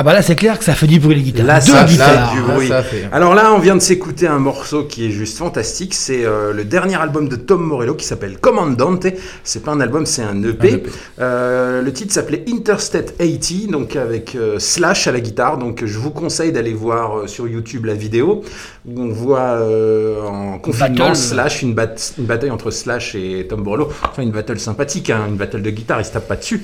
Ah 0.00 0.04
bah 0.04 0.12
là 0.12 0.22
c'est 0.22 0.36
clair 0.36 0.56
que 0.60 0.64
ça 0.64 0.74
fait 0.74 0.86
du 0.86 1.00
bruit 1.00 1.16
les 1.16 1.22
guitares. 1.22 1.44
Là, 1.44 1.58
Deux 1.58 1.72
ça 1.72 1.82
guitares. 1.82 2.30
fait 2.30 2.36
du 2.40 2.46
Là, 2.46 2.54
bruit. 2.54 2.68
ça 2.68 2.82
fait. 2.84 3.08
Alors 3.10 3.34
là, 3.34 3.52
on 3.52 3.58
vient 3.58 3.74
de 3.74 3.80
s'écouter 3.80 4.28
un 4.28 4.38
morceau 4.38 4.84
qui 4.84 5.06
est 5.06 5.10
juste 5.10 5.38
fantastique. 5.38 5.92
C'est 5.92 6.24
euh, 6.24 6.52
le 6.52 6.64
dernier 6.64 6.94
album 6.94 7.28
de 7.28 7.34
Tom 7.34 7.62
Morello 7.64 7.96
qui 7.96 8.04
s'appelle 8.06 8.38
Commandante. 8.38 9.08
C'est 9.42 9.64
pas 9.64 9.72
un 9.72 9.80
album, 9.80 10.06
c'est 10.06 10.22
un 10.22 10.40
EP. 10.44 10.70
Un 10.72 10.74
EP. 10.76 10.82
Euh, 11.18 11.82
le 11.82 11.92
titre 11.92 12.12
s'appelait 12.12 12.44
Interstate 12.48 13.16
80, 13.18 13.72
donc 13.72 13.96
avec 13.96 14.36
euh, 14.36 14.60
Slash 14.60 15.08
à 15.08 15.12
la 15.12 15.18
guitare. 15.18 15.58
Donc 15.58 15.82
je 15.84 15.98
vous 15.98 16.10
conseille 16.12 16.52
d'aller 16.52 16.74
voir 16.74 17.18
euh, 17.18 17.26
sur 17.26 17.48
YouTube 17.48 17.86
la 17.86 17.94
vidéo 17.94 18.44
où 18.86 19.00
on 19.02 19.08
voit 19.08 19.40
euh, 19.40 20.22
en 20.22 20.58
confinement 20.60 21.08
Battle. 21.08 21.16
Slash, 21.16 21.62
une, 21.62 21.74
bat- 21.74 22.12
une 22.18 22.24
bataille 22.26 22.52
entre 22.52 22.70
Slash 22.70 23.16
et 23.16 23.48
Tom 23.50 23.64
Morello. 23.64 23.88
Enfin, 24.04 24.22
une 24.22 24.30
battle 24.30 24.60
sympathique, 24.60 25.10
hein, 25.10 25.24
une 25.28 25.36
battle 25.36 25.60
de 25.62 25.70
guitare, 25.70 26.00
ils 26.00 26.04
se 26.04 26.12
tapent 26.12 26.28
pas 26.28 26.36
dessus. 26.36 26.62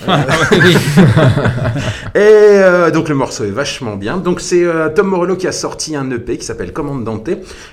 Et 2.14 2.18
euh, 2.18 2.90
donc 2.90 3.08
le 3.08 3.14
morceau 3.14 3.44
est 3.44 3.50
vachement 3.50 3.96
bien. 3.96 4.16
Donc 4.16 4.40
c'est 4.40 4.64
euh, 4.64 4.88
Tom 4.88 5.08
Morello 5.08 5.36
qui 5.36 5.46
a 5.46 5.52
sorti 5.52 5.94
un 5.96 6.10
EP 6.10 6.38
qui 6.38 6.44
s'appelle 6.44 6.72
Commandante. 6.72 7.30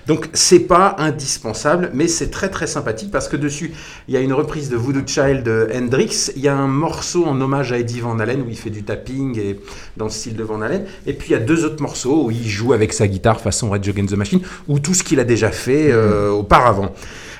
Donc 0.07 0.29
c'est 0.33 0.59
pas 0.59 0.95
indispensable, 0.99 1.89
mais 1.93 2.07
c'est 2.07 2.29
très 2.29 2.49
très 2.49 2.67
sympathique 2.67 3.11
parce 3.11 3.27
que 3.27 3.35
dessus 3.35 3.73
il 4.07 4.13
y 4.13 4.17
a 4.17 4.19
une 4.19 4.33
reprise 4.33 4.69
de 4.69 4.77
Voodoo 4.77 5.01
Child 5.05 5.43
de 5.43 5.67
Hendrix. 5.73 6.31
Il 6.35 6.41
y 6.41 6.47
a 6.47 6.55
un 6.55 6.67
morceau 6.67 7.25
en 7.25 7.39
hommage 7.41 7.71
à 7.71 7.79
Eddie 7.79 8.01
Van 8.01 8.19
Halen 8.19 8.41
où 8.41 8.49
il 8.49 8.57
fait 8.57 8.69
du 8.69 8.83
tapping 8.83 9.39
et 9.39 9.59
dans 9.97 10.05
le 10.05 10.11
style 10.11 10.35
de 10.35 10.43
Van 10.43 10.61
Halen. 10.61 10.85
Et 11.07 11.13
puis 11.13 11.29
il 11.29 11.31
y 11.33 11.35
a 11.35 11.39
deux 11.39 11.65
autres 11.65 11.81
morceaux 11.81 12.25
où 12.25 12.31
il 12.31 12.47
joue 12.47 12.73
avec 12.73 12.93
sa 12.93 13.07
guitare 13.07 13.39
façon 13.39 13.69
Red 13.69 13.87
Against 13.87 14.13
the 14.13 14.17
Machine 14.17 14.41
ou 14.67 14.79
tout 14.79 14.93
ce 14.93 15.03
qu'il 15.03 15.19
a 15.19 15.23
déjà 15.23 15.51
fait 15.51 15.91
euh, 15.91 16.29
auparavant. 16.29 16.93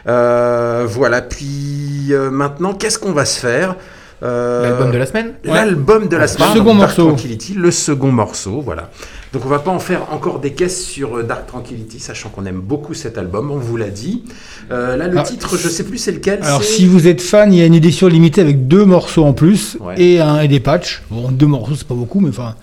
Euh, 0.08 0.86
voilà. 0.88 1.22
Puis 1.22 2.08
euh, 2.12 2.30
maintenant 2.32 2.74
qu'est-ce 2.74 3.00
qu'on 3.00 3.12
va 3.14 3.26
se 3.26 3.40
faire? 3.40 3.72
Euh, 3.72 3.76
L'album 4.22 4.92
de 4.92 4.98
la 4.98 5.06
semaine 5.06 5.34
L'album 5.44 6.08
de 6.08 6.16
la 6.16 6.24
Le 6.24 6.28
semaine. 6.28 6.50
second 6.54 6.66
Dark 6.76 6.78
morceau. 6.78 7.08
Tranquility, 7.08 7.54
le 7.54 7.72
second 7.72 8.12
morceau, 8.12 8.62
voilà. 8.62 8.90
Donc 9.32 9.46
on 9.46 9.50
va 9.50 9.60
pas 9.60 9.72
en 9.72 9.80
faire 9.80 10.12
encore 10.12 10.40
des 10.40 10.52
caisses 10.54 10.84
sur 10.84 11.18
euh, 11.18 11.24
Dark 11.24 11.46
Tranquility, 11.48 12.00
sachant 12.00 12.30
qu'on 12.30 12.46
aime 12.46 12.60
beaucoup 12.60 12.94
cet 12.94 13.18
album, 13.18 13.52
on 13.52 13.58
vous 13.58 13.78
l'a 13.78 13.90
dit. 13.90 14.24
Euh, 14.72 14.98
là, 14.98 15.08
le 15.08 15.18
Ah, 15.20 15.24
titre, 15.24 15.56
je 15.58 15.70
sais 15.70 15.84
plus 15.84 15.98
c'est 16.00 16.12
lequel. 16.12 16.40
Alors 16.44 16.64
si 16.64 16.86
vous 16.88 17.08
êtes 17.08 17.22
fan, 17.22 17.54
il 17.54 17.60
y 17.60 17.62
a 17.62 17.66
une 17.66 17.76
édition 17.76 18.08
limitée 18.08 18.42
avec 18.42 18.68
deux 18.68 18.86
morceaux 18.86 19.24
en 19.26 19.34
plus 19.34 19.78
Ouais. 19.80 19.96
et, 20.02 20.20
un, 20.20 20.42
et 20.42 20.48
des 20.48 20.60
patchs. 20.60 21.02
Bon, 21.12 21.30
deux 21.30 21.46
morceaux 21.48 21.76
c'est 21.76 21.88
pas 21.88 21.94
beaucoup, 21.96 22.20
mais 22.20 22.30
enfin, 22.30 22.56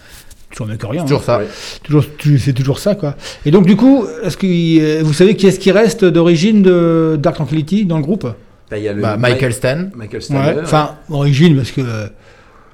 toujours 0.51 0.67
mieux 0.67 0.77
que 0.77 0.87
rien. 0.87 1.03
Toujours 1.03 1.21
hein. 1.21 1.25
ça. 1.25 1.39
Ouais. 1.39 1.47
Toujours, 1.85 2.05
c'est 2.45 2.53
toujours 2.53 2.79
ça, 2.81 2.95
quoi. 2.97 3.15
Et 3.45 3.51
donc, 3.51 3.65
du 3.65 3.77
coup, 3.77 4.05
est-ce 4.25 4.37
que 4.37 4.47
euh, 4.47 5.03
vous 5.05 5.13
savez 5.13 5.37
qui 5.37 5.47
est-ce 5.47 5.61
qui 5.61 5.71
reste 5.71 6.05
d'origine 6.05 6.63
de 6.63 7.17
Dark 7.19 7.37
Tranquility 7.37 7.87
dans 7.87 7.97
le 7.97 8.03
groupe? 8.03 8.27
Il 8.73 8.79
y 8.83 8.89
a 8.89 8.93
le 8.93 9.03
Bah, 9.03 9.17
Michael 9.17 9.53
Stan. 9.53 9.77
Michael 9.95 10.15
Ouais. 10.17 10.21
Stanley. 10.21 10.57
Enfin, 10.63 10.97
origine, 11.11 11.57
parce 11.57 11.71
que 11.71 11.81
euh, 11.83 12.07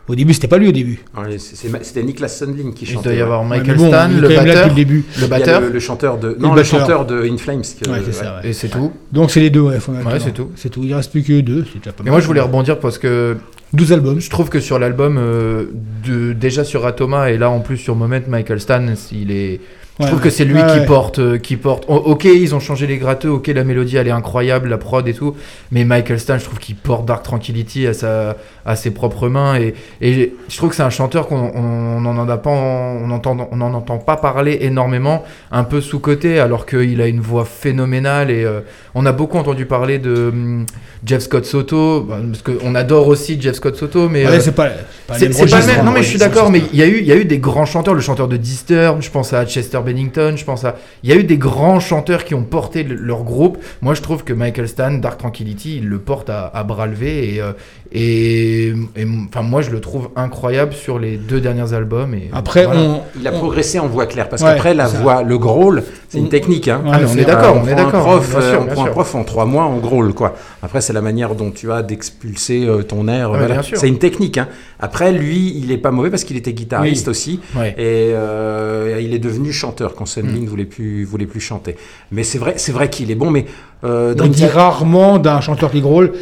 au 0.08 0.14
début, 0.14 0.32
c'était 0.34 0.48
pas 0.48 0.58
lui 0.58 0.68
au 0.68 0.72
début. 0.72 1.00
C'était 1.38 2.02
Niklas 2.02 2.28
Sundin 2.28 2.72
qui 2.74 2.84
Il 2.84 2.88
chantait. 2.90 3.10
doit 3.10 3.18
y 3.18 3.20
avoir 3.20 3.44
Michael 3.44 3.76
bon, 3.76 3.88
Stan, 3.88 4.08
il 4.10 4.18
est 4.18 4.20
le 4.20 4.28
batteur. 4.28 4.44
depuis 4.54 4.68
le 4.70 4.74
début. 4.74 5.04
Le 5.18 5.22
Il 5.24 5.28
batteur. 5.28 5.60
le, 5.60 5.68
le 5.70 5.80
chanteur 5.80 6.18
de. 6.18 6.36
Non, 6.40 6.54
le 6.54 6.62
chanteur 6.64 7.04
de 7.06 7.22
In 7.28 7.36
Flames. 7.36 7.60
que- 7.62 7.90
Ouais, 7.90 7.98
c'est 8.00 8.06
ouais. 8.06 8.12
ça, 8.12 8.40
ouais. 8.42 8.48
Et 8.50 8.52
c'est 8.52 8.68
tout. 8.68 8.92
Donc, 9.12 9.30
c'est 9.30 9.40
les 9.40 9.50
deux, 9.50 9.60
ouais, 9.60 9.78
c'est 10.20 10.32
tout. 10.34 10.50
C'est 10.56 10.70
tout. 10.70 10.82
Il 10.82 10.94
reste 10.94 11.10
plus 11.12 11.22
que 11.22 11.40
deux. 11.40 11.64
Déjà 11.76 11.92
pas 11.92 12.02
mal. 12.02 12.10
moi, 12.10 12.20
je 12.20 12.26
voulais 12.26 12.40
rebondir 12.40 12.78
parce 12.80 12.98
que 12.98 13.36
12 13.74 13.92
albums. 13.92 14.20
je 14.20 14.28
trouve 14.30 14.48
que 14.48 14.60
sur 14.60 14.78
l'album, 14.78 15.16
euh, 15.18 15.66
de, 16.06 16.32
déjà 16.32 16.64
sur 16.64 16.84
Atoma 16.86 17.30
et 17.30 17.38
là 17.38 17.50
en 17.50 17.60
plus 17.60 17.76
sur 17.76 17.94
Moment, 17.96 18.20
Michael 18.28 18.60
Stan, 18.60 18.84
il 19.12 19.30
est. 19.30 19.60
Je 20.02 20.06
trouve 20.08 20.20
que 20.20 20.30
c'est 20.30 20.44
lui 20.44 20.60
Ouais, 20.60 20.80
qui 20.80 20.86
porte, 20.86 21.18
euh, 21.18 21.38
qui 21.38 21.56
porte. 21.56 21.84
Ok, 21.88 22.24
ils 22.24 22.54
ont 22.54 22.60
changé 22.60 22.86
les 22.86 22.98
gratteux. 22.98 23.30
Ok, 23.30 23.46
la 23.48 23.64
mélodie 23.64 23.96
elle 23.96 24.08
est 24.08 24.12
incroyable, 24.12 24.68
la 24.68 24.78
prod 24.78 25.06
et 25.08 25.14
tout. 25.14 25.34
Mais 25.70 25.84
Michael 25.84 26.20
Stan, 26.20 26.38
je 26.38 26.44
trouve 26.44 26.58
qu'il 26.58 26.76
porte 26.76 27.06
Dark 27.06 27.22
Tranquility 27.22 27.86
à 27.86 27.94
sa, 27.94 28.36
à 28.64 28.76
ses 28.76 28.90
propres 28.90 29.28
mains 29.28 29.56
et, 29.56 29.74
et 30.00 30.34
je 30.48 30.56
trouve 30.56 30.70
que 30.70 30.76
c'est 30.76 30.82
un 30.82 30.90
chanteur 30.90 31.26
qu'on 31.26 31.52
on 31.54 32.00
n'en 32.00 32.16
en 32.16 32.28
a 32.28 32.36
pas, 32.36 32.50
on 32.50 33.10
entend, 33.10 33.48
on 33.50 33.60
entend 33.60 33.98
pas 33.98 34.16
parler 34.16 34.58
énormément, 34.62 35.24
un 35.50 35.64
peu 35.64 35.80
sous 35.80 35.98
côté, 35.98 36.38
alors 36.38 36.66
qu'il 36.66 37.00
a 37.00 37.06
une 37.06 37.20
voix 37.20 37.44
phénoménale 37.44 38.30
et 38.30 38.44
euh, 38.44 38.60
on 38.94 39.06
a 39.06 39.12
beaucoup 39.12 39.38
entendu 39.38 39.66
parler 39.66 39.98
de 39.98 40.28
hum, 40.28 40.66
Jeff 41.04 41.22
Scott 41.22 41.44
Soto, 41.44 42.02
bah, 42.02 42.18
parce 42.30 42.42
qu'on 42.42 42.74
adore 42.74 43.08
aussi 43.08 43.40
Jeff 43.40 43.56
Scott 43.56 43.76
Soto, 43.76 44.08
mais 44.08 44.24
Ouais, 44.26 44.32
euh, 44.32 44.40
c'est 44.40 44.52
pas, 44.54 44.68
pas 45.06 45.14
pas 45.14 45.18
le 45.18 45.66
même. 45.66 45.84
Non, 45.84 45.90
mais 45.92 46.02
je 46.02 46.08
suis 46.08 46.18
d'accord, 46.18 46.50
mais 46.50 46.62
il 46.72 46.78
y, 46.78 46.82
a 46.82 46.86
eu, 46.86 46.98
il 46.98 47.06
y 47.06 47.12
a 47.12 47.16
eu 47.16 47.24
des 47.24 47.38
grands 47.38 47.66
chanteurs, 47.66 47.94
le 47.94 48.00
chanteur 48.00 48.28
de 48.28 48.36
Disturbed, 48.36 49.02
je 49.02 49.10
pense 49.10 49.32
à 49.32 49.44
Chester 49.46 49.78
Je 49.96 50.44
pense 50.44 50.64
à. 50.64 50.76
Il 51.02 51.10
y 51.10 51.12
a 51.12 51.16
eu 51.16 51.24
des 51.24 51.38
grands 51.38 51.80
chanteurs 51.80 52.24
qui 52.24 52.34
ont 52.34 52.44
porté 52.44 52.82
le- 52.82 52.94
leur 52.94 53.24
groupe. 53.24 53.58
Moi, 53.80 53.94
je 53.94 54.02
trouve 54.02 54.24
que 54.24 54.32
Michael 54.32 54.68
Stan, 54.68 54.92
Dark 54.92 55.18
Tranquility, 55.18 55.78
il 55.78 55.88
le 55.88 55.98
porte 55.98 56.30
à, 56.30 56.46
à 56.46 56.64
bras 56.64 56.86
levés. 56.86 57.34
Et, 57.34 57.40
euh, 57.42 57.52
et, 57.94 58.68
et, 58.96 59.06
enfin, 59.28 59.42
moi, 59.42 59.60
je 59.62 59.70
le 59.70 59.80
trouve 59.80 60.08
incroyable 60.16 60.72
sur 60.72 60.98
les 60.98 61.16
deux 61.16 61.40
derniers 61.40 61.72
albums. 61.74 62.14
Et, 62.14 62.30
Après, 62.32 62.64
voilà. 62.64 62.80
on. 62.80 63.00
Il 63.20 63.26
a 63.28 63.32
on- 63.34 63.38
progressé 63.38 63.78
en 63.78 63.86
voix 63.88 64.06
claire 64.06 64.28
parce 64.28 64.42
Ouais, 64.42 64.48
qu'après 64.50 64.74
la 64.74 64.86
voix, 64.88 65.22
le 65.22 65.36
growl, 65.38 65.82
c'est 66.08 66.18
une 66.18 66.28
technique. 66.28 66.68
Hein. 66.68 66.80
Ouais, 66.84 66.90
Ah, 66.94 66.98
mais 66.98 67.04
on 67.04 67.08
c'est 67.08 67.20
est 67.20 67.22
vrai. 67.24 67.32
d'accord, 67.32 67.56
Euh, 67.56 67.60
on 67.62 67.66
est 67.68 67.72
prend 67.72 67.80
un 67.80 67.84
d'accord. 67.84 68.02
prof, 68.04 68.30
sûr, 68.30 68.60
on 68.62 68.66
prend 68.66 68.84
un 68.86 68.90
prof 68.90 69.14
en 69.14 69.24
trois 69.24 69.44
mois, 69.44 69.66
on 69.66 69.78
growl 69.78 70.14
quoi. 70.14 70.34
Après, 70.62 70.80
c'est 70.80 70.92
la 70.92 71.00
manière 71.02 71.34
dont 71.34 71.50
tu 71.50 71.70
as 71.70 71.82
d'expulser 71.82 72.64
euh, 72.66 72.82
ton 72.82 73.08
air. 73.08 73.30
Ouais, 73.30 73.38
voilà. 73.38 73.54
bien 73.54 73.62
sûr. 73.62 73.76
C'est 73.78 73.88
une 73.88 73.98
technique. 73.98 74.38
Hein. 74.38 74.48
Après, 74.80 75.12
lui, 75.12 75.52
il 75.56 75.70
est 75.70 75.78
pas 75.78 75.90
mauvais 75.90 76.10
parce 76.10 76.24
qu'il 76.24 76.36
était 76.36 76.52
guitariste 76.52 77.06
Oui. 77.06 77.10
aussi. 77.10 77.40
Ouais. 77.56 77.70
Et 77.78 78.12
euh, 78.14 78.98
il 79.02 79.12
est 79.14 79.18
devenu 79.18 79.52
chanteur 79.52 79.94
quand 79.94 80.06
Sunlin 80.06 80.40
Mm. 80.40 80.46
voulait 80.46 80.64
plus 80.64 81.04
voulait 81.04 81.26
plus 81.26 81.40
chanter. 81.40 81.76
Mais 82.10 82.22
c'est 82.22 82.38
vrai, 82.38 82.54
c'est 82.56 82.72
vrai 82.72 82.88
qu'il 82.90 83.10
est 83.10 83.14
bon. 83.16 83.30
Mais 83.30 83.44
euh, 83.84 84.14
On 84.20 84.26
dit 84.28 84.46
rarement 84.46 85.18
d'un 85.18 85.40
chanteur 85.40 85.70
qui 85.70 85.80
growl 85.80 86.12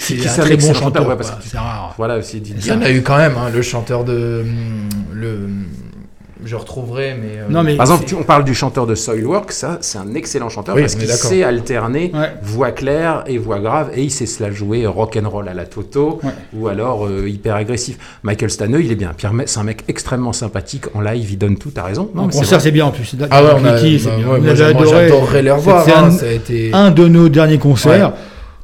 c'est 0.00 0.14
qui 0.14 0.26
un 0.26 0.30
c'est 0.30 0.40
un 0.40 0.44
très 0.44 0.56
bon 0.56 0.62
chanteur. 0.68 0.82
chanteur, 0.82 1.08
ouais, 1.08 1.16
parce 1.16 1.30
quoi. 1.30 1.38
que- 1.40 1.48
C'est 1.48 1.58
rare. 1.58 1.94
voilà, 1.96 2.22
c'est 2.22 2.40
dit. 2.40 2.54
Il 2.58 2.66
y 2.66 2.72
en 2.72 2.82
a 2.82 2.90
eu 2.90 3.02
quand 3.02 3.16
même, 3.16 3.34
hein, 3.36 3.50
le 3.54 3.62
chanteur 3.62 4.04
de. 4.04 4.40
hum, 4.42 4.88
Le, 5.12 5.48
je 6.46 6.56
retrouverai, 6.56 7.16
mais. 7.18 7.38
euh, 7.38 7.44
Non, 7.48 7.62
mais 7.62 7.74
Par 7.76 7.84
exemple, 7.86 8.02
c'est- 8.02 8.14
tu- 8.14 8.20
on 8.20 8.22
parle 8.22 8.44
du 8.44 8.52
chanteur 8.54 8.86
de 8.86 8.94
Soilwork, 8.94 9.50
ça, 9.50 9.78
c'est 9.80 9.96
un 9.96 10.14
excellent 10.14 10.50
chanteur 10.50 10.74
Oui, 10.74 10.82
parce 10.82 10.94
qu'il 10.94 11.08
sait 11.08 11.42
alterner 11.42 12.10
Ouais. 12.12 12.34
voix 12.42 12.70
claire 12.70 13.24
et 13.26 13.38
voix 13.38 13.60
grave 13.60 13.92
et 13.94 14.02
il 14.02 14.10
sait 14.10 14.26
se 14.26 14.42
la 14.42 14.50
jouer 14.50 14.86
rock 14.86 15.18
and 15.22 15.26
roll 15.26 15.48
à 15.48 15.54
la 15.54 15.64
Toto 15.64 16.20
Ouais. 16.22 16.30
ou 16.54 16.68
alors 16.68 17.06
euh, 17.06 17.26
hyper 17.28 17.54
agressif. 17.54 17.96
Michael 18.24 18.50
Stanley, 18.50 18.84
il 18.84 18.92
est 18.92 18.96
bien. 18.96 19.12
Pierre 19.16 19.32
May, 19.32 19.46
c'est 19.46 19.58
un 19.58 19.62
mec 19.64 19.84
extrêmement 19.88 20.34
sympathique 20.34 20.84
en 20.94 21.00
live, 21.00 21.30
il 21.30 21.38
donne 21.38 21.56
tout. 21.56 21.70
T'as 21.70 21.84
raison. 21.84 22.10
En 22.14 22.26
mais 22.26 22.32
c'est 22.32 22.38
concert, 22.40 22.60
c'est 22.60 22.70
bien 22.72 22.86
en 22.86 22.90
plus. 22.90 23.16
Ah 23.30 23.42
ouais, 23.42 23.50
on 23.58 23.64
a, 23.64 23.78
c'est 23.78 23.98
bah, 24.04 24.10
bien. 24.16 24.26
moi, 24.26 24.38
moi, 24.38 24.50
adoré. 24.50 24.86
j'adorerais 25.08 25.48
hein, 25.48 26.04
un- 26.04 26.10
ça 26.10 26.26
a 26.26 26.30
été. 26.30 26.70
Un 26.74 26.90
de 26.90 27.08
nos 27.08 27.30
derniers 27.30 27.58
concerts. 27.58 28.12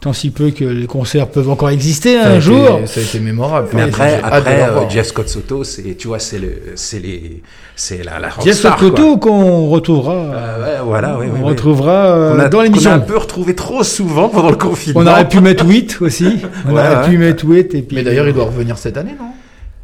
Tant 0.01 0.15
si 0.15 0.31
peu 0.31 0.51
que 0.51 0.65
les 0.65 0.87
concerts 0.87 1.29
peuvent 1.29 1.51
encore 1.51 1.69
exister 1.69 2.15
ça 2.15 2.23
a 2.23 2.29
un 2.29 2.33
été- 2.33 2.41
jour. 2.41 2.81
Ça 2.87 3.01
a 3.01 3.03
été 3.03 3.21
mémorable. 3.21 3.69
Mais 3.75 3.83
après, 3.83 4.19
après 4.23 4.63
euh. 4.63 4.89
Jeff 4.89 5.09
Scott 5.09 5.29
Soto, 5.29 5.63
c'est, 5.63 5.95
tu 5.95 6.09
vois, 6.09 6.19
c'est 6.19 6.39
le, 6.39 6.53
c'est 6.75 7.01
les, 7.01 7.43
c'est 7.77 8.03
la, 8.03 8.19
la 8.19 8.31
Jeff 8.43 8.63
quoi. 8.63 8.77
Scotto 8.79 9.19
qu'on 9.19 9.69
retrouvera, 9.69 10.15
Euh, 10.15 10.63
ouais, 10.79 10.85
voilà, 10.87 11.19
on 11.43 11.45
retrouvera 11.45 11.93
euh, 12.17 12.33
Qu'on 12.35 12.39
a- 12.41 12.49
dans 12.49 12.57
qu'on 12.57 12.61
a 12.63 12.65
l'émission. 12.65 12.91
un 12.93 12.99
peu 13.01 13.19
retrouvé 13.19 13.55
trop 13.55 13.83
souvent 13.83 14.31
pendant 14.31 14.49
le 14.51 14.57
confinement. 14.57 15.01
On 15.01 15.07
aurait 15.07 15.29
pu 15.29 15.41
mettre 15.41 15.67
8 15.67 15.99
aussi. 16.01 16.39
On 16.67 16.73
Ouais, 16.73 16.81
aurait 16.81 16.97
ouais. 17.03 17.09
pu 17.11 17.19
mettre 17.19 17.45
8 17.45 17.75
et 17.75 17.83
puis. 17.83 17.97
Mais 17.97 18.03
d'ailleurs, 18.03 18.27
il 18.27 18.33
doit 18.33 18.45
revenir 18.47 18.79
cette 18.79 18.97
année, 18.97 19.15
non? 19.19 19.27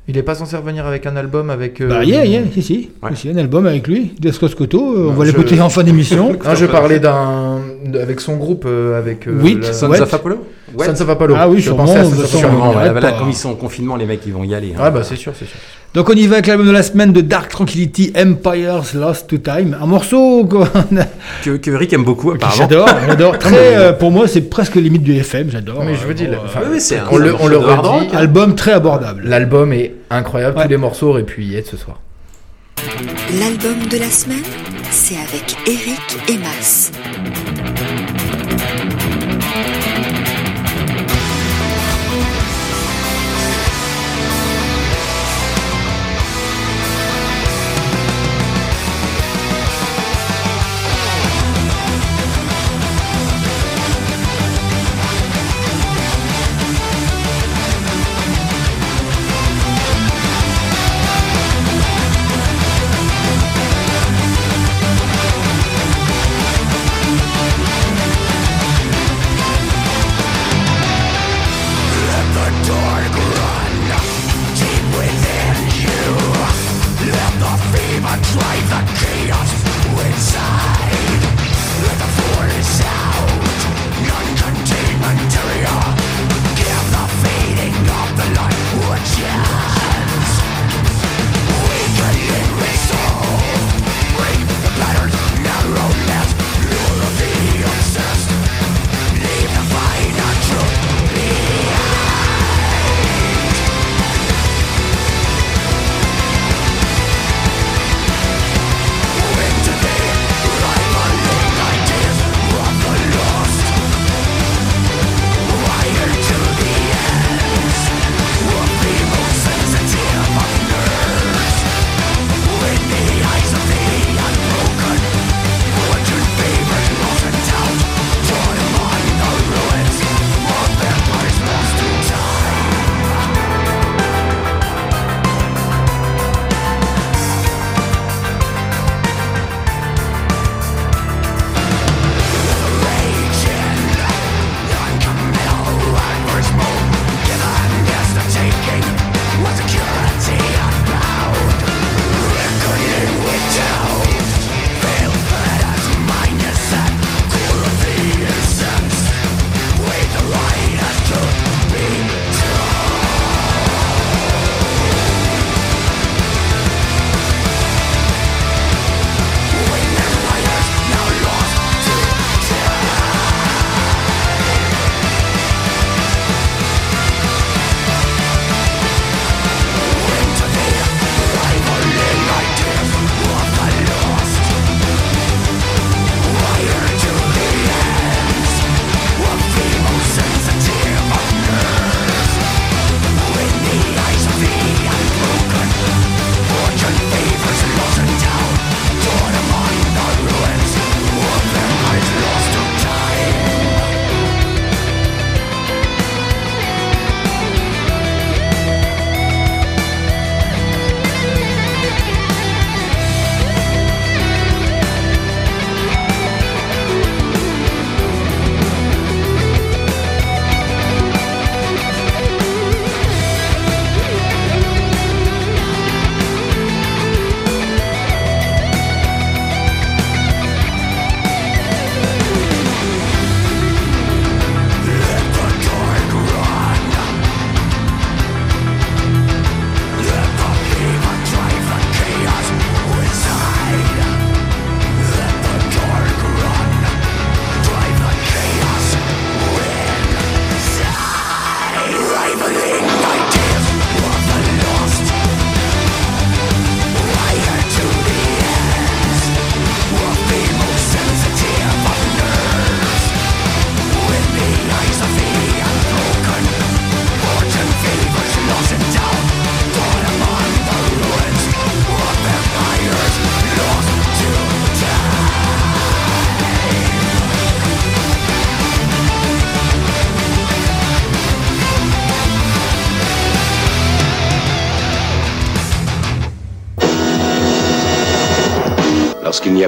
Il 0.08 0.16
est 0.16 0.22
pas 0.22 0.36
censé 0.36 0.56
revenir 0.56 0.86
avec 0.86 1.04
un 1.06 1.16
album 1.16 1.50
avec. 1.50 1.80
euh, 1.80 1.88
Bah, 1.88 2.04
yeah, 2.04 2.24
yeah, 2.24 2.42
si, 2.52 2.62
si. 2.62 2.90
Ouais. 3.02 3.10
Si, 3.16 3.28
un 3.28 3.36
album 3.36 3.66
avec 3.66 3.88
lui, 3.88 4.12
Jeff 4.22 4.36
Scott 4.36 4.52
Scotto. 4.52 4.78
euh, 4.78 4.98
on 4.98 5.02
Non, 5.06 5.12
va 5.14 5.24
je- 5.24 5.30
l'écouter 5.32 5.60
en 5.60 5.68
fin 5.68 5.82
d'émission. 5.82 6.32
Non, 6.32 6.54
je 6.54 6.66
parlais 6.66 7.00
d'un 7.00 7.60
avec 7.94 8.20
son 8.20 8.36
groupe 8.36 8.64
euh, 8.66 8.96
avec. 8.96 9.26
euh, 9.26 9.36
Oui, 9.42 9.58
la- 9.60 9.72
Sons 9.72 9.90
Ouais. 9.90 10.00
of 10.00 10.14
Apollo 10.14 10.46
Ouais. 10.76 10.86
Sons 10.86 11.00
of 11.02 11.08
Apollo. 11.10 11.34
Ah 11.38 11.48
oui, 11.48 11.58
je 11.58 11.62
sûrement, 11.64 11.84
pensais 11.84 11.98
à 11.98 12.02
Apollo. 12.02 12.24
Sûrement, 12.26 12.72
pas. 12.72 13.12
comme 13.12 13.28
ils 13.30 13.34
sont 13.36 13.50
en 13.50 13.54
confinement, 13.54 13.96
les 13.96 14.06
mecs, 14.06 14.20
ils 14.26 14.32
vont 14.32 14.44
y 14.44 14.54
aller. 14.54 14.72
hein. 14.76 14.80
Ah 14.82 14.90
bah 14.90 15.02
c'est 15.02 15.16
sûr, 15.16 15.32
c'est 15.38 15.46
sûr. 15.46 15.56
Donc 15.94 16.10
on 16.10 16.12
y 16.12 16.26
va 16.26 16.34
avec 16.34 16.46
l'album 16.46 16.66
de 16.66 16.72
la 16.72 16.82
semaine 16.82 17.12
de 17.12 17.22
Dark 17.22 17.48
Tranquility, 17.50 18.12
Empire's 18.14 18.92
Lost 18.94 19.28
to 19.28 19.38
Time. 19.38 19.76
Un 19.80 19.86
morceau 19.86 20.46
a- 20.62 21.04
Que, 21.42 21.56
que 21.56 21.70
Rick 21.70 21.92
aime 21.94 22.04
beaucoup, 22.04 22.32
apparemment. 22.32 22.56
j'adore. 22.58 22.88
j'adore. 23.06 23.38
Très, 23.38 23.76
euh, 23.76 23.92
pour 23.94 24.10
moi, 24.10 24.28
c'est 24.28 24.42
presque 24.42 24.74
limite 24.74 25.02
du 25.02 25.14
FM. 25.16 25.48
J'adore. 25.50 25.82
Mais 25.84 25.94
je 25.94 26.06
vous 26.06 26.12
dis, 26.12 26.26
Euh, 26.26 26.32
là, 26.32 26.38
enfin, 26.44 26.60
Oui, 26.70 26.78
oui, 26.78 26.96
on 27.10 27.16
le, 27.16 27.34
on 27.40 27.46
le 27.46 27.56
redit. 27.56 28.14
album 28.14 28.54
très 28.54 28.72
abordable. 28.72 29.22
L'album 29.24 29.72
est 29.72 29.94
incroyable, 30.10 30.58
Ouais. 30.58 30.64
tous 30.64 30.70
les 30.70 30.76
morceaux 30.76 31.08
auraient 31.08 31.22
pu 31.22 31.42
y 31.44 31.56
être 31.56 31.68
ce 31.68 31.76
soir. 31.78 32.00
L'album 33.40 33.88
de 33.90 33.96
la 33.98 34.10
semaine, 34.10 34.42
c'est 34.90 35.16
avec 35.16 35.56
Eric 35.66 36.18
et 36.28 37.45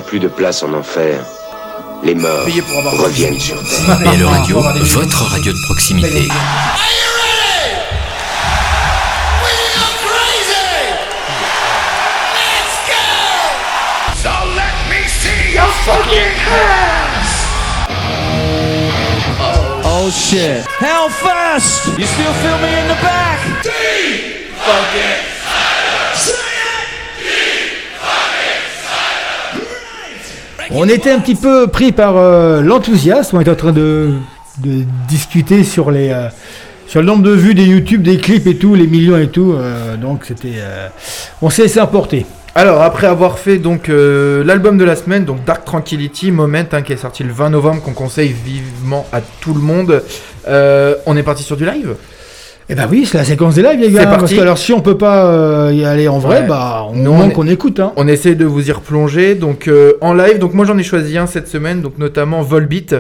plus 0.09 0.20
de 0.20 0.28
place 0.28 0.62
en 0.62 0.72
enfer, 0.72 1.22
les 2.02 2.14
morts 2.14 2.47
reviennent 2.98 3.39
sur 3.39 3.56
Terre. 3.62 3.98
BL 3.98 4.24
Radio, 4.24 4.60
votre 4.60 5.24
radio 5.24 5.52
de 5.52 5.59
proximité. 5.66 6.28
So 14.16 14.30
let 14.56 14.74
me 14.89 15.06
see 15.09 15.52
your 15.52 15.68
fucking 15.85 16.35
hands! 16.48 17.30
Oh 19.85 20.10
shit. 20.10 20.64
Hellfest! 20.80 21.98
You 21.98 22.06
still 22.06 22.32
feel 22.32 22.59
me 22.59 22.72
in 22.80 22.89
the 22.89 22.97
back? 23.02 23.40
On 30.70 30.86
était 30.86 31.11
un 31.11 31.19
petit 31.20 31.35
peu 31.35 31.66
pris 31.66 31.93
par 31.93 32.16
euh, 32.16 32.61
l'enthousiasme. 32.61 33.36
On 33.36 33.40
était 33.40 33.51
en 33.51 33.57
train 33.57 33.73
de, 33.73 34.12
discuter 35.09 35.61
euh, 35.61 36.28
sur 36.86 37.01
le 37.01 37.07
nombre 37.07 37.23
de 37.23 37.31
vues 37.31 37.55
des 37.55 37.65
YouTube, 37.65 38.03
des 38.03 38.19
clips 38.19 38.47
et 38.47 38.57
tout, 38.57 38.74
les 38.74 38.86
millions 38.86 39.16
et 39.16 39.28
tout. 39.28 39.55
euh, 39.55 39.97
donc 39.97 40.24
c'était, 40.27 40.57
on 41.40 41.49
s'est 41.49 41.62
laissé 41.62 41.81
emporter. 41.81 42.27
Alors, 42.55 42.82
après 42.82 43.07
avoir 43.07 43.39
fait 43.39 43.61
l'album 44.45 44.78
de 44.78 44.85
la 44.85 44.97
semaine, 44.97 45.24
donc 45.24 45.45
Dark 45.45 45.65
Tranquility, 45.65 46.32
Moment, 46.32 46.65
hein, 46.73 46.82
qui 46.82 46.93
est 46.93 46.97
sorti 46.97 47.23
le 47.23 47.32
20 47.32 47.51
novembre, 47.51 47.82
qu'on 47.82 47.93
conseille 47.93 48.35
vivement 48.45 49.07
à 49.12 49.20
tout 49.20 49.55
le 49.55 49.61
monde, 49.61 50.03
on 50.47 51.16
est 51.16 51.23
parti 51.23 51.45
sur 51.45 51.57
du 51.57 51.65
live? 51.65 51.95
Eh 52.70 52.74
ben 52.74 52.86
oui, 52.90 53.07
c'est 53.07 53.16
la 53.16 53.24
séquence 53.24 53.55
des 53.55 53.62
lives, 53.62 53.81
les 53.81 53.90
gars. 53.90 54.01
C'est 54.01 54.07
Parce 54.19 54.31
que 54.35 54.40
alors 54.40 54.59
si 54.59 54.74
on 54.74 54.82
peut 54.82 54.99
pas 54.99 55.24
euh, 55.24 55.73
y 55.73 55.86
aller 55.86 56.07
en 56.07 56.19
vrai, 56.19 56.40
Ouais. 56.43 56.47
bah 56.47 56.86
on 56.90 56.97
Nous, 56.97 57.31
qu'on 57.31 57.47
écoute. 57.47 57.81
Hein. 57.81 57.95
On 57.97 58.07
essaie 58.07 58.35
de 58.35 58.45
vous 58.45 58.69
y 58.69 58.73
replonger. 58.73 59.35
Donc 59.36 59.69
euh, 59.69 59.95
en 60.03 60.12
live, 60.12 60.39
donc 60.39 60.53
moi 60.53 60.66
j'en 60.66 60.77
ai 60.77 60.82
choisi 60.82 61.16
un 61.16 61.27
cette 61.27 61.49
semaine, 61.49 61.81
donc 61.81 61.97
notamment 61.97 62.43
Volbeat. 62.43 62.95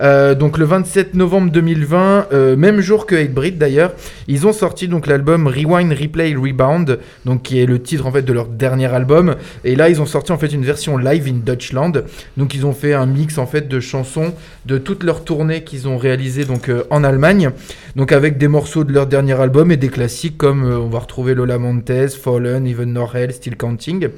Euh, 0.00 0.34
donc 0.34 0.56
le 0.56 0.64
27 0.64 1.12
novembre 1.12 1.50
2020, 1.52 2.28
euh, 2.32 2.56
même 2.56 2.80
jour 2.80 3.04
que 3.04 3.14
Hatebreed 3.14 3.58
d'ailleurs, 3.58 3.92
ils 4.26 4.46
ont 4.46 4.54
sorti 4.54 4.88
donc 4.88 5.06
l'album 5.06 5.46
Rewind, 5.48 5.92
Replay, 5.92 6.34
Rebound, 6.34 6.98
donc 7.26 7.42
qui 7.42 7.60
est 7.60 7.66
le 7.66 7.78
titre 7.82 8.06
en 8.06 8.12
fait 8.12 8.22
de 8.22 8.32
leur 8.32 8.46
dernier 8.46 8.86
album. 8.86 9.34
Et 9.64 9.76
là 9.76 9.90
ils 9.90 10.00
ont 10.00 10.06
sorti 10.06 10.32
en 10.32 10.38
fait 10.38 10.46
une 10.46 10.64
version 10.64 10.96
live 10.96 11.28
in 11.28 11.40
Deutschland. 11.44 11.92
Donc 12.38 12.54
ils 12.54 12.64
ont 12.64 12.72
fait 12.72 12.94
un 12.94 13.04
mix 13.04 13.36
en 13.36 13.46
fait 13.46 13.68
de 13.68 13.80
chansons 13.80 14.32
de 14.64 14.78
toutes 14.78 15.02
leurs 15.04 15.24
tournées 15.24 15.62
qu'ils 15.62 15.88
ont 15.88 15.98
réalisées 15.98 16.46
donc 16.46 16.70
en 16.88 17.04
Allemagne. 17.04 17.50
Donc 17.96 18.12
avec 18.12 18.38
des 18.38 18.48
morceaux 18.48 18.84
de 18.84 18.92
leur 18.94 19.09
dernier 19.10 19.38
album 19.38 19.70
et 19.70 19.76
des 19.76 19.88
classiques 19.88 20.38
comme 20.38 20.64
euh, 20.64 20.78
on 20.78 20.88
va 20.88 21.00
retrouver 21.00 21.34
Lola 21.34 21.58
Montez, 21.58 22.08
Fallen, 22.08 22.66
Even 22.66 22.94
Nor 22.94 23.14
Hell, 23.14 23.32
Still 23.32 23.56
Counting. 23.56 24.08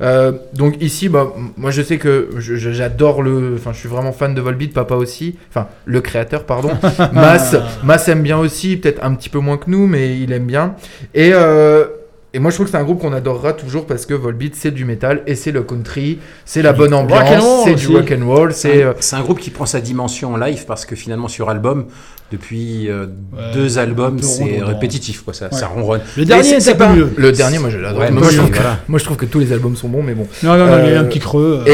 Euh, 0.00 0.32
donc 0.52 0.80
ici, 0.80 1.08
bah, 1.08 1.32
moi 1.56 1.72
je 1.72 1.82
sais 1.82 1.98
que 1.98 2.28
j'adore 2.38 3.22
le, 3.22 3.54
enfin 3.56 3.72
je 3.72 3.78
suis 3.78 3.88
vraiment 3.88 4.12
fan 4.12 4.34
de 4.34 4.40
Volbeat, 4.40 4.72
papa 4.72 4.94
aussi, 4.94 5.36
enfin 5.48 5.66
le 5.84 6.00
créateur 6.00 6.44
pardon. 6.44 6.70
Mas, 7.12 7.56
Mas 7.82 8.06
aime 8.08 8.22
bien 8.22 8.38
aussi, 8.38 8.76
peut-être 8.76 9.04
un 9.04 9.14
petit 9.14 9.28
peu 9.28 9.40
moins 9.40 9.56
que 9.56 9.68
nous, 9.68 9.86
mais 9.88 10.20
il 10.20 10.32
aime 10.32 10.46
bien. 10.46 10.76
Et 11.14 11.30
euh, 11.32 11.86
et 12.34 12.38
moi 12.38 12.50
je 12.50 12.56
trouve 12.56 12.66
que 12.66 12.72
c'est 12.72 12.78
un 12.78 12.84
groupe 12.84 13.00
qu'on 13.00 13.12
adorera 13.12 13.52
toujours 13.52 13.86
parce 13.86 14.06
que 14.06 14.14
Volbeat 14.14 14.54
c'est 14.54 14.70
du 14.70 14.86
métal 14.86 15.22
et 15.26 15.34
c'est 15.34 15.52
le 15.52 15.62
country, 15.62 16.18
c'est 16.46 16.62
la 16.62 16.72
bonne 16.72 16.94
ambiance, 16.94 17.64
c'est 17.64 17.74
du 17.74 17.88
rock 17.88 18.10
and 18.10 18.26
roll, 18.26 18.52
euh, 18.64 18.94
c'est 19.00 19.16
un 19.16 19.20
groupe 19.20 19.38
qui 19.38 19.50
prend 19.50 19.66
sa 19.66 19.80
dimension 19.80 20.32
en 20.32 20.36
live 20.38 20.64
parce 20.66 20.86
que 20.86 20.96
finalement 20.96 21.28
sur 21.28 21.50
album, 21.50 21.86
depuis 22.32 22.90
euh, 22.90 23.06
deux 23.54 23.78
albums, 23.78 24.20
c'est 24.20 24.60
répétitif, 24.62 25.22
quoi, 25.22 25.32
ça, 25.34 25.46
Ouais. 25.52 25.58
ça 25.58 25.68
ronronne. 25.68 26.00
Le 26.16 26.24
dernier 26.24 26.60
c'est- 26.60 26.74
pas- 26.74 26.92
mieux. 26.92 27.08
Le 27.16 27.30
dernier, 27.32 27.58
moi 27.58 27.70
je 27.70 27.78
l'adore. 27.78 28.00
Ouais, 28.00 28.10
moi, 28.10 28.28
je 28.30 28.36
trouve 28.38 28.50
que, 28.50 28.56
voilà. 28.56 28.78
moi, 28.88 28.98
je 28.98 29.04
trouve 29.04 29.16
que 29.16 29.26
tous 29.26 29.38
les 29.38 29.52
albums 29.52 29.76
sont 29.76 29.88
bons, 29.88 30.02
mais 30.02 30.14
bon. 30.14 30.26
Non, 30.42 30.56
non, 30.56 30.66
non, 30.66 30.78
il 30.84 30.90
y 30.90 30.94
a 30.94 30.98
Euh, 30.98 31.00
un 31.00 31.04
petit 31.04 31.20
creux. 31.20 31.62
euh. 31.66 31.70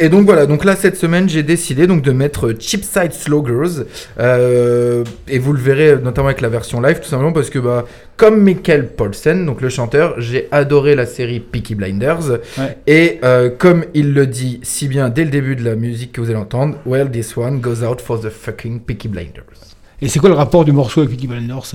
Et, 0.00 0.04
et 0.04 0.08
donc 0.08 0.24
voilà, 0.26 0.46
donc 0.46 0.64
là 0.64 0.76
cette 0.76 0.96
semaine 0.96 1.28
j'ai 1.28 1.42
décidé 1.42 1.86
donc 1.86 2.02
de 2.02 2.12
mettre 2.12 2.54
Cheapside 2.58 3.12
Sloggers 3.12 3.84
euh, 4.20 5.04
et 5.28 5.38
vous 5.38 5.52
le 5.52 5.60
verrez 5.60 5.96
notamment 6.02 6.28
avec 6.28 6.40
la 6.40 6.48
version 6.48 6.80
live 6.80 7.00
tout 7.00 7.08
simplement 7.08 7.32
parce 7.32 7.50
que 7.50 7.58
bah 7.58 7.84
comme 8.16 8.40
Michael 8.42 8.88
Paulsen 8.88 9.46
donc 9.46 9.60
le 9.60 9.68
chanteur 9.68 10.14
j'ai 10.18 10.48
adoré 10.52 10.94
la 10.94 11.06
série 11.06 11.40
Peaky 11.40 11.74
Blinders 11.74 12.30
Ouais. 12.58 12.76
et 12.86 13.18
euh, 13.24 13.50
comme 13.56 13.84
il 13.94 14.12
le 14.12 14.26
dit 14.26 14.60
si 14.62 14.88
bien 14.88 15.08
dès 15.08 15.24
le 15.24 15.30
début 15.30 15.56
de 15.56 15.64
la 15.64 15.74
musique 15.74 16.12
que 16.12 16.20
vous 16.20 16.28
allez 16.30 16.38
entendre 16.38 16.76
well 16.86 17.10
this 17.10 17.36
one 17.36 17.60
goes 17.60 17.82
out 17.84 18.00
for 18.00 18.20
the 18.20 18.28
fucking 18.30 18.80
Peaky 18.80 19.08
Blinders 19.08 19.71
Et 20.02 20.08
c'est 20.08 20.18
quoi 20.18 20.28
le 20.28 20.34
rapport 20.34 20.64
du 20.64 20.72
morceau 20.72 21.00
avec 21.00 21.12
Peaky 21.12 21.26
Blinders 21.28 21.74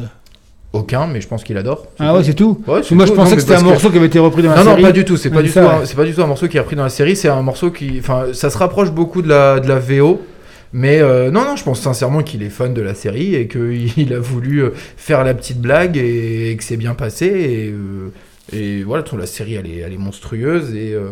aucun 0.73 1.07
mais 1.07 1.21
je 1.21 1.27
pense 1.29 1.45
qu'il 1.45 1.55
adore 1.57 1.87
Ah 1.97 2.13
ouais, 2.13 2.23
c'est 2.25 2.33
tout? 2.33 2.61
Ouais, 2.67 2.81
Moi 2.91 3.05
je 3.05 3.13
pensais 3.13 3.29
Non, 3.31 3.35
que 3.37 3.41
c'était 3.41 3.55
un 3.55 3.61
morceau 3.63 3.89
qui 3.89 3.97
avait 3.97 4.07
été 4.07 4.19
repris 4.19 4.43
dans 4.43 4.49
la 4.51 4.57
non, 4.57 4.63
série. 4.71 4.81
non, 4.81 4.87
pas 4.89 4.91
du 4.91 5.05
tout. 5.05 5.15
C'est 5.15 5.29
pas 5.29 5.41
du 5.41 5.47
ça, 5.49 5.61
tout. 5.61 5.67
ouais. 5.67 5.73
un- 5.75 5.85
C'est 5.85 5.95
pas 5.95 6.03
du 6.03 6.13
tout 6.13 6.21
un 6.21 6.27
morceau 6.27 6.49
qui 6.49 6.57
est 6.57 6.59
repris 6.59 6.75
dans 6.75 6.83
la 6.83 6.89
série. 6.89 7.15
C'est 7.15 7.29
un 7.29 7.41
morceau 7.41 7.71
qui, 7.71 7.95
enfin, 7.99 8.25
ça 8.33 8.49
se 8.49 8.57
rapproche 8.57 8.91
beaucoup 8.91 9.21
de 9.21 9.29
la 9.29 9.61
de 9.61 9.67
la 9.67 9.79
VO. 9.79 10.21
Mais 10.73 10.99
euh, 10.99 11.31
non, 11.31 11.45
non, 11.45 11.55
je 11.55 11.63
pense 11.63 11.79
sincèrement 11.79 12.21
qu'il 12.21 12.43
est 12.43 12.49
fan 12.49 12.73
de 12.73 12.81
la 12.81 12.93
série 12.95 13.33
et 13.33 13.47
qu'il 13.47 14.13
a 14.13 14.19
voulu 14.19 14.61
euh, 14.61 14.71
faire 14.97 15.23
la 15.23 15.33
petite 15.33 15.61
blague 15.61 15.95
et, 15.97 16.53
que 16.57 16.63
c'est 16.65 16.77
bien 16.77 16.93
passé. 16.95 17.25
Et, 17.27 17.69
euh, 17.71 18.11
et 18.51 18.83
voilà, 18.83 19.05
la 19.17 19.25
série, 19.25 19.55
elle 19.55 19.67
est, 19.67 19.77
elle 19.77 19.93
est 19.93 19.97
monstrueuse. 19.97 20.75
Et 20.75 20.93
euh, 20.93 21.11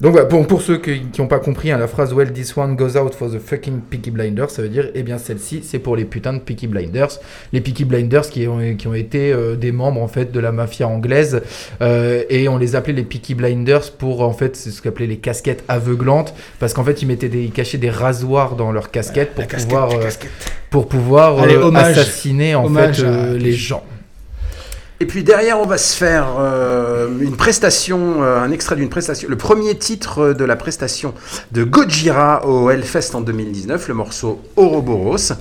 donc 0.00 0.12
voilà, 0.12 0.26
pour, 0.26 0.46
pour 0.46 0.60
ceux 0.60 0.76
qui 0.78 1.00
n'ont 1.18 1.26
pas 1.26 1.38
compris, 1.38 1.70
hein, 1.70 1.78
la 1.78 1.86
phrase 1.86 2.12
Well, 2.12 2.30
this 2.32 2.54
one 2.56 2.76
goes 2.76 2.96
out 2.98 3.14
for 3.14 3.30
the 3.30 3.38
fucking 3.38 3.80
Peaky 3.88 4.10
Blinders, 4.10 4.50
ça 4.50 4.60
veut 4.60 4.68
dire, 4.68 4.90
eh 4.94 5.02
bien, 5.02 5.16
celle-ci, 5.16 5.62
c'est 5.64 5.78
pour 5.78 5.96
les 5.96 6.04
putains 6.04 6.34
de 6.34 6.38
Peaky 6.38 6.66
Blinders. 6.66 7.18
Les 7.54 7.62
Peaky 7.62 7.86
Blinders 7.86 8.28
qui 8.28 8.46
ont, 8.46 8.58
qui 8.76 8.86
ont 8.88 8.94
été 8.94 9.32
euh, 9.32 9.56
des 9.56 9.72
membres, 9.72 10.02
en 10.02 10.08
fait, 10.08 10.30
de 10.32 10.38
la 10.40 10.52
mafia 10.52 10.86
anglaise. 10.86 11.40
euh, 11.80 12.22
et 12.28 12.46
on 12.48 12.58
les 12.58 12.76
appelait 12.76 12.92
les 12.92 13.04
Peaky 13.04 13.34
Blinders 13.34 13.92
pour, 13.92 14.20
en 14.20 14.32
fait, 14.32 14.54
c'est 14.54 14.70
ce 14.70 14.82
qu'on 14.82 14.90
appelait 14.90 15.06
les 15.06 15.16
casquettes 15.16 15.64
aveuglantes. 15.68 16.34
Parce 16.60 16.74
qu'en 16.74 16.84
fait, 16.84 17.00
ils, 17.00 17.06
mettaient 17.06 17.30
des, 17.30 17.44
ils 17.44 17.50
cachaient 17.52 17.78
des 17.78 17.90
rasoirs 17.90 18.54
dans 18.56 18.72
leurs 18.72 18.90
casquettes 18.90 19.34
pour 19.34 19.46
casquette, 19.46 19.68
pouvoir, 19.68 19.90
euh, 19.92 20.02
casquette. 20.02 20.30
pour 20.70 20.88
pouvoir 20.88 21.38
Allez, 21.40 21.54
euh, 21.54 21.62
hommage. 21.64 21.96
assassiner, 21.96 22.54
en 22.54 22.66
Hommage 22.66 22.96
fait, 23.00 23.06
à- 23.06 23.10
euh, 23.10 23.38
les 23.38 23.52
gens. 23.52 23.82
Et 24.98 25.04
puis 25.04 25.22
derrière, 25.22 25.60
on 25.60 25.66
va 25.66 25.76
se 25.76 25.94
faire 25.94 26.36
euh, 26.38 27.08
une 27.20 27.36
prestation, 27.36 28.22
euh, 28.22 28.40
un 28.40 28.50
extrait 28.50 28.76
d'une 28.76 28.88
prestation, 28.88 29.28
le 29.28 29.36
premier 29.36 29.76
titre 29.76 30.32
de 30.32 30.44
la 30.44 30.56
prestation 30.56 31.12
de 31.52 31.64
Gojira 31.64 32.46
au 32.46 32.70
Hellfest 32.70 33.14
en 33.14 33.20
2019, 33.20 33.88
le 33.88 33.94
morceau 33.94 34.40
Ouroboros. 34.56 35.34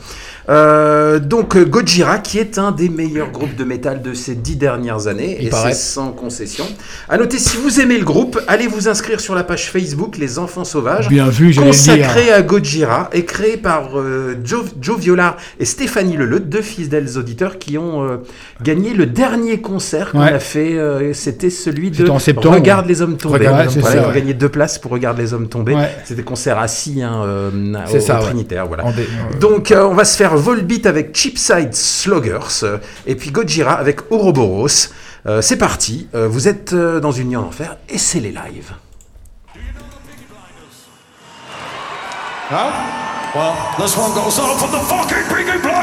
Euh, 0.48 1.20
donc 1.20 1.56
euh, 1.56 1.66
Gojira, 1.66 2.20
qui 2.20 2.38
est 2.38 2.58
un 2.60 2.72
des 2.72 2.90
meilleurs 2.90 3.32
groupes 3.32 3.56
de 3.56 3.64
métal 3.64 4.02
de 4.02 4.14
ces 4.14 4.36
dix 4.36 4.56
dernières 4.56 5.08
années, 5.08 5.38
Il 5.42 5.48
et 5.48 5.52
c'est 5.52 5.74
sans 5.74 6.12
concession. 6.12 6.66
À 7.10 7.18
noter, 7.18 7.40
si 7.40 7.58
vous 7.58 7.80
aimez 7.82 7.98
le 7.98 8.06
groupe, 8.06 8.40
allez 8.48 8.68
vous 8.68 8.88
inscrire 8.88 9.20
sur 9.20 9.34
la 9.34 9.44
page 9.44 9.72
Facebook 9.72 10.18
Les 10.18 10.38
Enfants 10.38 10.64
Sauvages, 10.64 11.10
Bien 11.10 11.30
vu, 11.30 11.54
consacrée 11.56 12.32
à 12.32 12.42
Gojira 12.44 13.10
et 13.14 13.26
créée 13.26 13.58
par 13.58 13.98
euh, 14.00 14.36
Joe, 14.44 14.66
Joe 14.80 15.00
Violard 15.00 15.38
et 15.60 15.66
Stéphanie 15.66 16.16
Leleu, 16.18 16.40
deux 16.40 16.62
fidèles 16.62 17.18
auditeurs 17.18 17.58
qui 17.58 17.78
ont 17.80 18.04
euh, 18.04 18.18
gagné 18.62 18.94
le 18.94 19.08
dernier 19.08 19.62
concert 19.62 20.12
qu'on 20.12 20.20
Ouais. 20.22 20.32
a 20.34 20.40
fait. 20.40 20.76
C'était 21.14 21.50
celui 21.50 21.92
de 21.92 22.08
en 22.10 22.20
septembre. 22.20 22.56
Regarde 22.56 22.86
les 22.88 23.02
hommes 23.02 23.18
tombés. 23.18 23.40
Regarde 23.40 23.58
les 23.68 23.76
hommes 23.76 23.82
Voilà, 23.82 23.96
tombés, 23.96 24.00
ils 24.04 24.06
ont 24.06 24.10
ouais. 24.14 24.20
gagné 24.22 24.34
deux 24.34 24.50
places 24.50 24.78
pour 24.80 24.92
Regarde 24.92 25.18
les 25.18 25.34
hommes 25.34 25.48
tombés. 25.48 25.74
Ouais. 25.76 25.90
C'était 26.04 26.24
concert 26.24 26.60
assis 26.60 27.02
hein, 27.02 27.22
au, 27.24 28.00
ça, 28.00 28.16
au 28.16 28.18
ouais. 28.20 28.26
Trinitaire. 28.26 28.68
Voilà. 28.68 28.84
Dé- 28.92 29.08
Donc 29.40 29.74
on 29.76 29.94
va 29.94 30.06
se 30.06 30.16
faire 30.18 30.35
Volbeat 30.36 30.86
avec 30.86 31.16
Cheapside 31.16 31.74
Sloggers 31.74 32.64
euh, 32.64 32.78
et 33.06 33.16
puis 33.16 33.32
Gojira 33.32 33.74
avec 33.74 34.12
Ouroboros. 34.12 34.90
Euh, 35.26 35.42
c'est 35.42 35.58
parti, 35.58 36.08
Euh, 36.14 36.28
vous 36.28 36.48
êtes 36.48 36.74
dans 36.74 37.12
une 37.12 37.30
nuit 37.30 37.36
en 37.36 37.44
enfer 37.48 37.78
et 37.90 37.98
c'est 37.98 38.20
les 38.20 38.32
lives. 38.32 38.74
Blinders! 45.60 45.75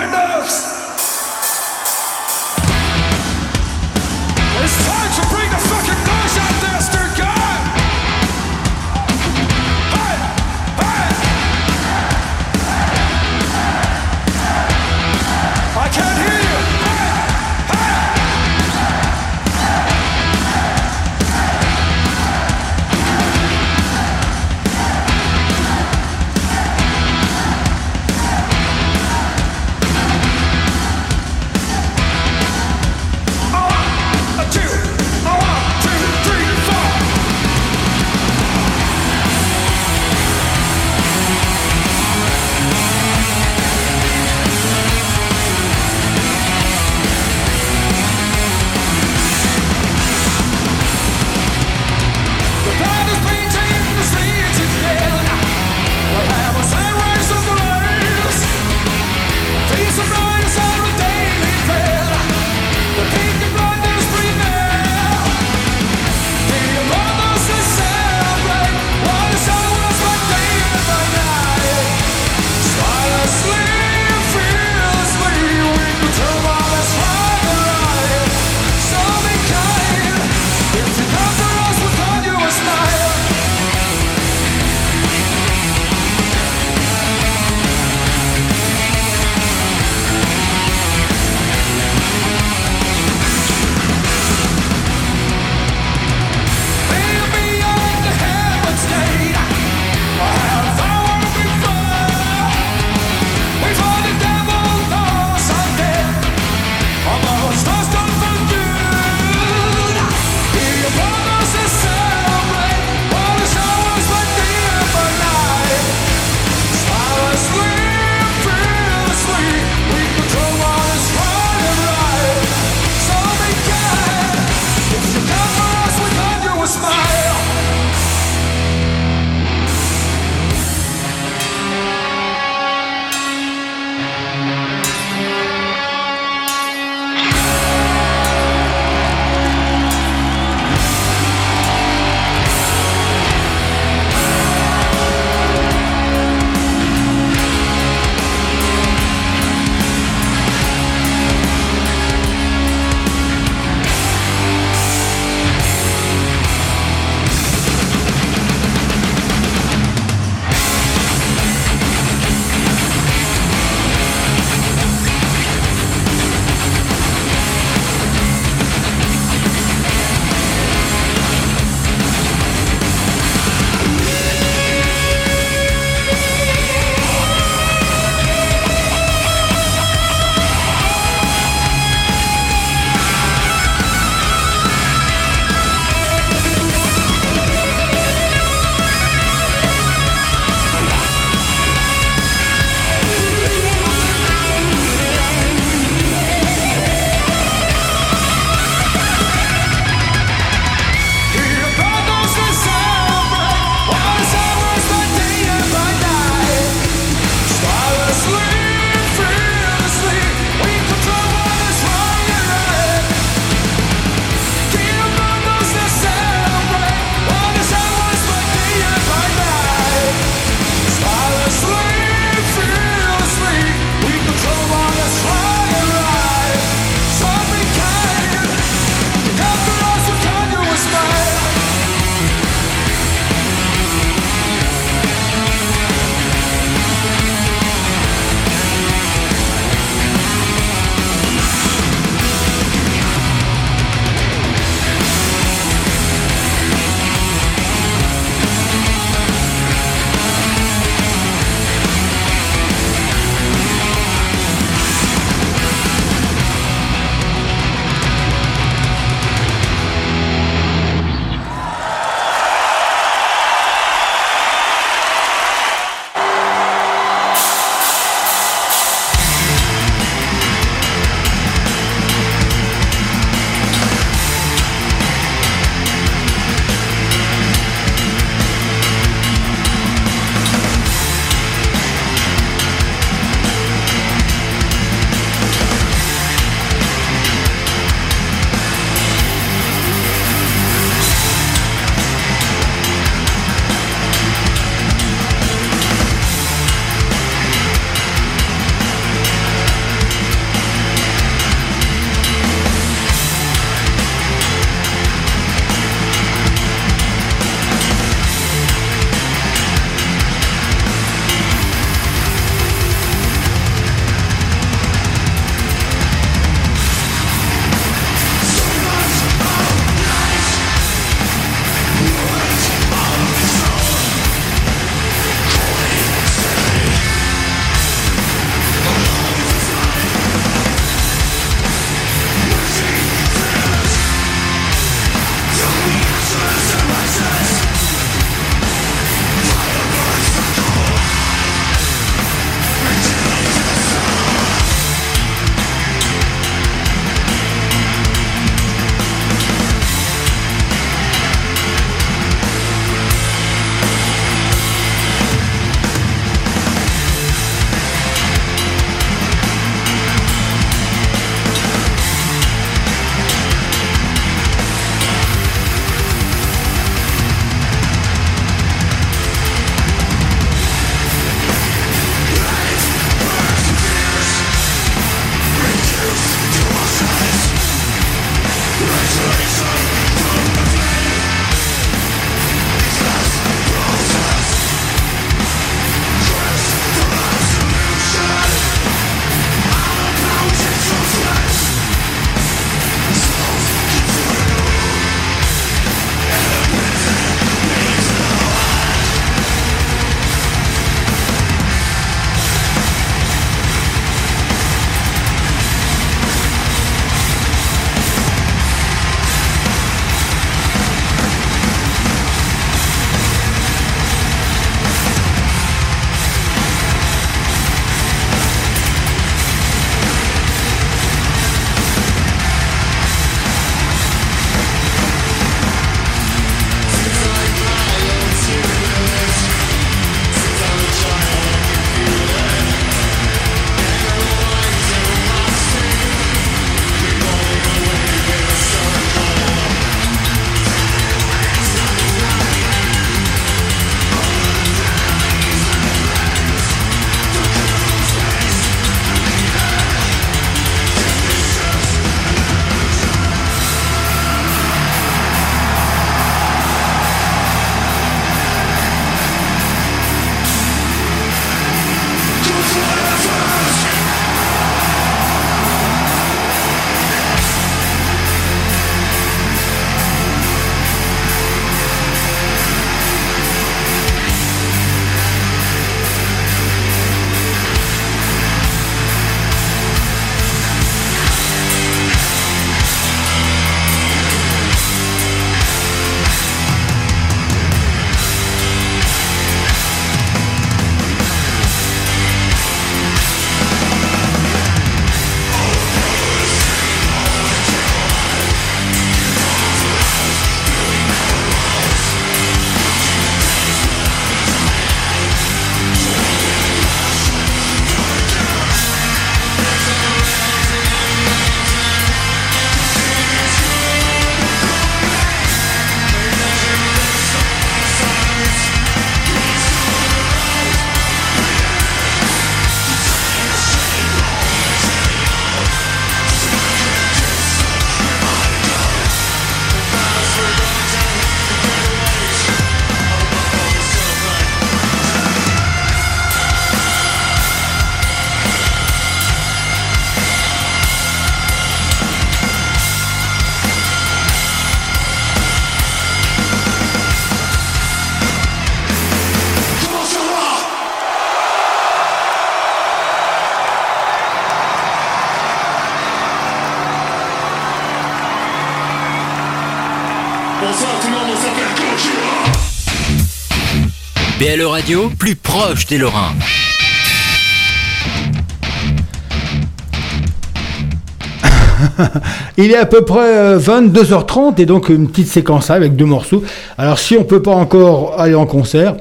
BLE 564.53 564.66
Radio, 564.66 565.11
plus 565.19 565.35
proche 565.35 565.87
des 565.87 565.97
Lorrains. 565.97 566.35
Il 572.59 572.70
est 572.70 572.77
à 572.77 572.85
peu 572.85 573.03
près 573.03 573.39
euh, 573.39 573.59
22h30 573.59 574.61
et 574.61 574.66
donc 574.66 574.91
une 574.91 575.09
petite 575.09 575.29
séquence 575.29 575.70
avec 575.70 575.97
deux 575.97 576.05
morceaux. 576.05 576.43
Alors 576.77 576.99
si 576.99 577.16
on 577.16 577.24
peut 577.24 577.41
pas 577.41 577.55
encore 577.55 578.20
aller 578.20 578.35
en 578.35 578.45
concert, 578.45 578.97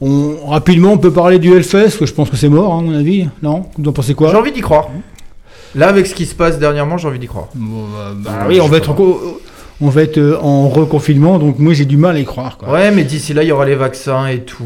on, 0.00 0.34
rapidement 0.48 0.92
on 0.92 0.98
peut 0.98 1.12
parler 1.12 1.38
du 1.38 1.54
Hellfest, 1.54 1.98
que 1.98 2.06
je 2.06 2.12
pense 2.12 2.28
que 2.28 2.36
c'est 2.36 2.48
mort 2.48 2.74
hein, 2.74 2.80
à 2.80 2.82
mon 2.82 2.98
avis. 2.98 3.28
Non? 3.44 3.66
Vous 3.78 3.88
en 3.88 3.92
pensez 3.92 4.14
quoi? 4.14 4.30
J'ai 4.30 4.36
envie 4.36 4.52
d'y 4.52 4.60
croire. 4.60 4.88
Là, 5.76 5.88
avec 5.88 6.08
ce 6.08 6.16
qui 6.16 6.26
se 6.26 6.34
passe 6.34 6.58
dernièrement, 6.58 6.98
j'ai 6.98 7.06
envie 7.06 7.20
d'y 7.20 7.28
croire. 7.28 7.46
Bah 7.54 8.46
oui, 8.48 8.60
on 8.60 8.66
va 8.66 8.78
être 8.78 8.90
encore- 8.90 9.20
on 9.82 9.88
va 9.88 10.02
être 10.02 10.18
euh, 10.18 10.36
en 10.40 10.68
reconfinement, 10.68 11.38
donc 11.38 11.58
moi 11.58 11.72
j'ai 11.72 11.84
du 11.86 11.96
mal 11.96 12.16
à 12.16 12.18
y 12.18 12.24
croire. 12.24 12.58
quoi. 12.58 12.70
Ouais, 12.72 12.90
mais 12.90 13.04
d'ici 13.04 13.32
là, 13.34 13.42
il 13.42 13.48
y 13.48 13.52
aura 13.52 13.64
les 13.64 13.74
vaccins 13.76 14.26
et 14.26 14.40
tout. 14.40 14.64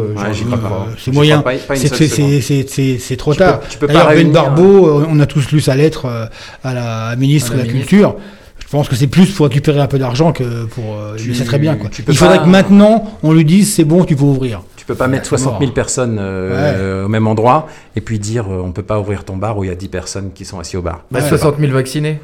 euh, 0.00 0.14
Ouais, 0.14 0.32
j'y 0.32 0.44
crois 0.44 0.58
pas. 0.58 0.64
croire. 0.66 0.86
C'est 0.98 1.12
moyen. 1.12 1.42
C'est- 1.76 3.16
trop 3.16 3.32
Tu 3.32 3.38
peux- 3.38 3.44
tard. 3.44 3.60
tu 3.68 3.78
peux 3.78 3.86
pas 3.86 3.92
D'ailleurs, 3.92 4.08
Ben 4.14 4.32
Barbeau, 4.32 4.86
euh, 5.00 5.06
on 5.08 5.20
a 5.20 5.26
tous 5.26 5.50
lu 5.52 5.60
sa 5.60 5.74
lettre 5.76 6.06
euh, 6.06 6.26
à 6.64 6.74
la 6.74 7.16
ministre 7.16 7.52
À 7.52 7.56
la 7.56 7.62
de 7.62 7.66
la 7.68 7.72
ministre. 7.72 7.90
Culture. 7.90 8.16
Je 8.58 8.66
pense 8.78 8.88
que 8.88 8.94
c'est 8.96 9.06
plus 9.06 9.30
pour 9.32 9.46
récupérer 9.46 9.80
un 9.80 9.86
peu 9.86 9.98
d'argent 9.98 10.32
que 10.32 10.64
pour. 10.66 10.84
euh, 10.96 11.16
Tu- 11.16 11.28
mais 11.28 11.34
c'est 11.34 11.44
très 11.44 11.58
bien. 11.58 11.76
Quoi. 11.76 11.90
tu 11.90 12.02
peux 12.02 12.12
Il 12.12 12.16
faudrait 12.18 12.38
pas- 12.38 12.44
que 12.44 12.48
maintenant 12.48 13.04
on 13.22 13.32
lui 13.32 13.44
dise 13.44 13.72
c'est 13.74 13.84
bon, 13.84 14.04
tu 14.04 14.16
peux 14.16 14.24
ouvrir. 14.24 14.62
Tu 14.76 14.86
peux 14.86 14.94
pas 14.94 15.08
mettre 15.08 15.24
c'est 15.24 15.28
60 15.30 15.54
000 15.58 15.64
mort. 15.66 15.74
personnes 15.74 16.16
euh, 16.20 17.04
au 17.04 17.08
même 17.08 17.26
endroit 17.26 17.68
et 17.96 18.00
puis 18.00 18.18
dire 18.18 18.46
euh, 18.50 18.62
on 18.64 18.72
peut 18.72 18.82
pas 18.82 18.98
ouvrir 18.98 19.24
ton 19.24 19.36
bar 19.36 19.56
où 19.58 19.64
il 19.64 19.68
y 19.68 19.70
a 19.70 19.74
10 19.76 19.88
personnes 19.88 20.30
qui 20.34 20.44
sont 20.44 20.58
assis 20.58 20.76
au 20.76 20.82
bar. 20.82 21.04
Bah, 21.10 21.18
Tu 21.20 21.24
peux 21.24 21.36
60 21.36 21.56
pas. 21.56 21.60
000 21.60 21.72
vaccinés. 21.72 22.20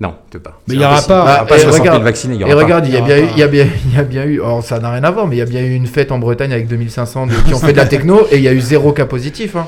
Non, 0.00 0.14
tu 0.30 0.38
peux 0.38 0.42
pas. 0.42 0.60
Mais 0.66 0.74
il 0.74 0.80
y 0.80 0.84
aura 0.84 1.00
pas- 1.02 1.02
Il 1.02 1.08
y 1.08 1.12
aura 1.20 1.38
Ah, 1.40 1.44
pas 1.44 1.56
et 1.56 1.60
60 1.60 1.72
000 1.76 1.82
regarde, 1.84 2.02
vaccinés. 2.02 2.34
il 2.34 2.38
y 2.38 2.42
et 2.42 2.44
aura 2.46 2.54
pas. 2.56 2.62
regarde, 2.64 2.86
il 2.86 2.90
y, 2.90 2.96
y 2.96 3.38
y 3.38 3.42
a 3.42 3.46
bien, 3.48 3.66
il 3.86 3.94
y 3.94 3.98
a 3.98 4.02
bien 4.02 4.24
eu, 4.24 4.40
alors 4.40 4.62
ça 4.64 4.78
n'a 4.80 4.90
rien 4.90 5.04
à 5.04 5.10
voir, 5.10 5.26
mais 5.28 5.36
il 5.36 5.38
y 5.38 5.42
a 5.42 5.46
bien 5.46 5.62
eu 5.62 5.72
une 5.74 5.86
fête 5.86 6.10
en 6.12 6.18
Bretagne 6.18 6.52
avec 6.52 6.66
2500 6.68 7.28
de, 7.28 7.32
qui 7.46 7.54
ont 7.54 7.58
fait 7.58 7.72
de 7.72 7.76
la 7.76 7.86
techno 7.86 8.26
et 8.32 8.36
il 8.38 8.42
y 8.42 8.48
a 8.48 8.52
eu 8.52 8.60
zéro 8.60 8.92
cas 8.92 9.04
positif. 9.06 9.54
hein. 9.56 9.66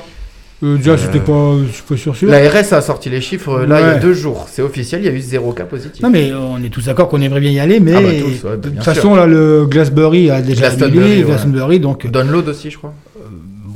Euh, 0.63 0.75
déjà, 0.77 0.97
c'était 0.97 1.19
pas, 1.19 1.53
je 1.67 1.71
suis 1.71 1.83
pas 1.83 1.95
sûr. 1.97 2.15
sûr. 2.15 2.29
La 2.31 2.39
RS 2.49 2.73
a 2.73 2.81
sorti 2.81 3.11
les 3.11 3.21
chiffres 3.21 3.59
là 3.61 3.79
il 3.79 3.85
y 3.85 3.89
a 3.91 3.93
deux 3.99 4.13
jours. 4.15 4.47
C'est 4.51 4.63
officiel, 4.63 5.01
il 5.01 5.05
y 5.05 5.09
a 5.09 5.11
eu 5.11 5.19
zéro 5.19 5.53
cas 5.53 5.65
positif. 5.65 6.01
Non 6.01 6.09
mais 6.09 6.31
on 6.33 6.57
est 6.63 6.69
tous 6.69 6.85
d'accord 6.85 7.09
qu'on 7.09 7.21
aimerait 7.21 7.39
bien 7.41 7.51
y 7.51 7.59
aller, 7.59 7.79
mais 7.79 7.93
Ah 7.95 8.01
bah 8.01 8.07
tous, 8.19 8.25
ouais, 8.27 8.35
bah, 8.43 8.55
de 8.57 8.69
toute 8.69 8.83
façon 8.83 9.13
là 9.15 9.27
le 9.27 9.67
Glasbury 9.67 10.31
a 10.31 10.41
déjà 10.41 10.61
Glastonbury, 10.61 10.97
annulé, 11.05 11.17
ouais. 11.19 11.23
Glastonbury, 11.29 11.79
donc 11.79 12.07
Download 12.09 12.47
aussi, 12.49 12.71
je 12.71 12.77
crois. 12.79 12.91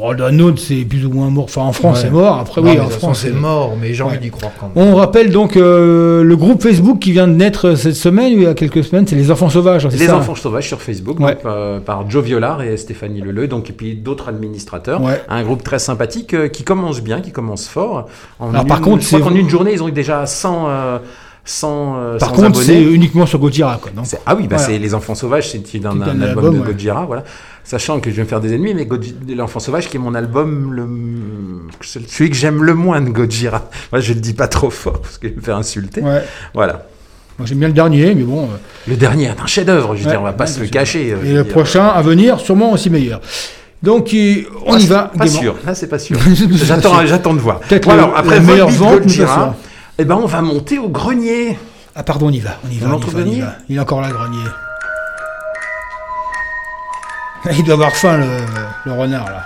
Bon, 0.01 0.13
d'un 0.15 0.39
autre 0.39 0.59
c'est 0.59 0.83
plus 0.85 1.05
ou 1.05 1.11
moins 1.11 1.29
mort. 1.29 1.45
Enfin 1.45 1.61
en 1.61 1.71
France 1.73 1.97
Ouais. 1.97 2.03
c'est 2.05 2.09
mort. 2.09 2.39
Après 2.39 2.61
Non, 2.61 2.71
oui 2.71 2.79
en 2.79 2.89
France 2.89 3.19
c'est 3.21 3.31
mort, 3.31 3.73
mais 3.79 3.93
j'ai 3.93 4.03
envie 4.03 4.15
Ouais. 4.15 4.19
d'y 4.21 4.29
croire 4.31 4.51
quand 4.59 4.71
même. 4.75 4.87
On 4.87 4.95
rappelle 4.95 5.31
donc 5.31 5.55
euh, 5.57 6.23
le 6.23 6.35
groupe 6.35 6.61
Facebook 6.61 6.99
qui 6.99 7.11
vient 7.11 7.27
de 7.27 7.33
naître 7.33 7.75
cette 7.75 7.95
semaine, 7.95 8.33
ou 8.33 8.37
il 8.37 8.43
y 8.43 8.47
a 8.47 8.53
quelques 8.53 8.83
semaines, 8.83 9.05
c'est 9.07 9.15
les 9.15 9.31
enfants 9.31 9.49
sauvages. 9.49 9.87
c'est 9.89 9.97
Les 9.97 10.07
ça 10.07 10.17
enfants 10.17 10.35
sauvages 10.35 10.67
sur 10.67 10.81
Facebook, 10.81 11.19
Ouais. 11.19 11.35
donc, 11.35 11.45
euh, 11.45 11.79
par 11.79 12.09
Joe 12.09 12.23
Violard 12.23 12.61
et 12.61 12.75
Stéphanie 12.77 13.21
Leleu, 13.21 13.47
donc, 13.47 13.69
et 13.69 13.73
puis 13.73 13.95
d'autres 13.95 14.29
administrateurs. 14.29 15.01
Un 15.29 15.43
groupe 15.43 15.63
très 15.63 15.79
sympathique 15.79 16.33
euh, 16.33 16.47
qui 16.47 16.63
commence 16.63 17.01
bien, 17.01 17.21
qui 17.21 17.31
commence 17.31 17.67
fort. 17.67 18.07
En 18.39 18.49
Alors, 18.49 18.61
une- 18.63 18.67
par 18.67 18.81
contre, 18.81 19.03
c'est- 19.03 19.19
qu'en 19.19 19.33
une 19.35 19.49
journée, 19.49 19.71
ils 19.73 19.83
ont 19.83 19.89
déjà 19.89 20.25
100, 20.25 20.65
euh, 20.67 20.97
100, 21.43 21.95
euh, 21.97 22.17
Par 22.19 22.29
100 22.29 22.35
contre, 22.35 22.47
abonnés. 22.47 22.65
c'est 22.65 22.83
uniquement 22.83 23.25
sur 23.25 23.39
Gojira. 23.39 23.79
Quoi, 23.81 23.91
donc, 23.95 24.05
C'est- 24.05 24.19
Ah 24.25 24.35
oui, 24.35 24.43
bah 24.47 24.57
Voilà. 24.57 24.73
c'est 24.73 24.77
Les 24.79 24.93
Enfants 24.93 25.15
Sauvages, 25.15 25.49
c'est 25.49 25.57
un, 25.85 25.89
album, 26.01 26.21
album, 26.23 26.53
de 26.55 26.59
ouais. 26.59 26.71
Gojira, 26.73 27.05
voilà. 27.05 27.23
Sachant 27.63 27.99
que 27.99 28.09
je 28.11 28.15
vais 28.17 28.23
me 28.23 28.27
faire 28.27 28.39
des 28.41 28.53
ennemis, 28.53 28.73
mais 28.73 28.85
Goj- 28.85 29.13
L'Enfant 29.35 29.59
Sauvage, 29.59 29.87
qui 29.89 29.97
est 29.97 29.99
mon 29.99 30.13
album, 30.15 30.73
le... 30.73 30.87
celui 31.81 32.29
que 32.29 32.35
j'aime 32.35 32.63
le 32.63 32.73
moins 32.75 33.01
de 33.01 33.09
Gojira. 33.09 33.69
Moi, 33.91 34.01
je 34.01 34.13
le 34.13 34.19
dis 34.19 34.33
pas 34.33 34.47
trop 34.47 34.69
fort 34.69 34.99
parce 35.01 35.17
que 35.17 35.27
je 35.27 35.33
vais 35.33 35.37
me 35.39 35.43
faire 35.45 35.57
insulter. 35.57 36.01
Ouais. 36.01 36.23
Voilà. 36.53 36.85
Moi 37.39 37.47
j'aime 37.47 37.59
bien 37.59 37.69
le 37.69 37.73
dernier, 37.73 38.13
mais 38.13 38.23
bon. 38.23 38.43
euh, 38.43 38.57
Le 38.87 38.95
dernier 38.95 39.25
est 39.25 39.41
un 39.41 39.47
chef-d'œuvre, 39.47 39.95
je 39.95 40.01
veux 40.01 40.05
Ouais, 40.05 40.11
dire, 40.11 40.21
on 40.21 40.25
va 40.25 40.33
pas 40.33 40.45
se 40.45 40.59
le 40.59 40.67
cacher. 40.67 41.11
euh, 41.13 41.23
Et 41.25 41.33
le 41.33 41.43
dire. 41.43 41.51
prochain 41.53 41.87
à 41.87 42.01
venir, 42.03 42.39
sûrement 42.39 42.71
aussi 42.73 42.89
meilleur. 42.91 43.19
Donc 43.81 44.09
on 44.67 44.73
Ah, 44.75 44.77
y 44.77 44.85
va. 44.85 45.11
Pas 45.17 45.25
sûr, 45.25 45.55
là 45.65 45.73
c'est 45.73 45.87
pas 45.87 45.97
sûr. 45.97 46.17
C'est 46.35 46.47
pas 46.47 46.55
j'attends, 46.65 46.97
sûr. 46.99 47.07
j'attends 47.07 47.33
de 47.33 47.39
voir. 47.39 47.59
Peut-être 47.61 47.85
Bon, 47.87 47.93
alors, 47.93 48.13
après 48.15 48.35
la 48.35 48.41
meilleure 48.41 48.69
vente, 48.69 49.03
Gojira. 49.03 49.55
Eh 50.01 50.05
ben, 50.05 50.15
on 50.15 50.25
va 50.25 50.41
monter 50.41 50.79
au 50.79 50.89
grenier. 50.89 51.59
Ah 51.95 52.01
pardon, 52.01 52.27
on 52.27 52.31
y 52.31 52.39
va. 52.39 52.57
On 52.65 52.69
y 52.71 52.79
va. 52.79 52.87
On 52.87 52.89
on 52.89 52.93
y 52.93 52.95
entre 52.95 53.11
va, 53.11 53.19
on 53.19 53.21
y 53.21 53.23
grenier 53.25 53.41
va. 53.41 53.55
Il 53.69 53.77
est 53.77 53.79
encore 53.79 54.01
là, 54.01 54.07
le 54.07 54.13
grenier. 54.15 54.43
Il 57.51 57.63
doit 57.63 57.75
avoir 57.75 57.95
faim, 57.95 58.17
le, 58.17 58.25
le 58.85 58.93
renard, 58.93 59.25
là. 59.25 59.43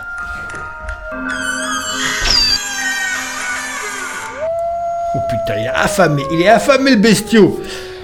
Oh 5.14 5.20
putain, 5.30 5.60
il 5.60 5.66
est 5.66 5.70
affamé. 5.70 6.24
Il 6.32 6.42
est 6.42 6.48
affamé, 6.48 6.92
le 6.92 6.98
bestiau. 6.98 7.60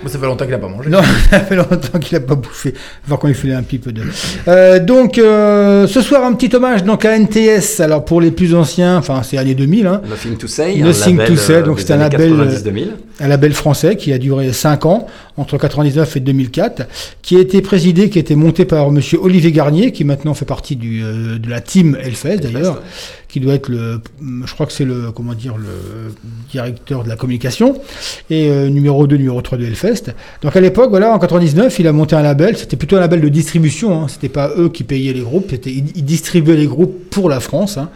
Ça 0.07 0.18
fait 0.18 0.26
longtemps 0.26 0.45
qu'il 0.45 0.53
a 0.53 0.57
pas 0.57 0.68
mangé. 0.68 0.90
Non, 0.90 1.02
ça 1.30 1.40
fait 1.41 1.56
longtemps 1.56 1.99
qu'il 1.99 2.18
n'a 2.18 2.26
pas 2.26 2.36
bouffé. 2.36 2.73
Falloir 3.03 3.19
qu'on 3.19 3.28
lui 3.28 3.34
file 3.34 3.53
un 3.53 3.64
petit 3.64 3.78
peu 3.78 3.91
de. 3.91 4.02
Euh, 4.48 4.80
donc, 4.80 5.18
euh, 5.18 5.88
ce 5.88 6.02
soir, 6.02 6.26
un 6.26 6.34
petit 6.34 6.56
hommage 6.56 6.84
donc, 6.84 7.06
à 7.06 7.18
NTS. 7.18 7.80
Alors, 7.80 8.03
pour 8.03 8.19
les 8.19 8.32
plus 8.32 8.56
anciens, 8.56 8.98
enfin, 8.98 9.22
c'est 9.23 9.38
années 9.38 9.56
2000. 9.56 9.88
Hein, 9.88 10.02
Nothing 10.10 10.38
to 10.38 10.48
say. 10.48 10.76
Nothing 10.78 11.15
un 11.15 11.18
label, 11.18 11.36
to 11.36 11.41
say, 11.41 11.53
euh, 11.53 11.61
donc 11.64 11.78
des 11.78 11.84
c'est 11.84 11.94
un 11.94 11.98
label, 11.98 12.34
90-2000. 12.34 12.88
un 13.19 13.28
label 13.28 13.53
français 13.53 13.95
qui 13.95 14.11
a 14.11 14.18
duré 14.18 14.52
5 14.52 14.86
ans, 14.86 15.07
entre 15.41 15.57
99 15.57 16.18
et 16.18 16.19
2004, 16.19 16.84
qui 17.22 17.35
a 17.35 17.39
été 17.39 17.61
présidé, 17.61 18.09
qui 18.09 18.19
a 18.19 18.22
été 18.22 18.35
monté 18.35 18.65
par 18.65 18.91
monsieur 18.91 19.19
Olivier 19.22 19.51
Garnier, 19.51 19.91
qui 19.91 20.03
maintenant 20.03 20.34
fait 20.34 20.45
partie 20.45 20.76
du, 20.76 21.03
euh, 21.03 21.39
de 21.39 21.49
la 21.49 21.61
team 21.61 21.97
Hellfest 22.01 22.38
d'ailleurs, 22.38 22.81
qui 23.27 23.39
doit 23.39 23.55
être 23.55 23.69
le, 23.69 24.01
je 24.45 24.53
crois 24.53 24.65
que 24.65 24.73
c'est 24.73 24.85
le, 24.85 25.11
comment 25.11 25.34
dire, 25.34 25.57
le 25.57 26.13
directeur 26.51 27.03
de 27.03 27.09
la 27.09 27.15
communication, 27.15 27.76
et 28.30 28.49
euh, 28.49 28.69
numéro 28.69 29.07
2, 29.07 29.18
numéro 29.18 29.41
3 29.41 29.57
de 29.57 29.65
Hellfest. 29.65 30.13
Donc 30.41 30.55
à 30.55 30.61
l'époque, 30.61 30.91
voilà, 30.91 31.13
en 31.13 31.19
99, 31.19 31.80
il 31.80 31.88
a 31.88 31.91
monté 31.91 32.15
un 32.15 32.22
label, 32.22 32.55
c'était 32.57 32.77
plutôt 32.77 32.97
un 32.97 32.99
label 32.99 33.22
de 33.22 33.30
distribution, 33.30 34.03
hein, 34.03 34.07
c'était 34.07 34.30
pas 34.30 34.51
eux 34.57 34.69
qui 34.69 34.84
payaient 34.84 35.13
les 35.13 35.22
groupes, 35.22 35.47
c'était, 35.49 35.72
ils, 35.72 35.85
ils 35.95 36.05
distribuaient 36.05 36.55
les 36.55 36.68
groupes 36.68 37.09
pour 37.09 37.30
la 37.30 37.39
France, 37.39 37.77
hein, 37.77 37.89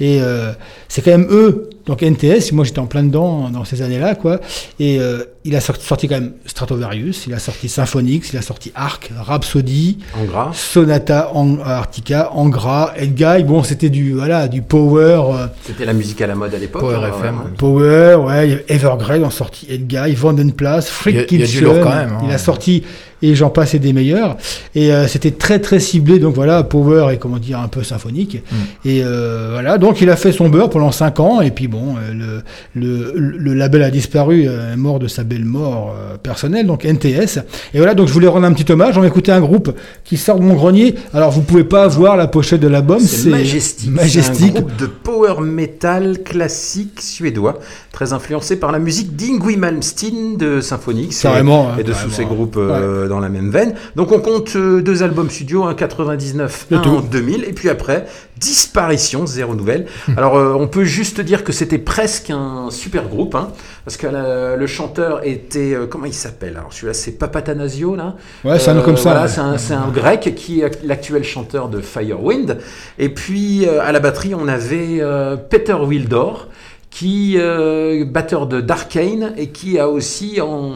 et 0.00 0.20
euh, 0.20 0.52
c'est 0.88 1.02
quand 1.02 1.12
même 1.12 1.28
eux, 1.30 1.70
donc 1.90 2.02
NTS, 2.02 2.52
moi 2.52 2.64
j'étais 2.64 2.78
en 2.78 2.86
plein 2.86 3.02
dedans 3.02 3.50
dans 3.50 3.64
ces 3.64 3.82
années-là, 3.82 4.14
quoi, 4.14 4.38
et 4.78 5.00
euh, 5.00 5.24
il 5.44 5.56
a 5.56 5.60
sorti, 5.60 5.84
sorti 5.84 6.06
quand 6.06 6.14
même 6.20 6.34
Stratovarius, 6.46 7.26
il 7.26 7.34
a 7.34 7.40
sorti 7.40 7.68
Symphonix, 7.68 8.30
il 8.32 8.36
a 8.38 8.42
sorti 8.42 8.70
Arc, 8.76 9.10
Rhapsody, 9.18 9.98
En 10.16 10.24
gras. 10.24 10.50
Sonata, 10.54 11.32
en, 11.34 11.58
Arctica, 11.58 12.30
Angra, 12.32 12.92
Edguy, 12.96 13.42
bon 13.42 13.64
c'était 13.64 13.88
du, 13.90 14.12
voilà, 14.12 14.46
du 14.46 14.62
power, 14.62 15.20
euh, 15.34 15.46
C'était 15.66 15.84
la 15.84 15.92
musique 15.92 16.20
à 16.20 16.28
la 16.28 16.36
mode 16.36 16.54
à 16.54 16.58
l'époque. 16.58 16.80
Power 16.80 16.94
hein, 17.04 17.10
FM, 17.18 17.34
ouais. 17.38 17.50
Power, 17.58 18.14
ouais, 18.24 18.48
il 18.48 18.64
Evergrey 18.76 19.24
en 19.24 19.30
sorti 19.30 19.66
Edguy, 19.68 20.14
Vandenplas, 20.14 20.76
Il 20.78 21.14
y 21.14 21.18
a- 21.18 21.22
Freak 21.22 21.32
il 21.32 21.40
y 21.40 21.42
a 21.42 21.46
du 21.46 21.52
Kitchen, 21.52 21.64
lourd 21.64 21.80
quand 21.82 21.90
même, 21.96 22.10
hein. 22.12 22.22
il 22.24 22.30
a 22.30 22.38
sorti 22.38 22.84
et 23.22 23.34
j'en 23.34 23.50
passe 23.50 23.74
et 23.74 23.78
des 23.78 23.92
meilleurs. 23.92 24.36
Et 24.74 24.92
euh, 24.92 25.06
c'était 25.06 25.30
très 25.30 25.58
très 25.58 25.80
ciblé. 25.80 26.18
Donc 26.18 26.34
voilà 26.34 26.62
Power 26.62 27.12
et 27.12 27.18
comment 27.18 27.38
dire 27.38 27.60
un 27.60 27.68
peu 27.68 27.82
symphonique. 27.82 28.42
Mm. 28.50 28.56
et 28.88 29.02
euh, 29.04 29.50
voilà. 29.52 29.78
Donc 29.78 30.00
il 30.00 30.10
a 30.10 30.16
fait 30.16 30.32
son 30.32 30.48
beurre 30.48 30.70
pendant 30.70 30.92
5 30.92 31.20
ans. 31.20 31.40
Et 31.40 31.50
puis 31.50 31.68
bon 31.68 31.96
euh, 31.96 32.40
le, 32.74 33.12
le, 33.14 33.38
le 33.38 33.54
label 33.54 33.82
a 33.82 33.90
disparu 33.90 34.44
est 34.44 34.76
mort 34.76 34.98
de 34.98 35.08
sa 35.08 35.24
belle 35.24 35.44
mort 35.44 35.94
personnelle 36.22 36.66
donc 36.66 36.84
NTS 36.84 37.38
et 37.74 37.78
voilà 37.78 37.94
donc 37.94 38.08
je 38.08 38.12
voulais 38.12 38.28
rendre 38.28 38.46
un 38.46 38.52
petit 38.52 38.70
hommage. 38.70 38.96
On 38.96 39.00
va 39.00 39.06
écouter 39.06 39.32
un 39.32 39.40
groupe 39.40 39.74
qui 40.04 40.16
sort 40.16 40.38
de 40.38 40.44
mon 40.44 40.54
grenier. 40.54 40.94
Alors 41.14 41.30
vous 41.30 41.42
pouvez 41.42 41.64
pas 41.64 41.88
voir 41.88 42.16
la 42.16 42.26
pochette 42.26 42.60
de 42.60 42.68
l'album 42.68 43.00
C'est 43.00 43.30
Majestic. 43.30 43.90
Majestic. 43.90 44.52
C'est 44.52 44.58
un 44.58 44.60
groupe 44.60 44.76
de 44.76 44.86
power 44.86 45.40
metal 45.40 46.22
classique 46.22 47.00
suédois, 47.00 47.58
très 47.92 48.12
influencé 48.12 48.56
par 48.56 48.72
la 48.72 48.78
musique 48.78 49.16
d'Ingui 49.16 49.56
Malmsteen 49.56 50.36
de 50.36 50.60
Symphonix 50.60 51.20
Carrément, 51.20 51.70
hein, 51.70 51.76
et 51.78 51.84
de 51.84 51.92
tous 51.92 52.10
ces 52.10 52.24
groupes 52.24 52.56
euh, 52.56 53.08
dans 53.10 53.20
la 53.20 53.28
même 53.28 53.50
veine. 53.50 53.74
Donc 53.96 54.12
on 54.12 54.20
compte 54.20 54.54
euh, 54.56 54.80
deux 54.80 55.02
albums 55.02 55.28
studio, 55.28 55.64
un 55.64 55.74
99, 55.74 56.68
Le 56.70 56.76
un 56.78 56.82
en 56.82 57.00
2000, 57.00 57.44
et 57.44 57.52
puis 57.52 57.68
après 57.68 58.06
disparition, 58.38 59.26
zéro 59.26 59.54
nouvelle. 59.54 59.84
Alors 60.16 60.38
euh, 60.38 60.54
on 60.58 60.66
peut 60.66 60.84
juste 60.84 61.20
dire 61.20 61.44
que 61.44 61.52
c'était 61.52 61.76
presque 61.76 62.30
un 62.30 62.68
super 62.70 63.08
groupe, 63.08 63.34
hein, 63.34 63.48
parce 63.84 63.98
que 63.98 64.06
la- 64.06 64.56
le 64.56 64.66
chanteur 64.66 65.20
était 65.26 65.74
euh, 65.74 65.86
comment 65.86 66.06
il 66.06 66.14
s'appelle? 66.14 66.56
Alors 66.56 66.72
celui-là 66.72 66.94
c'est 66.94 67.12
Papatanasio 67.12 67.96
là. 67.96 68.14
Ouais, 68.44 68.58
c'est 68.58 68.70
un 68.70 68.74
nom 68.74 68.82
comme 68.82 68.96
ça, 68.96 69.10
voilà, 69.10 69.22
ouais. 69.26 69.58
c'est 69.58 69.74
un, 69.74 69.88
grec 69.88 70.32
qui 70.36 70.60
est 70.60 70.82
l'actuel 70.84 71.24
chanteur 71.24 71.68
de 71.68 71.80
Firewind. 71.80 72.58
Et 72.98 73.08
puis 73.10 73.66
à 73.66 73.92
la 73.92 74.00
batterie, 74.00 74.34
on 74.34 74.46
avait 74.48 75.02
Peter 75.50 75.74
Wildor, 75.74 76.46
qui 76.90 77.36
euh, 77.38 78.04
batteur 78.04 78.48
de 78.48 78.60
Darkane 78.60 79.32
et 79.36 79.50
qui 79.50 79.78
a 79.78 79.88
aussi 79.88 80.40
en, 80.40 80.72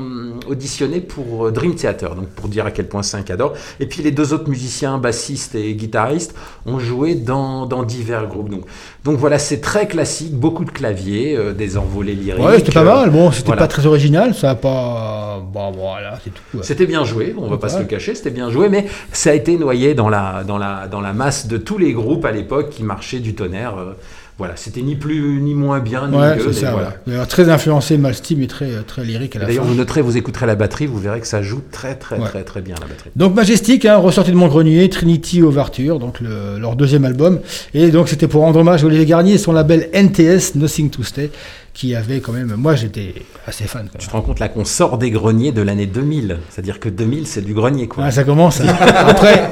auditionné 0.49 1.01
pour 1.01 1.47
euh, 1.47 1.51
Dream 1.51 1.75
Theater, 1.75 2.15
donc 2.15 2.29
pour 2.29 2.47
dire 2.49 2.65
à 2.67 2.71
quel 2.71 2.87
point 2.87 3.03
c'est 3.03 3.17
un 3.17 3.23
cadre. 3.23 3.53
Et 3.81 3.87
puis 3.87 4.01
les 4.03 4.13
deux 4.13 4.33
autres 4.33 4.49
musiciens, 4.49 4.99
bassistes 4.99 5.57
et 5.57 5.75
guitaristes, 5.75 6.35
ont 6.67 6.79
joué 6.79 7.17
dans, 7.17 7.67
dans 7.67 7.83
divers 7.83 8.29
groupes. 8.29 8.49
Donc, 8.49 8.63
donc 9.03 9.19
voilà, 9.19 9.39
c'est 9.41 9.61
très 9.61 9.89
classique, 9.89 10.35
beaucoup 10.35 10.65
de 10.65 10.71
claviers, 10.71 11.37
euh, 11.37 11.53
des 11.53 11.77
envolées 11.77 12.15
lyriques. 12.15 12.45
ouais 12.45 12.59
c'était 12.59 12.73
pas 12.73 12.81
euh, 12.83 12.85
mal 12.85 13.11
bon 13.11 13.33
c'était 13.33 13.47
voilà. 13.47 13.63
pas 13.63 13.69
très 13.69 13.85
original 13.87 14.35
ça 14.35 14.51
a 14.51 14.55
pas 14.55 15.43
bon 15.53 15.73
voilà 15.73 16.19
c'est 16.23 16.31
tout 16.31 16.43
ouais. 16.59 16.63
C'était 16.63 16.87
bien 16.87 17.05
joué, 17.05 17.35
on 17.37 17.49
va 17.49 17.59
pas 17.59 17.67
Ouais. 17.67 17.73
se 17.73 17.79
le 17.81 17.85
cacher, 17.87 18.15
c'était 18.15 18.31
bien 18.31 18.51
joué, 18.51 18.69
mais 18.69 18.87
ça 19.11 19.31
a 19.31 19.35
été 19.35 19.57
noyé 19.59 19.95
dans 19.95 20.09
la, 20.09 20.45
dans 20.45 20.59
la, 20.59 20.87
dans 20.87 21.01
la 21.01 21.13
masse 21.13 21.49
de 21.49 21.57
tous 21.59 21.77
les 21.79 21.93
groupes 21.93 22.25
à 22.25 22.31
l'époque 22.31 22.71
qui 22.71 22.85
marchaient 22.85 23.19
du 23.21 23.35
tonnerre. 23.35 23.77
euh, 23.79 23.95
Voilà, 24.37 24.55
c'était 24.57 24.83
ni 24.83 24.97
plus 24.97 25.41
ni 25.41 25.55
moins 25.55 25.79
bien, 25.79 26.09
ni 26.09 26.17
Ouais, 26.17 26.35
mieux. 26.37 26.53
ça. 26.53 26.73
voilà. 26.73 26.95
D'ailleurs, 27.07 27.29
Très 27.29 27.49
influencé 27.49 27.97
Malsteam 27.99 28.43
et 28.43 28.49
très, 28.49 28.69
très 28.85 29.05
lyrique 29.05 29.37
à 29.37 29.39
la 29.39 29.47
D'ailleurs, 29.47 29.65
vous 29.65 29.75
noterez, 29.77 30.01
vous 30.03 30.17
écouterez 30.17 30.45
la 30.47 30.57
batterie, 30.57 30.87
vous 30.87 30.99
verrez 30.99 31.21
que 31.21 31.27
ça 31.29 31.41
joue 31.41 31.61
très 31.71 31.95
très 31.95 32.19
Ouais. 32.19 32.27
très 32.29 32.43
très 32.43 32.61
bien 32.61 32.75
la 32.81 32.87
batterie. 32.89 33.11
Donc 33.15 33.35
Majestic, 33.37 33.85
hein, 33.85 33.97
ressorti 33.97 34.33
de 34.33 34.37
mon 34.37 34.49
grenier, 34.49 34.89
Trinity 34.89 35.41
Overture, 35.41 36.01
donc 36.01 36.21
le- 36.21 36.59
leur 36.59 36.75
deuxième 36.75 37.05
album. 37.05 37.39
Et 37.75 37.91
donc 37.93 38.09
c'était 38.09 38.27
pour 38.27 38.41
rendre 38.43 38.59
hommage 38.59 38.83
à 38.83 38.87
Olivier 38.87 39.07
Garnier 39.07 39.35
et 39.35 39.39
son 39.39 39.53
label 39.53 39.89
NTS, 39.93 40.57
Nothing 40.57 40.91
to 40.91 41.05
Stay, 41.05 41.31
qui 41.75 41.95
avait 41.95 42.21
quand 42.21 42.33
même... 42.33 42.55
Moi 42.57 42.77
j'étais 42.77 43.15
assez 43.47 43.65
fan. 43.65 43.89
Quand 43.93 43.99
Tu 43.99 44.07
te 44.07 44.13
rends 44.13 44.23
compte 44.23 44.39
là 44.39 44.49
qu'on 44.49 44.65
sort 44.65 44.97
des 44.97 45.11
greniers 45.11 45.53
de 45.53 45.61
l'année 45.61 45.87
2000, 45.87 46.39
c'est-à-dire 46.49 46.79
que 46.81 46.89
2000 46.89 47.27
c'est 47.27 47.43
du 47.43 47.53
grenier 47.53 47.89
quoi. 47.89 48.05
Ah, 48.07 48.11
ça 48.13 48.25
commence. 48.25 48.61
hein. 48.61 48.67
Après, 48.97 49.51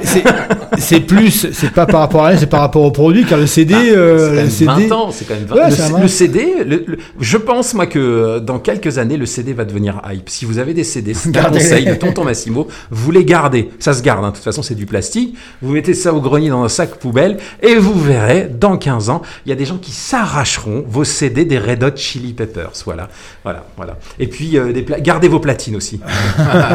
c'est- 0.79 1.01
plus, 1.01 1.49
c'est 1.53 1.73
pas 1.73 1.85
par 1.87 2.01
rapport 2.01 2.25
à 2.25 2.33
elle, 2.33 2.39
c'est 2.39 2.47
par 2.47 2.61
rapport 2.61 2.83
au 2.85 2.91
produit, 2.93 3.25
car 3.25 3.39
le 3.39 3.47
CD, 3.47 3.75
euh, 3.75 4.29
quand 4.29 4.35
même 4.37 4.45
le 4.45 4.51
CD 4.51 4.87
20 4.89 4.93
ans, 4.93 5.11
c'est 5.11 5.25
quand 5.27 5.35
même 5.35 5.45
20 5.45 5.55
Ouais, 5.57 6.01
le, 6.03 6.09
CD, 6.09 6.47
le- 6.65 6.85
le- 6.87 6.99
je 7.21 7.37
pense 7.37 7.75
moi 7.75 7.87
que 7.87 7.99
euh, 7.99 8.41
dans 8.41 8.59
quelques 8.61 8.99
années, 8.99 9.17
le 9.17 9.27
CD 9.27 9.53
va 9.53 9.65
devenir 9.65 10.01
hype. 10.11 10.29
Si 10.29 10.45
vous 10.45 10.59
avez 10.59 10.75
des 10.75 10.85
CD, 10.85 11.15
c'est 11.15 11.37
un 11.37 11.45
conseil 11.51 11.85
de 11.85 11.95
Tonton 11.95 12.25
Massimo, 12.25 12.69
vous 12.91 13.11
les 13.11 13.25
gardez. 13.25 13.69
Ça 13.81 13.93
se 13.95 14.03
garde, 14.03 14.25
hein. 14.25 14.29
de 14.31 14.35
toute 14.37 14.45
façon 14.45 14.63
c'est 14.63 14.75
du 14.77 14.87
plastique. 14.87 15.37
Vous 15.61 15.73
mettez 15.73 15.95
ça 15.95 16.15
au 16.15 16.21
grenier 16.21 16.51
dans 16.51 16.63
un 16.63 16.69
sac 16.69 16.95
poubelle 16.97 17.39
et 17.63 17.75
vous 17.75 17.99
verrez, 18.01 18.49
dans 18.49 18.77
15 18.77 19.11
ans, 19.11 19.23
il 19.45 19.51
y 19.51 19.53
a 19.53 19.57
des 19.57 19.65
gens 19.67 19.79
qui 19.79 19.91
s'arracheront 19.91 20.85
vos 20.87 21.05
CD 21.05 21.45
des 21.45 21.59
Red 21.59 21.83
Hot 21.83 21.97
Chili 22.13 22.33
Peppers. 22.35 22.73
Voilà, 22.85 23.09
voilà, 23.43 23.65
voilà. 23.77 23.97
Et 24.19 24.27
puis 24.27 24.59
euh, 24.59 24.73
des 24.73 24.85
gardez 25.01 25.29
vos 25.29 25.41
platines 25.41 25.77
aussi. 25.77 26.01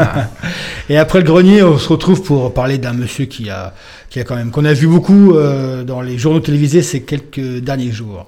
Et 0.90 0.98
après 0.98 1.20
le 1.20 1.26
grenier, 1.26 1.62
on 1.62 1.78
se 1.78 1.90
retrouve 1.90 2.24
pour 2.24 2.54
parler 2.54 2.78
d'un 2.78 2.94
monsieur 2.94 3.26
qui 3.26 3.50
a, 3.50 3.74
qui 4.10 4.20
a 4.20 4.24
quand 4.24 4.36
même, 4.36 4.52
qu'on 4.52 4.66
a 4.66 4.74
vu 4.74 4.88
beaucoup 4.88 5.36
euh, 5.36 5.84
dans 5.84 6.02
les 6.02 6.18
journaux 6.18 6.40
télévisés 6.40 6.82
ces 6.82 7.04
quelques 7.04 7.60
derniers 7.60 7.92
jours. 7.92 8.28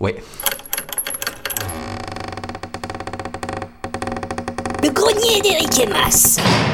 Ouais. 0.00 0.16
Le 4.82 4.90
grenier 4.90 5.42
d'Eric 5.42 5.80
et 5.80 6.65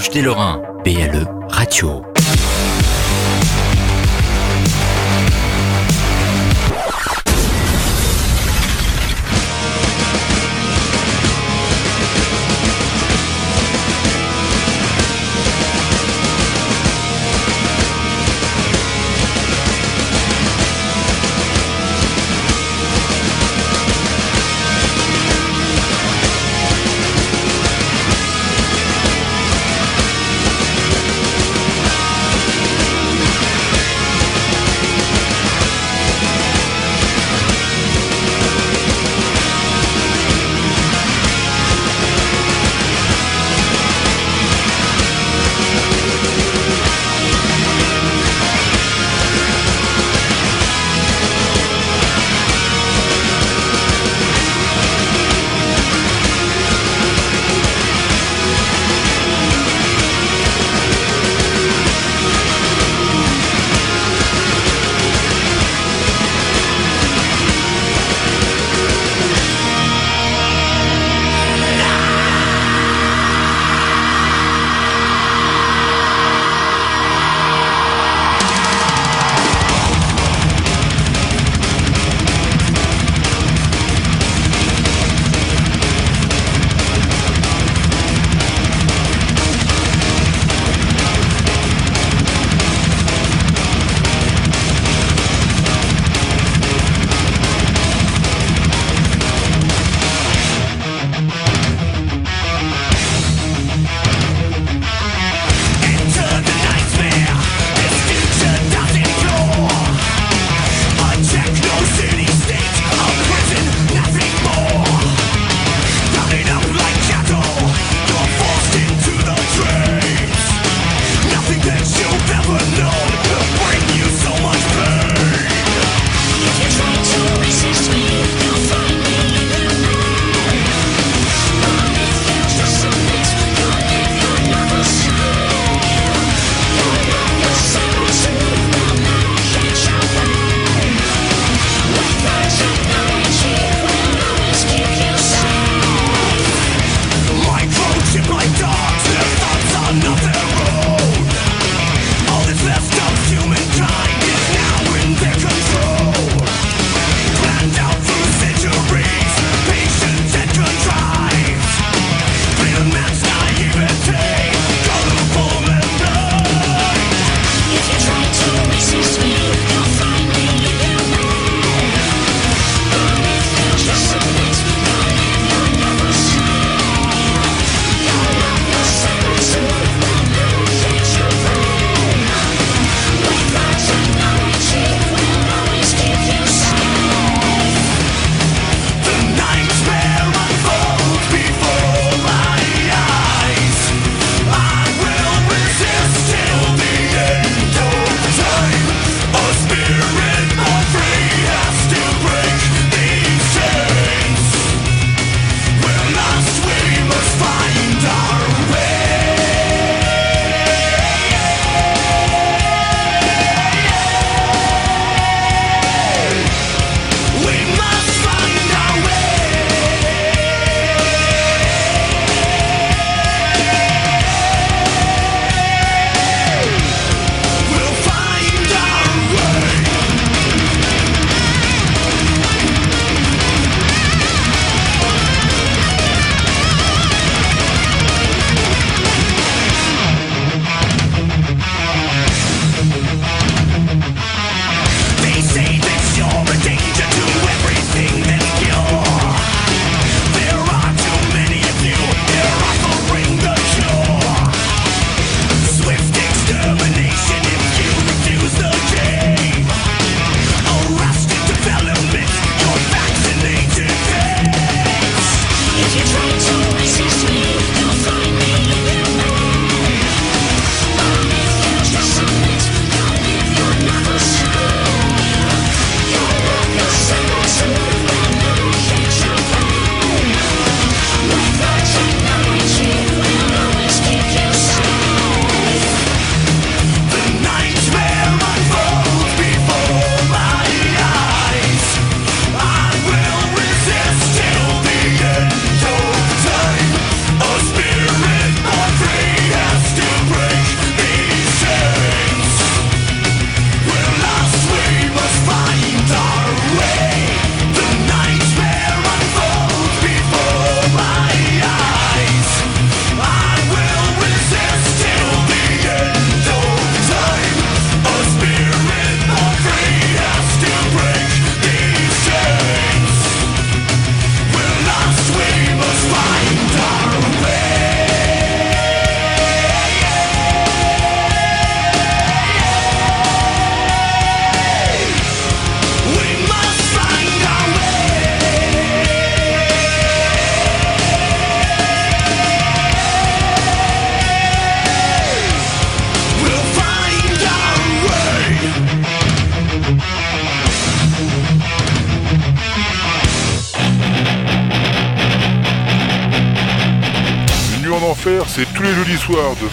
plus 0.00 0.08
proche 0.08 0.10
des 0.10 0.22
Lorrains. 0.22 0.62
BLE 0.84 1.39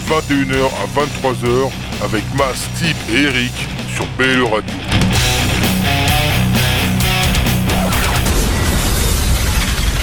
21h 0.08 0.64
à 0.64 0.86
23h 1.00 1.70
avec 2.02 2.24
Mas, 2.34 2.66
Tip 2.78 2.96
et 3.14 3.24
Eric 3.24 3.52
sur 3.94 4.06
BLE 4.16 4.42
Radio. 4.44 4.74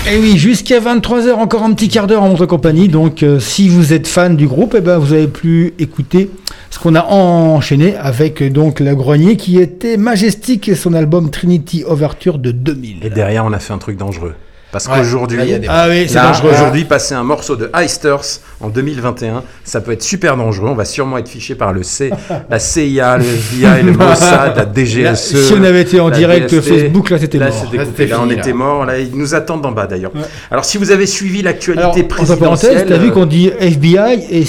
Et 0.07 0.19
oui, 0.19 0.38
jusqu'à 0.38 0.80
23h, 0.80 1.32
encore 1.34 1.64
un 1.64 1.73
petit 1.73 1.90
quart 1.90 2.06
d'heure 2.06 2.22
en 2.22 2.30
votre 2.30 2.45
compagnie. 2.45 2.88
Donc, 2.88 3.23
euh, 3.23 3.40
si 3.40 3.68
vous 3.68 3.94
êtes 3.94 4.07
fan 4.07 4.36
du 4.36 4.45
groupe, 4.45 4.76
eh 4.77 4.82
ben, 4.82 4.99
vous 4.99 5.14
avez 5.14 5.27
pu 5.27 5.73
écouter 5.80 6.30
ce 6.69 6.77
qu'on 6.77 6.94
a 6.94 7.03
enchaîné 7.03 7.95
avec 7.95 8.44
euh, 8.44 8.52
donc 8.52 8.82
La 8.82 8.94
Grenier 8.94 9.38
qui 9.38 9.60
était 9.60 9.98
majestique 9.98 10.69
et 10.69 10.76
son 10.76 10.94
album 10.94 11.32
Trinity 11.32 11.84
Overture 11.84 12.38
de 12.38 12.52
2000. 12.52 13.03
Et 13.03 13.10
derrière, 13.10 13.44
on 13.44 13.53
a 13.53 13.60
fait 13.60 13.73
un 13.73 13.80
truc 13.80 13.98
dangereux. 13.98 14.36
Parce 14.76 14.88
Ouais, 14.88 14.97
qu'aujourd'hui, 14.97 15.38
là, 15.38 15.45
il 15.45 15.52
y 15.52 15.53
a 15.53 15.60
des- 15.60 15.68
Ah 15.69 15.85
oui, 15.88 16.03
c'est 16.06 16.15
là, 16.15 16.23
dangereux. 16.27 16.52
Aujourd'hui, 16.52 16.84
passer 16.84 17.15
un 17.15 17.23
morceau 17.23 17.56
de 17.56 17.72
Heisters 17.73 18.19
en 18.60 18.68
2021, 18.68 19.41
ça 19.64 19.80
peut 19.80 19.93
être 19.93 20.03
super 20.03 20.35
dangereux. 20.35 20.68
On 20.68 20.76
va 20.76 20.84
sûrement 20.84 21.18
être 21.18 21.30
fiché 21.30 21.56
par 21.56 21.72
le 21.72 21.81
C, 21.81 22.11
la 22.49 22.60
CIA, 22.60 23.18
le 23.19 23.23
FBI, 23.23 23.84
le 23.84 23.91
Mossad, 23.97 24.53
la 24.57 24.65
DGSE. 24.65 24.97
Là, 25.03 25.15
si 25.15 25.53
on 25.57 25.64
avait 25.64 25.84
été 25.84 26.02
en 26.02 26.10
direct 26.10 26.49
DST. 26.53 26.61
Facebook, 26.61 27.10
là, 27.10 27.19
c'était 27.19 27.39
mort. 27.39 27.47
Là, 27.47 27.85
c'était 27.85 28.07
Là, 28.07 28.19
on 28.22 28.30
était 28.30 28.49
là. 28.49 28.53
mort. 28.53 28.85
Là, 28.85 28.99
ils 28.99 29.15
nous 29.18 29.34
attendent 29.34 29.65
en 29.65 29.72
bas 29.72 29.88
d'ailleurs. 29.88 30.11
Alors, 30.52 30.65
si 30.65 30.77
vous 30.77 30.91
avez 30.91 31.06
suivi 31.06 31.41
l'actualité 31.41 31.85
entre 31.85 32.07
présidentielle, 32.10 32.85
t'as 32.85 32.97
vu 32.97 33.07
euh, 33.07 33.11
qu'on 33.11 33.26
dit 33.26 33.49
FBI 33.57 34.26
et, 34.30 34.43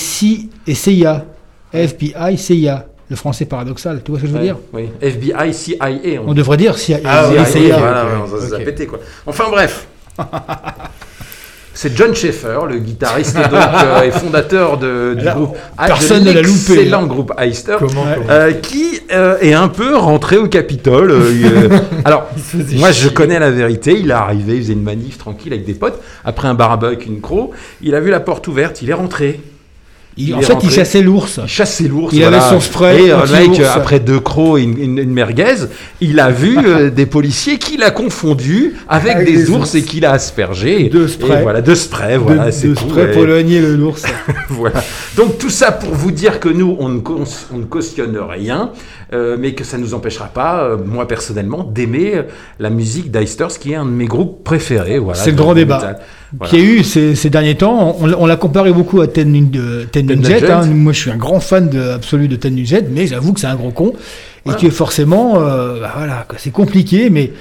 CIA. 0.74 1.24
FBI, 1.72 2.36
CIA. 2.36 2.86
Le 3.08 3.14
français 3.14 3.44
paradoxal, 3.44 4.02
tu 4.04 4.10
vois 4.10 4.18
ce 4.18 4.24
que 4.24 4.28
je 4.30 4.32
veux 4.32 4.40
Ouais, 4.40 4.46
dire? 4.46 4.56
Oui, 4.72 4.88
FBI, 5.00 5.54
CIA. 5.54 5.78
On 6.26 6.34
devrait 6.34 6.56
dire 6.56 6.76
CIA. 6.76 6.98
Ah 7.04 7.26
oui, 7.30 7.36
CIA. 7.46 7.78
voilà, 7.78 8.02
Ok, 8.04 8.10
on 8.24 8.24
va 8.24 8.40
se 8.40 8.46
ok. 8.52 8.58
la 8.58 8.64
péter, 8.64 8.86
quoi. 8.86 8.98
Enfin 9.24 9.44
bref. 9.48 9.86
C'est 11.76 11.94
John 11.94 12.14
Schaeffer, 12.14 12.60
le 12.70 12.78
guitariste 12.78 13.36
donc, 13.36 13.52
euh, 13.52 14.02
et 14.05 14.10
fondateur 14.10 14.78
de, 14.78 15.12
du 15.12 15.26
groupe 15.26 15.59
personne 15.76 16.24
ne 16.24 16.32
l'a 16.32 16.40
loupé. 16.40 16.72
Excellent 16.72 17.06
groupe 17.06 17.34
Heister, 17.36 17.76
Comment, 17.78 18.06
comment 18.14 18.26
euh, 18.30 18.52
qui 18.52 18.98
euh, 19.12 19.36
est 19.43 19.52
un 19.52 19.68
peu 19.68 19.94
rentré 19.94 20.38
au 20.38 20.48
Capitole. 20.48 21.14
alors, 22.06 22.28
moi 22.76 22.93
je 22.93 23.10
connais 23.10 23.38
la 23.38 23.51
vérité. 23.51 23.94
Il 24.01 24.09
est 24.09 24.14
arrivé, 24.14 24.56
il 24.56 24.62
faisait 24.62 24.72
une 24.72 24.82
manif 24.82 25.18
tranquille 25.18 25.52
avec 25.52 25.66
des 25.66 25.74
potes. 25.74 26.01
Après 26.24 26.48
un 26.48 26.55
barbecue, 26.55 27.09
une 27.09 27.20
croc, 27.20 27.51
il 27.82 27.94
a 27.94 28.01
vu 28.01 28.10
la 28.10 28.20
porte 28.20 28.48
ouverte, 28.48 28.80
il 28.80 28.88
est 28.88 28.94
rentré. 28.94 29.40
Il- 30.18 30.34
en 30.34 30.40
fait, 30.40 30.56
il 30.62 30.70
chassait 30.70 31.02
l'ours. 31.02 31.40
Il 31.43 31.48
chassait 31.48 31.88
l'ours. 31.88 32.12
Il 32.14 32.24
avait 32.24 32.40
son 32.40 32.59
spray 32.60 33.05
Et 33.05 33.09
le 33.09 33.30
mec, 33.48 33.60
euh, 33.60 33.68
après 33.74 34.01
deux 34.01 34.18
crocs 34.20 34.59
et 34.59 34.62
une, 34.62 34.78
une- 34.78 34.98
une 34.98 35.12
merguez, 35.12 35.66
il 36.01 36.18
a 36.20 36.30
vu 36.30 36.56
euh, 36.64 36.88
des 36.90 37.05
policiers 37.05 37.59
qu'il 37.59 37.82
a 37.82 37.90
confondus 37.90 38.74
avec, 38.88 39.16
Avec 39.16 39.26
des, 39.26 39.36
des 39.44 39.51
ours, 39.51 39.74
et 39.74 39.82
qu'il 39.82 40.06
a 40.06 40.12
aspergés. 40.12 40.84
Deux 40.88 41.09
sprays. 41.09 41.40
Et 41.40 41.43
voilà, 41.43 41.60
deux 41.60 41.74
sprays, 41.74 42.16
voilà, 42.16 42.47
de, 42.47 42.51
c'est 42.51 42.68
de 42.68 42.74
tout. 42.74 42.88
spray 42.88 43.05
ouais. 43.05 43.12
pour 43.12 43.24
éloigner 43.24 43.60
le 43.60 43.76
l'ours. 43.76 44.05
voilà. 44.48 44.82
Donc 45.16 45.36
tout 45.38 45.51
ça 45.51 45.70
pour 45.72 45.93
vous 45.94 46.10
dire 46.10 46.40
que 46.40 46.48
nous, 46.48 46.76
on 46.80 46.88
ne, 46.88 47.01
on 47.52 47.59
ne 47.59 47.64
cautionne 47.64 48.16
rien, 48.18 48.70
euh, 49.12 49.36
mais 49.38 49.52
que 49.54 49.62
ça 49.64 49.78
ne 49.78 49.82
nous 49.82 49.94
empêchera 49.94 50.26
pas, 50.26 50.64
euh, 50.64 50.76
moi 50.84 51.06
personnellement, 51.06 51.62
d'aimer 51.64 52.12
euh, 52.16 52.22
la 52.58 52.70
musique 52.70 53.10
d'Eisters, 53.10 53.58
qui 53.58 53.72
est 53.72 53.76
un 53.76 53.84
de 53.84 53.90
mes 53.90 54.06
groupes 54.06 54.42
préférés. 54.44 54.98
Voilà, 54.98 55.18
C'est 55.18 55.30
le 55.30 55.36
grand 55.36 55.54
débat. 55.54 55.96
Voilà. 56.36 56.50
qu'il 56.50 56.58
y 56.58 56.62
a 56.62 56.64
eu 56.80 56.82
ces, 56.82 57.14
ces 57.14 57.30
derniers 57.30 57.54
temps. 57.54 57.96
On, 58.00 58.06
l'a- 58.06 58.16
on 58.18 58.26
l'a 58.26 58.36
comparé 58.36 58.72
beaucoup 58.72 59.00
à 59.00 59.06
Ten, 59.06 59.48
de- 59.50 59.84
Ten 59.84 60.06
Nugent. 60.06 60.42
hein. 60.50 60.66
Moi, 60.66 60.92
je 60.92 61.00
suis 61.00 61.10
un 61.10 61.16
grand 61.16 61.38
fan 61.40 61.68
de, 61.70 61.80
absolu 61.90 62.26
de 62.28 62.34
Ten 62.36 62.54
Nugent, 62.54 62.84
mais 62.90 63.06
j'avoue 63.06 63.32
que 63.32 63.40
c'est 63.40 63.46
un 63.46 63.54
gros 63.54 63.70
con. 63.70 63.92
Et 64.48 64.54
que 64.60 64.70
forcément, 64.70 65.40
euh, 65.40 65.80
bah 65.80 65.92
voilà, 65.96 66.24
c'est 66.36 66.52
compliqué, 66.52 67.10
mais 67.10 67.32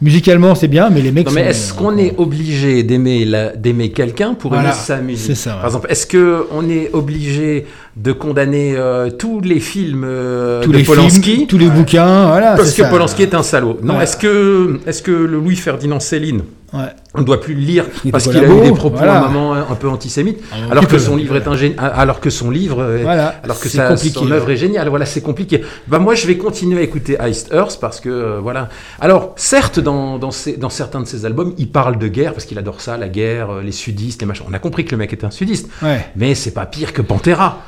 musicalement, 0.00 0.54
c'est 0.54 0.68
bien, 0.68 0.88
mais 0.90 1.00
les 1.00 1.10
mecs 1.10 1.26
Non, 1.26 1.32
mais 1.32 1.42
est-ce 1.46 1.74
qu'on 1.74 1.96
est 1.96 2.14
obligé 2.16 2.82
d'aimer 2.84 3.90
quelqu'un 3.90 4.34
pour 4.34 4.52
Voilà, 4.52 4.68
aimer 4.70 4.78
sa 4.78 4.96
musique 5.00 5.26
c'est 5.26 5.34
ça, 5.34 5.50
ouais. 5.50 5.56
Par 5.56 5.66
exemple, 5.66 5.86
est-ce 5.90 6.06
que 6.06 6.46
on 6.52 6.68
est 6.68 6.90
obligé 6.92 7.66
de 7.96 8.10
condamner 8.12 8.74
euh, 8.76 9.08
tous 9.10 9.40
les 9.40 9.60
films 9.60 10.02
euh, 10.04 10.62
tous 10.62 10.72
de 10.72 10.76
les 10.78 10.82
Polanski 10.82 11.22
films, 11.36 11.46
tous 11.46 11.58
les 11.58 11.68
bouquins, 11.68 12.26
voilà. 12.28 12.54
parce 12.56 12.72
que 12.72 12.82
ça. 12.82 12.88
Polanski 12.88 13.22
est 13.22 13.34
un 13.34 13.42
salaud. 13.44 13.78
Non, 13.82 13.98
Ouais. 13.98 14.02
est-ce 14.04 14.16
que 14.16 14.80
est-ce 14.86 15.00
que 15.02 15.12
le 15.12 15.38
Louis 15.38 15.56
Ferdinand 15.56 16.00
Céline 16.00 16.42
Ouais. 16.72 16.80
on 17.14 17.20
ne 17.20 17.24
doit 17.24 17.40
plus 17.40 17.54
le 17.54 17.60
lire 17.60 17.84
Il 18.04 18.10
parce 18.10 18.24
qu'il 18.26 18.36
a 18.36 18.42
eu 18.48 18.60
des 18.62 18.72
propos 18.72 18.96
voilà. 18.96 19.20
à 19.20 19.24
un 19.26 19.28
moment 19.28 19.52
un 19.52 19.74
peu 19.76 19.88
antisémites, 19.88 20.40
Un 20.52 20.72
alors 20.72 20.82
petit 20.82 20.86
que 20.86 20.90
peu, 20.90 20.98
son 20.98 21.12
ouais. 21.14 21.20
livre 21.20 21.36
est 21.36 21.46
un 21.46 21.54
génie, 21.54 21.76
alors 21.78 22.18
que 22.18 22.30
son 22.30 22.50
livre, 22.50 22.82
est- 22.98 23.02
Voilà, 23.04 23.32
alors 23.44 23.60
que 23.60 23.68
sa, 23.68 23.96
son 23.96 24.28
œuvre 24.32 24.50
est 24.50 24.56
géniale. 24.56 24.88
Voilà, 24.88 25.06
c'est 25.06 25.20
compliqué. 25.20 25.62
Bah 25.86 26.00
moi, 26.00 26.16
je 26.16 26.26
vais 26.26 26.36
continuer 26.36 26.80
à 26.80 26.82
écouter 26.82 27.16
Iced 27.24 27.52
Earth 27.52 27.78
parce 27.80 28.00
que 28.00 28.08
euh, 28.08 28.40
voilà. 28.42 28.70
Alors, 29.00 29.34
certes, 29.36 29.78
dans 29.78 30.18
dans, 30.18 30.32
ses- 30.32 30.56
dans 30.56 30.68
certains 30.68 30.98
de 31.00 31.06
ses 31.06 31.24
albums, 31.26 31.54
il 31.58 31.70
parle 31.70 31.96
de 31.96 32.08
guerre 32.08 32.32
parce 32.32 32.44
qu'il 32.44 32.58
adore 32.58 32.80
ça, 32.80 32.96
la 32.96 33.08
guerre, 33.08 33.50
euh, 33.50 33.62
les 33.62 33.70
sudistes, 33.70 34.20
les 34.22 34.26
machins. 34.26 34.44
On 34.50 34.52
a 34.52 34.58
compris 34.58 34.84
que 34.84 34.90
le 34.90 34.96
mec 34.96 35.12
est 35.12 35.22
un 35.22 35.30
sudiste, 35.30 35.68
mais 36.16 36.34
c'est 36.34 36.50
pas 36.54 36.66
pire 36.66 36.92
que 36.92 37.02
Pantera. 37.02 37.62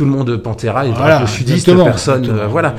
Tout 0.00 0.06
le 0.06 0.12
monde 0.12 0.34
Pantera 0.38 0.86
est 0.86 0.92
Voilà, 0.92 1.26
sudiste, 1.26 1.70
personne, 1.74 2.26
euh, 2.30 2.46
voilà. 2.46 2.74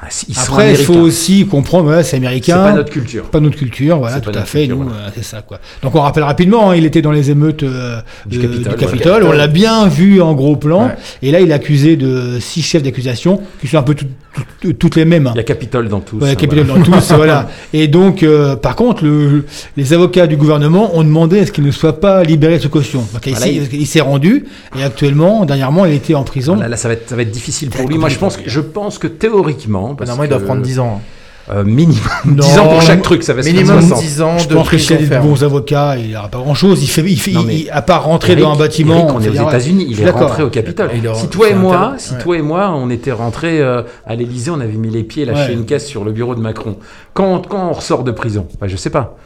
Ah, 0.00 0.06
Ils 0.26 0.38
Après, 0.38 0.70
il 0.72 0.78
faut 0.78 0.94
aussi 0.94 1.46
comprendre, 1.46 1.84
voilà, 1.84 2.02
c'est 2.02 2.16
américain. 2.16 2.54
C'est 2.64 2.70
pas 2.70 2.76
notre 2.76 2.90
culture. 2.90 3.24
Pas 3.24 3.40
notre 3.40 3.58
culture, 3.58 3.98
voilà, 3.98 4.20
tout 4.22 4.30
à 4.34 4.40
fait. 4.44 4.60
culture, 4.60 4.78
Nous, 4.78 4.84
voilà. 4.88 4.98
euh, 5.04 5.10
c'est 5.14 5.22
ça, 5.22 5.42
quoi. 5.42 5.60
Donc, 5.82 5.94
on 5.94 6.00
rappelle 6.00 6.22
rapidement, 6.22 6.70
hein, 6.70 6.74
il 6.74 6.86
était 6.86 7.02
dans 7.02 7.12
les 7.12 7.30
émeutes 7.30 7.62
euh, 7.62 8.00
Du 8.24 8.38
de- 8.38 8.42
Capitole, 8.42 8.62
du 8.62 8.68
ouais. 8.70 8.86
Capitole. 8.86 9.24
On 9.24 9.32
l'a 9.32 9.48
bien 9.48 9.86
vu 9.86 10.22
en 10.22 10.32
gros 10.32 10.56
plan. 10.56 10.86
Ouais. 10.86 10.94
Et 11.20 11.30
là, 11.30 11.40
il 11.40 11.50
est 11.50 11.54
accusé 11.54 11.96
de 11.96 12.38
six 12.40 12.62
chefs 12.62 12.82
d'accusation 12.82 13.42
qui 13.60 13.68
sont 13.68 13.76
un 13.76 13.82
peu 13.82 13.94
tout- 13.94 14.06
toutes 14.78 14.96
les 14.96 15.04
mêmes. 15.04 15.26
hein. 15.26 15.32
Il 15.34 15.38
y 15.38 15.40
a 15.40 15.44
Capitole 15.44 15.88
dans 15.88 16.00
tous. 16.00 16.18
Ouais, 16.18 16.30
hein, 16.30 16.34
Capitole 16.34 16.64
voilà. 16.66 16.84
dans 16.84 16.98
tous, 17.00 17.12
voilà. 17.16 17.48
Et 17.72 17.88
donc, 17.88 18.22
euh, 18.22 18.56
par 18.56 18.76
contre, 18.76 19.04
le, 19.04 19.44
les 19.76 19.92
avocats 19.92 20.26
du 20.26 20.36
gouvernement 20.36 20.96
ont 20.96 21.02
demandé 21.04 21.40
à 21.40 21.46
ce 21.46 21.52
qu'il 21.52 21.64
ne 21.64 21.70
soit 21.70 22.00
pas 22.00 22.22
libéré 22.22 22.58
sous 22.58 22.68
caution. 22.68 23.00
Donc, 23.12 23.26
il 23.26 23.30
Voilà, 23.32 23.46
s'est- 23.46 23.54
il- 23.54 23.80
il 23.82 23.86
s'est 23.86 24.00
rendu. 24.00 24.44
Et 24.78 24.82
actuellement, 24.82 25.44
dernièrement, 25.44 25.84
il 25.84 25.94
était 25.94 26.14
en 26.14 26.22
prison. 26.24 26.56
Là, 26.56 26.68
là, 26.68 26.76
ça 26.76 26.88
va 26.88 26.94
être, 26.94 27.08
ça 27.08 27.16
va 27.16 27.22
être 27.22 27.30
difficile 27.30 27.70
pour 27.70 27.88
lui. 27.88 27.98
Moi, 27.98 28.08
je 28.08 28.18
pense, 28.18 28.36
que- 28.36 28.48
je 28.48 28.60
pense 28.60 28.98
que 28.98 29.06
théoriquement, 29.06 29.94
parce 29.94 30.08
Normalement, 30.08 30.24
il 30.24 30.28
doit 30.30 30.38
que- 30.40 30.44
prendre 30.44 30.62
10 30.62 30.78
ans. 30.78 31.00
hein. 31.00 31.02
Euh, 31.50 31.64
minimum 31.64 31.98
Non, 32.24 32.34
10 32.44 32.58
ans 32.58 32.68
pour 32.68 32.82
chaque 32.82 33.02
truc, 33.02 33.24
ça 33.24 33.34
va 33.34 33.42
se 33.42 33.48
minimum 33.48 33.80
faire 33.80 33.88
60. 33.88 34.00
10 34.00 34.22
ans 34.22 34.38
Je 34.38 34.48
de 34.48 34.54
pense 34.54 34.68
que 34.68 34.78
s'il 34.78 34.90
y 34.90 34.92
a 34.92 34.96
prison 34.96 35.08
des 35.10 35.14
ferme. 35.16 35.28
bons 35.28 35.42
avocats, 35.44 35.96
il 35.98 36.12
n'aura 36.12 36.28
pas 36.28 36.38
grand 36.38 36.54
chose. 36.54 36.80
Il 36.82 36.86
fait, 36.86 37.02
il 37.02 37.18
fait, 37.18 37.32
Non, 37.32 37.44
il- 37.50 37.68
à 37.72 37.82
part 37.82 38.04
rentrer 38.04 38.32
Eric- 38.34 38.44
dans 38.44 38.52
un 38.52 38.56
bâtiment. 38.58 38.94
Eric, 38.94 39.10
on 39.14 39.20
est 39.20 39.24
c'est 39.24 39.40
aux 39.40 39.48
États-Unis, 39.48 39.86
il 39.90 40.00
est 40.00 40.10
rentré 40.10 40.42
au 40.44 40.50
Capitole. 40.50 40.90
Si 41.14 41.28
toi 41.28 41.48
et 41.48 41.54
moi, 41.54 41.94
si 41.98 42.12
Ouais. 42.14 42.18
toi 42.20 42.36
et 42.38 42.42
moi, 42.42 42.70
on 42.76 42.90
était 42.90 43.10
rentrés 43.12 43.60
euh, 43.60 43.82
à 44.06 44.14
l'Élysée, 44.14 44.52
on 44.52 44.60
avait 44.60 44.68
mis 44.74 44.90
les 44.90 45.02
pieds, 45.02 45.24
lâché 45.24 45.48
Ouais. 45.48 45.54
une 45.54 45.64
caisse 45.64 45.86
sur 45.86 46.04
le 46.04 46.12
bureau 46.12 46.36
de 46.36 46.40
Macron. 46.40 46.76
Quand, 47.12 47.46
quand 47.48 47.70
on 47.70 47.72
ressort 47.72 48.04
de 48.04 48.12
prison, 48.12 48.46
bah, 48.60 48.68
je 48.68 48.76
sais 48.76 48.90
pas. 48.90 49.16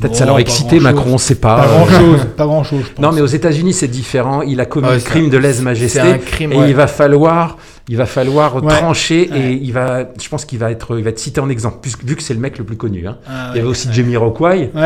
Peut-être 0.00 0.12
Bon, 0.12 0.18
ça 0.18 0.24
l'aurait 0.26 0.44
pas 0.44 0.50
excité 0.50 0.78
grand-chose. 0.78 0.94
Macron, 0.94 1.10
on 1.14 1.18
sait 1.18 1.34
pas. 1.34 1.56
Pas 1.56 1.66
grand 1.66 1.86
chose, 1.86 2.20
pas 2.36 2.44
grand 2.46 2.64
chose. 2.64 2.80
Je 2.88 2.92
pense. 2.94 3.02
Non, 3.04 3.12
mais 3.12 3.20
aux 3.20 3.26
États-Unis, 3.26 3.72
c'est 3.74 3.88
différent. 3.88 4.40
Il 4.42 4.58
a 4.60 4.64
commis 4.64 4.88
Ouais, 4.88 4.94
le 4.94 5.00
crime 5.00 5.26
un- 5.26 5.28
de 5.28 5.36
lèse-majesté. 5.38 6.00
et 6.40 6.46
ouais. 6.46 6.70
il 6.70 6.74
va 6.74 6.86
falloir, 6.86 7.58
il 7.88 7.96
va 7.96 8.06
falloir 8.06 8.62
Ouais. 8.62 8.76
trancher 8.76 9.28
Ouais. 9.32 9.40
et 9.40 9.52
il 9.52 9.72
va, 9.72 10.04
je 10.20 10.28
pense 10.28 10.44
qu'il 10.44 10.58
va 10.58 10.70
être, 10.70 10.98
il 10.98 11.04
va 11.04 11.10
être 11.10 11.18
cité 11.18 11.40
en 11.40 11.48
exemple, 11.48 11.78
puisque, 11.82 12.04
vu 12.04 12.16
que 12.16 12.22
c'est 12.22 12.34
le 12.34 12.40
mec 12.40 12.58
le 12.58 12.64
plus 12.64 12.76
connu. 12.76 13.06
hein. 13.06 13.16
Ah, 13.28 13.50
il 13.52 13.56
y 13.56 13.60
avait 13.60 13.68
aussi 13.68 13.88
Jamie 13.92 14.16
Rockway. 14.16 14.64
Et 14.64 14.70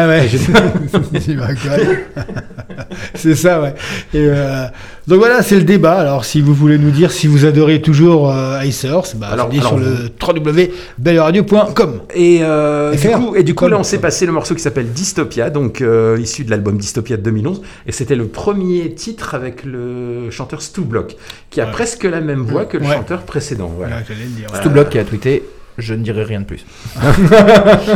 c'est 3.15 3.35
ça, 3.35 3.61
ouais. 3.61 3.75
Et, 4.15 4.27
euh, 4.29 4.67
donc 5.07 5.19
voilà, 5.19 5.43
c'est 5.43 5.57
le 5.57 5.65
débat. 5.65 5.99
Alors, 6.01 6.25
si 6.25 6.41
vous 6.41 6.55
voulez 6.55 6.79
nous 6.79 6.91
dire 6.91 7.11
si 7.13 7.27
vous 7.27 7.45
adorez 7.45 7.83
toujours 7.83 8.31
euh, 8.33 8.63
Icers, 8.65 9.15
bah, 9.17 9.29
Alors- 9.33 9.47
allez 9.47 9.59
sur 9.61 9.75
alors, 9.75 9.81
le 9.81 10.11
www.belleradio.com. 10.21 12.01
Et, 12.15 12.39
euh, 12.43 12.93
du 12.93 12.99
FR. 12.99 13.19
coup, 13.19 13.37
et 13.37 13.43
du 13.43 13.55
coup, 13.55 13.65
Comme- 13.65 13.73
là, 13.73 13.79
on 13.79 13.83
s'est 13.85 13.99
passé 13.99 14.27
le 14.27 14.33
morceau 14.33 14.55
qui 14.55 14.63
s'appelle 14.63 14.91
Dystopia, 14.93 15.51
donc 15.51 15.81
euh, 15.81 16.17
issu 16.21 16.45
de 16.45 16.51
l'album 16.51 16.79
Dystopia 16.79 17.17
de 17.17 17.23
2011, 17.23 17.63
et 17.87 17.93
c'était 17.93 18.17
le 18.17 18.27
premier 18.27 18.95
titre 18.95 19.35
avec 19.35 19.65
le 19.65 20.31
chanteur 20.31 20.63
Stu 20.63 20.83
Block, 20.83 21.17
qui 21.51 21.61
a 21.61 21.67
Ouais. 21.67 21.73
presque 21.73 22.05
la 22.05 22.21
même 22.21 22.43
voix 22.43 22.65
que 22.65 22.77
le 22.77 22.86
Ouais. 22.87 22.97
chanteur 22.97 23.23
précédent. 23.23 23.73
Voilà. 23.77 23.97
Ouais, 23.99 24.85
qui 24.91 24.99
a 24.99 25.05
tweeté 25.05 25.43
Je 25.79 25.95
ne 25.95 26.03
dirai 26.03 26.25
rien 26.25 26.41
de 26.41 26.47
plus. 26.47 26.65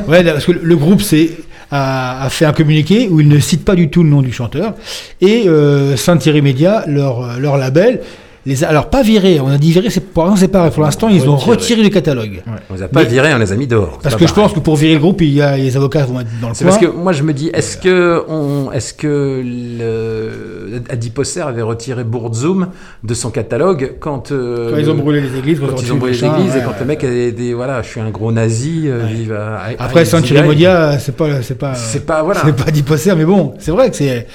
Ouais, 0.09 0.25
parce 0.25 0.45
que 0.45 0.53
le 0.53 0.77
groupe 0.77 1.03
c'est, 1.03 1.31
a, 1.71 2.25
a 2.25 2.31
fait 2.31 2.45
un 2.45 2.53
communiqué 2.53 3.09
où 3.11 3.21
il 3.21 3.29
ne 3.29 3.39
cite 3.39 3.65
pas 3.65 3.75
du 3.75 3.89
tout 3.91 4.03
le 4.03 4.09
nom 4.11 4.23
du 4.23 4.33
chanteur. 4.33 4.75
Et 5.21 5.49
euh, 5.49 5.97
Saint-Thierry 5.97 6.43
Media, 6.43 6.85
leur, 6.87 7.39
leur 7.39 7.57
label, 7.57 8.01
les 8.47 8.65
a, 8.65 8.69
alors 8.69 8.89
pas 8.89 9.03
virés, 9.03 9.39
on 9.41 9.49
a 9.49 9.59
dit 9.59 9.71
virés, 9.73 9.91
c'est 9.91 10.01
pour 10.01 10.25
l'instant 10.25 10.37
c'est 10.41 10.49
pareil. 10.49 10.71
Pour 10.71 10.83
l'instant, 10.83 11.09
ils 11.09 11.29
ont 11.29 11.37
Retiré. 11.37 11.83
du 11.83 11.91
catalogue. 11.91 12.43
On 12.71 12.75
les 12.75 12.83
a 12.83 12.89
pas 12.89 13.03
Mais- 13.03 13.09
virés, 13.09 13.35
on 13.35 13.39
les 13.39 13.53
a 13.53 13.57
mis 13.57 13.67
dehors. 13.67 13.99
Parce 14.03 14.17
que 14.17 14.27
je 14.27 14.33
pense 14.33 14.53
que 14.53 14.61
pour 14.61 14.77
virer 14.77 14.95
le 14.95 15.01
groupe, 15.01 15.21
il 15.21 15.33
y 15.35 15.43
a, 15.43 15.57
les 15.57 15.77
avocats 15.77 16.05
vont 16.07 16.21
être 16.21 16.29
dans 16.41 16.49
le 16.49 16.55
C'est 16.55 16.65
parce 16.65 16.79
que 16.79 16.87
moi 16.87 17.12
je 17.12 17.23
me 17.23 17.33
dis, 17.35 17.51
est-ce 17.53 17.77
que 17.77 18.23
on, 18.29 18.73
est-ce 18.73 18.95
que 18.95 19.43
le 19.45 20.83
Adiposer 20.89 21.41
avait 21.43 21.62
retiré 21.62 22.05
Bourdzoum 22.05 22.69
de 23.05 23.15
son 23.15 23.31
catalogue 23.31 23.95
quand, 24.01 24.33
euh, 24.33 24.71
Quand 24.71 24.77
ils 24.79 24.91
ont 24.91 24.95
brûlé 24.95 25.21
les 25.21 25.39
églises, 25.39 25.59
quand 25.61 25.67
quand 25.69 25.83
ils 25.83 25.93
ont 25.93 25.97
brûlé 25.97 26.15
les 26.17 26.25
églises 26.25 26.55
et 26.55 26.59
ouais, 26.59 26.65
quand 26.65 26.71
ouais. 26.71 26.77
le 26.81 26.87
mec 26.87 27.05
a 27.05 27.31
des 27.31 27.55
voilà, 27.55 27.83
je 27.83 27.89
suis 27.89 28.01
un 28.01 28.11
gros 28.11 28.33
nazi, 28.33 28.85
euh, 28.87 29.01
vive 29.07 29.33
à- 29.33 29.57
à- 29.79 29.85
Après. 29.85 30.05
Media, 30.49 30.99
c'est 30.99 31.17
pas, 31.17 31.43
c'est 31.43 31.57
pas, 31.59 31.75
C'est 31.75 32.07
pas 32.07 32.23
voilà. 32.23 32.41
c'est 32.45 32.57
pas 32.65 32.71
dit 32.71 32.83
posser, 32.83 33.15
mais 33.15 33.25
bon, 33.25 33.55
c'est 33.59 33.71
vrai 33.71 33.91
que 33.91 33.97
c'est, 33.97 34.27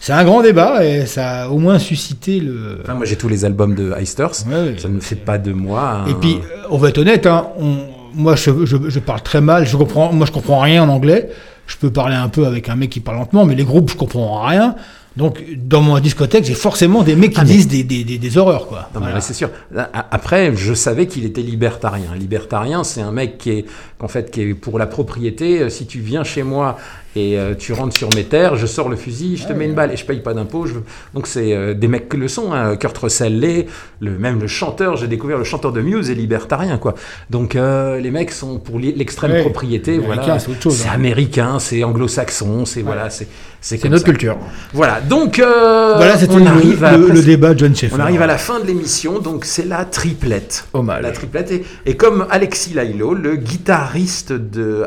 c'est 0.00 0.12
un 0.12 0.24
grand 0.24 0.42
débat 0.42 0.84
et 0.84 1.06
ça 1.06 1.42
a 1.42 1.48
au 1.48 1.58
moins 1.58 1.78
suscité 1.78 2.40
le. 2.40 2.80
Enfin, 2.82 2.94
moi 2.94 3.04
j'ai 3.06 3.16
tous 3.16 3.28
les 3.28 3.44
albums 3.44 3.74
de 3.76 3.92
Heisters, 3.96 4.32
Ouais, 4.48 4.74
ça 4.78 4.88
ne 4.88 4.98
fait 5.00 5.14
pas 5.14 5.38
de 5.38 5.52
moi. 5.52 6.04
un- 6.04 6.06
Et 6.08 6.14
puis, 6.14 6.36
euh, 6.36 6.62
on 6.70 6.78
va 6.78 6.88
être 6.88 6.98
honnête, 6.98 7.26
hein, 7.26 7.48
on, 7.58 7.76
moi 8.14 8.34
je, 8.34 8.64
je, 8.66 8.76
je 8.88 8.98
parle 8.98 9.22
très 9.22 9.40
mal, 9.40 9.66
je 9.66 9.76
comprends, 9.76 10.12
moi 10.12 10.26
je 10.26 10.32
comprends 10.32 10.60
rien 10.60 10.82
en 10.82 10.88
anglais. 10.88 11.30
Je 11.66 11.76
peux 11.76 11.90
parler 11.92 12.16
un 12.16 12.28
peu 12.28 12.46
avec 12.46 12.68
un 12.68 12.74
mec 12.74 12.90
qui 12.90 12.98
parle 12.98 13.18
lentement, 13.18 13.44
mais 13.44 13.54
les 13.54 13.62
groupes, 13.62 13.90
je 13.90 13.96
comprends 13.96 14.44
rien. 14.44 14.74
Donc, 15.16 15.40
dans 15.56 15.80
mon 15.82 15.96
discothèque, 16.00 16.44
j'ai 16.44 16.54
forcément 16.54 17.02
des 17.04 17.14
mecs 17.14 17.32
qui 17.34 17.40
Ah, 17.40 17.44
disent 17.44 17.68
des, 17.68 17.84
des, 17.84 18.02
des, 18.02 18.18
des 18.18 18.38
horreurs, 18.38 18.66
quoi. 18.66 18.88
Non, 18.94 19.00
Voilà. 19.00 19.20
c'est 19.20 19.34
sûr. 19.34 19.50
A- 19.76 19.88
Après, 20.10 20.52
je 20.56 20.74
savais 20.74 21.06
qu'il 21.06 21.24
était 21.24 21.42
libertarien. 21.42 22.10
Libertarien, 22.18 22.82
c'est 22.82 23.00
un 23.02 23.12
mec 23.12 23.38
qui 23.38 23.50
est, 23.50 23.64
qu'en 23.98 24.08
fait, 24.08 24.32
qui 24.32 24.40
est 24.42 24.54
pour 24.54 24.78
la 24.80 24.86
propriété. 24.86 25.60
Euh, 25.62 25.68
Si 25.68 25.86
tu 25.86 26.00
viens 26.00 26.24
chez 26.24 26.42
moi 26.42 26.76
et 27.16 27.38
euh, 27.38 27.54
tu 27.58 27.72
rentres 27.72 27.96
sur 27.96 28.08
mes 28.14 28.24
terres, 28.24 28.54
je 28.56 28.66
sors 28.66 28.88
le 28.88 28.94
fusil, 28.96 29.36
je 29.36 29.46
te 29.48 29.52
mets 29.52 29.64
une 29.64 29.74
balle 29.74 29.92
et 29.92 29.96
je 29.96 30.04
paye 30.04 30.20
pas 30.20 30.32
d'impôts. 30.32 30.66
je 30.66 30.74
Donc 31.14 31.26
c'est 31.26 31.52
euh, 31.54 31.74
des 31.74 31.88
mecs 31.88 32.08
qui 32.08 32.16
le 32.16 32.28
sont. 32.28 32.52
Hein. 32.52 32.76
Kurt 32.76 32.96
Russell 32.98 33.38
l'est, 33.40 33.66
le 34.00 34.12
même 34.16 34.40
le 34.40 34.46
chanteur. 34.46 34.96
J'ai 34.96 35.08
découvert 35.08 35.36
le 35.38 35.44
chanteur 35.44 35.72
de 35.72 35.80
Muse 35.80 36.08
est 36.10 36.14
libertarien, 36.14 36.78
quoi. 36.78 36.94
Donc 37.28 37.56
euh, 37.56 37.98
les 37.98 38.10
mecs 38.12 38.30
sont 38.30 38.58
pour 38.58 38.78
l'extrême 38.78 39.32
Ouais. 39.32 39.40
propriété. 39.42 39.98
Voilà, 39.98 40.38
c'est 40.38 40.50
hein. 40.88 40.92
américain, 40.92 41.58
c'est 41.58 41.82
anglo-saxon, 41.84 42.64
c'est 42.64 42.82
voilà, 42.82 43.10
c'est 43.10 43.28
c'est 43.60 43.84
notre 43.88 43.98
ça. 43.98 44.04
culture. 44.10 44.38
Voilà. 44.72 45.00
Donc 45.00 45.38
Voilà, 45.38 46.16
c'était 46.16 46.32
on 46.34 46.38
le, 46.38 46.46
arrive 46.46 46.82
à 46.84 46.96
le- 46.96 47.22
débat 47.22 47.54
de 47.54 47.58
John 47.58 47.74
on 47.92 48.00
arrive 48.00 48.22
à 48.22 48.26
la 48.26 48.38
fin 48.38 48.58
de 48.60 48.66
l'émission, 48.66 49.18
donc 49.18 49.44
c'est 49.44 49.66
la 49.66 49.84
triplette. 49.84 50.64
Hommage. 50.72 51.02
La 51.02 51.10
triplette. 51.10 51.50
Et, 51.50 51.64
et 51.86 51.96
comme 51.96 52.26
Alexis 52.30 52.72
Lailo, 52.72 53.14
le 53.14 53.36
guitariste 53.36 54.32
de 54.32 54.86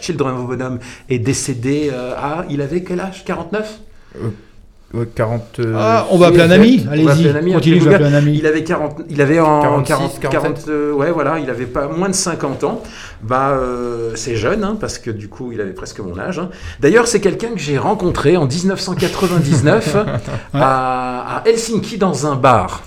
Children 0.00 0.34
of 0.34 0.46
Bodom, 0.46 0.78
est 1.08 1.18
décédé 1.18 1.53
euh, 1.92 2.14
à. 2.16 2.44
Il 2.50 2.60
avait 2.62 2.82
quel 2.82 3.00
âge? 3.00 3.24
49 3.24 3.78
Ouais, 4.92 5.08
40. 5.12 5.58
euh, 5.58 5.74
Ah, 5.76 6.06
on 6.12 6.18
va 6.18 6.28
appeler 6.28 6.44
un 6.44 6.50
ami. 6.52 6.86
Allez-y, 6.88 7.04
continue, 7.54 7.80
je 7.80 7.88
vais 7.88 7.94
appeler 7.96 8.10
un 8.10 8.14
ami. 8.14 8.36
Il 8.38 8.46
avait 8.46 8.62
40, 8.62 9.00
il 9.10 9.20
avait 9.20 9.40
en 9.40 9.60
46, 9.60 9.88
40, 9.88 10.20
47. 10.20 10.30
40, 10.30 10.68
euh, 10.68 10.92
ouais, 10.92 11.10
voilà, 11.10 11.40
il 11.40 11.50
avait 11.50 11.66
pas 11.66 11.88
moins 11.88 12.08
de 12.08 12.14
50 12.14 12.62
ans. 12.62 12.80
Bah, 13.20 13.48
euh, 13.58 14.12
c'est 14.14 14.36
jeune, 14.36 14.62
hein, 14.62 14.76
parce 14.80 14.98
que 14.98 15.10
du 15.10 15.26
coup, 15.28 15.50
il 15.50 15.60
avait 15.60 15.72
presque 15.72 15.98
mon 15.98 16.16
âge. 16.16 16.38
hein. 16.38 16.48
D'ailleurs, 16.78 17.08
c'est 17.08 17.18
quelqu'un 17.20 17.48
que 17.48 17.58
j'ai 17.58 17.76
rencontré 17.76 18.36
en 18.36 18.46
1999 18.46 19.96
à, 20.54 21.38
à 21.38 21.48
Helsinki 21.48 21.98
dans 21.98 22.28
un 22.28 22.36
bar. 22.36 22.84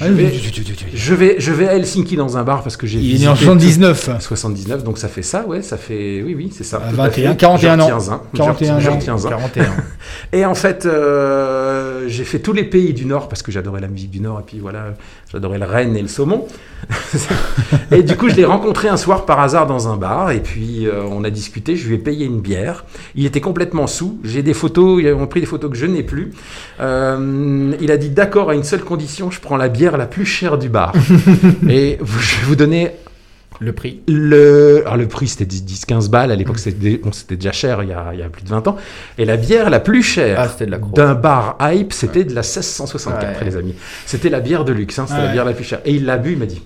Je 0.00 0.06
Ah, 0.06 0.08
vais, 0.08 1.36
je 1.36 1.52
je 1.52 1.64
à 1.66 1.74
Helsinki 1.74 2.16
dans 2.16 2.38
un 2.38 2.42
bar 2.42 2.62
parce 2.62 2.78
que 2.78 2.86
j'ai 2.86 2.98
Il 3.00 3.16
est 3.16 3.18
né 3.18 3.28
en 3.28 3.36
79. 3.36 4.08
tout- 4.16 4.20
79, 4.20 4.82
donc 4.82 4.96
ça 4.96 5.08
fait 5.08 5.20
ça, 5.22 5.44
ouais, 5.46 5.60
ça 5.60 5.76
fait, 5.76 6.22
oui, 6.24 6.34
oui, 6.34 6.50
c'est 6.56 6.64
ça. 6.64 6.78
À 6.78 6.80
tout 6.90 7.00
à 7.00 7.08
21, 7.08 7.30
fait. 7.32 7.36
41 7.36 7.76
Je 7.76 7.82
ans. 7.82 7.84
retiens 7.98 8.14
un, 8.14 8.20
je 8.32 8.36
41 8.38 8.52
retiens- 8.52 8.80
je 8.80 8.88
ans. 8.88 8.94
retiens 8.96 9.14
un. 9.14 9.28
41. 9.28 9.64
Et 10.32 10.46
en 10.46 10.54
fait, 10.54 10.86
euh, 10.86 12.04
j'ai 12.08 12.24
fait 12.24 12.38
tous 12.38 12.54
les 12.54 12.64
pays 12.64 12.94
du 12.94 13.04
Nord 13.04 13.28
parce 13.28 13.42
que 13.42 13.52
j'adorais 13.52 13.80
la 13.82 13.88
musique 13.88 14.10
du 14.10 14.20
Nord 14.20 14.40
et 14.40 14.42
puis 14.46 14.58
voilà, 14.58 14.94
j'adorais 15.30 15.58
le 15.58 15.66
renne 15.66 15.94
et 15.96 16.02
le 16.02 16.08
saumon. 16.08 16.46
et 17.92 18.02
du 18.02 18.16
coup, 18.16 18.30
je 18.30 18.36
l'ai 18.36 18.44
rencontré 18.46 18.88
un 18.88 18.96
soir 18.96 19.26
par 19.26 19.40
hasard 19.40 19.66
dans 19.66 19.88
un 19.88 19.96
bar 19.96 20.30
et 20.30 20.40
puis 20.40 20.86
euh, 20.86 21.02
on 21.10 21.24
a 21.24 21.30
discuté. 21.30 21.76
Je 21.76 21.88
lui 21.88 21.96
ai 21.96 21.98
payé 21.98 22.24
une 22.24 22.40
bière. 22.40 22.84
Il 23.14 23.26
était 23.26 23.40
complètement 23.42 23.86
sous. 23.86 24.18
J'ai 24.24 24.42
des 24.42 24.54
photos. 24.54 25.02
Ils 25.02 25.12
ont 25.12 25.26
pris 25.26 25.40
des 25.40 25.46
photos 25.46 25.70
que 25.70 25.76
je 25.76 25.86
n'ai 25.86 26.02
plus. 26.02 26.32
Euh, 26.80 27.72
il 27.80 27.90
a 27.92 27.96
dit 27.98 28.08
d'accord 28.10 28.48
à 28.50 28.54
une 28.54 28.64
seule 28.64 28.80
condition. 28.82 29.30
Je 29.30 29.40
prends 29.40 29.58
la 29.58 29.68
bière 29.68 29.89
la 29.96 30.06
plus 30.06 30.26
chère 30.26 30.58
du 30.58 30.68
bar. 30.68 30.92
et 31.68 31.98
vous- 32.00 32.20
je 32.20 32.36
vais 32.36 32.42
vous 32.46 32.56
donner 32.56 32.92
Le 33.60 33.72
prix. 33.72 34.00
le, 34.08 34.82
alors 34.86 34.96
le 34.96 35.06
prix 35.08 35.28
c'était 35.28 35.44
10-15 35.44 36.08
balles, 36.08 36.30
à 36.32 36.36
l'époque 36.36 36.58
c'était 36.58 36.96
bon, 36.96 37.12
c'était 37.12 37.36
déjà 37.36 37.52
cher 37.52 37.82
il 37.82 37.90
y, 37.90 37.92
a, 37.92 38.10
il 38.14 38.20
y 38.20 38.22
a 38.22 38.28
plus 38.28 38.42
de 38.42 38.48
20 38.48 38.66
ans. 38.68 38.76
Et 39.18 39.24
la 39.24 39.36
bière 39.36 39.68
la 39.70 39.80
plus 39.80 40.02
chère 40.02 40.38
Ah, 40.40 40.48
c'était 40.48 40.66
de 40.66 40.70
la 40.70 40.78
Croix. 40.78 40.92
d'un 40.94 41.14
bar 41.14 41.56
hype, 41.60 41.92
c'était 41.92 42.24
de 42.24 42.34
la 42.34 42.40
1664 42.42 43.38
Ouais. 43.40 43.44
les 43.44 43.56
amis. 43.56 43.74
C'était 44.06 44.30
la 44.30 44.40
bière 44.40 44.64
de 44.64 44.72
luxe, 44.72 44.98
hein, 44.98 45.06
c'était 45.08 45.22
la 45.22 45.32
bière 45.32 45.44
la 45.44 45.52
plus 45.52 45.64
chère. 45.64 45.80
Et 45.84 45.92
il 45.94 46.04
l'a 46.06 46.16
bu, 46.16 46.32
il 46.32 46.38
m'a 46.38 46.46
dit, 46.46 46.62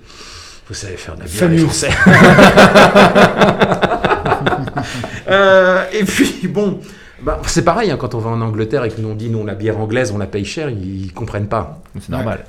vous 0.68 0.74
savez 0.74 0.96
faire 0.96 1.14
de 1.16 1.20
la 1.20 1.26
bière 1.26 1.38
Famille. 1.40 1.59
les 1.59 1.64
Français. 1.64 1.90
Euh, 5.28 5.84
et 5.92 6.05
puis 6.05 6.46
bon, 6.48 6.80
bah, 7.22 7.40
c'est 7.46 7.64
pareil 7.64 7.90
hein, 7.90 7.96
quand 7.98 8.14
on 8.14 8.18
va 8.18 8.30
en 8.30 8.40
Angleterre 8.42 8.84
et 8.84 8.90
que 8.90 9.01
nous 9.01 9.09
on 9.09 9.14
dit 9.14 9.30
nous 9.30 9.44
la 9.46 9.55
bière 9.55 9.78
anglaise 9.80 10.12
on 10.14 10.18
la 10.18 10.26
paye 10.26 10.44
cher, 10.44 10.68
ils, 10.68 11.06
ils 11.06 11.12
comprennent 11.12 11.48
pas. 11.48 11.82
C'est 11.98 12.10
normal. 12.10 12.44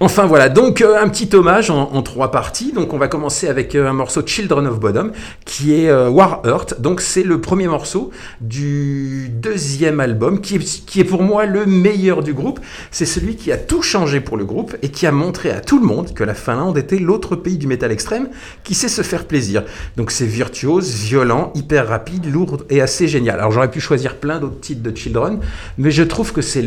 Enfin 0.00 0.26
voilà, 0.26 0.48
donc 0.48 0.80
euh, 0.80 1.00
un 1.00 1.08
petit 1.08 1.34
hommage 1.34 1.70
en, 1.70 2.02
trois 2.02 2.30
parties. 2.30 2.72
Donc 2.72 2.92
on 2.92 2.98
va 2.98 3.08
commencer 3.08 3.48
avec 3.48 3.74
euh, 3.74 3.88
un 3.88 3.92
morceau 3.92 4.22
Children 4.26 4.66
of 4.66 4.80
Bodom 4.80 5.12
qui 5.44 5.74
est 5.74 5.88
euh, 5.88 6.08
War. 6.08 6.42
Donc 6.78 7.00
c'est 7.00 7.22
le 7.22 7.40
premier 7.40 7.68
morceau 7.68 8.10
du 8.40 9.28
deuxième 9.30 10.00
album 10.00 10.40
qui 10.40 10.56
est, 10.56 10.84
qui 10.86 11.00
est 11.00 11.04
pour 11.04 11.22
moi 11.22 11.46
le 11.46 11.66
meilleur 11.66 12.22
du 12.22 12.34
groupe. 12.34 12.60
C'est 12.90 13.06
celui 13.06 13.36
qui 13.36 13.52
a 13.52 13.56
tout 13.56 13.82
changé 13.82 14.20
pour 14.20 14.36
le 14.36 14.44
groupe 14.44 14.76
et 14.82 14.88
qui 14.88 15.06
a 15.06 15.12
montré 15.12 15.50
à 15.50 15.60
tout 15.60 15.78
le 15.78 15.86
monde 15.86 16.12
que 16.14 16.24
la 16.24 16.34
Finlande 16.34 16.76
était 16.78 16.98
l'autre 16.98 17.36
pays 17.36 17.58
du 17.58 17.66
métal 17.66 17.92
extrême 17.92 18.28
qui 18.64 18.74
sait 18.74 18.88
se 18.88 19.02
faire 19.02 19.26
plaisir. 19.26 19.62
Donc 19.96 20.10
c'est 20.10 20.26
virtuose, 20.26 20.92
violent, 20.92 21.52
hyper 21.54 21.88
rapide, 21.88 22.30
lourd 22.32 22.58
et 22.70 22.80
assez 22.80 23.08
génial. 23.08 23.38
Alors 23.38 23.52
j'aurais 23.52 23.70
pu 23.70 23.80
choisir 23.80 24.16
plein 24.16 24.40
d'autres 24.40 24.60
titres 24.60 24.82
de 24.82 24.96
Children, 24.96 25.40
mais 25.78 25.90
je 25.90 26.02
trouve 26.02 26.32
que 26.32 26.42
c'est 26.42 26.64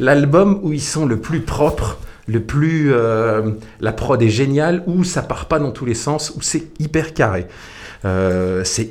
l'album 0.00 0.60
où 0.62 0.72
ils 0.72 0.80
sont 0.80 1.06
le 1.06 1.18
plus 1.18 1.40
propres 1.40 1.98
le 2.26 2.40
plus 2.40 2.92
euh, 2.92 3.52
la 3.80 3.92
prod 3.92 4.20
est 4.22 4.28
géniale 4.28 4.82
où 4.86 5.04
ça 5.04 5.22
part 5.22 5.46
pas 5.46 5.58
dans 5.58 5.72
tous 5.72 5.84
les 5.84 5.94
sens 5.94 6.32
où 6.36 6.42
c'est 6.42 6.80
hyper 6.80 7.14
carré 7.14 7.46
Euh, 8.04 8.62
c'est 8.64 8.88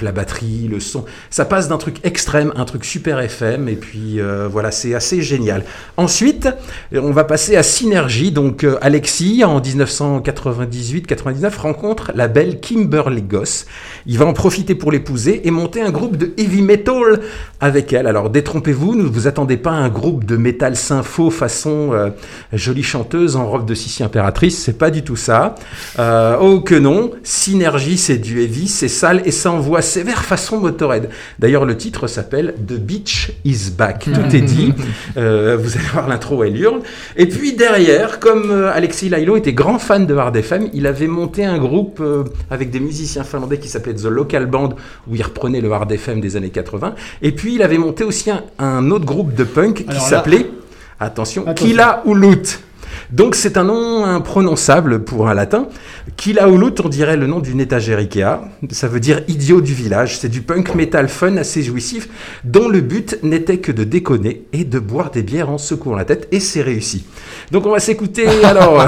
la 0.00 0.12
batterie 0.12 0.68
le 0.68 0.80
son. 0.80 1.04
Ça 1.30 1.44
passe 1.44 1.68
d'un 1.68 1.78
truc 1.78 1.98
extrême 2.04 2.52
un 2.56 2.64
truc 2.64 2.84
super 2.84 3.20
FM 3.20 3.68
et 3.68 3.76
puis 3.76 4.20
euh, 4.20 4.48
voilà 4.50 4.70
c'est 4.70 4.94
assez 4.94 5.22
génial. 5.22 5.64
Ensuite 5.96 6.48
on 6.92 7.10
va 7.12 7.24
passer 7.24 7.56
à 7.56 7.62
Synergie. 7.62 8.32
Donc 8.32 8.64
euh, 8.64 8.78
Alexis 8.80 9.44
en 9.44 9.60
1998-99 9.60 11.56
rencontre 11.58 12.12
la 12.14 12.28
belle 12.28 12.60
Kimberly 12.60 13.22
Goss. 13.22 13.66
Il 14.06 14.18
va 14.18 14.26
en 14.26 14.32
profiter 14.32 14.74
pour 14.74 14.92
l'épouser 14.92 15.46
et 15.46 15.50
monter 15.50 15.82
un 15.82 15.90
groupe 15.90 16.16
de 16.16 16.32
heavy 16.38 16.62
metal 16.62 17.20
avec 17.60 17.92
elle. 17.92 18.06
Alors 18.06 18.30
détrompez-vous 18.30 18.94
ne 18.94 19.02
vous 19.02 19.26
attendez 19.26 19.56
pas 19.56 19.72
à 19.72 19.74
un 19.74 19.88
groupe 19.88 20.24
de 20.24 20.36
métal 20.36 20.76
sympho 20.76 21.30
façon 21.30 21.90
euh, 21.92 22.10
jolie 22.52 22.82
chanteuse 22.82 23.36
en 23.36 23.48
robe 23.48 23.66
de 23.66 23.74
Sissi 23.74 24.02
impératrice, 24.02 24.58
c'est 24.58 24.78
pas 24.78 24.90
du 24.90 25.02
tout 25.02 25.16
ça. 25.16 25.54
Euh, 25.98 26.36
oh 26.40 26.60
que 26.60 26.74
non, 26.74 27.10
Synergie 27.22 27.98
c'est 27.98 28.18
du 28.18 28.45
c'est 28.66 28.88
sale 28.88 29.22
et 29.24 29.30
ça 29.30 29.50
envoie 29.50 29.82
sévère 29.82 30.24
façon 30.24 30.58
Motorhead. 30.58 31.08
D'ailleurs 31.38 31.64
le 31.64 31.76
titre 31.76 32.06
s'appelle 32.06 32.54
The 32.66 32.74
Beach 32.78 33.32
is 33.44 33.70
Back, 33.76 34.04
tout 34.12 34.36
est 34.36 34.40
dit. 34.40 34.72
Euh, 35.16 35.56
vous 35.60 35.76
allez 35.76 35.86
voir 35.92 36.08
l'intro, 36.08 36.42
elle 36.44 36.56
hurle. 36.60 36.80
Et 37.16 37.26
puis 37.26 37.54
derrière, 37.54 38.20
comme 38.20 38.50
euh, 38.50 38.72
Alexis 38.72 39.08
Lailo 39.08 39.36
était 39.36 39.52
grand 39.52 39.78
fan 39.78 40.06
de 40.06 40.14
Hard 40.14 40.36
FM, 40.36 40.68
il 40.72 40.86
avait 40.86 41.06
monté 41.06 41.44
un 41.44 41.58
groupe 41.58 41.98
euh, 42.00 42.24
avec 42.50 42.70
des 42.70 42.80
musiciens 42.80 43.24
finlandais 43.24 43.58
qui 43.58 43.68
s'appelait 43.68 43.94
The 43.94 44.04
Local 44.04 44.46
Band, 44.46 44.70
où 45.08 45.14
il 45.14 45.22
reprenait 45.22 45.60
le 45.60 45.72
Hard 45.72 45.90
FM 45.90 46.20
des 46.20 46.36
années 46.36 46.50
80. 46.50 46.94
Et 47.22 47.32
puis 47.32 47.54
il 47.54 47.62
avait 47.62 47.78
monté 47.78 48.04
aussi 48.04 48.30
un, 48.30 48.42
un 48.58 48.90
autre 48.90 49.04
groupe 49.04 49.34
de 49.34 49.44
punk 49.44 49.76
qui 49.84 49.84
là- 49.84 50.00
s'appelait, 50.00 50.50
attention, 51.00 51.42
Attention. 51.42 51.66
Kila 51.66 52.02
Ulut. 52.06 52.58
Donc 53.10 53.34
c'est 53.34 53.56
un 53.56 53.64
nom 53.64 54.04
imprononçable 54.04 55.04
pour 55.04 55.28
un 55.28 55.34
latin. 55.34 55.68
Kila 56.16 56.48
Ulut, 56.48 56.72
on 56.84 56.88
dirait 56.88 57.16
le 57.16 57.26
nom 57.26 57.40
d'une 57.40 57.60
étagère 57.60 57.98
Ikea. 57.98 58.40
Ça 58.70 58.88
veut 58.88 59.00
dire 59.00 59.20
idiot 59.28 59.60
du 59.60 59.74
village. 59.74 60.18
C'est 60.18 60.28
du 60.28 60.40
punk 60.42 60.74
metal 60.74 61.08
fun 61.08 61.36
assez 61.36 61.62
jouissif, 61.62 62.08
dont 62.44 62.68
le 62.68 62.80
but 62.80 63.18
n'était 63.22 63.58
que 63.58 63.72
de 63.72 63.84
déconner 63.84 64.44
et 64.52 64.64
de 64.64 64.78
boire 64.78 65.10
des 65.10 65.22
bières 65.22 65.50
en 65.50 65.58
secouant 65.58 65.94
la 65.96 66.04
tête. 66.04 66.28
Et 66.32 66.40
c'est 66.40 66.62
réussi. 66.62 67.04
Donc 67.52 67.66
on 67.66 67.70
va 67.70 67.78
s'écouter 67.80 68.26
alors. 68.44 68.86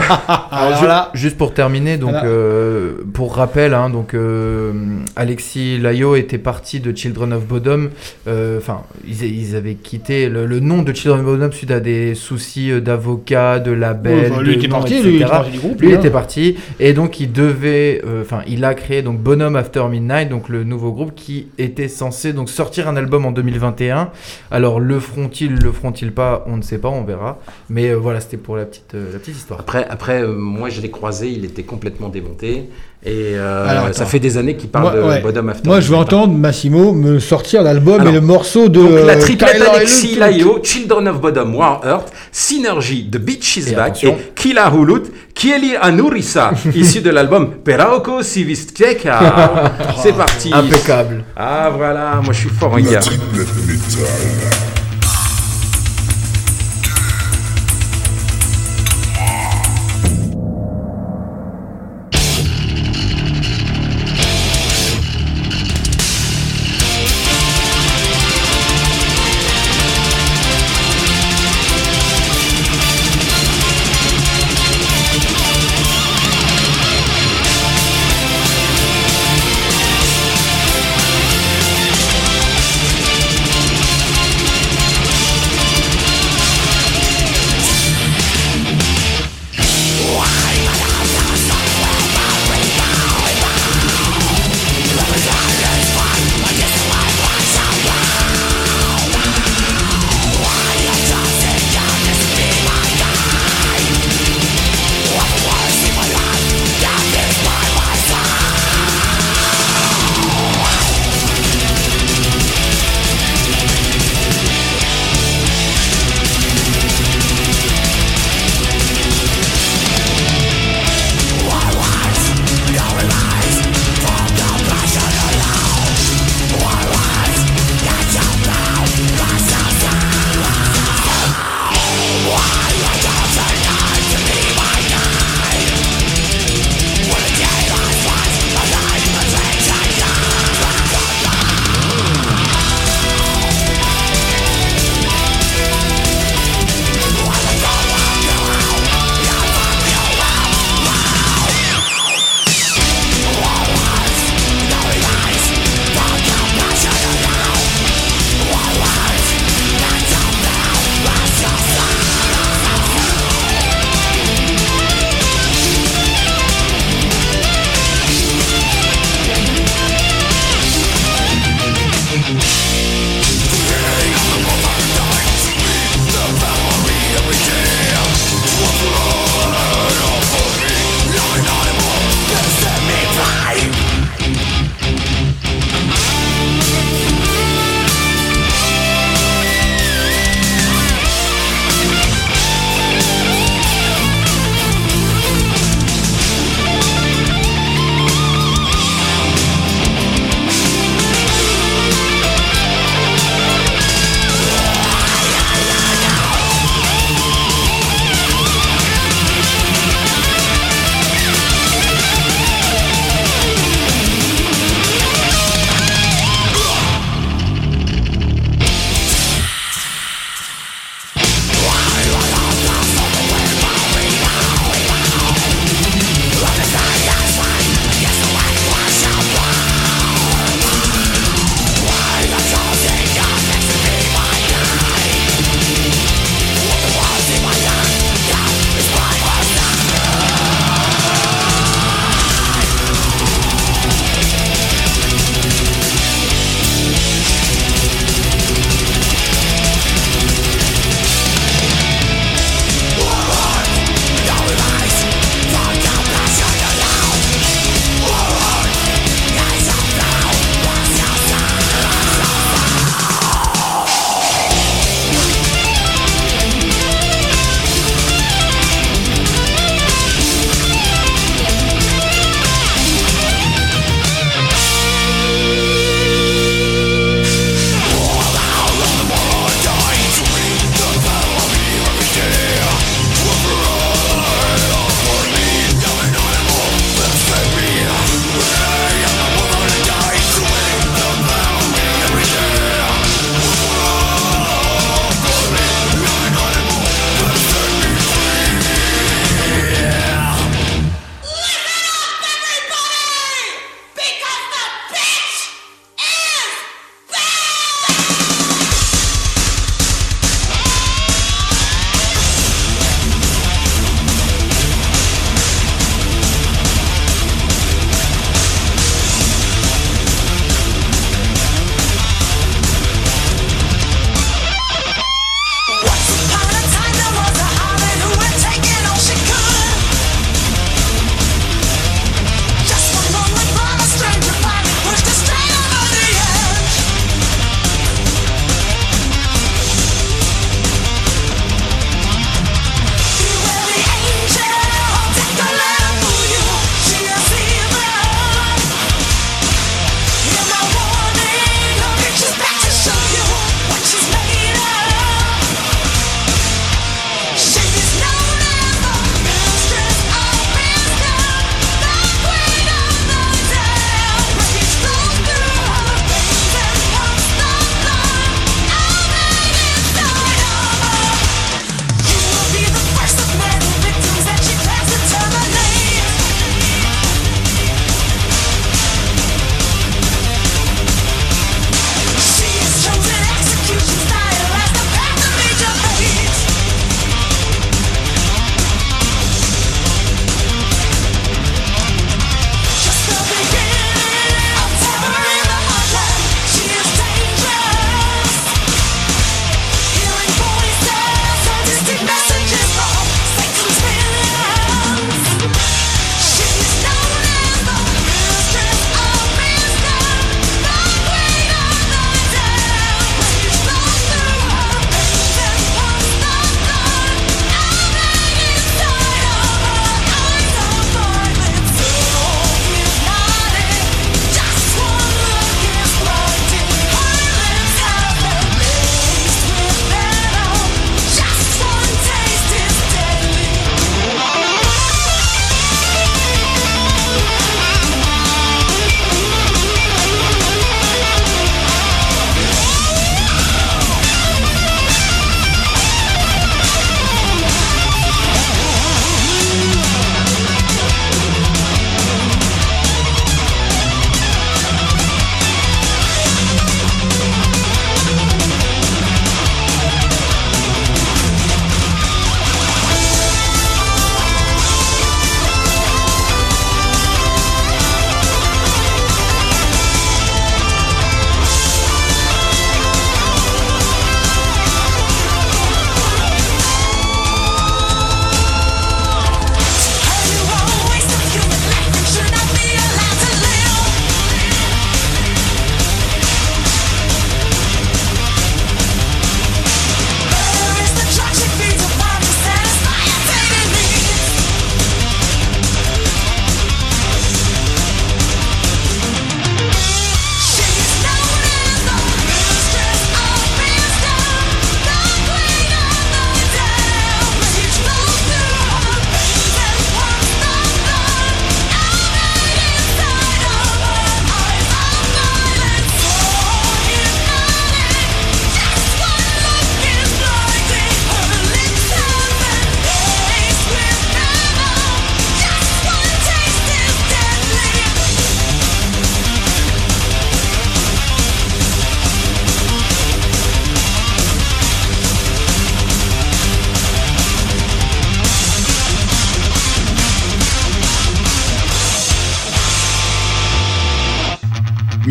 Alors 0.51 0.79
Ju- 0.79 0.87
là- 0.87 1.11
Juste 1.15 1.37
pour 1.37 1.55
terminer, 1.55 1.97
donc 1.97 2.11
Voilà. 2.11 2.27
euh, 2.27 2.93
pour 3.13 3.35
rappel, 3.37 3.75
hein, 3.75 3.91
donc 3.91 4.15
euh, 4.15 4.73
Alexis 5.17 5.79
Layo 5.79 6.17
était 6.17 6.39
parti 6.39 6.81
de 6.81 6.97
Children 6.97 7.33
of 7.33 7.45
Bodom. 7.47 7.89
euh, 8.27 8.59
Enfin, 8.59 8.83
ils, 9.07 9.23
ils 9.25 9.57
avaient 9.57 9.75
quitté 9.75 10.29
le, 10.29 10.47
le 10.47 10.61
nom 10.61 10.83
de 10.83 10.93
Children 10.93 11.21
of 11.21 11.27
Bodom 11.27 11.53
suite 11.53 11.71
à 11.71 11.81
des 11.81 12.15
soucis 12.15 12.81
d'avocat, 12.81 13.59
de 13.59 13.71
label, 13.89 14.33
Ouais, 14.33 14.43
lui 14.43 14.55
de 14.55 14.59
était 14.59 14.69
nom, 14.69 14.77
parti, 14.77 14.95
etc. 14.95 15.09
lui, 15.09 15.17
il 15.17 15.23
était 15.23 15.31
parti 15.31 15.51
du 15.51 15.59
groupe, 15.59 15.81
Lui 15.81 15.93
était 15.93 16.09
hein. 16.09 16.11
parti 16.11 16.57
et 16.81 16.93
donc 16.93 17.21
il 17.21 17.33
devait, 17.33 18.03
euh, 18.07 18.23
enfin, 18.23 18.43
il 18.47 18.65
a 18.65 18.75
créé 18.75 19.03
donc 19.03 19.19
Bonhomme 19.19 19.57
After 19.57 19.85
Midnight, 19.91 20.29
donc 20.29 20.49
le 20.49 20.65
nouveau 20.65 20.93
groupe 20.93 21.15
qui 21.15 21.49
était 21.59 21.89
censé 21.89 22.33
donc 22.33 22.49
sortir 22.49 22.89
un 22.89 22.97
album 22.97 23.27
en 23.27 23.33
2021. 23.33 24.11
Alors 24.51 24.81
le 24.81 25.01
feront-ils, 25.01 25.55
le 25.55 25.73
feront-ils 25.73 26.13
pas, 26.13 26.45
on 26.47 26.57
ne 26.57 26.63
sait 26.63 26.79
pas, 26.79 26.89
on 26.89 27.05
verra. 27.05 27.39
Mais 27.69 27.91
euh, 27.91 27.97
voilà, 27.97 28.21
c'était 28.21 28.37
pour 28.37 28.57
la 28.57 28.65
petite, 28.65 28.95
euh, 28.95 29.13
la 29.13 29.19
petite 29.19 29.37
histoire. 29.37 29.61
Après, 29.61 29.87
après 29.89 30.23
euh, 30.23 30.33
moi 30.33 30.69
je 30.69 30.81
l'ai 30.81 30.91
croisé, 30.91 31.31
il 31.31 31.45
était 31.45 31.63
complètement 31.65 32.09
démonté. 32.09 32.69
Et 33.05 33.37
euh, 33.37 33.69
Alors, 33.69 33.95
ça 33.95 34.07
fait 34.07 34.19
des 34.19 34.39
années 34.39 34.57
qu'il 34.57 34.71
parle 34.71 34.85
Moi, 34.85 34.97
de 34.97 35.09
ouais. 35.09 35.21
Bottom 35.21 35.49
After. 35.49 35.69
Moi, 35.69 35.81
je 35.81 35.89
veux 35.89 35.95
entendre 35.97 36.35
Massimo 36.35 36.93
me 36.93 37.21
sortir 37.21 37.63
l'album 37.63 38.05
et 38.05 38.11
le 38.11 38.21
morceau 38.21 38.69
de. 38.69 38.81
Donc 38.81 39.07
la 39.07 39.17
triplette 39.17 39.63
Alexis. 39.63 40.17
Laio, 40.17 40.59
Children 40.65 41.07
of 41.07 41.21
Bodom, 41.21 41.55
War 41.55 41.81
Earth, 41.87 42.13
Synergy, 42.33 43.09
The 43.09 43.19
Beach 43.19 43.57
is 43.57 43.71
Et 43.71 43.75
Back 43.79 44.03
et 44.03 44.15
Kila 44.35 44.71
Hulut, 44.71 45.05
Kieli 45.35 45.77
Anurisa, 45.81 46.51
issu 46.75 47.01
de 47.01 47.11
l'album 47.11 47.51
Perauko 47.65 48.23
Sivisteka. 48.23 49.73
C'est 50.03 50.13
parti. 50.17 50.51
Impeccable. 50.53 51.25
Ah 51.37 51.71
voilà, 51.75 52.21
moi 52.25 52.33
je 52.33 52.41
suis 52.41 52.49
fort 52.51 52.73
en 52.75 52.81
gars. 52.81 53.01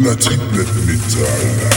La 0.07 0.15
triplette 0.15 0.73
métal. 0.85 1.76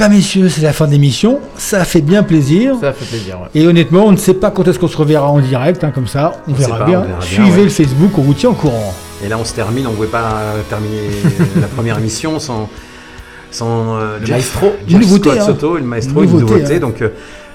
Eh 0.00 0.04
ben 0.04 0.10
messieurs, 0.10 0.48
c'est 0.48 0.62
la 0.62 0.72
fin 0.72 0.86
de 0.86 0.92
l'émission. 0.92 1.40
Ça 1.56 1.84
fait 1.84 2.02
bien 2.02 2.22
plaisir. 2.22 2.76
Ça 2.80 2.92
fait 2.92 3.04
plaisir, 3.04 3.40
ouais. 3.40 3.48
Et 3.60 3.66
honnêtement, 3.66 4.04
on 4.04 4.12
ne 4.12 4.16
sait 4.16 4.34
pas 4.34 4.52
quand 4.52 4.68
est-ce 4.68 4.78
qu'on 4.78 4.86
se 4.86 4.96
reverra 4.96 5.28
en 5.28 5.40
direct, 5.40 5.82
hein, 5.82 5.90
comme 5.92 6.06
ça. 6.06 6.40
On, 6.46 6.52
verra, 6.52 6.78
pas, 6.78 6.84
bien. 6.84 7.00
on 7.00 7.02
verra 7.02 7.18
bien, 7.18 7.26
Suivez 7.28 7.50
ouais. 7.58 7.64
le 7.64 7.68
Facebook, 7.68 8.10
on 8.16 8.22
vous 8.22 8.34
tient 8.34 8.50
au 8.50 8.54
courant. 8.54 8.94
Et 9.24 9.28
là, 9.28 9.36
on 9.40 9.44
se 9.44 9.54
termine. 9.54 9.88
On 9.88 9.90
ne 9.90 9.96
pouvait 9.96 10.06
pas 10.06 10.34
euh, 10.36 10.62
terminer 10.70 11.08
la 11.60 11.66
première 11.66 11.98
émission 11.98 12.38
sans, 12.38 12.68
sans 13.50 13.96
euh, 13.96 14.18
Le 14.20 14.26
Jeff- 14.26 14.36
maestro. 14.36 14.66
Jeff 14.86 14.94
Une 14.94 15.00
nouveauté, 15.00 15.30
Scott 15.30 15.40
hein. 15.40 15.46
Soto, 15.46 15.76
le 15.78 15.82
maestro, 15.82 16.22
Une 16.22 16.30
nouveauté. 16.30 16.76
hein. 16.76 16.78
Donc, 16.78 17.02
euh, 17.02 17.08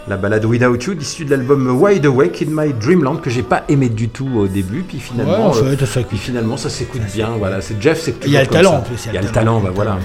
la 0.07 0.17
balade 0.17 0.43
Without 0.45 0.77
You, 0.85 0.93
issue 0.99 1.25
de 1.25 1.31
l'album 1.31 1.79
Wide 1.81 2.05
Awake 2.05 2.41
in 2.43 2.51
My 2.51 2.73
Dreamland, 2.73 3.21
que 3.21 3.29
j'ai 3.29 3.41
pas 3.43 3.63
aimé 3.69 3.89
du 3.89 4.09
tout 4.09 4.29
au 4.35 4.47
début. 4.47 4.83
Puis 4.87 4.99
finalement, 4.99 5.51
Ouais, 5.51 5.57
euh, 5.63 5.85
ça 5.85 6.01
puis 6.01 6.17
finalement 6.17 6.57
ça 6.57 6.69
s'écoute 6.69 7.01
bien. 7.13 7.29
Voilà, 7.37 7.61
c'est 7.61 7.81
Jeff, 7.81 8.01
c'est 8.01 8.15
Il 8.25 8.31
y 8.31 8.37
a 8.37 8.41
le 8.41 8.47
talent 8.47 8.71
ça. 8.71 8.77
en 8.77 8.81
plus. 8.81 8.95
Il 9.07 9.13
y 9.13 9.17
a 9.17 9.21
le 9.21 9.29
talent, 9.29 9.59
bah 9.61 9.71
voilà. 9.73 9.97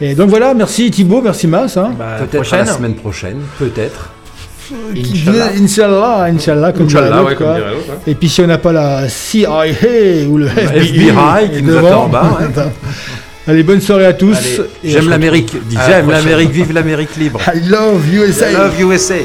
Et 0.00 0.14
donc 0.14 0.28
voilà, 0.30 0.54
merci 0.54 0.90
Thibaut, 0.90 1.22
merci 1.22 1.46
Mas. 1.46 1.76
Hein. 1.76 1.92
Peut-être 2.30 2.54
à 2.54 2.58
la 2.58 2.66
semaine 2.66 2.94
prochaine, 2.94 3.38
peut-être. 3.58 4.10
Inch'Allah, 4.96 5.50
Inch'Allah, 5.60 6.22
Inch'Allah, 6.32 6.72
comme 6.72 6.86
Inch'Allah, 6.86 7.24
ouais, 7.24 7.34
comme 7.34 7.46
quoi. 7.48 7.56
dirait 7.56 7.70
l'autre, 7.70 7.88
ouais. 7.88 8.12
Et 8.12 8.14
puis 8.14 8.28
si 8.28 8.40
on 8.40 8.46
n'a 8.46 8.58
pas 8.58 8.72
la 8.72 9.08
CIA 9.08 9.64
ou 10.28 10.38
le 10.38 10.46
FBI, 10.46 11.08
FBI 11.08 11.50
qui 11.56 11.62
nous 11.64 11.72
devant, 11.74 11.88
attend 11.88 12.04
en 12.04 12.08
bas, 12.08 12.38
ouais. 12.40 12.62
Allez, 13.50 13.64
bonne 13.64 13.80
soirée 13.80 14.06
à 14.06 14.12
tous. 14.12 14.60
J'aime 14.84 15.08
l'Amérique. 15.08 15.56
J'aime 15.68 16.08
l'Amérique, 16.08 16.50
vive 16.50 16.72
l'Amérique 16.72 17.16
libre. 17.16 17.40
I 17.52 17.68
love 17.68 18.06
USA. 18.14 18.52
I 18.52 18.54
love 18.54 18.80
USA. 18.80 19.16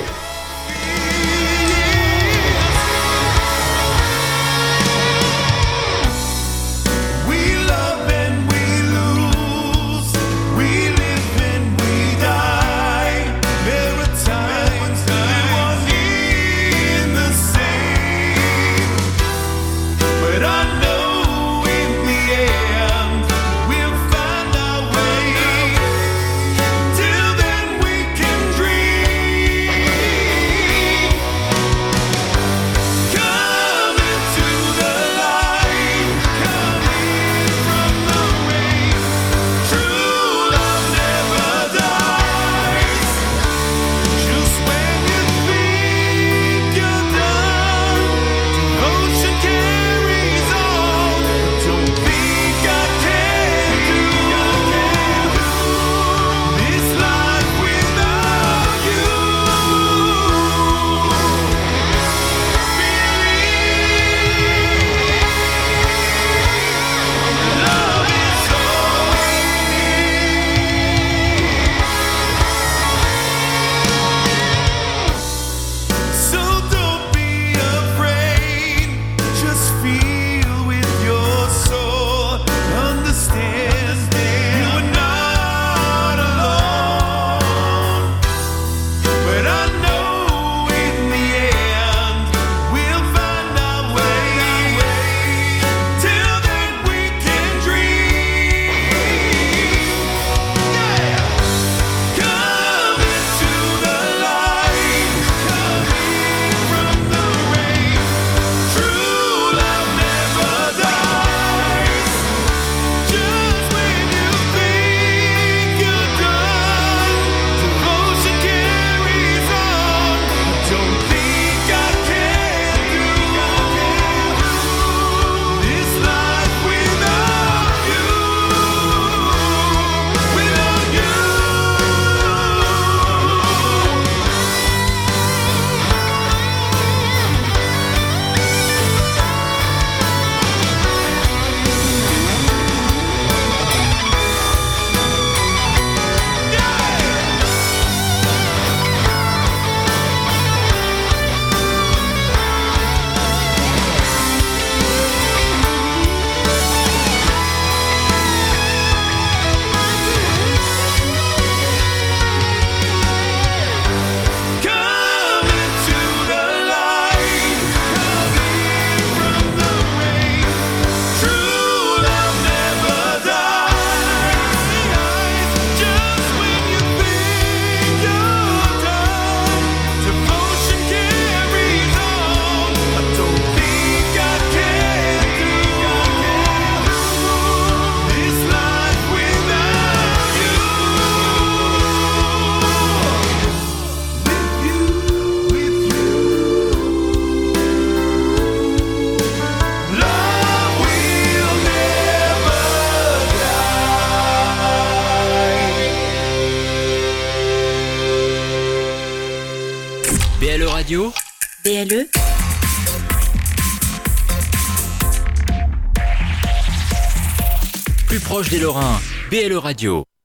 BLE 219.36 219.60
Radio. 219.60 220.05